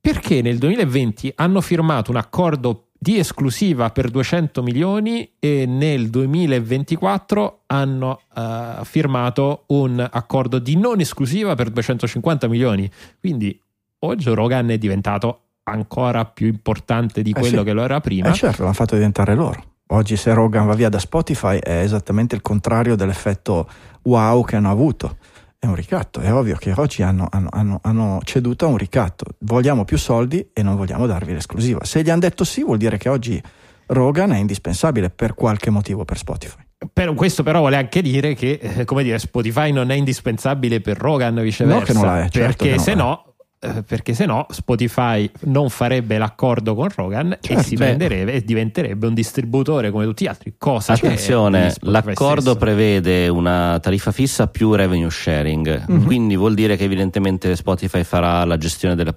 perché 0.00 0.40
nel 0.40 0.58
2020 0.58 1.32
hanno 1.34 1.60
firmato 1.60 2.12
un 2.12 2.16
accordo 2.16 2.85
di 2.98 3.18
esclusiva 3.18 3.90
per 3.90 4.08
200 4.10 4.62
milioni 4.62 5.30
e 5.38 5.66
nel 5.66 6.08
2024 6.08 7.62
hanno 7.66 8.20
uh, 8.34 8.84
firmato 8.84 9.64
un 9.68 10.06
accordo 10.10 10.58
di 10.58 10.76
non 10.76 11.00
esclusiva 11.00 11.54
per 11.54 11.70
250 11.70 12.48
milioni. 12.48 12.90
Quindi 13.20 13.58
o 13.98 14.14
Joe 14.16 14.34
Rogan 14.34 14.70
è 14.70 14.78
diventato 14.78 15.40
ancora 15.64 16.24
più 16.24 16.46
importante 16.46 17.22
di 17.22 17.32
quello 17.32 17.56
eh 17.56 17.58
sì. 17.58 17.64
che 17.64 17.72
lo 17.72 17.82
era 17.82 18.00
prima. 18.00 18.30
Eh 18.30 18.34
certo, 18.34 18.62
l'hanno 18.62 18.74
fatto 18.74 18.94
diventare 18.94 19.34
loro. 19.34 19.74
Oggi 19.88 20.16
se 20.16 20.34
Rogan 20.34 20.66
va 20.66 20.74
via 20.74 20.88
da 20.88 20.98
Spotify 20.98 21.58
è 21.58 21.78
esattamente 21.78 22.34
il 22.34 22.42
contrario 22.42 22.96
dell'effetto 22.96 23.68
wow 24.02 24.44
che 24.44 24.56
hanno 24.56 24.70
avuto 24.70 25.16
è 25.66 25.68
un 25.68 25.74
ricatto. 25.74 26.20
È 26.20 26.32
ovvio 26.32 26.56
che 26.56 26.72
oggi 26.76 27.02
hanno, 27.02 27.28
hanno, 27.30 27.48
hanno, 27.52 27.80
hanno, 27.82 28.20
ceduto 28.24 28.64
a 28.64 28.68
un 28.68 28.76
ricatto. 28.76 29.26
Vogliamo 29.40 29.84
più 29.84 29.98
soldi 29.98 30.50
e 30.52 30.62
non 30.62 30.76
vogliamo 30.76 31.06
darvi 31.06 31.32
l'esclusiva. 31.32 31.84
Se 31.84 32.02
gli 32.02 32.10
hanno 32.10 32.20
detto 32.20 32.44
sì, 32.44 32.62
vuol 32.62 32.78
dire 32.78 32.96
che 32.96 33.08
oggi 33.08 33.42
Rogan 33.86 34.32
è 34.32 34.38
indispensabile 34.38 35.10
per 35.10 35.34
qualche 35.34 35.70
motivo 35.70 36.04
per 36.04 36.16
Spotify. 36.16 36.64
Per 36.92 37.14
questo 37.14 37.42
però 37.42 37.60
vuole 37.60 37.76
anche 37.76 38.02
dire 38.02 38.34
che 38.34 38.58
eh, 38.60 38.84
come 38.84 39.02
dire, 39.02 39.18
Spotify 39.18 39.72
non 39.72 39.90
è 39.90 39.94
indispensabile 39.94 40.80
per 40.80 40.98
Rogan 40.98 41.40
viceversa. 41.40 41.78
No, 41.78 41.84
che 41.84 41.92
non 41.92 42.16
è, 42.16 42.28
certo 42.28 42.64
perché 42.64 42.78
se 42.78 42.94
no 42.94 43.35
eh, 43.66 43.82
perché 43.82 44.14
se 44.14 44.26
no 44.26 44.46
Spotify 44.50 45.28
non 45.40 45.68
farebbe 45.70 46.18
l'accordo 46.18 46.74
con 46.74 46.88
Rogan 46.94 47.36
certo, 47.40 47.60
e 47.60 47.64
si 47.64 47.74
prenderebbe 47.74 48.34
e 48.34 48.42
diventerebbe 48.42 49.06
un 49.06 49.14
distributore 49.14 49.90
come 49.90 50.04
tutti 50.04 50.24
gli 50.24 50.28
altri. 50.28 50.54
Cosa 50.56 50.92
Attenzione, 50.92 51.74
l'accordo 51.80 52.40
stesso. 52.40 52.56
prevede 52.56 53.28
una 53.28 53.78
tariffa 53.80 54.12
fissa 54.12 54.46
più 54.46 54.74
revenue 54.74 55.10
sharing, 55.10 55.84
mm-hmm. 55.90 56.04
quindi 56.04 56.36
vuol 56.36 56.54
dire 56.54 56.76
che 56.76 56.84
evidentemente 56.84 57.56
Spotify 57.56 58.04
farà 58.04 58.44
la 58.44 58.56
gestione 58.56 58.94
della, 58.94 59.14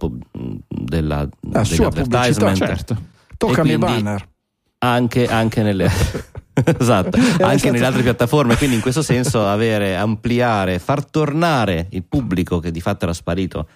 della, 0.68 1.28
la 1.52 1.64
sua 1.64 1.90
pubblicità, 1.90 2.56
certo. 2.56 2.98
Toccami 3.38 3.72
i 3.74 3.78
banner. 3.78 4.28
Anche, 4.82 5.28
anche 5.28 5.62
nelle 5.62 5.90
esatto, 6.80 7.18
anche 7.42 7.72
nelle 7.72 7.86
altre 7.86 8.02
piattaforme. 8.02 8.56
Quindi, 8.58 8.76
in 8.76 8.82
questo 8.82 9.02
senso, 9.02 9.46
avere, 9.46 9.96
ampliare, 9.96 10.80
far 10.80 11.06
tornare 11.06 11.88
il 11.92 12.04
pubblico 12.04 12.60
che 12.60 12.72
di 12.72 12.82
fatto 12.82 13.06
era 13.06 13.14
sparito 13.14 13.68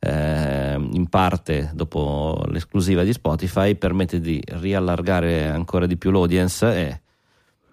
eh, 0.00 0.74
in 0.74 1.06
parte 1.08 1.70
dopo 1.74 2.42
l'esclusiva 2.48 3.02
di 3.02 3.12
Spotify 3.12 3.74
permette 3.74 4.18
di 4.18 4.42
riallargare 4.46 5.46
ancora 5.46 5.86
di 5.86 5.96
più 5.96 6.10
l'audience 6.10 6.66
e 6.66 7.00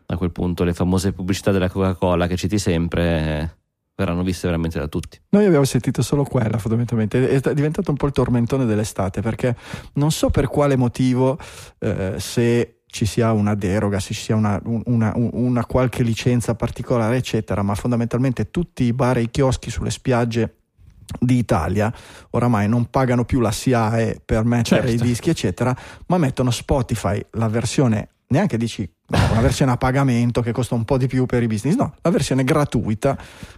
a 0.07 0.17
quel 0.17 0.31
punto 0.31 0.63
le 0.63 0.73
famose 0.73 1.13
pubblicità 1.13 1.51
della 1.51 1.69
Coca-Cola 1.69 2.27
che 2.27 2.35
citi 2.35 2.59
sempre 2.59 3.03
eh, 3.03 3.49
verranno 3.95 4.23
viste 4.23 4.45
veramente 4.47 4.77
da 4.77 4.87
tutti. 4.87 5.19
Noi 5.29 5.45
abbiamo 5.45 5.65
sentito 5.65 6.01
solo 6.01 6.23
quella 6.23 6.57
fondamentalmente, 6.57 7.29
è 7.29 7.53
diventato 7.53 7.91
un 7.91 7.97
po' 7.97 8.05
il 8.05 8.11
tormentone 8.11 8.65
dell'estate 8.65 9.21
perché 9.21 9.55
non 9.93 10.11
so 10.11 10.29
per 10.29 10.47
quale 10.47 10.75
motivo 10.75 11.37
eh, 11.79 12.15
se 12.17 12.81
ci 12.85 13.05
sia 13.05 13.31
una 13.31 13.55
deroga, 13.55 13.99
se 13.99 14.13
ci 14.13 14.21
sia 14.21 14.35
una, 14.35 14.61
una, 14.63 15.13
una, 15.15 15.65
qualche 15.65 16.03
licenza 16.03 16.55
particolare, 16.55 17.17
eccetera, 17.17 17.61
ma 17.61 17.75
fondamentalmente 17.75 18.49
tutti 18.49 18.83
i 18.83 18.93
bar 18.93 19.17
e 19.17 19.23
i 19.23 19.29
chioschi 19.29 19.69
sulle 19.69 19.91
spiagge 19.91 20.55
di 21.19 21.37
Italia 21.37 21.93
oramai 22.31 22.67
non 22.67 22.89
pagano 22.89 23.25
più 23.25 23.39
la 23.39 23.51
SIAE 23.51 24.21
per 24.23 24.43
mettere 24.43 24.87
certo. 24.87 25.03
i 25.03 25.07
dischi 25.07 25.29
eccetera 25.29 25.75
ma 26.07 26.17
mettono 26.17 26.51
Spotify 26.51 27.23
la 27.31 27.47
versione 27.47 28.09
neanche 28.27 28.57
dici 28.57 28.89
una 29.09 29.41
versione 29.41 29.71
a 29.71 29.77
pagamento 29.77 30.41
che 30.41 30.51
costa 30.51 30.75
un 30.75 30.83
po' 30.83 30.97
di 30.97 31.07
più 31.07 31.25
per 31.25 31.41
i 31.43 31.47
business, 31.47 31.75
no, 31.75 31.95
la 32.01 32.09
versione 32.09 32.43
gratuita 32.43 33.17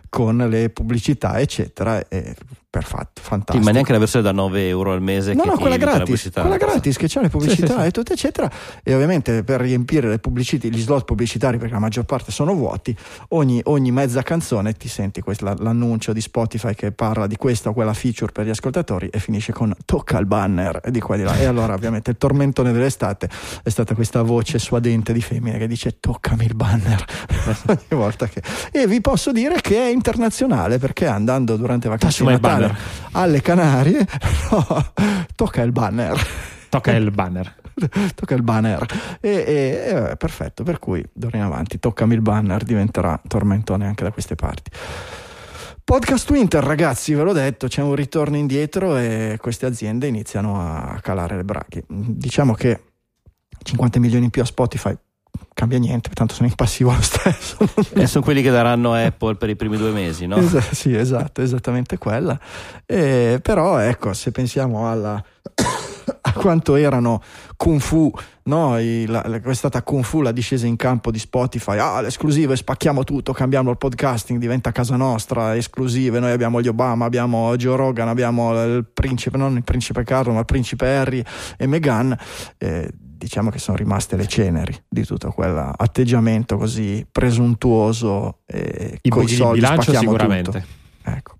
con 0.09 0.37
le 0.37 0.69
pubblicità, 0.69 1.39
eccetera. 1.39 2.07
È 2.07 2.33
perfetto, 2.71 3.21
fantastico. 3.21 3.57
Sì, 3.57 3.63
ma 3.63 3.71
neanche 3.71 3.91
la 3.91 3.97
versione 3.97 4.25
da 4.25 4.31
9 4.31 4.67
euro 4.67 4.91
al 4.91 5.01
mese. 5.01 5.33
No, 5.33 5.43
che 5.43 5.49
no, 5.49 5.57
quella 5.57 5.77
gratis, 5.77 6.29
quella 6.31 6.57
gratis 6.57 6.97
che 6.97 7.07
c'ha 7.07 7.21
le 7.21 7.29
pubblicità 7.29 7.75
sì, 7.75 7.79
sì, 7.81 7.87
e 7.87 7.91
tutto, 7.91 8.13
eccetera. 8.13 8.51
E 8.83 8.93
ovviamente 8.93 9.43
per 9.43 9.59
riempire 9.61 10.07
le 10.07 10.19
pubblicità, 10.19 10.67
gli 10.67 10.79
slot 10.79 11.05
pubblicitari, 11.05 11.57
perché 11.57 11.73
la 11.73 11.79
maggior 11.79 12.05
parte 12.05 12.31
sono 12.31 12.53
vuoti, 12.53 12.95
ogni, 13.29 13.59
ogni 13.65 13.91
mezza 13.91 14.21
canzone 14.21 14.73
ti 14.73 14.87
senti 14.87 15.21
questa, 15.21 15.55
l'annuncio 15.57 16.13
di 16.13 16.21
Spotify 16.21 16.73
che 16.75 16.91
parla 16.91 17.25
di 17.25 17.37
questa 17.37 17.69
o 17.69 17.73
quella 17.73 17.93
feature 17.93 18.31
per 18.31 18.45
gli 18.45 18.51
ascoltatori 18.51 19.09
e 19.09 19.19
finisce 19.19 19.51
con 19.51 19.73
tocca 19.85 20.17
il 20.19 20.25
banner 20.25 20.81
di 20.89 20.99
qua 20.99 21.15
e 21.15 21.17
di 21.17 21.23
là. 21.23 21.37
E 21.37 21.45
allora, 21.45 21.73
ovviamente, 21.73 22.11
il 22.11 22.17
tormentone 22.17 22.71
dell'estate 22.71 23.29
è 23.63 23.69
stata 23.69 23.95
questa 23.95 24.21
voce 24.21 24.59
suadente 24.59 25.11
di 25.13 25.21
femmina 25.39 25.57
che 25.57 25.67
dice 25.67 25.99
toccami 25.99 26.45
il 26.45 26.55
banner 26.55 27.03
ogni 27.67 27.85
volta 27.89 28.27
che. 28.27 28.43
E 28.71 28.85
vi 28.85 29.01
posso 29.01 29.31
dire 29.31 29.59
che 29.61 29.77
è 29.77 29.89
internazionale 29.89 30.77
perché 30.77 31.07
andando 31.07 31.55
durante 31.55 31.89
vacanze 31.89 32.23
di 32.23 32.29
Natale 32.29 32.75
alle 33.13 33.41
Canarie, 33.41 34.05
no, 34.51 34.93
tocca 35.35 35.61
il 35.61 35.71
banner. 35.71 36.19
Tocca 36.69 36.91
il 36.91 37.09
banner. 37.09 37.55
tocca 38.13 38.35
il 38.35 38.43
banner. 38.43 38.85
E, 39.19 39.29
e, 39.29 40.09
e, 40.11 40.15
perfetto, 40.17 40.63
per 40.63 40.77
cui 40.77 41.03
d'ora 41.11 41.37
in 41.37 41.43
avanti 41.43 41.79
toccami 41.79 42.13
il 42.13 42.21
banner 42.21 42.63
diventerà 42.63 43.19
tormentone 43.27 43.87
anche 43.87 44.03
da 44.03 44.11
queste 44.11 44.35
parti. 44.35 44.69
Podcast 45.83 46.29
Winter, 46.29 46.63
ragazzi, 46.63 47.15
ve 47.15 47.23
l'ho 47.23 47.33
detto, 47.33 47.67
c'è 47.67 47.81
un 47.81 47.95
ritorno 47.95 48.37
indietro 48.37 48.95
e 48.95 49.37
queste 49.41 49.65
aziende 49.65 50.05
iniziano 50.05 50.61
a 50.61 50.99
calare 51.01 51.35
le 51.35 51.43
braghe. 51.43 51.83
Diciamo 51.87 52.53
che 52.53 52.83
50 53.63 53.99
milioni 53.99 54.25
in 54.25 54.29
più 54.29 54.43
a 54.43 54.45
Spotify 54.45 54.95
cambia 55.59 55.77
niente, 55.77 56.09
tanto 56.13 56.33
sono 56.33 56.47
in 56.47 56.55
passivo 56.55 56.91
lo 56.91 57.01
stesso. 57.01 57.57
E 57.99 58.07
sono 58.07 58.23
quelli 58.23 58.41
che 58.41 58.49
daranno 58.49 58.93
Apple 58.93 59.35
per 59.35 59.49
i 59.49 59.55
primi 59.57 59.75
due 59.75 59.91
mesi, 59.91 60.25
no? 60.25 60.37
Es- 60.37 60.71
sì, 60.71 60.95
esatto, 60.95 61.41
esattamente 61.41 61.97
quella. 61.97 62.39
E, 62.85 63.39
però 63.41 63.77
ecco, 63.79 64.13
se 64.13 64.31
pensiamo 64.31 64.89
alla, 64.89 65.21
a 66.21 66.33
quanto 66.33 66.75
erano 66.75 67.21
Kung 67.57 67.81
Fu, 67.81 68.09
no? 68.43 68.79
I, 68.79 69.05
la, 69.05 69.21
la, 69.27 69.41
è 69.41 69.53
stata 69.53 69.83
Kung 69.83 70.03
Fu 70.03 70.21
la 70.21 70.31
discesa 70.31 70.65
in 70.65 70.77
campo 70.77 71.11
di 71.11 71.19
Spotify, 71.19 71.77
ah, 71.77 71.99
l'esclusiva, 71.99 72.55
spacchiamo 72.55 73.03
tutto, 73.03 73.33
cambiamo 73.33 73.69
il 73.69 73.77
podcasting, 73.77 74.39
diventa 74.39 74.71
casa 74.71 74.95
nostra, 74.95 75.57
esclusive, 75.57 76.19
noi 76.19 76.31
abbiamo 76.31 76.61
gli 76.61 76.69
Obama, 76.69 77.03
abbiamo 77.03 77.53
Joe 77.57 77.75
Rogan, 77.75 78.07
abbiamo 78.07 78.63
il 78.63 78.85
principe, 78.93 79.37
non 79.37 79.57
il 79.57 79.63
principe 79.63 80.03
Carlo, 80.03 80.31
ma 80.31 80.39
il 80.39 80.45
principe 80.45 80.87
Harry 80.87 81.21
e 81.57 81.67
Meghan. 81.67 82.17
Eh, 82.57 82.89
diciamo 83.19 83.49
che 83.49 83.59
sono 83.59 83.75
rimaste 83.75 84.15
le 84.15 84.27
ceneri 84.27 84.75
di 84.87 85.05
tutto 85.05 85.31
quell'atteggiamento 85.31 86.57
così 86.57 87.05
presuntuoso 87.11 88.39
e 88.45 88.97
I 89.01 89.09
con 89.09 89.23
i 89.23 89.27
soldi 89.27 89.59
bilancio 89.59 89.93
sicuramente. 89.93 90.51
Tutto. 90.51 90.65
Ecco. 91.03 91.33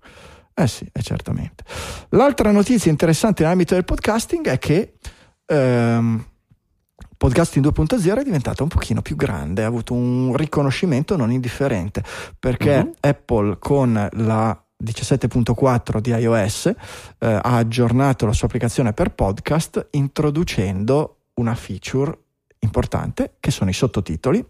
Eh 0.52 0.66
sì, 0.66 0.86
eh, 0.92 1.00
certamente. 1.00 1.64
L'altra 2.10 2.50
notizia 2.50 2.90
interessante 2.90 3.42
nell'ambito 3.42 3.72
del 3.72 3.84
podcasting 3.84 4.46
è 4.46 4.58
che 4.58 4.96
ehm, 5.46 6.24
Podcasting 7.16 7.64
2.0 7.66 8.18
è 8.18 8.22
diventato 8.22 8.62
un 8.62 8.68
pochino 8.68 9.02
più 9.02 9.16
grande, 9.16 9.64
ha 9.64 9.66
avuto 9.66 9.94
un 9.94 10.34
riconoscimento 10.36 11.16
non 11.16 11.30
indifferente, 11.30 12.02
perché 12.38 12.76
uh-huh. 12.76 12.94
Apple 13.00 13.56
con 13.58 14.08
la 14.12 14.64
17.4 14.82 15.98
di 15.98 16.10
iOS 16.10 16.66
eh, 16.66 16.74
ha 17.18 17.56
aggiornato 17.56 18.24
la 18.24 18.32
sua 18.32 18.46
applicazione 18.46 18.92
per 18.92 19.12
podcast 19.12 19.88
introducendo 19.92 21.19
una 21.40 21.54
feature 21.54 22.16
importante 22.60 23.36
che 23.40 23.50
sono 23.50 23.70
i 23.70 23.72
sottotitoli 23.72 24.44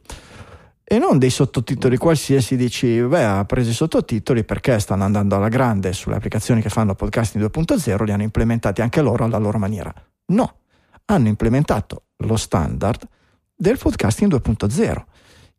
e 0.84 0.98
non 0.98 1.18
dei 1.18 1.30
sottotitoli 1.30 1.96
qualsiasi 1.96 2.56
dici 2.56 3.00
beh 3.00 3.24
ha 3.24 3.44
preso 3.44 3.70
i 3.70 3.74
sottotitoli 3.74 4.44
perché 4.44 4.78
stanno 4.80 5.04
andando 5.04 5.36
alla 5.36 5.48
grande 5.48 5.92
sulle 5.92 6.16
applicazioni 6.16 6.60
che 6.60 6.68
fanno 6.68 6.96
podcasting 6.96 7.44
2.0 7.44 8.04
li 8.04 8.12
hanno 8.12 8.24
implementati 8.24 8.80
anche 8.80 9.00
loro 9.00 9.24
alla 9.24 9.38
loro 9.38 9.58
maniera. 9.58 9.94
No 10.26 10.56
hanno 11.04 11.28
implementato 11.28 12.06
lo 12.18 12.36
standard 12.36 13.06
del 13.54 13.78
podcasting 13.78 14.32
2.0 14.32 15.04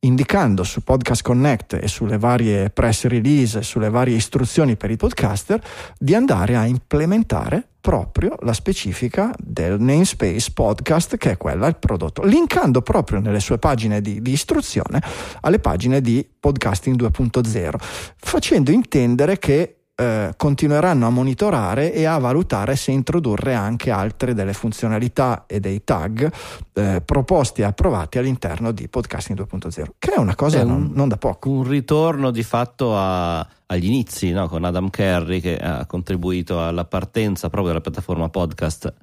indicando 0.03 0.63
su 0.63 0.83
Podcast 0.83 1.21
Connect 1.21 1.77
e 1.81 1.87
sulle 1.87 2.17
varie 2.17 2.69
press 2.69 3.05
release, 3.05 3.61
sulle 3.61 3.89
varie 3.89 4.15
istruzioni 4.15 4.75
per 4.75 4.89
i 4.89 4.97
podcaster, 4.97 5.61
di 5.97 6.15
andare 6.15 6.55
a 6.55 6.65
implementare 6.65 7.67
proprio 7.81 8.35
la 8.41 8.53
specifica 8.53 9.33
del 9.37 9.79
namespace 9.79 10.51
podcast, 10.53 11.17
che 11.17 11.31
è 11.31 11.37
quella, 11.37 11.67
il 11.67 11.77
prodotto, 11.77 12.23
linkando 12.23 12.81
proprio 12.81 13.19
nelle 13.19 13.39
sue 13.39 13.57
pagine 13.57 14.01
di, 14.01 14.21
di 14.21 14.31
istruzione 14.31 15.01
alle 15.41 15.59
pagine 15.59 16.01
di 16.01 16.27
podcasting 16.39 16.99
2.0, 16.99 17.75
facendo 18.15 18.71
intendere 18.71 19.37
che 19.37 19.80
eh, 19.95 20.33
continueranno 20.35 21.05
a 21.05 21.09
monitorare 21.09 21.93
e 21.93 22.05
a 22.05 22.17
valutare 22.17 22.75
se 22.75 22.91
introdurre 22.91 23.53
anche 23.53 23.91
altre 23.91 24.33
delle 24.33 24.53
funzionalità 24.53 25.45
e 25.47 25.59
dei 25.59 25.83
tag 25.83 26.31
eh, 26.73 27.01
proposti 27.05 27.61
e 27.61 27.65
approvati 27.65 28.17
all'interno 28.17 28.71
di 28.71 28.87
Podcasting 28.87 29.39
2.0, 29.39 29.85
che 29.99 30.13
è 30.13 30.17
una 30.17 30.35
cosa 30.35 30.59
è 30.59 30.63
un, 30.63 30.69
non, 30.69 30.91
non, 30.93 31.07
da 31.07 31.17
poco. 31.17 31.49
Un 31.49 31.67
ritorno 31.67 32.31
di 32.31 32.43
fatto 32.43 32.97
a, 32.97 33.39
agli 33.39 33.85
inizi 33.85 34.31
no? 34.31 34.47
con 34.47 34.63
Adam 34.63 34.89
Kerry 34.89 35.39
che 35.39 35.57
ha 35.57 35.85
contribuito 35.85 36.63
alla 36.63 36.85
partenza 36.85 37.49
proprio 37.49 37.69
della 37.69 37.81
piattaforma 37.81 38.29
podcast 38.29 38.93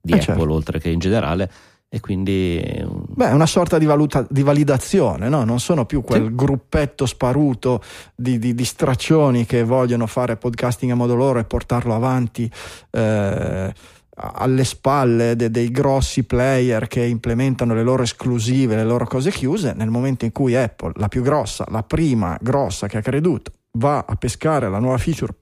di 0.00 0.12
eh 0.12 0.16
Apple, 0.16 0.34
certo. 0.34 0.52
oltre 0.52 0.80
che 0.80 0.90
in 0.90 0.98
generale 0.98 1.50
e 1.92 1.98
quindi 1.98 2.62
beh 2.86 3.30
è 3.30 3.32
una 3.32 3.46
sorta 3.46 3.76
di, 3.76 3.84
valuta, 3.84 4.24
di 4.30 4.44
validazione 4.44 5.28
no? 5.28 5.42
non 5.42 5.58
sono 5.58 5.86
più 5.86 6.02
quel 6.02 6.26
sì. 6.26 6.34
gruppetto 6.36 7.04
sparuto 7.04 7.82
di, 8.14 8.38
di, 8.38 8.54
di, 8.54 8.64
straccioni 8.64 9.44
che 9.44 9.64
vogliono 9.64 10.06
fare 10.06 10.36
podcasting 10.36 10.92
a 10.92 10.94
modo 10.94 11.16
loro 11.16 11.40
e 11.40 11.44
portarlo 11.44 11.92
avanti 11.92 12.48
eh, 12.92 13.74
alle 14.14 14.64
spalle 14.64 15.34
de, 15.34 15.50
dei 15.50 15.72
grossi 15.72 16.22
player 16.22 16.86
che 16.86 17.04
implementano 17.04 17.74
le 17.74 17.82
loro 17.82 18.04
esclusive 18.04 18.76
le 18.76 18.84
loro 18.84 19.04
cose 19.06 19.32
chiuse 19.32 19.72
nel 19.76 19.90
momento 19.90 20.24
in 20.24 20.30
cui 20.30 20.54
Apple 20.54 20.92
la 20.94 21.08
più 21.08 21.22
grossa 21.22 21.66
la 21.70 21.82
prima 21.82 22.38
grossa 22.40 22.86
che 22.86 22.98
ha 22.98 23.02
creduto 23.02 23.50
va 23.72 24.04
a 24.06 24.14
pescare 24.14 24.70
la 24.70 24.78
nuova 24.78 24.98
feature 24.98 25.34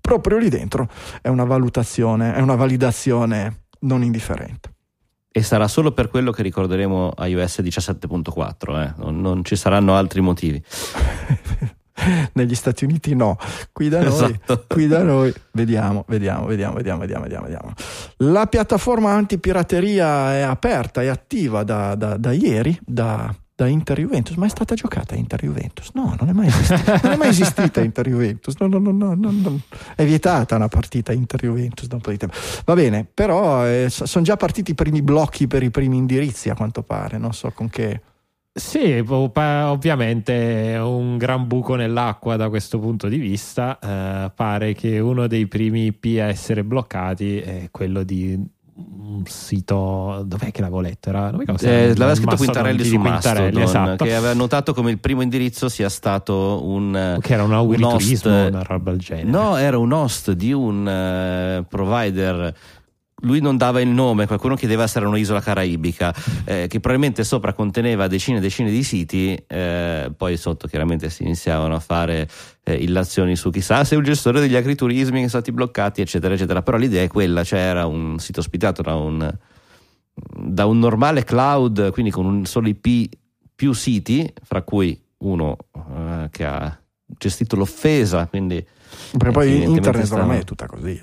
proprio 0.00 0.38
lì 0.38 0.48
dentro 0.48 0.88
è 1.20 1.26
una 1.26 1.44
valutazione 1.44 2.34
è 2.34 2.40
una 2.40 2.54
validazione 2.54 3.64
non 3.80 4.04
indifferente 4.04 4.74
e 5.36 5.42
sarà 5.42 5.68
solo 5.68 5.92
per 5.92 6.08
quello 6.08 6.30
che 6.30 6.42
ricorderemo 6.42 7.12
iOS 7.18 7.60
17.4, 7.60 8.82
eh? 8.82 8.94
non, 8.96 9.20
non, 9.20 9.44
ci 9.44 9.54
saranno 9.54 9.94
altri 9.94 10.22
motivi. 10.22 10.62
Negli 12.32 12.54
Stati 12.54 12.84
Uniti 12.84 13.14
no, 13.14 13.36
qui 13.70 13.90
da, 13.90 14.02
noi, 14.02 14.08
esatto. 14.08 14.64
qui 14.66 14.86
da 14.86 15.02
noi, 15.02 15.30
vediamo, 15.52 16.06
vediamo, 16.08 16.46
vediamo, 16.46 16.72
vediamo, 16.72 17.00
vediamo, 17.00 17.44
vediamo. 17.44 17.72
La 18.18 18.46
piattaforma 18.46 19.12
antipirateria 19.12 20.36
è 20.36 20.40
aperta, 20.40 21.02
è 21.02 21.08
attiva 21.08 21.64
da, 21.64 21.94
da, 21.96 22.16
da 22.16 22.32
ieri, 22.32 22.74
da 22.82 23.30
da 23.56 23.66
Inter 23.66 23.98
Juventus, 23.98 24.36
ma 24.36 24.44
è 24.44 24.50
stata 24.50 24.74
giocata 24.74 25.14
Inter 25.14 25.42
Juventus? 25.42 25.90
No, 25.94 26.14
non 26.20 26.28
è 26.28 26.32
mai 26.32 26.48
esistita, 26.48 27.00
non 27.02 27.12
è 27.12 27.16
mai 27.16 27.28
esistita 27.30 27.80
Inter 27.80 28.06
Juventus, 28.06 28.54
no, 28.58 28.66
no, 28.66 28.78
no, 28.78 29.14
no, 29.14 29.60
è 29.96 30.04
vietata 30.04 30.56
una 30.56 30.68
partita 30.68 31.14
Inter 31.14 31.40
Juventus 31.40 31.86
da 31.86 31.94
un 31.94 32.02
po' 32.02 32.10
di 32.10 32.18
tempo. 32.18 32.36
Va 32.66 32.74
bene, 32.74 33.06
però 33.12 33.66
eh, 33.66 33.86
sono 33.88 34.24
già 34.24 34.36
partiti 34.36 34.72
i 34.72 34.74
primi 34.74 35.00
blocchi 35.00 35.46
per 35.46 35.62
i 35.62 35.70
primi 35.70 35.96
indirizzi 35.96 36.50
a 36.50 36.54
quanto 36.54 36.82
pare, 36.82 37.16
non 37.16 37.32
so 37.32 37.50
con 37.52 37.70
che... 37.70 38.02
Sì, 38.52 39.02
ovviamente 39.06 40.78
un 40.80 41.18
gran 41.18 41.46
buco 41.46 41.74
nell'acqua 41.74 42.36
da 42.36 42.48
questo 42.48 42.78
punto 42.78 43.06
di 43.06 43.18
vista. 43.18 43.78
Eh, 43.78 44.30
pare 44.34 44.72
che 44.72 44.98
uno 44.98 45.26
dei 45.26 45.46
primi 45.46 45.86
IP 45.86 46.18
a 46.20 46.28
essere 46.28 46.64
bloccati 46.64 47.38
è 47.38 47.68
quello 47.70 48.02
di 48.02 48.54
un 48.78 49.22
sito 49.24 50.22
dov'è 50.26 50.50
che 50.50 50.60
l'avevo 50.60 50.80
letto? 50.80 51.08
Era, 51.08 51.30
eh, 51.30 51.88
l'aveva 51.88 52.14
scritto 52.14 52.36
Quintarelli 52.36 52.84
su 52.84 52.98
Quintarelli, 52.98 53.62
esatto. 53.62 54.04
che 54.04 54.14
aveva 54.14 54.34
notato 54.34 54.74
come 54.74 54.90
il 54.90 54.98
primo 54.98 55.22
indirizzo 55.22 55.68
sia 55.68 55.88
stato 55.88 56.62
un 56.64 57.18
che 57.20 57.32
era 57.32 57.44
un, 57.44 57.52
un 57.52 57.82
host, 57.84 58.26
una 58.26 58.62
roba 58.62 58.90
del 58.90 59.00
genere 59.00 59.28
no 59.28 59.56
era 59.56 59.78
un 59.78 59.92
host 59.92 60.32
di 60.32 60.52
un 60.52 60.80
uh, 60.86 61.66
provider 61.66 62.54
lui 63.22 63.40
non 63.40 63.56
dava 63.56 63.80
il 63.80 63.88
nome, 63.88 64.26
qualcuno 64.26 64.56
chiedeva 64.56 64.86
se 64.86 64.98
era 64.98 65.08
un'isola 65.08 65.40
caraibica, 65.40 66.14
eh, 66.44 66.66
che 66.68 66.80
probabilmente 66.80 67.24
sopra 67.24 67.54
conteneva 67.54 68.08
decine 68.08 68.38
e 68.38 68.40
decine 68.40 68.70
di 68.70 68.82
siti, 68.82 69.42
eh, 69.46 70.12
poi 70.14 70.36
sotto 70.36 70.68
chiaramente 70.68 71.08
si 71.08 71.22
iniziavano 71.22 71.74
a 71.74 71.80
fare 71.80 72.28
eh, 72.62 72.74
illazioni 72.74 73.34
su 73.34 73.50
chissà 73.50 73.84
se 73.84 73.94
è 73.94 73.98
un 73.98 74.04
gestore 74.04 74.40
degli 74.40 74.54
agriturismi 74.54 75.22
che 75.22 75.28
sono 75.28 75.42
stati 75.42 75.52
bloccati, 75.52 76.02
eccetera, 76.02 76.34
eccetera. 76.34 76.62
Però 76.62 76.76
l'idea 76.76 77.02
è 77.02 77.08
quella, 77.08 77.42
cioè 77.42 77.60
era 77.60 77.86
un 77.86 78.18
sito 78.18 78.40
ospitato 78.40 78.82
da 78.82 78.94
un, 78.94 79.34
da 80.14 80.66
un 80.66 80.78
normale 80.78 81.24
cloud, 81.24 81.90
quindi 81.92 82.10
con 82.10 82.26
un 82.26 82.44
solo 82.44 82.68
IP 82.68 83.14
più 83.54 83.72
siti, 83.72 84.30
fra 84.42 84.60
cui 84.60 85.00
uno 85.18 85.56
eh, 85.74 86.28
che 86.30 86.44
ha 86.44 86.78
gestito 87.06 87.56
l'offesa, 87.56 88.26
quindi... 88.26 88.64
Perché 89.16 89.32
poi 89.32 89.62
internet 89.62 90.10
ormai 90.12 90.40
è 90.40 90.44
tutta 90.44 90.66
così. 90.66 91.00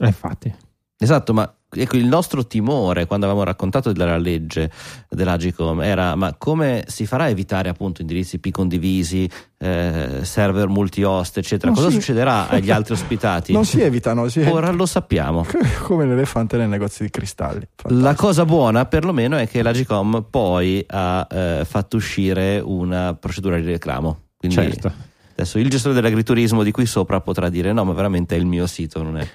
Eh. 0.00 0.06
Infatti. 0.06 0.66
Esatto, 1.00 1.32
ma 1.32 1.48
ecco, 1.70 1.96
il 1.96 2.06
nostro 2.06 2.44
timore 2.44 3.06
quando 3.06 3.26
avevamo 3.26 3.46
raccontato 3.46 3.92
della 3.92 4.16
legge 4.16 4.68
dell'Agicom 5.08 5.80
era 5.80 6.16
ma 6.16 6.34
come 6.36 6.84
si 6.88 7.06
farà 7.06 7.24
a 7.24 7.28
evitare 7.28 7.68
appunto 7.68 8.00
indirizzi 8.00 8.40
P 8.40 8.50
condivisi, 8.50 9.30
eh, 9.58 10.20
server 10.22 10.66
multi-host, 10.66 11.38
eccetera? 11.38 11.70
Non 11.70 11.76
Cosa 11.76 11.90
si... 11.90 12.00
succederà 12.00 12.48
agli 12.50 12.72
altri 12.72 12.94
ospitati? 12.94 13.52
Non 13.52 13.64
si 13.64 13.80
evitano, 13.80 14.28
si 14.28 14.40
ora 14.40 14.72
lo 14.72 14.86
sappiamo. 14.86 15.46
come 15.82 16.04
l'elefante 16.04 16.56
nel 16.56 16.68
negozio 16.68 17.04
di 17.04 17.12
cristalli. 17.12 17.68
Fantastico. 17.76 17.94
La 17.94 18.14
cosa 18.16 18.44
buona 18.44 18.84
perlomeno 18.86 19.36
è 19.36 19.46
che 19.46 19.62
l'Agicom 19.62 20.26
poi 20.28 20.84
ha 20.88 21.26
eh, 21.30 21.64
fatto 21.64 21.96
uscire 21.96 22.58
una 22.58 23.14
procedura 23.14 23.56
di 23.56 23.66
reclamo. 23.66 24.22
Quindi 24.36 24.56
certo. 24.56 24.92
adesso 25.30 25.60
il 25.60 25.70
gestore 25.70 25.94
dell'agriturismo 25.94 26.64
di 26.64 26.72
qui 26.72 26.86
sopra 26.86 27.20
potrà 27.20 27.48
dire 27.48 27.72
no, 27.72 27.84
ma 27.84 27.92
veramente 27.92 28.34
è 28.34 28.38
il 28.38 28.46
mio 28.46 28.66
sito, 28.66 29.00
non 29.02 29.18
è... 29.18 29.28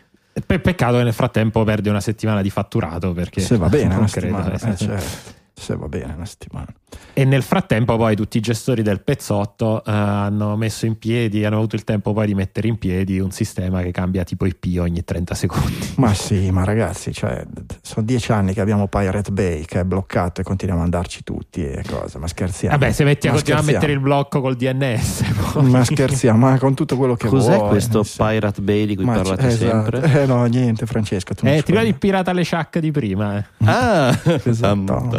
Pe- 0.46 0.60
peccato 0.60 0.98
che 0.98 1.04
nel 1.04 1.14
frattempo 1.14 1.64
perde 1.64 1.90
una 1.90 2.02
settimana 2.02 2.42
di 2.42 2.50
fatturato 2.50 3.14
perché 3.14 3.42
se 3.42 3.58
va 3.58 3.70
bene, 3.70 3.94
non 3.96 4.08
credo. 4.08 4.52
Eh, 4.52 4.76
certo 4.76 5.42
se 5.54 5.76
va 5.76 5.88
bene 5.88 6.14
una 6.14 6.26
settimana. 6.26 6.68
E 7.14 7.26
nel 7.26 7.44
frattempo 7.44 7.96
poi 7.96 8.16
tutti 8.16 8.38
i 8.38 8.42
gestori 8.42 8.82
del 8.82 9.02
pezzotto 9.02 9.84
uh, 9.86 9.90
hanno 9.90 10.56
messo 10.56 10.86
in 10.86 10.98
piedi, 10.98 11.46
hanno 11.46 11.58
avuto 11.58 11.76
il 11.76 11.84
tempo 11.84 12.14
poi 12.14 12.28
di 12.28 12.36
mettere 12.36 12.68
in 12.68 12.78
piedi 12.78 13.20
un 13.20 13.32
sistema 13.32 13.82
che 13.82 13.92
cambia 13.92 14.24
tipo 14.24 14.46
IP 14.46 14.80
ogni 14.80 15.04
30 15.04 15.36
secondi. 15.36 15.94
Ma 15.98 16.14
sì, 16.14 16.50
ma 16.52 16.64
ragazzi, 16.64 17.14
cioè, 17.14 17.46
sono 17.82 18.06
dieci 18.06 18.32
anni 18.32 18.54
che 18.54 18.62
abbiamo 18.62 18.88
Pirate 18.88 19.32
Bay 19.32 19.64
che 19.66 19.82
è 19.82 19.84
bloccato 19.84 20.42
e 20.42 20.44
continuiamo 20.44 20.82
a 20.82 20.86
andarci 20.86 21.24
tutti 21.24 21.64
e 21.64 21.84
cosa, 21.88 22.18
ma 22.20 22.28
scherziamo. 22.28 22.78
Vabbè, 22.78 22.92
se 22.92 23.04
metti 23.04 23.28
a 23.28 23.32
continuare 23.32 23.64
a 23.64 23.72
mettere 23.72 23.92
il 23.92 24.00
blocco 24.00 24.42
col 24.42 24.56
DNS. 24.56 25.24
Poi. 25.54 25.70
Ma 25.70 25.84
scherziamo, 25.84 26.38
ma 26.50 26.58
con 26.58 26.74
tutto 26.74 26.98
quello 26.98 27.16
che 27.16 27.28
Cos'è 27.28 27.56
vuoi. 27.56 27.70
questo 27.70 28.04
sì. 28.04 28.18
Pirate 28.18 28.62
Bay 28.62 28.86
di 28.86 28.96
cui 28.96 29.06
ma 29.06 29.14
parlate 29.16 29.48
esatto. 29.48 29.98
sempre? 29.98 30.12
Eh 30.24 30.26
no, 30.26 30.46
niente 30.46 30.86
Francesco. 30.86 31.34
Tu 31.34 31.46
eh, 31.46 31.64
ti 31.64 31.72
il 31.72 31.96
pirata 31.96 32.32
alle 32.32 32.44
sciacche 32.44 32.80
di 32.80 32.92
prima. 32.92 33.38
Eh. 33.38 33.46
Ah, 33.66 34.18
esatto. 34.44 35.10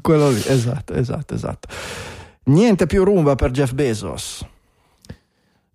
quello 0.00 0.30
lì, 0.30 0.42
esatto, 0.46 0.73
esatto, 0.94 1.34
esatto. 1.34 1.68
Niente 2.44 2.86
più 2.86 3.04
rumba 3.04 3.34
per 3.34 3.50
Jeff 3.50 3.72
Bezos. 3.72 4.46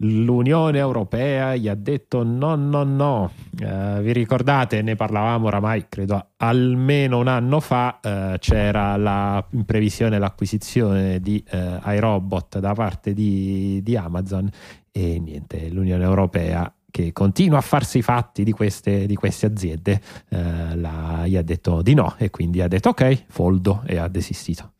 L'Unione 0.01 0.77
Europea 0.77 1.55
gli 1.55 1.67
ha 1.67 1.75
detto 1.75 2.23
no, 2.23 2.55
no, 2.55 2.83
no. 2.83 3.31
Uh, 3.59 3.99
vi 3.99 4.13
ricordate, 4.13 4.81
ne 4.81 4.95
parlavamo 4.95 5.47
oramai, 5.47 5.87
credo 5.89 6.27
almeno 6.37 7.17
un 7.17 7.27
anno 7.27 7.59
fa, 7.59 7.99
uh, 8.01 8.37
c'era 8.37 8.95
la, 8.95 9.45
in 9.49 9.65
previsione 9.65 10.17
l'acquisizione 10.17 11.19
di 11.19 11.43
uh, 11.51 11.89
iRobot 11.89 12.59
da 12.59 12.73
parte 12.73 13.13
di, 13.13 13.81
di 13.83 13.97
Amazon 13.97 14.49
e 14.91 15.19
niente, 15.19 15.69
l'Unione 15.69 16.03
Europea 16.03 16.71
che 16.91 17.11
continua 17.11 17.59
a 17.59 17.61
farsi 17.61 17.99
i 17.99 18.01
fatti 18.01 18.43
di 18.43 18.51
queste, 18.51 19.05
di 19.05 19.15
queste 19.15 19.45
aziende, 19.45 20.01
eh, 20.29 20.75
la, 20.75 21.23
gli 21.27 21.35
ha 21.35 21.41
detto 21.41 21.81
di 21.81 21.93
no 21.93 22.15
e 22.17 22.29
quindi 22.29 22.61
ha 22.61 22.67
detto 22.67 22.89
ok, 22.89 23.25
foldo 23.27 23.83
e 23.85 23.97
ha 23.97 24.07
desistito. 24.07 24.71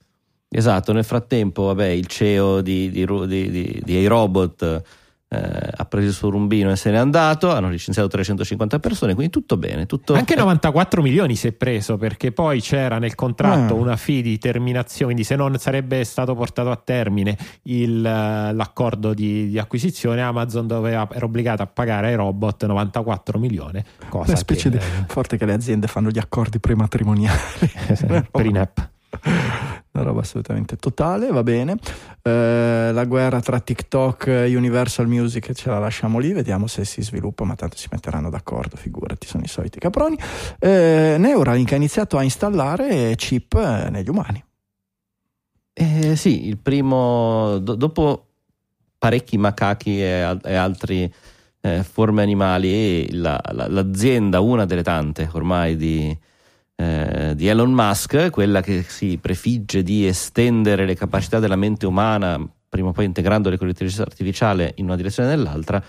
Esatto, 0.50 0.94
nel 0.94 1.04
frattempo 1.04 1.66
vabbè, 1.66 1.88
il 1.88 2.08
CEO 2.08 2.62
di, 2.62 2.90
di, 2.90 3.06
di, 3.06 3.82
di 3.84 4.00
iRobot 4.00 4.84
eh, 5.32 5.70
ha 5.76 5.86
preso 5.86 6.08
il 6.08 6.14
suo 6.14 6.32
rumbino 6.32 6.72
e 6.72 6.76
se 6.76 6.90
n'è 6.90 6.98
andato, 6.98 7.52
hanno 7.52 7.70
licenziato 7.70 8.08
350 8.08 8.80
persone, 8.80 9.14
quindi 9.14 9.32
tutto 9.32 9.58
bene. 9.58 9.86
Tutto... 9.86 10.16
Anche 10.16 10.36
94 10.36 11.04
milioni 11.04 11.36
si 11.36 11.48
è 11.48 11.52
preso 11.52 11.98
perché 11.98 12.32
poi 12.32 12.62
c'era 12.62 12.98
nel 12.98 13.14
contratto 13.14 13.76
ah. 13.76 13.78
una 13.78 13.96
fee 13.96 14.24
di 14.24 14.40
terminazione, 14.40 15.14
quindi 15.14 15.24
se 15.24 15.36
non 15.36 15.56
sarebbe 15.60 16.04
stato 16.04 16.34
portato 16.34 16.72
a 16.72 16.82
termine 16.84 17.38
il, 17.64 18.02
l'accordo 18.02 19.14
di, 19.14 19.50
di, 19.50 19.60
acquisizione, 19.60 20.24
Amazon 20.24 20.66
doveva, 20.66 21.08
era 21.12 21.26
obbligata 21.26 21.62
a 21.62 21.68
pagare 21.68 22.08
ai 22.08 22.16
robot 22.16 22.66
94 22.66 23.38
milioni. 23.38 23.84
Cosa 24.10 24.32
Una 24.32 24.36
specie 24.36 24.72
che, 24.72 24.80
di 24.80 24.84
forte 25.08 25.38
che 25.38 25.46
le 25.46 25.54
aziende 25.54 25.86
fanno 25.86 26.10
gli 26.10 26.20
accordi 26.20 26.60
prematrimoniali. 26.60 27.38
per 28.32 28.46
i 28.46 28.52
NEP. 28.52 28.90
Una 29.92 30.04
roba 30.04 30.22
assolutamente 30.22 30.76
totale, 30.76 31.32
va 31.32 31.44
bene. 31.44 31.76
Eh, 32.22 32.92
la 32.94 33.06
guerra 33.06 33.42
tra 33.42 33.60
TikTok 33.60 34.28
e 34.28 34.56
Universal 34.56 35.08
Music 35.08 35.52
ce 35.54 35.70
la 35.70 35.80
lasciamo 35.80 36.20
lì, 36.20 36.32
vediamo 36.32 36.68
se 36.68 36.86
si 36.86 37.02
sviluppa, 37.02 37.44
ma 37.44 37.56
tanto 37.56 37.78
si 37.78 37.88
metteranno 37.92 38.30
d'accordo, 38.30 38.76
figurati, 38.76 39.28
sono 39.28 39.44
i 39.44 39.48
soliti 39.48 39.80
caproni. 39.80 40.18
Eh, 40.60 41.16
Neuralink 41.18 41.72
ha 41.72 41.76
iniziato 41.76 42.18
a 42.18 42.24
installare 42.24 43.16
chip 43.16 43.56
eh, 43.56 43.90
negli 43.90 44.10
umani. 44.10 44.44
Eh, 45.74 46.16
sì, 46.16 46.48
il 46.48 46.58
primo, 46.58 47.58
do, 47.60 47.76
dopo 47.76 48.26
parecchi 48.98 49.38
macachi 49.38 50.02
e, 50.02 50.38
e 50.44 50.56
altri 50.56 51.12
eh, 51.62 51.84
forme 51.84 52.22
animali, 52.22 53.12
la, 53.14 53.40
la, 53.52 53.68
l'azienda, 53.68 54.40
una 54.40 54.66
delle 54.66 54.84
tante 54.84 55.30
ormai 55.34 55.76
di 55.76 56.16
eh, 56.80 57.34
di 57.36 57.48
Elon 57.48 57.74
Musk, 57.74 58.30
quella 58.30 58.62
che 58.62 58.86
si 58.88 59.18
prefigge 59.18 59.84
di 59.84 60.08
estendere 60.08 60.86
le 60.86 60.96
capacità 60.96 61.40
della 61.40 61.58
mente 61.58 61.86
umana, 61.86 62.42
prima 62.70 62.90
o 62.90 62.92
poi 62.94 63.04
integrandole 63.04 63.58
con 63.58 63.68
l'intelligenza 63.68 64.06
artificiale 64.06 64.72
in 64.78 64.86
una 64.86 64.96
direzione 64.96 65.28
o 65.28 65.36
nell'altra, 65.36 65.84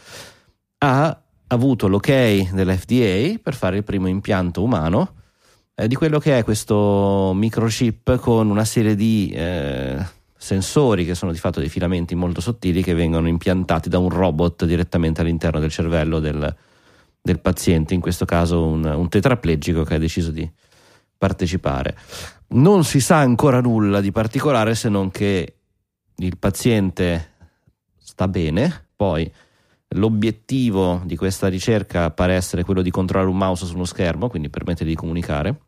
ha 0.79 1.23
avuto 1.47 1.87
l'ok 1.87 2.51
dell'FDA 2.53 3.39
per 3.41 3.55
fare 3.55 3.77
il 3.77 3.85
primo 3.85 4.09
impianto 4.09 4.65
umano 4.65 5.15
eh, 5.77 5.87
di 5.87 5.95
quello 5.95 6.19
che 6.19 6.39
è 6.39 6.43
questo 6.43 7.33
microchip 7.37 8.19
con 8.19 8.51
una 8.51 8.65
serie 8.65 8.97
di 8.97 9.31
eh, 9.33 9.97
sensori 10.37 11.05
che 11.05 11.15
sono 11.15 11.31
di 11.31 11.39
fatto 11.39 11.61
dei 11.61 11.69
filamenti 11.69 12.17
molto 12.17 12.41
sottili 12.41 12.83
che 12.83 12.95
vengono 12.95 13.29
impiantati 13.29 13.89
da 13.89 13.99
un 13.99 14.09
robot 14.09 14.65
direttamente 14.65 15.21
all'interno 15.21 15.61
del 15.61 15.71
cervello 15.71 16.19
del, 16.19 16.53
del 17.23 17.39
paziente, 17.39 17.95
in 17.95 18.01
questo 18.01 18.25
caso 18.25 18.67
un, 18.67 18.85
un 18.85 19.09
tetraplegico 19.09 19.85
che 19.85 19.95
ha 19.95 19.99
deciso 19.99 20.33
di 20.33 20.51
partecipare. 21.21 21.95
Non 22.49 22.83
si 22.83 22.99
sa 22.99 23.19
ancora 23.19 23.61
nulla 23.61 24.01
di 24.01 24.11
particolare 24.11 24.75
se 24.75 24.89
non 24.89 25.11
che 25.11 25.57
il 26.17 26.39
paziente 26.39 27.33
sta 27.99 28.27
bene, 28.27 28.87
poi 28.97 29.31
l'obiettivo 29.89 31.03
di 31.05 31.17
questa 31.17 31.49
ricerca 31.49 32.11
pare 32.11 32.35
essere 32.35 32.65
quello 32.65 32.81
di 32.81 32.91
controllare 32.91 33.31
un 33.31 33.37
mouse 33.37 33.67
su 33.67 33.75
uno 33.75 33.85
schermo, 33.85 34.31
quindi 34.31 34.49
permette 34.49 34.87
di 34.87 34.95
comunicare. 34.95 35.61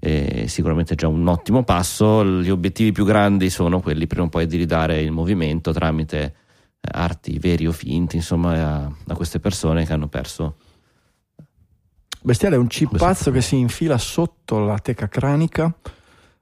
E 0.00 0.48
sicuramente 0.48 0.96
già 0.96 1.06
un 1.06 1.26
ottimo 1.28 1.62
passo. 1.62 2.24
Gli 2.24 2.50
obiettivi 2.50 2.90
più 2.90 3.04
grandi 3.04 3.48
sono 3.48 3.80
quelli 3.80 4.08
prima 4.08 4.24
o 4.24 4.28
poi 4.28 4.46
di 4.46 4.56
ridare 4.56 5.00
il 5.00 5.12
movimento 5.12 5.70
tramite 5.70 6.34
arti 6.80 7.38
veri 7.38 7.68
o 7.68 7.72
finti, 7.72 8.16
insomma, 8.16 8.54
a, 8.54 8.92
a 9.06 9.14
queste 9.14 9.38
persone 9.38 9.86
che 9.86 9.92
hanno 9.92 10.08
perso 10.08 10.56
Bestiale 12.22 12.56
è 12.56 12.58
un 12.58 12.68
cipazzo 12.68 13.30
che 13.30 13.40
si 13.40 13.56
infila 13.56 13.96
sotto 13.96 14.58
la 14.58 14.78
teca 14.78 15.08
cranica 15.08 15.74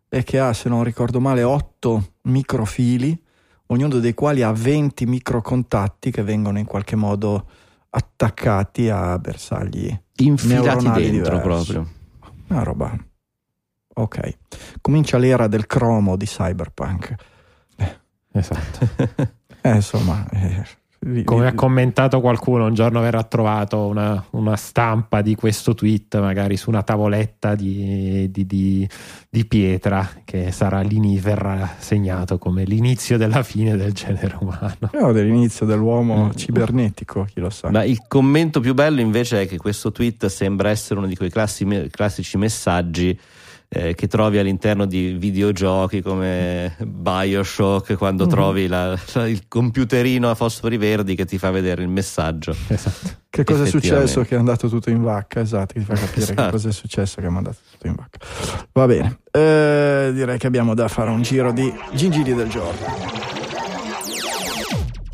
e 0.09 0.25
che 0.25 0.39
ha, 0.39 0.53
se 0.53 0.69
non 0.69 0.83
ricordo 0.83 1.21
male, 1.21 1.43
8 1.43 2.15
microfili, 2.23 3.23
ognuno 3.67 3.99
dei 3.99 4.15
quali 4.15 4.43
ha 4.43 4.51
20 4.51 5.07
microcontatti 5.07 6.11
che 6.11 6.23
vengono 6.23 6.59
in 6.59 6.65
qualche 6.65 6.97
modo 6.97 7.47
attaccati 7.91 8.89
a 8.89 9.19
bersagli 9.19 9.97
infilati 10.17 10.91
dentro 10.91 11.39
diversi. 11.39 11.41
proprio. 11.41 11.89
Una 12.49 12.63
roba. 12.63 12.97
Ok. 13.95 14.39
Comincia 14.81 15.19
l'era 15.19 15.47
del 15.47 15.67
cromo 15.67 16.17
di 16.17 16.27
Cyberpunk. 16.27 17.15
Esatto. 18.33 18.89
eh, 19.63 19.75
insomma, 19.75 20.27
eh, 20.31 20.65
come 21.25 21.47
ha 21.47 21.55
commentato 21.55 22.21
qualcuno, 22.21 22.67
un 22.67 22.75
giorno 22.75 23.01
verrà 23.01 23.23
trovato 23.23 23.87
una, 23.87 24.23
una 24.31 24.57
stampa 24.57 25.23
di 25.23 25.37
questo 25.37 25.75
tweet, 25.75 26.19
magari 26.19 26.57
su 26.57 26.71
una 26.71 26.83
tavoletta 26.83 27.55
di, 27.55 28.29
di, 28.31 28.45
di, 28.45 28.89
di 29.29 29.47
pietra, 29.47 30.09
che 30.25 30.51
sarà 30.51 30.83
verrà 31.21 31.77
segnato 31.79 32.39
come 32.39 32.65
l'inizio 32.65 33.17
della 33.17 33.43
fine 33.43 33.77
del 33.77 33.93
genere 33.93 34.37
umano. 34.41 34.91
No, 34.93 35.13
dell'inizio 35.13 35.65
dell'uomo 35.67 36.27
mm. 36.27 36.31
cibernetico, 36.35 37.27
chi 37.33 37.41
lo 37.41 37.51
sa. 37.51 37.71
Ma 37.71 37.85
il 37.85 38.03
commento 38.09 38.59
più 38.61 38.75
bello 38.75 39.01
invece 39.01 39.43
è 39.43 39.47
che 39.47 39.57
questo 39.57 39.93
tweet 39.93 40.27
sembra 40.27 40.71
essere 40.71 40.99
uno 40.99 41.09
di 41.09 41.17
quei 41.17 41.31
classici, 41.31 41.89
classici 41.91 42.37
messaggi 42.37 43.19
eh, 43.69 43.95
che 43.95 44.07
trovi 44.07 44.39
all'interno 44.39 44.87
di 44.87 45.13
videogiochi 45.13 46.01
come 46.01 46.75
Bioshock 46.79 47.97
quando 47.97 48.25
mm-hmm. 48.25 48.33
trovi 48.33 48.67
la, 48.67 48.99
la, 49.13 49.29
il 49.29 49.47
computerino 49.47 50.31
a 50.31 50.35
fosfori 50.35 50.79
verdi 50.79 51.15
che 51.15 51.27
ti 51.27 51.39
fa 51.39 51.51
vedere 51.51 51.83
il 51.83 51.89
messaggio. 51.89 52.57
Esatto. 52.69 53.27
Che 53.31 53.45
cosa 53.45 53.65
è 53.65 53.67
successo 53.67 54.23
che 54.23 54.35
è 54.35 54.39
andato 54.39 54.69
tutto 54.69 54.89
in 54.89 55.03
vacca? 55.03 55.41
Esatto, 55.41 55.75
che 55.75 55.81
ti 55.81 55.85
fa 55.85 55.95
capire 55.95 56.23
esatto. 56.23 56.43
che 56.45 56.51
cosa 56.51 56.69
è 56.71 56.73
successo 56.73 57.21
che 57.21 57.27
è 57.27 57.31
andato 57.31 57.59
tutto 57.71 57.87
in 57.87 57.95
vacca. 57.95 58.19
Va 58.73 58.87
bene, 58.87 59.21
eh, 59.31 60.11
direi 60.15 60.39
che 60.39 60.47
abbiamo 60.47 60.75
da 60.75 60.89
fare 60.89 61.11
un 61.11 61.23
giro 61.23 61.53
di 61.53 61.73
gingilli 61.93 62.35
del 62.35 62.49
giorno. 62.49 62.87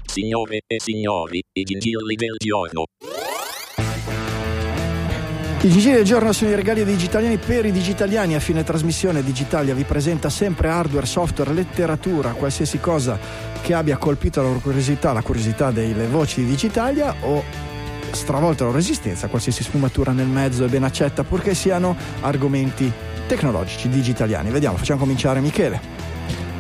Signore 0.06 0.60
e 0.64 0.78
signori, 0.78 1.42
i 1.52 1.62
gingilli 1.64 2.14
del 2.14 2.36
giorno. 2.38 2.84
I 5.64 5.68
GG 5.68 5.94
del 5.94 6.04
giorno 6.04 6.30
sono 6.32 6.50
i 6.50 6.54
regali 6.54 6.84
digitaliani 6.84 7.38
per 7.38 7.64
i 7.64 7.72
digitaliani. 7.72 8.34
A 8.34 8.38
fine 8.38 8.62
trasmissione 8.62 9.24
Digitalia 9.24 9.72
vi 9.72 9.84
presenta 9.84 10.28
sempre 10.28 10.68
hardware, 10.68 11.06
software, 11.06 11.54
letteratura, 11.54 12.32
qualsiasi 12.32 12.80
cosa 12.80 13.18
che 13.62 13.72
abbia 13.72 13.96
colpito 13.96 14.42
la 14.42 14.58
curiosità, 14.58 15.14
la 15.14 15.22
curiosità 15.22 15.70
delle 15.70 16.06
voci 16.06 16.42
di 16.42 16.50
Digitalia 16.50 17.14
o 17.20 17.42
stravolta 18.10 18.64
la 18.64 18.68
loro 18.68 18.78
esistenza, 18.78 19.28
qualsiasi 19.28 19.62
sfumatura 19.62 20.12
nel 20.12 20.26
mezzo 20.26 20.66
è 20.66 20.68
ben 20.68 20.84
accetta 20.84 21.24
purché 21.24 21.54
siano 21.54 21.96
argomenti 22.20 22.92
tecnologici, 23.26 23.88
digitaliani. 23.88 24.50
Vediamo, 24.50 24.76
facciamo 24.76 25.00
cominciare 25.00 25.40
Michele. 25.40 26.03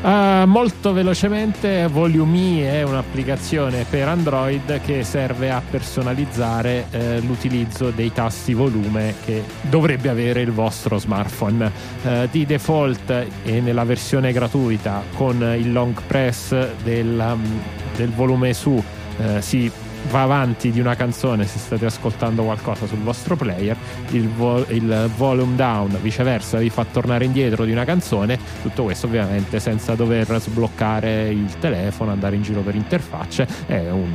Uh, 0.04 0.44
molto 0.44 0.92
velocemente, 0.92 1.86
Volume 1.86 2.70
è 2.70 2.82
un'applicazione 2.82 3.86
per 3.88 4.06
Android 4.06 4.82
che 4.82 5.02
serve 5.02 5.50
a 5.50 5.62
personalizzare 5.66 6.88
eh, 6.90 7.20
l'utilizzo 7.20 7.88
dei 7.88 8.12
tasti 8.12 8.52
volume 8.52 9.14
che 9.24 9.42
dovrebbe 9.62 10.10
avere 10.10 10.42
il 10.42 10.52
vostro 10.52 10.98
smartphone. 10.98 11.72
Uh, 12.02 12.28
di 12.30 12.44
default 12.44 13.28
e 13.44 13.60
nella 13.62 13.84
versione 13.84 14.30
gratuita 14.32 15.02
con 15.16 15.40
il 15.58 15.72
long 15.72 15.98
press 16.06 16.54
del, 16.82 17.18
um, 17.18 17.62
del 17.96 18.10
volume 18.10 18.52
su 18.52 18.72
uh, 18.72 19.40
si 19.40 19.72
va 20.10 20.22
avanti 20.22 20.70
di 20.70 20.80
una 20.80 20.94
canzone 20.94 21.46
se 21.46 21.58
state 21.58 21.86
ascoltando 21.86 22.44
qualcosa 22.44 22.86
sul 22.86 22.98
vostro 22.98 23.36
player, 23.36 23.76
il, 24.10 24.28
vo- 24.28 24.64
il, 24.68 25.10
volume 25.16 25.56
down 25.56 25.98
viceversa 26.00 26.58
vi 26.58 26.70
fa 26.70 26.84
tornare 26.84 27.24
indietro 27.24 27.64
di 27.64 27.72
una 27.72 27.84
canzone, 27.84 28.38
tutto 28.62 28.84
questo 28.84 29.06
ovviamente 29.06 29.60
senza 29.60 29.94
dover 29.94 30.40
sbloccare 30.40 31.28
il 31.28 31.58
telefono, 31.58 32.10
andare 32.10 32.36
in 32.36 32.42
giro 32.42 32.60
per 32.60 32.74
interfacce, 32.74 33.46
è 33.66 33.90
un, 33.90 34.12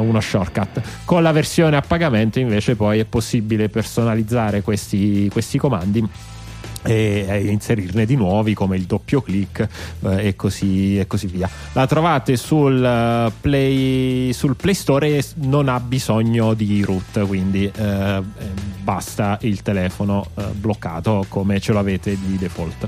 uno 0.00 0.20
shortcut. 0.20 0.80
Con 1.04 1.22
la 1.22 1.32
versione 1.32 1.76
a 1.76 1.80
pagamento 1.80 2.38
invece 2.38 2.76
poi 2.76 2.98
è 2.98 3.04
possibile 3.04 3.68
personalizzare 3.68 4.62
questi, 4.62 5.28
questi 5.30 5.58
comandi 5.58 6.34
e 6.86 7.46
inserirne 7.48 8.06
di 8.06 8.16
nuovi 8.16 8.54
come 8.54 8.76
il 8.76 8.84
doppio 8.84 9.20
clic 9.20 9.66
eh, 10.00 10.28
e, 10.28 10.36
così, 10.36 10.98
e, 10.98 11.06
così, 11.06 11.26
via. 11.26 11.48
La 11.72 11.86
trovate 11.86 12.36
sul 12.36 12.76
uh, 12.76 13.32
Play, 13.40 14.32
sul 14.32 14.56
Play 14.56 14.74
Store 14.74 15.08
e 15.08 15.24
non 15.36 15.68
ha 15.68 15.80
bisogno 15.80 16.54
di 16.54 16.82
root, 16.82 17.26
quindi 17.26 17.70
eh, 17.74 18.22
basta 18.82 19.38
il 19.42 19.62
telefono 19.62 20.26
eh, 20.34 20.44
bloccato 20.52 21.24
come 21.28 21.60
ce 21.60 21.72
l'avete 21.72 22.16
di 22.18 22.36
default. 22.38 22.86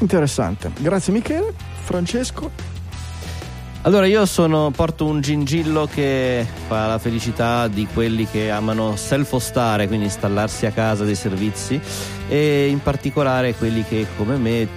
Interessante, 0.00 0.72
grazie 0.78 1.12
Michele. 1.12 1.52
Francesco? 1.84 2.71
Allora 3.84 4.06
io 4.06 4.24
sono, 4.26 4.70
porto 4.70 5.06
un 5.06 5.20
gingillo 5.20 5.88
che 5.92 6.46
fa 6.68 6.86
la 6.86 6.98
felicità 6.98 7.66
di 7.66 7.84
quelli 7.92 8.28
che 8.30 8.48
amano 8.48 8.94
self-hostare, 8.94 9.88
quindi 9.88 10.04
installarsi 10.04 10.66
a 10.66 10.70
casa 10.70 11.02
dei 11.02 11.16
servizi 11.16 11.80
e 12.28 12.68
in 12.68 12.80
particolare 12.80 13.54
quelli 13.54 13.84
che 13.84 14.06
come 14.16 14.36
me 14.36 14.68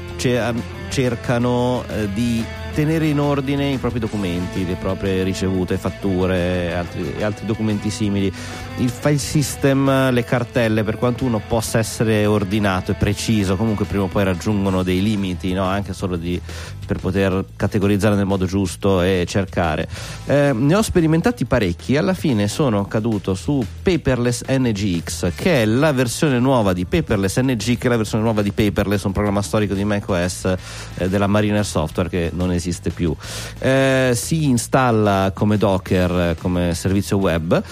cercano 0.89 1.83
eh, 1.87 2.11
di 2.13 2.43
tenere 2.73 3.05
in 3.05 3.19
ordine 3.19 3.69
i 3.69 3.77
propri 3.77 3.99
documenti, 3.99 4.65
le 4.65 4.75
proprie 4.75 5.21
ricevute, 5.21 5.77
fatture 5.77 6.69
e 6.69 6.73
altri, 6.73 7.23
altri, 7.23 7.45
documenti 7.45 7.91
simili. 7.91 8.33
Il 8.77 8.89
file 8.89 9.17
system, 9.17 10.11
le 10.11 10.23
cartelle, 10.25 10.83
per 10.83 10.97
quanto 10.97 11.23
uno 11.23 11.41
possa 11.47 11.79
essere 11.79 12.25
ordinato 12.25 12.91
e 12.91 12.95
preciso, 12.95 13.55
comunque 13.55 13.85
prima 13.85 14.03
o 14.03 14.07
poi 14.07 14.25
raggiungono 14.25 14.83
dei 14.83 15.01
limiti, 15.01 15.53
no? 15.53 15.63
anche 15.63 15.93
solo 15.93 16.17
di, 16.17 16.39
per 16.85 16.99
poter 16.99 17.45
categorizzare 17.55 18.15
nel 18.15 18.25
modo 18.25 18.45
giusto 18.45 19.01
e 19.01 19.23
cercare. 19.27 19.87
Eh, 20.25 20.51
ne 20.53 20.75
ho 20.75 20.81
sperimentati 20.81 21.45
parecchi, 21.45 21.95
alla 21.95 22.13
fine 22.13 22.49
sono 22.49 22.85
caduto 22.85 23.33
su 23.33 23.65
Paperless 23.81 24.43
NGX, 24.49 25.31
che 25.33 25.61
è 25.61 25.65
la 25.65 25.93
versione 25.93 26.37
nuova 26.39 26.73
di 26.73 26.83
Paperless 26.83 27.39
NG, 27.39 27.77
che 27.77 27.87
è 27.87 27.89
la 27.89 27.97
versione 27.97 28.23
nuova 28.25 28.41
di 28.41 28.51
Paperless, 28.51 29.03
un 29.03 29.13
programma 29.13 29.41
storico 29.41 29.73
di 29.73 29.85
macOS 29.85 30.53
eh, 30.95 31.07
della 31.07 31.27
Mariner 31.27 31.65
Software 31.65 32.09
che 32.09 32.29
non 32.33 32.51
esiste 32.51 32.89
più. 32.89 33.15
Eh, 33.59 34.11
si 34.15 34.43
installa 34.43 35.31
come 35.33 35.55
Docker, 35.55 36.35
come 36.37 36.73
servizio 36.73 37.15
web 37.15 37.63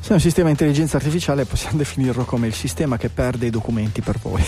Se 0.00 0.10
è 0.10 0.14
un 0.14 0.20
sistema 0.20 0.46
di 0.46 0.52
intelligenza 0.52 0.96
artificiale 0.96 1.44
possiamo 1.46 1.76
definirlo 1.78 2.24
come 2.24 2.48
il 2.48 2.54
sistema 2.54 2.98
che 2.98 3.08
perde 3.08 3.46
i 3.46 3.50
documenti 3.50 4.02
per 4.02 4.18
voi. 4.20 4.44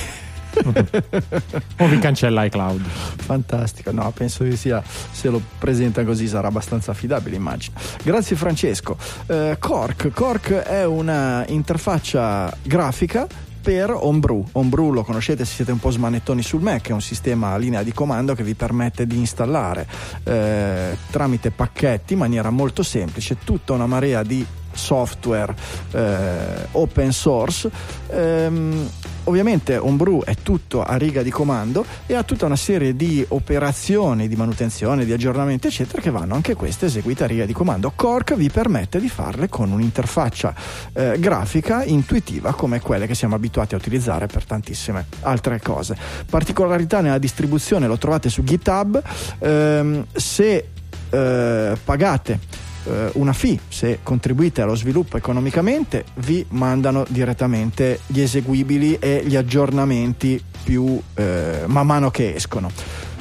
o 1.79 1.87
vi 1.87 1.99
cancella 1.99 2.45
iCloud. 2.45 2.83
Fantastico, 2.83 3.91
no, 3.93 4.11
penso 4.13 4.45
che 4.45 4.57
sia, 4.57 4.83
se 4.85 5.29
lo 5.29 5.41
presenta 5.59 6.05
così 6.05 6.27
sarà 6.29 6.49
abbastanza 6.49 6.93
affidabile, 6.93 7.37
immagino. 7.37 7.77
Grazie 8.03 8.37
Francesco. 8.37 8.97
Uh, 9.27 9.57
Cork, 9.59 10.11
Cork 10.13 10.51
è 10.53 10.85
una 10.85 11.45
interfaccia 11.49 12.55
grafica 12.63 13.27
per 13.67 13.91
Homebrew. 13.91 14.45
Homebrew 14.53 14.93
lo 14.93 15.03
conoscete 15.03 15.45
se 15.45 15.55
siete 15.55 15.73
un 15.73 15.81
po' 15.81 15.91
smanettoni 15.91 16.41
sul 16.41 16.61
Mac, 16.61 16.89
è 16.89 16.93
un 16.93 17.01
sistema 17.01 17.53
a 17.53 17.57
linea 17.57 17.83
di 17.83 17.93
comando 17.93 18.33
che 18.33 18.45
vi 18.45 18.55
permette 18.55 19.09
di 19.09 19.17
installare 19.17 19.89
eh, 20.23 20.97
tramite 21.11 21.51
pacchetti 21.51 22.13
in 22.13 22.21
maniera 22.21 22.51
molto 22.51 22.85
semplice 22.85 23.39
tutta 23.43 23.73
una 23.73 23.87
marea 23.87 24.23
di 24.23 24.47
software 24.77 25.55
eh, 25.93 26.69
open 26.73 27.13
source. 27.13 27.71
Ehm, 28.11 28.89
ovviamente 29.25 29.77
Homebrew 29.77 30.23
è 30.23 30.37
tutto 30.37 30.83
a 30.85 30.97
riga 30.97 31.23
di 31.23 31.31
comando 31.31 31.85
e 32.07 32.15
ha 32.15 32.23
tutta 32.23 32.47
una 32.47 32.57
serie 32.57 32.95
di 32.95 33.25
operazioni 33.29 34.29
di 34.29 34.37
manutenzione, 34.37 35.05
di 35.05 35.13
aggiornamenti, 35.13 35.67
eccetera, 35.67 36.01
che 36.01 36.11
vanno 36.11 36.35
anche 36.35 36.55
queste 36.55 36.87
eseguite 36.87 37.25
a 37.25 37.27
riga 37.27 37.45
di 37.45 37.53
comando. 37.53 37.93
Cork 37.95 38.35
vi 38.35 38.51
permette 38.51 39.01
di 39.01 39.09
farle 39.09 39.49
con 39.49 39.73
un'interfaccia 39.73 40.55
eh, 40.93 41.17
grafica 41.19 41.85
intuitiva 41.85 42.55
come 42.55 42.81
quelle 42.81 43.07
che 43.07 43.15
siamo 43.15 43.35
abituati 43.35 43.75
a 43.75 43.79
utilizzare 43.79 44.27
per 44.27 44.45
tantissime 44.45 45.07
altre 45.23 45.61
cose. 45.61 45.97
Particolarità 46.29 47.01
nella 47.01 47.19
distribuzione 47.19 47.87
lo 47.87 47.99
trovate 47.99 48.29
su 48.29 48.45
GitHub. 48.45 49.03
Ehm, 49.39 50.07
se 50.13 50.69
eh, 51.11 51.77
pagate 51.85 52.65
eh, 52.87 53.11
una 53.15 53.33
fee, 53.33 53.59
se 53.69 54.01
contribuite 54.03 54.63
allo 54.63 54.75
sviluppo 54.75 55.17
economicamente, 55.17 56.05
vi 56.15 56.45
mandano 56.51 57.05
direttamente 57.09 58.01
gli 58.07 58.21
eseguibili 58.21 58.97
e 58.99 59.23
gli 59.25 59.37
aggiornamenti 59.37 60.43
più 60.63 61.01
eh, 61.15 61.63
man 61.67 61.87
mano 61.87 62.11
che 62.11 62.35
escono. 62.35 62.71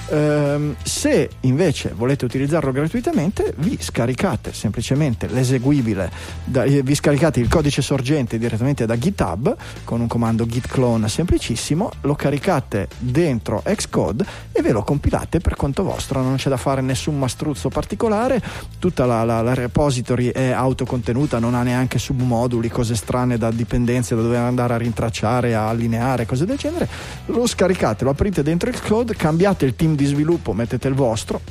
Um, 0.07 0.75
se 0.83 1.29
invece 1.41 1.91
volete 1.95 2.25
utilizzarlo 2.25 2.71
gratuitamente, 2.71 3.55
vi 3.57 3.75
scaricate 3.79 4.53
semplicemente 4.53 5.27
l'eseguibile, 5.27 6.11
da, 6.43 6.63
eh, 6.63 6.83
vi 6.83 6.93
scaricate 6.93 7.39
il 7.39 7.47
codice 7.47 7.81
sorgente 7.81 8.37
direttamente 8.37 8.85
da 8.85 8.99
GitHub 8.99 9.55
con 9.83 10.01
un 10.01 10.07
comando 10.07 10.45
git 10.45 10.67
clone 10.67 11.09
semplicissimo, 11.09 11.89
lo 12.01 12.13
caricate 12.13 12.87
dentro 12.99 13.63
Xcode 13.65 14.23
e 14.51 14.61
ve 14.61 14.71
lo 14.71 14.83
compilate 14.83 15.39
per 15.39 15.55
conto 15.55 15.81
vostro. 15.81 16.21
Non 16.21 16.35
c'è 16.35 16.49
da 16.49 16.57
fare 16.57 16.81
nessun 16.81 17.17
mastruzzo 17.17 17.69
particolare, 17.69 18.39
tutta 18.77 19.07
la, 19.07 19.23
la, 19.23 19.41
la 19.41 19.55
repository 19.55 20.27
è 20.27 20.51
autocontenuta, 20.51 21.39
non 21.39 21.55
ha 21.55 21.63
neanche 21.63 21.97
submoduli, 21.97 22.69
cose 22.69 22.93
strane 22.93 23.39
da 23.39 23.49
dipendenze 23.49 24.15
da 24.15 24.21
dover 24.21 24.41
andare 24.41 24.75
a 24.75 24.77
rintracciare, 24.77 25.55
a 25.55 25.67
allineare, 25.67 26.27
cose 26.27 26.45
del 26.45 26.57
genere. 26.57 26.87
Lo 27.25 27.47
scaricate, 27.47 28.03
lo 28.03 28.11
aprite 28.11 28.43
dentro 28.43 28.69
Xcode, 28.69 29.15
cambiate 29.15 29.65
il 29.65 29.75
team 29.75 29.93
di 29.95 30.05
sviluppo, 30.05 30.53
mettete 30.53 30.87
il 30.87 30.93
vostro, 30.93 31.41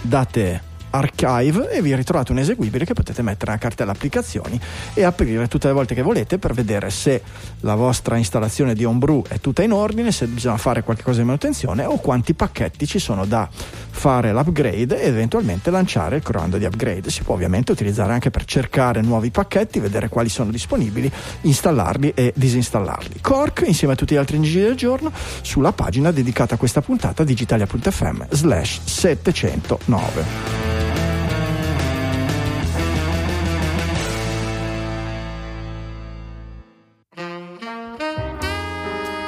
date 0.00 0.70
archive 0.92 1.70
e 1.70 1.82
vi 1.82 1.94
ritrovate 1.94 2.32
un 2.32 2.38
eseguibile 2.38 2.84
che 2.84 2.94
potete 2.94 3.22
mettere 3.22 3.50
nella 3.50 3.62
cartella 3.62 3.92
applicazioni 3.92 4.60
e 4.94 5.02
aprire 5.04 5.48
tutte 5.48 5.66
le 5.66 5.72
volte 5.72 5.94
che 5.94 6.02
volete 6.02 6.38
per 6.38 6.54
vedere 6.54 6.90
se 6.90 7.22
la 7.60 7.74
vostra 7.74 8.16
installazione 8.16 8.74
di 8.74 8.84
Homebrew 8.84 9.24
è 9.28 9.40
tutta 9.40 9.62
in 9.62 9.72
ordine, 9.72 10.12
se 10.12 10.26
bisogna 10.26 10.56
fare 10.56 10.82
qualcosa 10.82 11.20
di 11.20 11.26
manutenzione 11.26 11.84
o 11.84 11.98
quanti 11.98 12.34
pacchetti 12.34 12.86
ci 12.86 12.98
sono 12.98 13.24
da 13.24 13.48
fare 13.50 14.32
l'upgrade 14.32 15.02
e 15.02 15.06
eventualmente 15.06 15.70
lanciare 15.70 16.16
il 16.16 16.22
comando 16.22 16.58
di 16.58 16.64
upgrade. 16.64 17.10
Si 17.10 17.22
può 17.22 17.34
ovviamente 17.34 17.72
utilizzare 17.72 18.12
anche 18.12 18.30
per 18.30 18.44
cercare 18.44 19.00
nuovi 19.00 19.30
pacchetti, 19.30 19.78
vedere 19.78 20.08
quali 20.08 20.28
sono 20.28 20.50
disponibili, 20.50 21.10
installarli 21.42 22.12
e 22.14 22.32
disinstallarli. 22.36 23.20
Cork 23.20 23.64
insieme 23.66 23.94
a 23.94 23.96
tutti 23.96 24.14
gli 24.14 24.18
altri 24.18 24.36
ingegni 24.36 24.64
del 24.64 24.76
giorno 24.76 25.12
sulla 25.42 25.72
pagina 25.72 26.10
dedicata 26.10 26.54
a 26.54 26.58
questa 26.58 26.80
puntata 26.80 27.24
digitalia.fm 27.24 28.26
slash 28.30 28.80
709. 28.84 30.81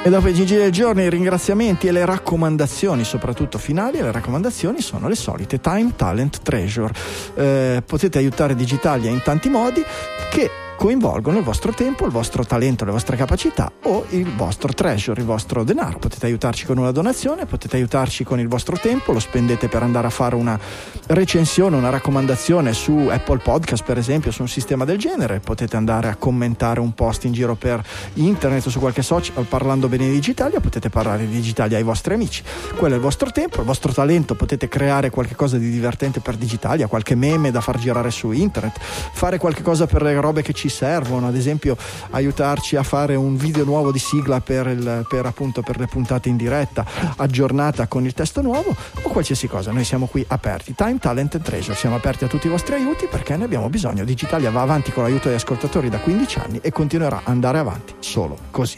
E 0.05 0.09
dopo 0.11 0.27
i 0.27 0.33
GG 0.33 0.57
del 0.57 0.71
giorno, 0.71 1.01
i 1.01 1.09
ringraziamenti 1.09 1.87
e 1.87 1.91
le 1.91 2.05
raccomandazioni, 2.05 3.03
soprattutto 3.03 3.57
finali, 3.57 3.99
le 3.99 4.11
raccomandazioni 4.11 4.79
sono 4.79 5.07
le 5.07 5.15
solite 5.15 5.59
Time 5.59 5.93
Talent 5.95 6.43
Treasure. 6.43 6.93
Eh, 7.33 7.81
potete 7.83 8.19
aiutare 8.19 8.53
Digitalia 8.53 9.09
in 9.09 9.23
tanti 9.23 9.49
modi 9.49 9.83
che 10.29 10.64
coinvolgono 10.85 11.39
il 11.39 11.43
vostro 11.43 11.73
tempo, 11.73 12.05
il 12.05 12.11
vostro 12.11 12.45
talento, 12.45 12.85
le 12.85 12.91
vostre 12.91 13.17
capacità 13.17 13.71
o 13.85 14.05
il 14.09 14.31
vostro 14.35 14.71
treasure, 14.71 15.19
il 15.19 15.25
vostro 15.25 15.63
denaro. 15.63 15.97
Potete 15.97 16.27
aiutarci 16.27 16.67
con 16.67 16.77
una 16.77 16.91
donazione, 16.91 17.47
potete 17.47 17.77
aiutarci 17.77 18.23
con 18.23 18.39
il 18.39 18.47
vostro 18.47 18.77
tempo, 18.77 19.11
lo 19.11 19.17
spendete 19.17 19.67
per 19.67 19.81
andare 19.81 20.05
a 20.05 20.09
fare 20.11 20.35
una 20.35 20.59
recensione, 21.07 21.75
una 21.75 21.89
raccomandazione 21.89 22.71
su 22.73 23.07
Apple 23.09 23.39
Podcast 23.39 23.83
per 23.83 23.97
esempio, 23.97 24.29
su 24.29 24.43
un 24.43 24.47
sistema 24.47 24.85
del 24.85 24.99
genere, 24.99 25.39
potete 25.39 25.75
andare 25.75 26.07
a 26.07 26.17
commentare 26.17 26.79
un 26.79 26.93
post 26.93 27.23
in 27.23 27.33
giro 27.33 27.55
per 27.55 27.83
internet 28.13 28.67
o 28.67 28.69
su 28.69 28.77
qualche 28.77 29.01
social 29.01 29.43
parlando 29.49 29.87
bene 29.87 30.05
di 30.05 30.11
digitali 30.11 30.55
o 30.55 30.59
potete 30.59 30.91
parlare 30.91 31.25
di 31.25 31.33
digitali 31.33 31.73
ai 31.73 31.81
vostri 31.81 32.13
amici. 32.13 32.43
Quello 32.75 32.93
è 32.93 32.97
il 32.97 33.03
vostro 33.03 33.31
tempo, 33.31 33.61
il 33.61 33.65
vostro 33.65 33.91
talento, 33.91 34.35
potete 34.35 34.67
creare 34.67 35.09
qualcosa 35.09 35.57
di 35.57 35.71
divertente 35.71 36.19
per 36.19 36.35
digitalia, 36.35 36.85
qualche 36.85 37.15
meme 37.15 37.49
da 37.49 37.59
far 37.59 37.79
girare 37.79 38.11
su 38.11 38.29
internet, 38.29 38.79
fare 38.79 39.39
qualcosa 39.39 39.87
per 39.87 40.03
le 40.03 40.13
robe 40.21 40.43
che 40.43 40.53
ci 40.53 40.73
servono, 40.75 41.27
ad 41.27 41.35
esempio 41.35 41.77
aiutarci 42.11 42.75
a 42.75 42.83
fare 42.83 43.15
un 43.15 43.37
video 43.37 43.63
nuovo 43.63 43.91
di 43.91 43.99
sigla 43.99 44.41
per, 44.41 44.67
il, 44.67 45.05
per, 45.07 45.25
appunto, 45.25 45.61
per 45.61 45.79
le 45.79 45.87
puntate 45.87 46.27
in 46.27 46.35
diretta, 46.35 46.85
aggiornata 47.15 47.87
con 47.87 48.05
il 48.05 48.13
testo 48.13 48.41
nuovo 48.41 48.75
o 49.01 49.09
qualsiasi 49.09 49.47
cosa. 49.47 49.71
Noi 49.71 49.85
siamo 49.85 50.05
qui 50.07 50.23
aperti. 50.27 50.75
Time, 50.75 50.97
Talent 50.99 51.35
and 51.35 51.43
Treasure. 51.43 51.75
Siamo 51.75 51.95
aperti 51.95 52.25
a 52.25 52.27
tutti 52.27 52.47
i 52.47 52.49
vostri 52.49 52.75
aiuti 52.75 53.07
perché 53.09 53.37
ne 53.37 53.45
abbiamo 53.45 53.69
bisogno. 53.69 54.03
Digitalia 54.03 54.51
va 54.51 54.61
avanti 54.61 54.91
con 54.91 55.03
l'aiuto 55.03 55.29
degli 55.29 55.37
ascoltatori 55.37 55.89
da 55.89 55.99
15 55.99 56.39
anni 56.39 56.59
e 56.61 56.71
continuerà 56.71 57.17
ad 57.17 57.27
andare 57.27 57.57
avanti 57.57 57.93
solo 57.99 58.37
così. 58.51 58.77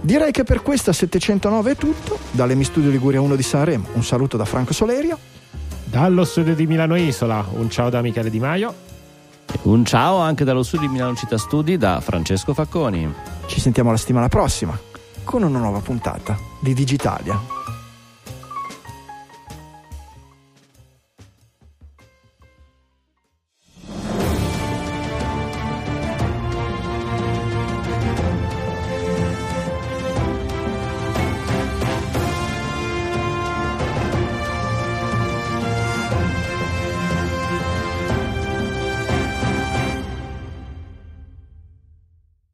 Direi 0.00 0.30
che 0.30 0.44
per 0.44 0.62
questa 0.62 0.92
709 0.92 1.72
è 1.72 1.76
tutto. 1.76 2.18
Dall'Emi 2.30 2.64
Studio 2.64 2.90
Liguria 2.90 3.20
1 3.20 3.34
di 3.34 3.42
Sanremo, 3.42 3.88
un 3.94 4.04
saluto 4.04 4.36
da 4.36 4.44
Franco 4.44 4.72
Solerio. 4.72 5.18
Dallo 5.84 6.24
studio 6.24 6.54
di 6.54 6.66
Milano 6.66 6.96
Isola, 6.96 7.44
un 7.52 7.70
ciao 7.70 7.88
da 7.90 8.02
Michele 8.02 8.30
Di 8.30 8.38
Maio. 8.38 8.95
Un 9.62 9.84
ciao 9.84 10.18
anche 10.18 10.44
dallo 10.44 10.62
studio 10.62 10.86
di 10.86 10.92
Milano 10.92 11.14
Città 11.14 11.38
Studi 11.38 11.76
da 11.76 12.00
Francesco 12.00 12.54
Facconi. 12.54 13.12
Ci 13.46 13.60
sentiamo 13.60 13.90
la 13.90 13.96
settimana 13.96 14.28
prossima 14.28 14.78
con 15.24 15.42
una 15.42 15.58
nuova 15.58 15.80
puntata 15.80 16.36
di 16.60 16.72
Digitalia. 16.72 17.55